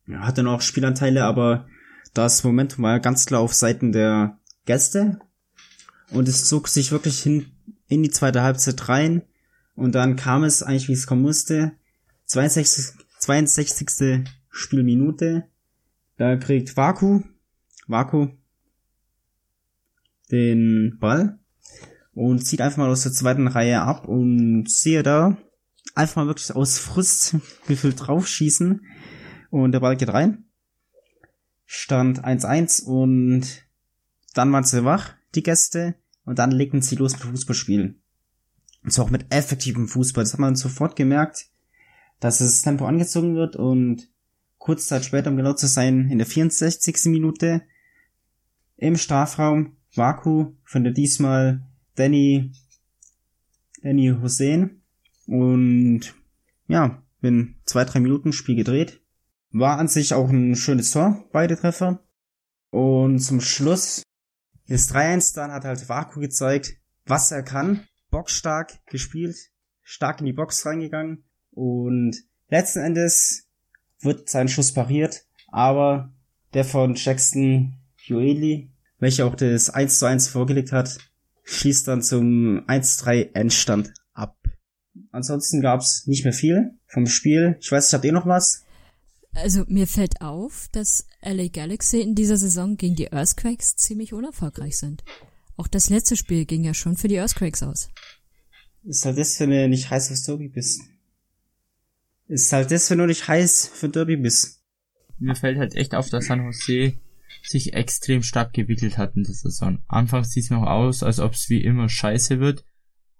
ja, 0.06 0.20
hatte 0.20 0.42
noch 0.42 0.62
Spielanteile, 0.62 1.24
aber 1.24 1.68
das 2.14 2.42
Momentum 2.42 2.84
war 2.84 3.00
ganz 3.00 3.26
klar 3.26 3.42
auf 3.42 3.52
Seiten 3.52 3.92
der 3.92 4.38
Gäste. 4.64 5.20
und 6.10 6.26
es 6.26 6.46
zog 6.46 6.68
sich 6.68 6.90
wirklich 6.90 7.22
hin 7.22 7.52
in 7.86 8.02
die 8.02 8.10
zweite 8.10 8.42
Halbzeit 8.42 8.88
rein 8.88 9.22
und 9.74 9.94
dann 9.94 10.16
kam 10.16 10.42
es 10.42 10.62
eigentlich, 10.62 10.88
wie 10.88 10.94
es 10.94 11.06
kommen 11.06 11.20
musste. 11.20 11.72
62, 12.24 12.94
62. 13.18 14.26
Spielminute. 14.48 15.44
Da 16.16 16.36
kriegt 16.36 16.78
Vaku, 16.78 17.20
Vaku 17.86 18.28
den 20.30 20.96
Ball 20.98 21.38
und 22.18 22.44
zieht 22.44 22.60
einfach 22.60 22.78
mal 22.78 22.90
aus 22.90 23.04
der 23.04 23.12
zweiten 23.12 23.46
Reihe 23.46 23.80
ab 23.80 24.08
und 24.08 24.68
sehe 24.68 25.04
da 25.04 25.36
einfach 25.94 26.16
mal 26.16 26.26
wirklich 26.26 26.52
aus 26.52 26.76
Frust 26.76 27.36
gefühlt 27.68 27.94
draufschießen 27.96 28.84
und 29.50 29.70
der 29.70 29.78
Ball 29.78 29.96
geht 29.96 30.12
rein. 30.12 30.46
Stand 31.64 32.24
1-1 32.24 32.82
und 32.82 33.62
dann 34.34 34.50
waren 34.52 34.64
sie 34.64 34.84
wach, 34.84 35.14
die 35.36 35.44
Gäste, 35.44 35.94
und 36.24 36.40
dann 36.40 36.50
legten 36.50 36.82
sie 36.82 36.96
los 36.96 37.12
mit 37.12 37.22
Fußballspielen. 37.22 38.02
Und 38.82 38.90
zwar 38.90 39.04
auch 39.04 39.10
mit 39.10 39.32
effektivem 39.32 39.86
Fußball. 39.86 40.24
Das 40.24 40.32
hat 40.32 40.40
man 40.40 40.56
sofort 40.56 40.96
gemerkt, 40.96 41.46
dass 42.18 42.38
das 42.38 42.62
Tempo 42.62 42.84
angezogen 42.86 43.36
wird 43.36 43.54
und 43.54 44.10
kurz 44.58 44.88
Zeit 44.88 45.04
später, 45.04 45.30
um 45.30 45.36
genau 45.36 45.52
zu 45.52 45.68
sein, 45.68 46.10
in 46.10 46.18
der 46.18 46.26
64. 46.26 46.96
Minute 47.12 47.62
im 48.76 48.96
Strafraum 48.96 49.76
Vaku 49.94 50.54
findet 50.64 50.96
diesmal 50.96 51.67
Danny, 51.98 52.52
Danny 53.82 54.14
Hussein 54.22 54.82
und 55.26 56.14
ja, 56.68 57.02
in 57.22 57.56
zwei, 57.64 57.84
drei 57.84 58.00
Minuten 58.00 58.32
Spiel 58.32 58.54
gedreht. 58.54 59.00
War 59.50 59.78
an 59.78 59.88
sich 59.88 60.14
auch 60.14 60.28
ein 60.28 60.54
schönes 60.54 60.90
Tor, 60.90 61.24
beide 61.32 61.56
Treffer. 61.56 62.04
Und 62.70 63.18
zum 63.18 63.40
Schluss 63.40 64.02
ist 64.66 64.94
3-1, 64.94 65.34
dann 65.34 65.50
hat 65.50 65.64
halt 65.64 65.88
Vaku 65.88 66.20
gezeigt, 66.20 66.76
was 67.06 67.32
er 67.32 67.42
kann. 67.42 67.86
Boxstark 68.10 68.78
gespielt, 68.86 69.36
stark 69.82 70.20
in 70.20 70.26
die 70.26 70.32
Box 70.32 70.64
reingegangen 70.64 71.24
und 71.50 72.16
letzten 72.48 72.80
Endes 72.80 73.48
wird 74.00 74.30
sein 74.30 74.48
Schuss 74.48 74.72
pariert, 74.72 75.26
aber 75.48 76.12
der 76.54 76.64
von 76.64 76.94
Jackson 76.94 77.74
Joeli, 77.98 78.72
welcher 78.98 79.26
auch 79.26 79.34
das 79.34 79.68
1 79.68 79.98
zu 79.98 80.06
1 80.06 80.28
vorgelegt 80.28 80.72
hat, 80.72 80.98
schließt 81.48 81.88
dann 81.88 82.02
zum 82.02 82.60
1-3 82.66 83.34
Endstand 83.34 83.92
ab. 84.12 84.36
Ansonsten 85.10 85.60
gab's 85.60 86.06
nicht 86.06 86.24
mehr 86.24 86.32
viel 86.32 86.72
vom 86.86 87.06
Spiel. 87.06 87.56
Ich 87.60 87.72
weiß, 87.72 87.88
ich 87.88 87.94
habt 87.94 88.04
ihr 88.04 88.12
noch 88.12 88.26
was? 88.26 88.64
Also 89.32 89.64
mir 89.66 89.86
fällt 89.86 90.20
auf, 90.20 90.68
dass 90.72 91.06
LA 91.22 91.48
Galaxy 91.48 92.00
in 92.00 92.14
dieser 92.14 92.36
Saison 92.36 92.76
gegen 92.76 92.96
die 92.96 93.12
Earthquakes 93.12 93.76
ziemlich 93.76 94.12
unerfolgreich 94.12 94.76
sind. 94.76 95.04
Auch 95.56 95.68
das 95.68 95.90
letzte 95.90 96.16
Spiel 96.16 96.44
ging 96.44 96.64
ja 96.64 96.74
schon 96.74 96.96
für 96.96 97.08
die 97.08 97.16
Earthquakes 97.16 97.62
aus. 97.62 97.88
Ist 98.84 99.04
halt 99.04 99.18
das, 99.18 99.40
wenn 99.40 99.50
du 99.50 99.68
nicht 99.68 99.90
heiß 99.90 100.10
aufs 100.10 100.24
Derby 100.24 100.48
bist. 100.48 100.82
Ist 102.26 102.52
halt 102.52 102.70
das, 102.70 102.90
wenn 102.90 102.98
du 102.98 103.06
nicht 103.06 103.26
heiß 103.26 103.68
für 103.72 103.88
Derby 103.88 104.16
bist. 104.16 104.60
Mir 105.18 105.34
fällt 105.34 105.58
halt 105.58 105.74
echt 105.74 105.94
auf, 105.94 106.10
dass 106.10 106.26
San 106.26 106.44
Jose 106.44 106.98
sich 107.42 107.74
extrem 107.74 108.22
stark 108.22 108.52
gewickelt 108.52 108.98
hat 108.98 109.16
in 109.16 109.24
der 109.24 109.34
Saison. 109.34 109.78
Anfangs 109.88 110.30
sieht 110.30 110.44
es 110.44 110.50
noch 110.50 110.64
aus, 110.64 111.02
als 111.02 111.20
ob 111.20 111.32
es 111.32 111.48
wie 111.48 111.62
immer 111.62 111.88
scheiße 111.88 112.40
wird. 112.40 112.64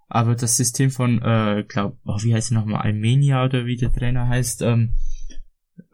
Aber 0.07 0.35
das 0.35 0.57
System 0.57 0.89
von, 0.89 1.21
äh, 1.21 1.63
glaub, 1.67 1.97
oh, 2.03 2.17
wie 2.23 2.33
heißt 2.33 2.51
er 2.51 2.55
nochmal, 2.55 2.87
Armenia 2.87 3.45
oder 3.45 3.65
wie 3.65 3.77
der 3.77 3.93
Trainer 3.93 4.27
heißt, 4.27 4.63
ähm, 4.63 4.95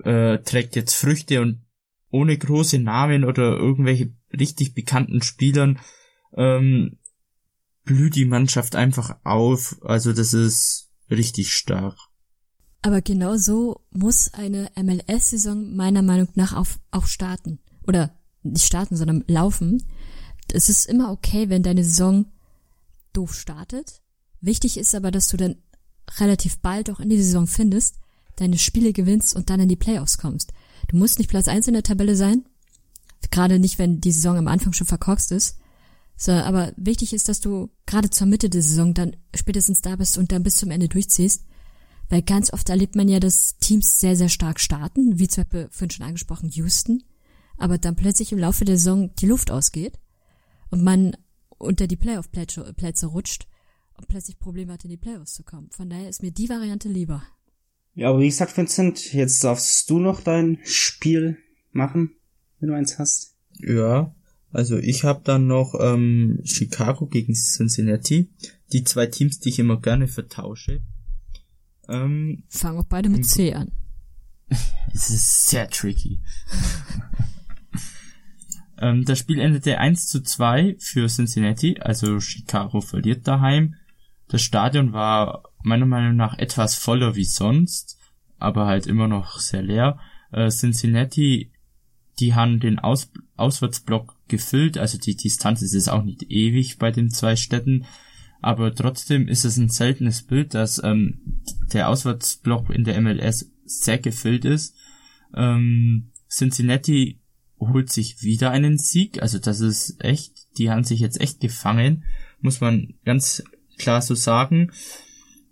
äh, 0.04 0.40
trägt 0.40 0.76
jetzt 0.76 0.96
Früchte 0.96 1.42
und 1.42 1.66
ohne 2.12 2.38
große 2.38 2.80
Namen 2.80 3.26
oder 3.26 3.58
irgendwelche 3.58 4.14
richtig 4.32 4.74
bekannten 4.74 5.22
Spielern 5.22 5.80
ähm, 6.38 6.98
blüht 7.84 8.16
die 8.16 8.26
Mannschaft 8.26 8.76
einfach 8.76 9.18
auf. 9.24 9.78
Also 9.82 10.14
das 10.14 10.34
ist 10.34 10.92
richtig 11.10 11.52
stark. 11.52 11.98
Aber 12.82 13.02
genau 13.02 13.36
so 13.36 13.82
muss 13.92 14.34
eine 14.34 14.70
MLS-Saison 14.76 15.76
meiner 15.76 16.04
Meinung 16.04 16.30
nach 16.36 16.54
auf, 16.54 16.80
auch 16.92 17.08
starten. 17.08 17.60
Oder 17.88 18.16
nicht 18.44 18.66
starten, 18.66 18.96
sondern 18.96 19.24
laufen. 19.28 19.84
Es 20.52 20.70
ist 20.70 20.86
immer 20.86 21.12
okay, 21.12 21.50
wenn 21.50 21.64
deine 21.64 21.84
Saison 21.84 22.26
doof 23.14 23.34
startet. 23.34 24.02
Wichtig 24.42 24.78
ist 24.78 24.94
aber, 24.94 25.12
dass 25.12 25.28
du 25.28 25.38
dann 25.38 25.56
relativ 26.20 26.60
bald 26.60 26.90
auch 26.90 27.00
in 27.00 27.10
die 27.10 27.22
Saison 27.22 27.48
findest, 27.48 27.96
deine 28.36 28.58
Spiele 28.58 28.94
gewinnst 28.94 29.36
und 29.36 29.50
dann 29.50 29.60
in 29.60 29.70
die 29.70 29.76
Playoffs 29.76 30.18
kommst. 30.18 30.54
Du 30.88 30.98
musst 30.98 31.18
nicht 31.18 31.30
Platz 31.30 31.48
eins 31.48 31.68
in 31.68 31.74
der 31.74 31.84
Tabelle 31.84 32.16
sein, 32.16 32.46
gerade 33.32 33.60
nicht, 33.60 33.80
wenn 33.80 34.02
die 34.02 34.12
Saison 34.12 34.38
am 34.38 34.48
Anfang 34.48 34.74
schon 34.74 34.88
verkorkst 34.88 35.32
ist. 35.32 35.58
So, 36.18 36.32
aber 36.32 36.72
wichtig 36.78 37.14
ist, 37.14 37.28
dass 37.28 37.42
du 37.42 37.70
gerade 37.86 38.10
zur 38.10 38.28
Mitte 38.28 38.50
der 38.50 38.62
Saison 38.62 38.94
dann 38.94 39.16
spätestens 39.36 39.82
da 39.82 39.96
bist 39.96 40.18
und 40.18 40.32
dann 40.32 40.44
bis 40.44 40.56
zum 40.56 40.72
Ende 40.72 40.88
durchziehst. 40.88 41.44
Weil 42.10 42.22
ganz 42.22 42.54
oft 42.54 42.70
erlebt 42.70 42.96
man 42.96 43.10
ja, 43.10 43.20
dass 43.20 43.58
Teams 43.58 44.00
sehr, 44.00 44.16
sehr 44.16 44.30
stark 44.30 44.60
starten, 44.60 45.18
wie 45.20 45.28
zum 45.28 45.44
Beispiel 45.44 45.68
vorhin 45.72 45.90
schon 45.90 46.06
angesprochen 46.06 46.50
Houston, 46.50 47.04
aber 47.58 47.78
dann 47.78 47.96
plötzlich 47.96 48.32
im 48.32 48.40
Laufe 48.40 48.66
der 48.66 48.78
Saison 48.78 49.14
die 49.16 49.28
Luft 49.28 49.52
ausgeht 49.52 50.00
und 50.70 50.84
man 50.84 51.16
unter 51.58 51.88
die 51.88 51.96
Playoff-Plätze 51.96 53.08
rutscht 53.08 53.48
und 53.98 54.08
plötzlich 54.08 54.40
Probleme 54.40 54.74
hat, 54.74 54.84
in 54.84 54.90
die 54.90 54.98
Playoffs 54.98 55.34
zu 55.34 55.44
kommen. 55.44 55.70
Von 55.72 55.90
daher 55.90 56.10
ist 56.10 56.22
mir 56.22 56.32
die 56.32 56.50
Variante 56.50 56.90
lieber. 56.90 57.24
Ja, 57.94 58.10
aber 58.10 58.20
wie 58.20 58.28
gesagt, 58.28 58.58
Vincent, 58.58 59.14
jetzt 59.14 59.44
darfst 59.44 59.90
du 59.90 60.00
noch 60.00 60.22
dein 60.22 60.60
Spiel 60.64 61.38
machen, 61.72 62.12
wenn 62.60 62.70
du 62.70 62.76
eins 62.76 63.00
hast. 63.00 63.36
Ja, 63.60 64.14
also 64.52 64.78
ich 64.78 65.06
habe 65.06 65.22
dann 65.24 65.48
noch 65.48 65.76
ähm, 65.80 66.42
Chicago 66.44 67.08
gegen 67.08 67.34
Cincinnati, 67.34 68.30
die 68.74 68.84
zwei 68.84 69.06
Teams, 69.06 69.40
die 69.40 69.50
ich 69.50 69.60
immer 69.60 69.80
gerne 69.80 70.08
vertausche. 70.08 70.82
Ähm, 71.88 72.44
Fangen 72.50 72.80
auch 72.80 72.86
beide 72.86 73.10
mit 73.10 73.26
C 73.26 73.54
an. 73.54 73.72
Es 74.94 75.10
ist 75.10 75.50
sehr 75.50 75.70
tricky. 75.70 76.22
Ähm, 78.80 79.06
das 79.06 79.20
Spiel 79.20 79.40
endete 79.40 79.78
1 79.78 80.08
zu 80.08 80.22
2 80.22 80.78
für 80.80 81.08
Cincinnati, 81.08 81.78
also 81.80 82.20
Chicago 82.20 82.82
verliert 82.82 83.28
daheim. 83.28 83.76
Das 84.28 84.42
Stadion 84.42 84.94
war 84.94 85.44
meiner 85.64 85.86
Meinung 85.86 86.16
nach 86.16 86.38
etwas 86.38 86.76
voller 86.76 87.16
wie 87.16 87.26
sonst, 87.26 87.98
aber 88.38 88.66
halt 88.66 88.88
immer 88.88 89.08
noch 89.08 89.40
sehr 89.40 89.62
leer. 89.62 90.00
Äh, 90.32 90.50
Cincinnati, 90.50 91.52
die 92.20 92.34
haben 92.34 92.60
den 92.60 92.80
Aus 92.80 93.12
Auswärtsblock 93.38 94.16
gefüllt, 94.30 94.78
also 94.78 94.98
die 94.98 95.18
Distanz 95.18 95.62
ist 95.62 95.74
es 95.74 95.90
auch 95.90 96.04
nicht 96.04 96.24
ewig 96.30 96.78
bei 96.78 96.90
den 96.90 97.10
zwei 97.10 97.36
Städten, 97.36 97.86
aber 98.42 98.74
trotzdem 98.74 99.28
ist 99.28 99.44
es 99.44 99.58
ein 99.58 99.70
seltenes 99.70 100.22
Bild, 100.22 100.54
dass 100.54 100.82
ähm, 100.84 101.42
der 101.74 101.90
Auswärtsblock 101.90 102.70
in 102.70 102.86
der 102.86 103.00
MLS 103.02 103.52
sehr 103.66 103.98
gefüllt 103.98 104.46
ist. 104.46 104.76
Ähm, 105.36 106.12
Cincinnati 106.30 107.20
holt 107.60 107.92
sich 107.92 108.22
wieder 108.22 108.52
einen 108.52 108.78
Sieg, 108.78 109.22
also 109.22 109.40
das 109.40 109.60
ist 109.60 110.04
echt, 110.04 110.58
die 110.58 110.70
haben 110.70 110.84
sich 110.84 111.00
jetzt 111.00 111.20
echt 111.20 111.40
gefangen, 111.40 112.04
muss 112.42 112.62
man 112.62 112.94
ganz 113.06 113.44
klar 113.78 114.02
so 114.02 114.16
sagen. 114.16 114.72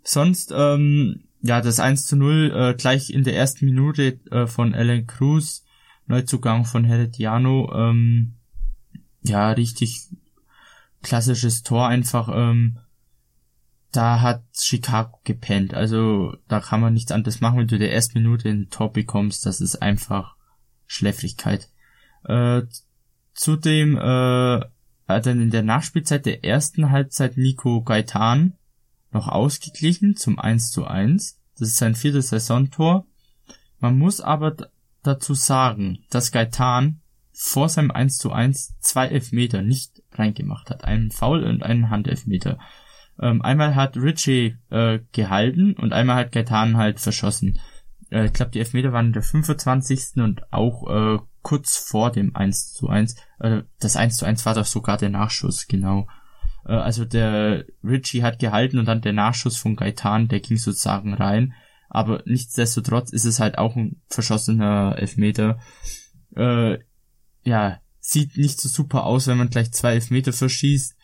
Sonst, 0.02 0.52
ähm, 0.54 1.24
ja, 1.40 1.60
das 1.60 1.80
1 1.80 2.06
zu 2.06 2.16
0 2.16 2.52
äh, 2.54 2.74
gleich 2.74 3.10
in 3.10 3.24
der 3.24 3.36
ersten 3.36 3.64
Minute 3.66 4.20
äh, 4.30 4.46
von 4.46 4.74
Alan 4.74 5.06
Cruz, 5.06 5.64
Neuzugang 6.06 6.64
von 6.64 6.84
Herediano, 6.84 7.72
ähm, 7.74 8.34
ja, 9.22 9.50
richtig 9.52 10.08
klassisches 11.02 11.62
Tor 11.62 11.88
einfach, 11.88 12.28
ähm, 12.34 12.78
da 13.92 14.20
hat 14.20 14.42
Chicago 14.52 15.20
gepennt. 15.24 15.72
Also 15.72 16.36
da 16.48 16.60
kann 16.60 16.80
man 16.80 16.94
nichts 16.94 17.12
anderes 17.12 17.40
machen, 17.40 17.58
wenn 17.58 17.68
du 17.68 17.78
der 17.78 17.92
ersten 17.92 18.18
Minute 18.18 18.48
ein 18.48 18.68
Tor 18.68 18.92
bekommst. 18.92 19.46
Das 19.46 19.60
ist 19.60 19.76
einfach 19.76 20.36
Schläfrigkeit. 20.86 21.68
Äh, 22.24 22.62
zudem 23.34 23.96
äh, 23.96 24.60
hat 25.08 25.26
dann 25.26 25.40
in 25.40 25.50
der 25.50 25.62
Nachspielzeit 25.62 26.26
der 26.26 26.44
ersten 26.44 26.90
Halbzeit 26.90 27.36
Nico 27.36 27.82
Gaitan 27.82 28.54
noch 29.12 29.28
ausgeglichen 29.28 30.16
zum 30.16 30.38
1 30.38 30.70
zu 30.70 30.86
1. 30.86 31.40
Das 31.58 31.68
ist 31.68 31.76
sein 31.76 31.94
viertes 31.94 32.28
Saisontor. 32.28 33.06
Man 33.78 33.98
muss 33.98 34.20
aber 34.20 34.56
dazu 35.02 35.34
sagen, 35.34 36.04
dass 36.10 36.32
Gaitan 36.32 37.00
vor 37.32 37.68
seinem 37.68 37.90
1 37.90 38.18
zu 38.18 38.32
1 38.32 38.78
zwei 38.80 39.08
Elfmeter 39.08 39.62
nicht 39.62 40.02
reingemacht 40.12 40.70
hat. 40.70 40.84
Einen 40.84 41.10
Foul 41.10 41.44
und 41.44 41.62
einen 41.62 41.90
Handelfmeter. 41.90 42.58
Ähm, 43.20 43.42
einmal 43.42 43.74
hat 43.74 43.96
Richie 43.96 44.56
äh, 44.70 45.00
gehalten 45.12 45.74
und 45.74 45.92
einmal 45.92 46.16
hat 46.16 46.32
Gaitan 46.32 46.76
halt 46.76 47.00
verschossen. 47.00 47.58
Äh, 48.10 48.26
ich 48.26 48.32
glaube, 48.32 48.52
die 48.52 48.60
Elfmeter 48.60 48.92
waren 48.92 49.12
der 49.12 49.22
25. 49.22 50.16
und 50.16 50.52
auch 50.52 50.88
äh, 50.88 51.18
kurz 51.44 51.76
vor 51.76 52.10
dem 52.10 52.34
1 52.34 52.72
zu 52.72 52.88
1. 52.88 53.14
Äh, 53.38 53.62
das 53.78 53.94
1 53.94 54.16
zu 54.16 54.24
1 54.24 54.44
war 54.44 54.54
doch 54.54 54.66
sogar 54.66 54.96
der 54.96 55.10
Nachschuss, 55.10 55.68
genau. 55.68 56.08
Äh, 56.66 56.72
also 56.72 57.04
der 57.04 57.66
Richie 57.84 58.24
hat 58.24 58.40
gehalten 58.40 58.78
und 58.78 58.86
dann 58.86 59.02
der 59.02 59.12
Nachschuss 59.12 59.56
von 59.56 59.76
Gaitan, 59.76 60.26
der 60.26 60.40
ging 60.40 60.56
sozusagen 60.56 61.14
rein. 61.14 61.54
Aber 61.88 62.22
nichtsdestotrotz 62.26 63.12
ist 63.12 63.26
es 63.26 63.38
halt 63.38 63.58
auch 63.58 63.76
ein 63.76 64.02
verschossener 64.08 64.96
Elfmeter. 64.98 65.60
Äh, 66.34 66.78
ja, 67.44 67.78
sieht 68.00 68.36
nicht 68.36 68.60
so 68.60 68.68
super 68.68 69.04
aus, 69.04 69.28
wenn 69.28 69.38
man 69.38 69.50
gleich 69.50 69.70
zwei 69.72 69.92
Elfmeter 69.92 70.32
verschießt. 70.32 70.96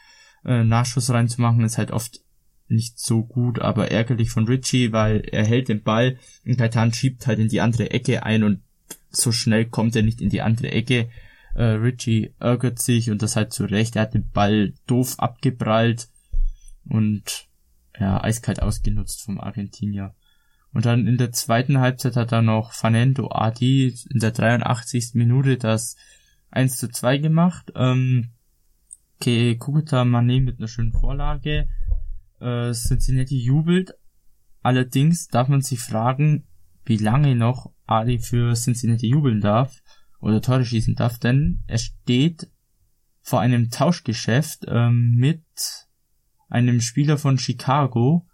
äh, 0.47 0.65
Nachschuss 0.65 1.11
reinzumachen, 1.11 1.63
ist 1.65 1.79
halt 1.79 1.91
oft 1.91 2.21
nicht 2.67 2.99
so 2.99 3.25
gut, 3.25 3.61
aber 3.61 3.91
ärgerlich 3.91 4.31
von 4.31 4.47
Richie, 4.47 4.93
weil 4.93 5.21
er 5.21 5.45
hält 5.45 5.69
den 5.69 5.83
Ball 5.83 6.19
und 6.47 6.57
Kaitan 6.57 6.95
schiebt 6.95 7.27
halt 7.27 7.39
in 7.39 7.49
die 7.49 7.61
andere 7.61 7.91
Ecke 7.91 8.23
ein 8.23 8.43
und 8.43 8.63
so 9.11 9.33
schnell 9.33 9.67
kommt 9.67 9.97
er 9.97 10.03
nicht 10.03 10.21
in 10.21 10.31
die 10.31 10.43
andere 10.43 10.71
Ecke. 10.71 11.11
Äh, 11.55 11.65
Richie 11.65 12.35
ärgert 12.39 12.79
sich 12.79 13.11
und 13.11 13.23
das 13.23 13.37
halt 13.37 13.53
zu 13.53 13.65
Recht. 13.65 13.97
Er 13.97 14.03
hat 14.03 14.15
den 14.15 14.31
Ball 14.31 14.73
doof 14.87 15.19
abgeprallt 15.19 16.09
und 16.89 17.49
ja, 17.99 18.23
eiskalt 18.23 18.63
ausgenutzt 18.63 19.23
vom 19.23 19.41
Argentinier. 19.41 20.15
Und 20.73 20.87
dann 20.87 21.07
in 21.07 21.19
der 21.19 21.33
zweiten 21.33 21.79
Halbzeit 21.79 22.17
hat 22.17 22.33
er 22.33 22.43
noch 22.43 22.73
Fanendo 22.73 23.31
Adi 23.33 23.95
in 24.09 24.21
der 24.21 24.31
83. 24.31 25.15
Minute 25.15 25.57
das 25.57 25.97
1 26.51 26.77
zu 26.77 26.89
2 26.89 27.19
gemacht. 27.19 27.73
Ähm, 27.75 28.31
okay, 29.17 29.57
Kukuta 29.57 30.05
Mane 30.05 30.41
mit 30.41 30.59
einer 30.59 30.69
schönen 30.69 30.93
Vorlage. 30.93 31.69
Äh, 32.41 32.73
Cincinnati 32.73 33.39
jubelt. 33.39 33.95
Allerdings 34.63 35.29
darf 35.29 35.49
man 35.49 35.63
sich 35.63 35.81
fragen, 35.81 36.45
wie 36.85 36.99
lange 36.99 37.35
noch 37.35 37.73
Adi 37.91 38.19
für 38.19 38.55
Cincinnati 38.55 39.09
jubeln 39.09 39.41
darf 39.41 39.83
oder 40.21 40.41
Tore 40.41 40.65
schießen 40.65 40.95
darf, 40.95 41.19
denn 41.19 41.61
er 41.67 41.79
steht 41.79 42.49
vor 43.23 43.41
einem 43.41 43.71
Tauschgeschäft 43.71 44.65
ähm, 44.69 45.15
mit 45.17 45.45
einem 46.49 46.81
Spieler 46.81 47.19
von 47.19 47.39
Chicago. 47.39 48.27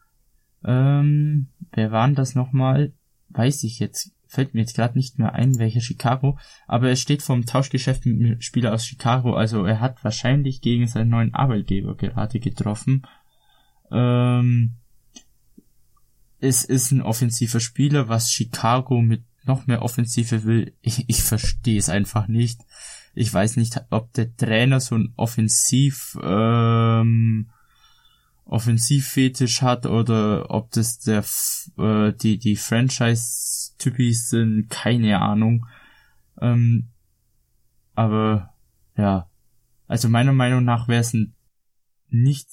Ähm, 0.64 1.48
wer 1.72 1.90
waren 1.92 2.14
das 2.14 2.34
nochmal? 2.34 2.92
Weiß 3.28 3.64
ich 3.64 3.78
jetzt, 3.78 4.12
fällt 4.26 4.54
mir 4.54 4.60
jetzt 4.60 4.76
gerade 4.76 4.96
nicht 4.96 5.18
mehr 5.18 5.34
ein, 5.34 5.58
welcher 5.58 5.80
Chicago, 5.80 6.38
aber 6.66 6.88
er 6.88 6.96
steht 6.96 7.22
vom 7.22 7.44
Tauschgeschäft 7.44 8.06
mit 8.06 8.16
einem 8.16 8.40
Spieler 8.40 8.72
aus 8.72 8.86
Chicago, 8.86 9.34
also 9.34 9.64
er 9.64 9.80
hat 9.80 10.02
wahrscheinlich 10.04 10.60
gegen 10.60 10.86
seinen 10.86 11.10
neuen 11.10 11.34
Arbeitgeber 11.34 11.96
gerade 11.96 12.40
getroffen. 12.40 13.06
Ähm, 13.90 14.76
es 16.38 16.64
ist 16.64 16.92
ein 16.92 17.02
offensiver 17.02 17.60
Spieler, 17.60 18.08
was 18.08 18.30
Chicago 18.30 19.00
mit 19.00 19.24
noch 19.46 19.66
mehr 19.66 19.82
Offensive 19.82 20.44
will. 20.44 20.74
Ich, 20.82 21.08
ich 21.08 21.22
verstehe 21.22 21.78
es 21.78 21.88
einfach 21.88 22.28
nicht. 22.28 22.60
Ich 23.14 23.32
weiß 23.32 23.56
nicht, 23.56 23.80
ob 23.90 24.12
der 24.12 24.36
Trainer 24.36 24.80
so 24.80 24.94
ein 24.94 25.12
Offensiv 25.16 26.18
ähm, 26.22 27.50
Offensivfetisch 28.44 29.62
hat 29.62 29.86
oder 29.86 30.50
ob 30.50 30.70
das 30.70 31.00
der 31.00 31.24
äh, 31.78 32.12
die 32.12 32.38
die 32.38 32.54
Franchise-Typis 32.54 34.28
sind, 34.28 34.70
keine 34.70 35.20
Ahnung. 35.20 35.66
Ähm, 36.40 36.90
aber 37.94 38.54
ja, 38.96 39.28
also 39.88 40.08
meiner 40.08 40.32
Meinung 40.32 40.64
nach 40.64 40.86
wäre 40.86 41.00
es 41.00 41.12
ein 41.12 41.34
nicht 42.08 42.48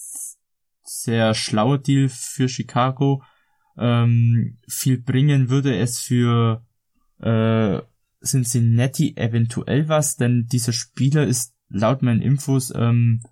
sehr 0.84 1.34
schlauer 1.34 1.78
Deal 1.78 2.10
für 2.10 2.50
Chicago. 2.50 3.24
Ähm, 3.78 4.58
viel 4.68 5.00
bringen 5.00 5.50
würde 5.50 5.78
es 5.78 6.00
für 6.00 6.66
äh, 7.24 7.82
Cincinnati 8.24 9.16
eventuell 9.16 9.90
was, 9.90 10.16
denn 10.16 10.48
dieser 10.52 10.74
Spieler 10.74 11.26
ist 11.26 11.56
laut 11.70 12.02
meinen 12.02 12.22
Infos 12.22 12.74
ähm, 12.76 13.24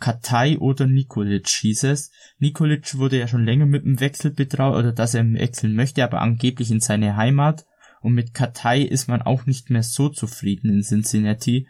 Katai 0.00 0.58
oder 0.58 0.86
Nikolic 0.86 1.48
hieß 1.48 1.84
es. 1.84 2.12
Nikolic 2.38 2.96
wurde 2.98 3.18
ja 3.18 3.26
schon 3.26 3.44
länger 3.44 3.66
mit 3.66 3.84
dem 3.84 4.00
Wechsel 4.00 4.30
betraut 4.30 4.76
oder 4.76 4.92
dass 4.92 5.14
er 5.14 5.24
wechseln 5.32 5.74
möchte, 5.74 6.04
aber 6.04 6.20
angeblich 6.20 6.70
in 6.70 6.80
seine 6.80 7.16
Heimat. 7.16 7.66
Und 8.00 8.14
mit 8.14 8.32
Katai 8.32 8.82
ist 8.82 9.08
man 9.08 9.22
auch 9.22 9.46
nicht 9.46 9.70
mehr 9.70 9.82
so 9.82 10.08
zufrieden 10.08 10.70
in 10.70 10.82
Cincinnati. 10.82 11.66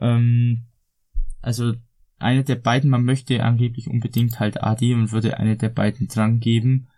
Ähm, 0.00 0.66
also 1.42 1.74
eine 2.18 2.44
der 2.44 2.54
beiden, 2.54 2.88
man 2.88 3.04
möchte 3.04 3.42
angeblich 3.42 3.88
unbedingt 3.88 4.38
halt 4.38 4.62
Adi 4.62 4.94
und 4.94 5.10
würde 5.10 5.38
eine 5.38 5.56
der 5.56 5.70
beiden 5.70 6.06
dran 6.06 6.38
geben. 6.38 6.88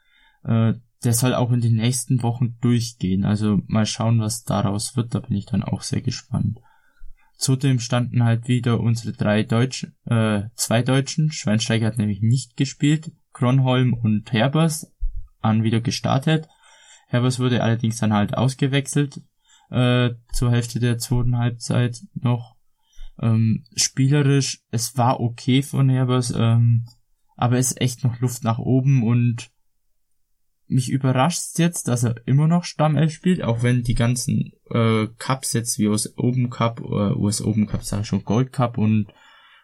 Äh, 0.45 0.75
der 1.05 1.13
soll 1.13 1.35
auch 1.35 1.53
in 1.53 1.61
den 1.61 1.77
nächsten 1.77 2.23
Wochen 2.23 2.57
durchgehen. 2.61 3.25
Also 3.25 3.61
mal 3.67 3.87
schauen, 3.87 4.21
was 4.21 4.45
daraus 4.45 4.97
wird. 4.97 5.15
Da 5.15 5.21
bin 5.21 5.37
ich 5.37 5.47
dann 5.47 5.63
auch 5.63 5.83
sehr 5.83 6.01
gespannt. 6.01 6.59
Zudem 7.37 7.79
standen 7.79 8.25
halt 8.25 8.49
wieder 8.49 8.81
unsere 8.81 9.13
drei 9.13 9.45
Deutschen, 9.45 9.95
äh, 10.07 10.49
zwei 10.55 10.83
Deutschen. 10.83 11.31
Schweinsteiger 11.31 11.87
hat 11.87 11.99
nämlich 11.99 12.21
nicht 12.21 12.57
gespielt. 12.57 13.13
Kronholm 13.33 13.95
und 13.95 14.33
Herbers 14.33 14.93
an 15.41 15.63
wieder 15.63 15.81
gestartet. 15.81 16.49
Herbers 17.07 17.39
wurde 17.39 17.63
allerdings 17.63 17.99
dann 17.99 18.13
halt 18.13 18.37
ausgewechselt 18.37 19.21
äh, 19.71 20.11
zur 20.33 20.51
Hälfte 20.51 20.81
der 20.81 20.99
zweiten 20.99 21.39
Halbzeit 21.39 22.03
noch. 22.15 22.57
Ähm, 23.21 23.65
spielerisch, 23.77 24.63
es 24.71 24.97
war 24.97 25.21
okay 25.21 25.63
von 25.63 25.89
Herbers, 25.89 26.33
ähm, 26.37 26.87
aber 27.37 27.59
es 27.59 27.73
ist 27.73 27.81
echt 27.81 28.05
noch 28.05 28.21
Luft 28.21 28.45
nach 28.45 28.59
oben 28.59 29.03
und 29.03 29.51
mich 30.69 30.91
überrascht 30.91 31.59
jetzt, 31.59 31.89
dass 31.89 32.05
er 32.05 32.17
immer 32.27 32.47
noch 32.47 32.65
Stammelf 32.65 33.13
spielt, 33.13 33.43
auch 33.43 33.63
wenn 33.63 33.83
die 33.83 33.95
ganzen 33.95 34.53
äh, 34.71 35.07
Cups 35.19 35.55
jetzt 35.55 35.79
wie 35.79 35.89
US 35.89 36.13
Open 36.17 36.51
Cup, 36.51 36.81
äh, 36.81 37.15
US 37.15 37.41
Open 37.41 37.67
Cup, 37.67 37.83
sag 37.83 38.03
ich 38.03 38.07
schon, 38.07 38.25
Gold 38.25 38.53
Cup 38.53 38.79
und 38.79 39.07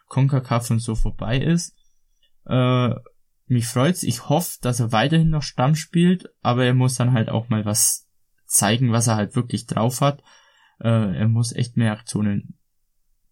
Conca 0.07 0.39
Cup 0.39 0.69
und 0.71 0.79
so 0.79 0.95
vorbei 0.95 1.37
ist. 1.37 1.75
Äh, 2.45 2.89
mich 3.47 3.67
freut's. 3.67 4.03
Ich 4.03 4.29
hoffe, 4.29 4.57
dass 4.61 4.79
er 4.79 4.91
weiterhin 4.91 5.29
noch 5.29 5.43
Stamm 5.43 5.75
spielt, 5.75 6.29
aber 6.41 6.65
er 6.65 6.73
muss 6.73 6.95
dann 6.95 7.13
halt 7.13 7.29
auch 7.29 7.49
mal 7.49 7.65
was 7.65 8.07
zeigen, 8.47 8.91
was 8.91 9.07
er 9.07 9.15
halt 9.15 9.35
wirklich 9.35 9.67
drauf 9.67 10.01
hat. 10.01 10.23
Äh, 10.79 11.17
er 11.17 11.27
muss 11.27 11.53
echt 11.53 11.77
mehr 11.77 11.91
Aktionen 11.91 12.57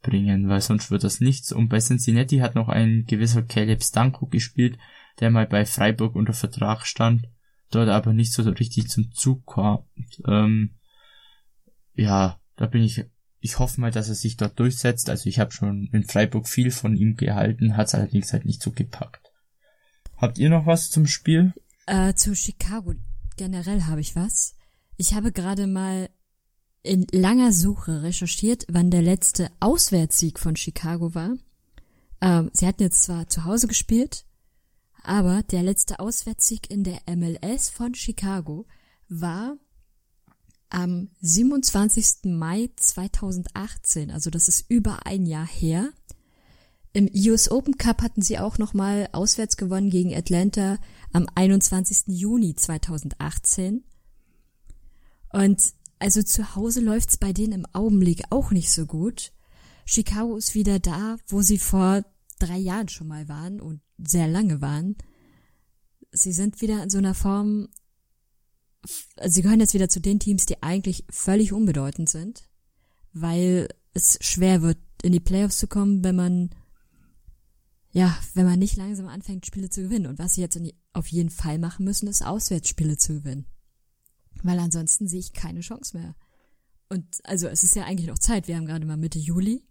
bringen, 0.04 0.50
weil 0.50 0.62
sonst 0.62 0.91
wird 0.91 1.04
das 1.04 1.20
nichts. 1.20 1.52
Und 1.52 1.70
bei 1.70 1.80
Cincinnati 1.80 2.38
hat 2.38 2.54
noch 2.54 2.70
ein 2.70 3.06
gewisser 3.08 3.41
Caleb 3.41 3.82
Stanko 3.82 4.28
gespielt, 4.28 4.78
der 5.20 5.32
mal 5.32 5.48
bei 5.48 5.66
Freiburg 5.66 6.16
unter 6.16 6.34
Vertrag 6.34 6.86
stand 6.86 7.28
dort 7.76 7.90
aber 7.90 8.14
nicht 8.14 8.34
so 8.34 8.44
richtig 8.44 8.90
zum 8.90 9.12
Zug 9.12 9.45
kommt. 9.45 10.22
Ähm, 10.28 10.76
ja, 11.94 12.40
da 12.56 12.66
bin 12.68 12.84
ich, 12.84 13.06
ich 13.40 13.60
hoffe 13.60 13.82
mal, 13.82 13.91
dass 13.91 14.10
er 14.10 14.16
sich 14.16 14.38
dort 14.38 14.60
durchsetzt. 14.60 15.10
Also 15.10 15.30
ich 15.30 15.40
habe 15.40 15.52
schon 15.52 15.90
in 15.91 16.04
Freiburg 16.04 16.48
viel 16.48 16.72
von 16.72 16.95
ihm 16.95 17.16
gehalten, 17.16 17.78
hat 17.78 17.88
es 17.88 17.95
allerdings 17.95 18.34
halt 18.34 18.45
nicht 18.45 18.62
so 18.62 18.72
gepackt. 18.72 19.32
Habt 20.18 20.38
ihr 20.38 20.50
noch 20.50 20.66
was 20.66 20.90
zum 20.90 21.08
Spiel? 21.08 21.54
Äh, 21.86 22.14
zu 22.14 22.36
Chicago 22.36 22.94
generell 23.36 23.84
habe 23.84 24.02
ich 24.02 24.16
was. 24.16 24.56
Ich 24.98 25.14
habe 25.14 25.32
gerade 25.32 25.68
mal 25.68 26.10
in 26.84 27.08
langer 27.12 27.52
Suche 27.52 28.04
recherchiert, 28.04 28.66
wann 28.70 28.91
der 28.91 29.02
letzte 29.02 29.50
Auswärtssieg 29.60 30.40
von 30.40 30.56
Chicago 30.56 31.16
war. 31.16 31.36
Ähm, 32.22 32.52
sie 32.54 32.68
hatten 32.68 32.84
jetzt 32.84 33.04
zwar 33.04 33.28
zu 33.28 33.45
Hause 33.45 33.68
gespielt, 33.68 34.26
aber 35.04 35.44
der 35.44 35.64
letzte 35.64 36.00
Auswärtssieg 36.00 36.72
in 36.72 36.84
der 36.84 37.02
MLS 37.16 37.70
von 37.70 37.94
Chicago 37.94 38.66
war 39.10 39.58
am 40.70 41.10
27. 41.22 42.24
Mai 42.24 42.70
2018, 42.78 44.10
also 44.10 44.30
das 44.30 44.48
ist 44.48 44.66
über 44.70 45.06
ein 45.06 45.26
Jahr 45.26 45.46
her. 45.46 45.92
Im 46.94 47.10
US 47.14 47.52
Open 47.52 47.78
Cup 47.78 48.02
hatten 48.02 48.22
sie 48.22 48.40
auch 48.40 48.58
nochmal 48.58 49.10
auswärts 49.12 49.58
gewonnen 49.58 49.90
gegen 49.90 50.16
Atlanta 50.16 50.78
am 51.12 51.28
21. 51.36 52.04
Juni 52.08 52.56
2018. 52.56 53.84
Und 55.32 55.74
also 56.00 56.22
zu 56.22 56.56
Hause 56.56 56.82
läuft's 56.82 57.18
bei 57.18 57.34
denen 57.34 57.54
im 57.54 57.66
Augenblick 57.74 58.24
auch 58.30 58.52
nicht 58.52 58.72
so 58.72 58.86
gut. 58.86 59.32
Chicago 59.86 60.38
ist 60.38 60.54
wieder 60.54 60.80
da, 60.80 61.18
wo 61.28 61.42
sie 61.42 61.58
vor 61.58 62.04
drei 62.45 62.57
Jahren 62.57 62.90
schon 62.90 63.07
mal 63.07 63.28
waren 63.28 63.61
und 63.61 63.82
sehr 63.98 64.28
lange 64.28 64.61
waren. 64.61 64.95
Sie 66.11 66.32
sind 66.32 66.61
wieder 66.61 66.84
in 66.84 66.90
so 66.90 66.98
einer 66.98 67.15
Form, 67.15 67.70
also 69.18 69.34
sie 69.34 69.41
gehören 69.41 69.60
jetzt 69.60 69.74
wieder 69.74 69.90
zu 69.90 69.99
den 69.99 70.20
Teams, 70.20 70.45
die 70.45 70.61
eigentlich 70.61 71.06
völlig 71.10 71.53
unbedeutend 71.53 72.10
sind, 72.10 72.49
weil 73.14 73.68
es 73.94 74.20
schwer 74.22 74.61
wird, 74.61 74.78
in 75.03 75.11
die 75.11 75.20
Playoffs 75.20 75.57
zu 75.57 75.68
kommen, 75.68 76.03
wenn 76.03 76.15
man, 76.15 76.49
ja, 77.91 78.18
wenn 78.34 78.45
man 78.45 78.60
nicht 78.60 78.78
langsam 78.78 79.07
anfängt, 79.07 79.45
Spiele 79.45 79.70
zu 79.70 79.84
gewinnen. 79.84 80.07
Und 80.07 80.20
was 80.20 80.36
sie 80.36 80.41
jetzt 80.41 80.60
auf 80.94 81.07
jeden 81.07 81.30
Fall 81.30 81.60
machen 81.60 81.86
müssen, 81.86 82.07
ist 82.07 82.26
Auswärtsspiele 82.26 82.98
zu 82.98 83.15
gewinnen. 83.15 83.45
Weil 84.41 84.60
ansonsten 84.60 85.07
sehe 85.07 85.20
ich 85.20 85.34
keine 85.34 85.60
Chance 85.61 85.98
mehr. 85.98 86.15
Und 86.90 87.06
also 87.24 87.48
es 87.48 87.64
ist 87.64 87.76
ja 87.76 87.84
eigentlich 87.84 88.07
noch 88.07 88.20
Zeit. 88.20 88.48
Wir 88.48 88.56
haben 88.56 88.65
gerade 88.65 88.86
mal 88.86 88.98
Mitte 88.98 89.20
Juli. 89.20 89.64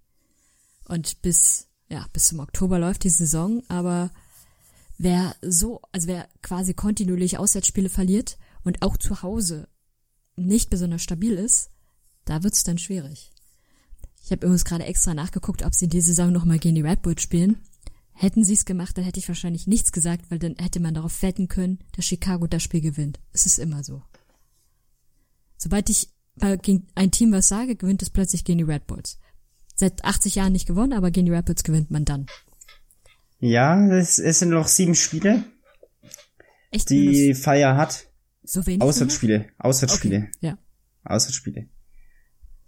Und 0.86 1.23
bis 1.23 1.69
ja, 1.93 2.06
bis 2.14 2.28
zum 2.28 2.40
Oktober 2.40 2.78
läuft 2.78 3.05
die 3.05 3.10
Saison, 3.10 3.62
aber 3.69 4.10
wer 4.97 5.36
so, 5.43 5.82
also 5.93 6.09
wer 6.09 6.27
quasi 6.40 6.73
kontinuierlich 6.73 7.39
Auswärtsspiele 7.39 7.90
verliert 7.90 8.39
und 8.64 8.81
auch 8.81 8.97
zu 8.97 9.23
Hause 9.23 9.69
nicht 10.35 10.70
besonders 10.70 11.02
stabil 11.02 11.35
ist, 11.35 11.70
da 12.24 12.43
wird's 12.43 12.64
dann 12.64 12.78
schwierig. 12.78 13.31
Ich 14.24 14.31
habe 14.31 14.47
übrigens 14.47 14.64
gerade 14.64 14.86
extra 14.86 15.12
nachgeguckt, 15.12 15.64
ob 15.64 15.74
sie 15.74 15.85
in 15.85 15.90
dieser 15.90 16.09
Saison 16.09 16.32
nochmal 16.32 16.59
gegen 16.59 16.77
die 16.77 16.81
Red 16.81 17.02
Bulls 17.02 17.20
spielen. 17.20 17.59
Hätten 18.14 18.43
sie 18.43 18.55
es 18.55 18.64
gemacht, 18.64 18.97
dann 18.97 19.05
hätte 19.05 19.20
ich 19.20 19.28
wahrscheinlich 19.28 19.66
nichts 19.66 19.93
gesagt, 19.93 20.31
weil 20.31 20.39
dann 20.39 20.56
hätte 20.59 20.81
man 20.81 20.94
darauf 20.94 21.20
wetten 21.20 21.48
können, 21.48 21.81
dass 21.94 22.06
Chicago 22.06 22.47
das 22.47 22.62
Spiel 22.62 22.81
gewinnt. 22.81 23.20
Es 23.32 23.44
ist 23.44 23.59
immer 23.59 23.85
so. 23.85 24.02
Sobald 25.59 25.90
ich 25.90 26.09
gegen 26.62 26.86
ein 26.94 27.10
Team 27.10 27.32
was 27.32 27.48
sage, 27.48 27.77
gewinnt 27.77 28.01
es 28.01 28.09
plötzlich 28.09 28.44
gegen 28.44 28.59
die 28.59 28.64
Red 28.64 28.86
Bulls 28.86 29.19
seit 29.83 30.05
80 30.05 30.37
Jahren 30.37 30.53
nicht 30.53 30.67
gewonnen, 30.67 30.93
aber 30.93 31.11
gegen 31.11 31.27
die 31.27 31.33
Rapids 31.33 31.65
gewinnt 31.65 31.91
man 31.91 32.05
dann. 32.05 32.27
Ja, 33.41 33.85
es, 33.89 34.19
es 34.21 34.39
sind 34.39 34.51
noch 34.51 34.69
sieben 34.69 34.95
Spiele, 34.95 35.43
Echt? 36.71 36.89
die 36.89 37.35
Fire 37.35 37.77
hat. 37.77 38.07
so 38.45 38.65
wenig? 38.65 38.81
Auswärtsspiele. 38.81 39.47
Auswärtsspiele. 39.59 40.17
Okay, 40.19 40.31
ja. 40.41 40.59
Auswärtsspiele. 41.03 41.67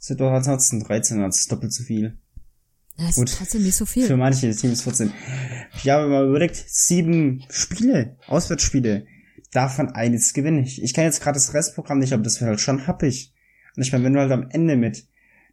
Es 0.00 0.06
sind 0.06 0.20
doch 0.20 0.32
ansonsten 0.32 0.80
13, 0.80 1.20
das 1.20 1.38
ist 1.38 1.52
doppelt 1.52 1.72
so 1.72 1.84
viel. 1.84 2.18
Das 2.96 3.10
ist 3.10 3.14
Gut. 3.14 3.32
trotzdem 3.36 3.62
nicht 3.62 3.76
so 3.76 3.86
Für 3.86 4.06
viel. 4.06 4.16
manche 4.16 4.54
Teams 4.54 4.82
14. 4.82 5.12
Ich 5.76 5.88
habe 5.88 6.08
mal 6.08 6.26
überlegt, 6.28 6.56
sieben 6.56 7.44
Spiele, 7.48 8.16
Auswärtsspiele, 8.26 9.06
davon 9.52 9.90
eines 9.90 10.32
gewinne 10.34 10.62
ich. 10.62 10.82
Ich 10.82 10.94
kenne 10.94 11.06
jetzt 11.06 11.22
gerade 11.22 11.36
das 11.36 11.54
Restprogramm 11.54 12.00
nicht, 12.00 12.12
aber 12.12 12.24
das 12.24 12.40
wäre 12.40 12.50
halt 12.50 12.60
schon 12.60 12.88
happig. 12.88 13.32
Und 13.76 13.82
ich 13.84 13.92
meine, 13.92 14.04
wenn 14.04 14.12
du 14.14 14.20
halt 14.20 14.32
am 14.32 14.48
Ende 14.50 14.76
mit 14.76 15.06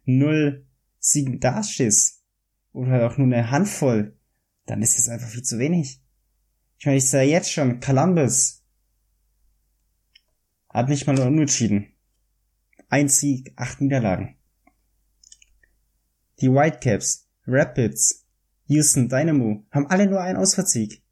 null 0.04 0.66
Siegen 1.04 1.40
dastehst, 1.40 2.22
oder 2.72 2.92
halt 2.92 3.02
auch 3.02 3.18
nur 3.18 3.26
eine 3.26 3.50
Handvoll, 3.50 4.16
dann 4.66 4.82
ist 4.82 4.96
das 4.96 5.08
einfach 5.08 5.28
viel 5.28 5.42
zu 5.42 5.58
wenig. 5.58 6.00
Ich 6.78 6.86
meine, 6.86 6.98
ich 6.98 7.08
sage 7.10 7.28
jetzt 7.28 7.52
schon, 7.52 7.80
Columbus 7.80 8.62
hat 10.70 10.88
nicht 10.88 11.06
mal 11.06 11.18
unentschieden. 11.20 11.92
Ein 12.88 13.08
Sieg, 13.08 13.52
acht 13.56 13.80
Niederlagen. 13.80 14.36
Die 16.40 16.50
Whitecaps, 16.50 17.28
Rapids, 17.46 18.24
Houston 18.66 19.08
Dynamo 19.08 19.66
haben 19.70 19.88
alle 19.88 20.06
nur 20.06 20.20
einen 20.20 20.38
Auswärtssieg. 20.38 21.02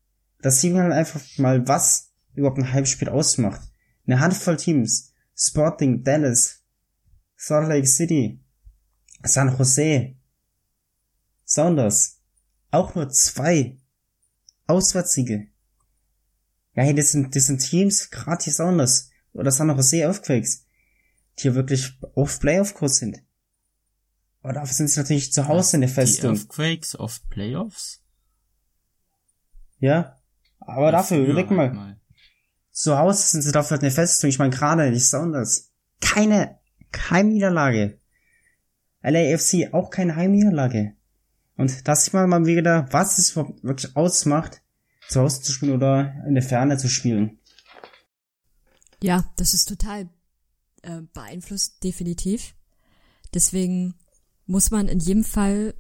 Das 0.41 0.61
sieht 0.61 0.73
man 0.73 0.93
einfach 0.93 1.21
mal, 1.37 1.67
was 1.67 2.13
überhaupt 2.35 2.59
ein 2.59 2.73
Heimspiel 2.73 3.09
ausmacht. 3.09 3.61
Eine 4.07 4.21
Handvoll 4.21 4.57
Teams, 4.57 5.13
Sporting, 5.37 6.05
Dallas, 6.05 6.65
Salt 7.37 7.69
Lake 7.69 7.87
City, 7.87 8.41
San 9.23 9.57
Jose, 9.57 10.15
Saunders, 11.45 12.21
auch 12.71 12.95
nur 12.95 13.09
zwei 13.11 13.79
Auswärtssiege. 14.67 15.49
Ja, 16.75 16.85
hey, 16.85 16.95
das 16.95 17.13
sind, 17.13 17.35
das 17.35 17.47
sind 17.47 17.59
Teams, 17.59 18.11
gerade 18.11 18.45
die 18.45 18.51
Saunders 18.51 19.11
oder 19.33 19.51
San 19.51 19.69
Jose 19.69 20.03
Earthquakes, 20.03 20.65
die 21.39 21.49
ja 21.49 21.55
wirklich 21.55 21.99
auf 22.15 22.41
Playoff-Kurs 22.41 22.97
sind. 22.97 23.23
Aber 24.43 24.55
dafür 24.55 24.73
sind 24.73 24.89
sie 24.89 25.01
natürlich 25.01 25.33
zu 25.33 25.49
Hause 25.49 25.77
in 25.77 25.81
der 25.83 25.89
Die 25.91 25.95
Festung. 25.95 26.37
Earthquakes 26.37 26.99
oft 26.99 27.29
Playoffs? 27.29 28.03
Ja. 29.79 30.19
Aber 30.61 30.93
dafür, 30.93 31.19
Früher 31.19 31.27
überleg 31.27 31.51
halt 31.51 31.75
mal. 31.75 32.01
Zu 32.71 32.97
Hause 32.97 33.23
sind 33.23 33.43
sie 33.43 33.53
dafür 33.53 33.79
eine 33.79 33.91
Festung. 33.91 34.31
Ich 34.31 34.39
meine, 34.39 34.55
gerade 34.55 34.91
die 34.91 35.01
Sounders. 35.01 35.71
Keine 36.01 36.59
Heimniederlage. 37.11 38.00
LAFC 39.03 39.73
auch 39.73 39.91
keine 39.91 40.17
Heimniederlage. 40.17 40.95
Und 41.57 41.87
da 41.87 41.95
sieht 41.95 42.15
man 42.15 42.29
mal 42.29 42.47
wieder, 42.47 42.89
was 42.91 43.19
es 43.19 43.37
wirklich 43.37 43.97
ausmacht, 43.97 44.63
zu 45.09 45.21
Hause 45.21 45.43
zu 45.43 45.53
spielen 45.53 45.75
oder 45.75 46.15
in 46.27 46.35
der 46.35 46.43
Ferne 46.43 46.79
zu 46.79 46.89
spielen. 46.89 47.39
Ja, 49.03 49.31
das 49.37 49.55
ist 49.55 49.69
total 49.69 50.09
äh, 50.83 51.03
beeinflusst, 51.13 51.83
definitiv. 51.83 52.55
Deswegen 53.35 53.95
muss 54.47 54.71
man 54.71 54.89
in 54.89 55.01
jedem 55.01 55.25
Fall 55.25 55.75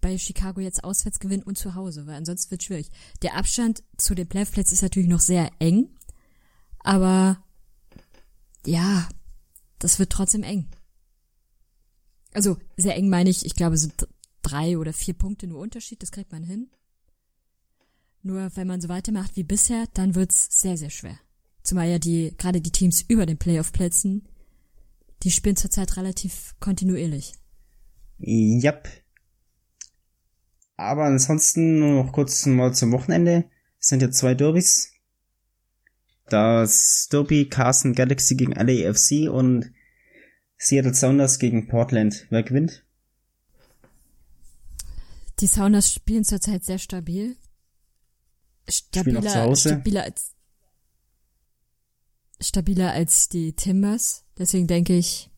bei 0.00 0.18
Chicago 0.18 0.60
jetzt 0.60 0.84
auswärts 0.84 1.20
gewinnen 1.20 1.44
und 1.44 1.56
zu 1.56 1.74
Hause, 1.74 2.06
weil 2.06 2.16
ansonsten 2.16 2.50
wird 2.50 2.62
schwierig. 2.62 2.90
Der 3.22 3.36
Abstand 3.36 3.82
zu 3.96 4.14
den 4.14 4.28
Playoff-Plätzen 4.28 4.74
ist 4.74 4.82
natürlich 4.82 5.08
noch 5.08 5.20
sehr 5.20 5.50
eng, 5.60 5.88
aber 6.80 7.42
ja, 8.66 9.08
das 9.78 9.98
wird 9.98 10.10
trotzdem 10.10 10.42
eng. 10.42 10.68
Also 12.32 12.56
sehr 12.76 12.96
eng 12.96 13.08
meine 13.08 13.30
ich, 13.30 13.44
ich 13.44 13.54
glaube, 13.54 13.76
so 13.76 13.88
drei 14.42 14.78
oder 14.78 14.92
vier 14.92 15.14
Punkte 15.14 15.46
nur 15.46 15.60
Unterschied, 15.60 16.02
das 16.02 16.12
kriegt 16.12 16.32
man 16.32 16.42
hin. 16.42 16.70
Nur 18.22 18.50
wenn 18.54 18.66
man 18.66 18.80
so 18.80 18.88
weitermacht 18.88 19.36
wie 19.36 19.42
bisher, 19.42 19.86
dann 19.94 20.14
wird's 20.14 20.60
sehr, 20.60 20.76
sehr 20.76 20.90
schwer. 20.90 21.18
Zumal 21.62 21.88
ja 21.88 21.98
die, 21.98 22.34
gerade 22.38 22.60
die 22.60 22.70
Teams 22.70 23.02
über 23.02 23.26
den 23.26 23.38
Playoff-Plätzen, 23.38 24.28
die 25.22 25.30
spielen 25.30 25.56
zurzeit 25.56 25.96
relativ 25.96 26.54
kontinuierlich. 26.60 27.34
Yep. 28.18 28.88
Aber 30.76 31.04
ansonsten 31.04 31.78
nur 31.78 32.04
noch 32.04 32.12
kurz 32.12 32.46
mal 32.46 32.74
zum 32.74 32.92
Wochenende. 32.92 33.44
Es 33.78 33.88
sind 33.88 34.02
ja 34.02 34.10
zwei 34.10 34.34
Derbys. 34.34 34.92
Das 36.28 37.08
Derby 37.10 37.48
Carson 37.48 37.94
Galaxy 37.94 38.36
gegen 38.36 38.52
LAFC 38.52 39.28
und 39.30 39.72
Seattle 40.62 40.94
Sounders 40.94 41.40
gegen 41.40 41.66
Portland. 41.66 42.26
Wer 42.30 42.44
gewinnt? 42.44 42.84
Die 45.40 45.48
Sounders 45.48 45.92
spielen 45.92 46.22
zurzeit 46.22 46.64
sehr 46.64 46.78
stabil. 46.78 47.36
zu 48.68 48.72
Stabiler, 48.72 49.34
Hause. 49.34 49.70
stabiler 49.70 50.04
als, 50.04 50.36
stabiler 52.40 52.92
als 52.92 53.28
die 53.28 53.54
Timbers. 53.54 54.24
Deswegen 54.38 54.68
denke 54.68 54.96
ich, 54.96 55.30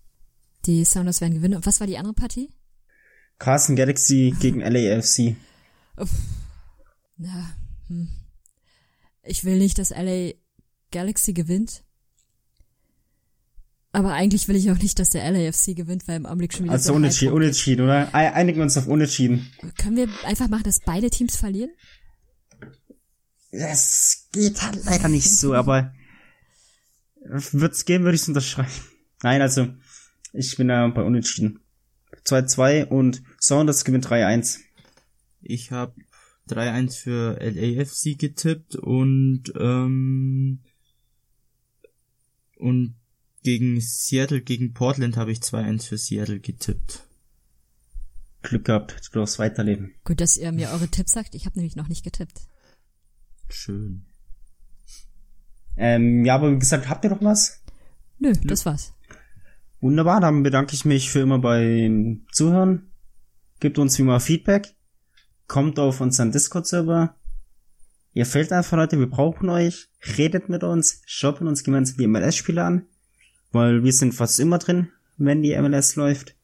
die 0.67 0.85
Sounders 0.85 1.23
werden 1.23 1.33
gewinnen. 1.33 1.57
Und 1.57 1.65
was 1.65 1.81
war 1.81 1.87
die 1.87 1.97
andere 1.97 2.13
Partie? 2.13 2.53
Carson 3.39 3.77
Galaxy 3.77 4.37
gegen 4.41 4.61
LAFC. 4.61 5.37
Na, 7.17 7.57
hm. 7.87 8.11
Ich 9.23 9.43
will 9.45 9.57
nicht, 9.57 9.79
dass 9.79 9.89
LA 9.89 10.33
Galaxy 10.91 11.33
gewinnt. 11.33 11.83
Aber 13.95 14.13
eigentlich 14.13 14.49
will 14.49 14.57
ich 14.57 14.71
auch 14.71 14.79
nicht, 14.79 14.99
dass 14.99 15.11
der 15.11 15.31
LAFC 15.31 15.77
gewinnt, 15.77 16.09
weil 16.09 16.17
im 16.17 16.27
Augenblick 16.27 16.53
schon 16.53 16.65
wieder 16.65 16.73
Also 16.73 16.89
so 16.89 16.95
unentschieden, 16.95 17.29
Hype 17.31 17.37
unentschieden, 17.37 17.83
oder? 17.85 18.15
Ei- 18.15 18.33
Einigen 18.33 18.59
wir 18.59 18.65
uns 18.65 18.77
auf 18.77 18.89
unentschieden. 18.89 19.53
Können 19.79 19.97
wir 19.97 20.09
einfach 20.25 20.49
machen, 20.49 20.65
dass 20.65 20.81
beide 20.81 21.11
Teams 21.11 21.37
verlieren? 21.37 21.71
Das 23.53 24.29
geht 24.33 24.61
halt 24.63 24.85
leider 24.85 25.09
nicht 25.09 25.31
so, 25.31 25.55
aber 25.55 25.95
wird's 27.25 27.85
gehen, 27.85 28.03
würde 28.03 28.17
ich 28.17 28.23
es 28.23 28.29
unterschreiben. 28.29 28.69
Nein, 29.23 29.41
also, 29.41 29.69
ich 30.33 30.57
bin 30.57 30.69
da 30.69 30.89
bei 30.89 31.03
unentschieden. 31.03 31.61
2-2 32.27 32.87
und 32.87 33.23
Saunders 33.39 33.85
gewinnt 33.85 34.09
3-1. 34.09 34.59
Ich 35.41 35.71
habe 35.71 35.95
3-1 36.49 36.99
für 37.01 37.39
LAFC 37.41 38.19
getippt 38.19 38.75
und 38.75 39.53
ähm, 39.59 40.61
und 42.57 42.97
gegen 43.45 43.81
Seattle, 43.81 44.41
gegen 44.41 44.73
Portland 44.73 45.17
habe 45.17 45.31
ich 45.31 45.39
2-1 45.39 45.87
für 45.87 45.99
Seattle 45.99 46.41
getippt. 46.41 47.07
Glück 48.43 48.65
gehabt, 48.65 49.09
du 49.13 49.21
darfst 49.21 49.39
weiterleben. 49.39 49.95
Gut, 50.03 50.21
dass 50.21 50.37
ihr 50.37 50.51
mir 50.51 50.71
eure 50.71 50.89
Tipps 50.89 51.13
sagt. 51.13 51.35
Ich 51.35 51.47
habe 51.47 51.57
nämlich 51.57 51.77
noch 51.77 51.89
nicht 51.89 52.03
getippt. 52.03 52.41
Schön. 53.49 54.07
Ähm, 55.77 56.25
ja, 56.25 56.35
aber 56.35 56.53
wie 56.53 56.59
gesagt, 56.59 56.89
habt 56.89 57.05
ihr 57.05 57.11
noch 57.11 57.23
was? 57.23 57.63
Nö, 58.19 58.33
das 58.45 58.65
war's. 58.67 58.95
Wunderbar, 59.81 60.21
dann 60.21 60.43
bedanke 60.43 60.75
ich 60.75 60.85
mich 60.85 61.11
für 61.11 61.21
immer 61.21 61.39
beim 61.39 62.27
Zuhören. 62.33 62.91
Gebt 63.61 63.79
uns 63.79 63.99
wie 63.99 64.03
immer 64.03 64.21
Feedback. 64.21 64.75
Kommt 65.47 65.79
auf 65.79 66.01
unseren 66.01 66.33
Discord-Server. 66.33 67.17
Ihr 68.15 68.25
fällt 68.25 68.53
einfach, 68.53 68.79
Leute, 68.79 68.99
wir 68.99 69.11
brauchen 69.11 69.51
euch. 69.51 69.89
Redet 70.17 70.49
mit 70.49 70.65
uns. 70.65 71.03
Schaut 71.05 71.41
mit 71.41 71.49
uns 71.49 71.65
gemeinsam 71.65 71.99
die 71.99 72.07
MLS-Spiele 72.07 72.65
an. 72.65 72.87
Weil 73.55 73.85
wir 73.85 73.93
sind 73.93 74.15
fast 74.15 74.41
immer 74.41 74.59
drin, 74.59 74.91
wenn 75.17 75.41
die 75.41 75.57
MLS 75.57 75.95
läuft. 75.95 76.35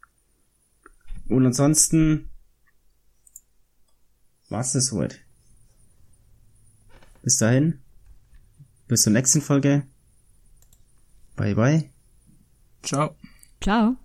Und 1.28 1.44
ansonsten 1.44 2.30
war's 4.48 4.74
das 4.74 4.92
heute. 4.92 5.16
Bis 7.22 7.36
dahin. 7.36 7.80
Bis 8.86 9.02
zur 9.02 9.12
nächsten 9.12 9.42
Folge. 9.42 9.88
Bye 11.34 11.56
bye. 11.56 11.90
Ciao. 12.84 13.16
Ciao. 13.60 13.96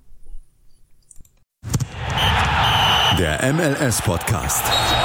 Der 3.19 3.53
MLS-Podcast. 3.53 5.04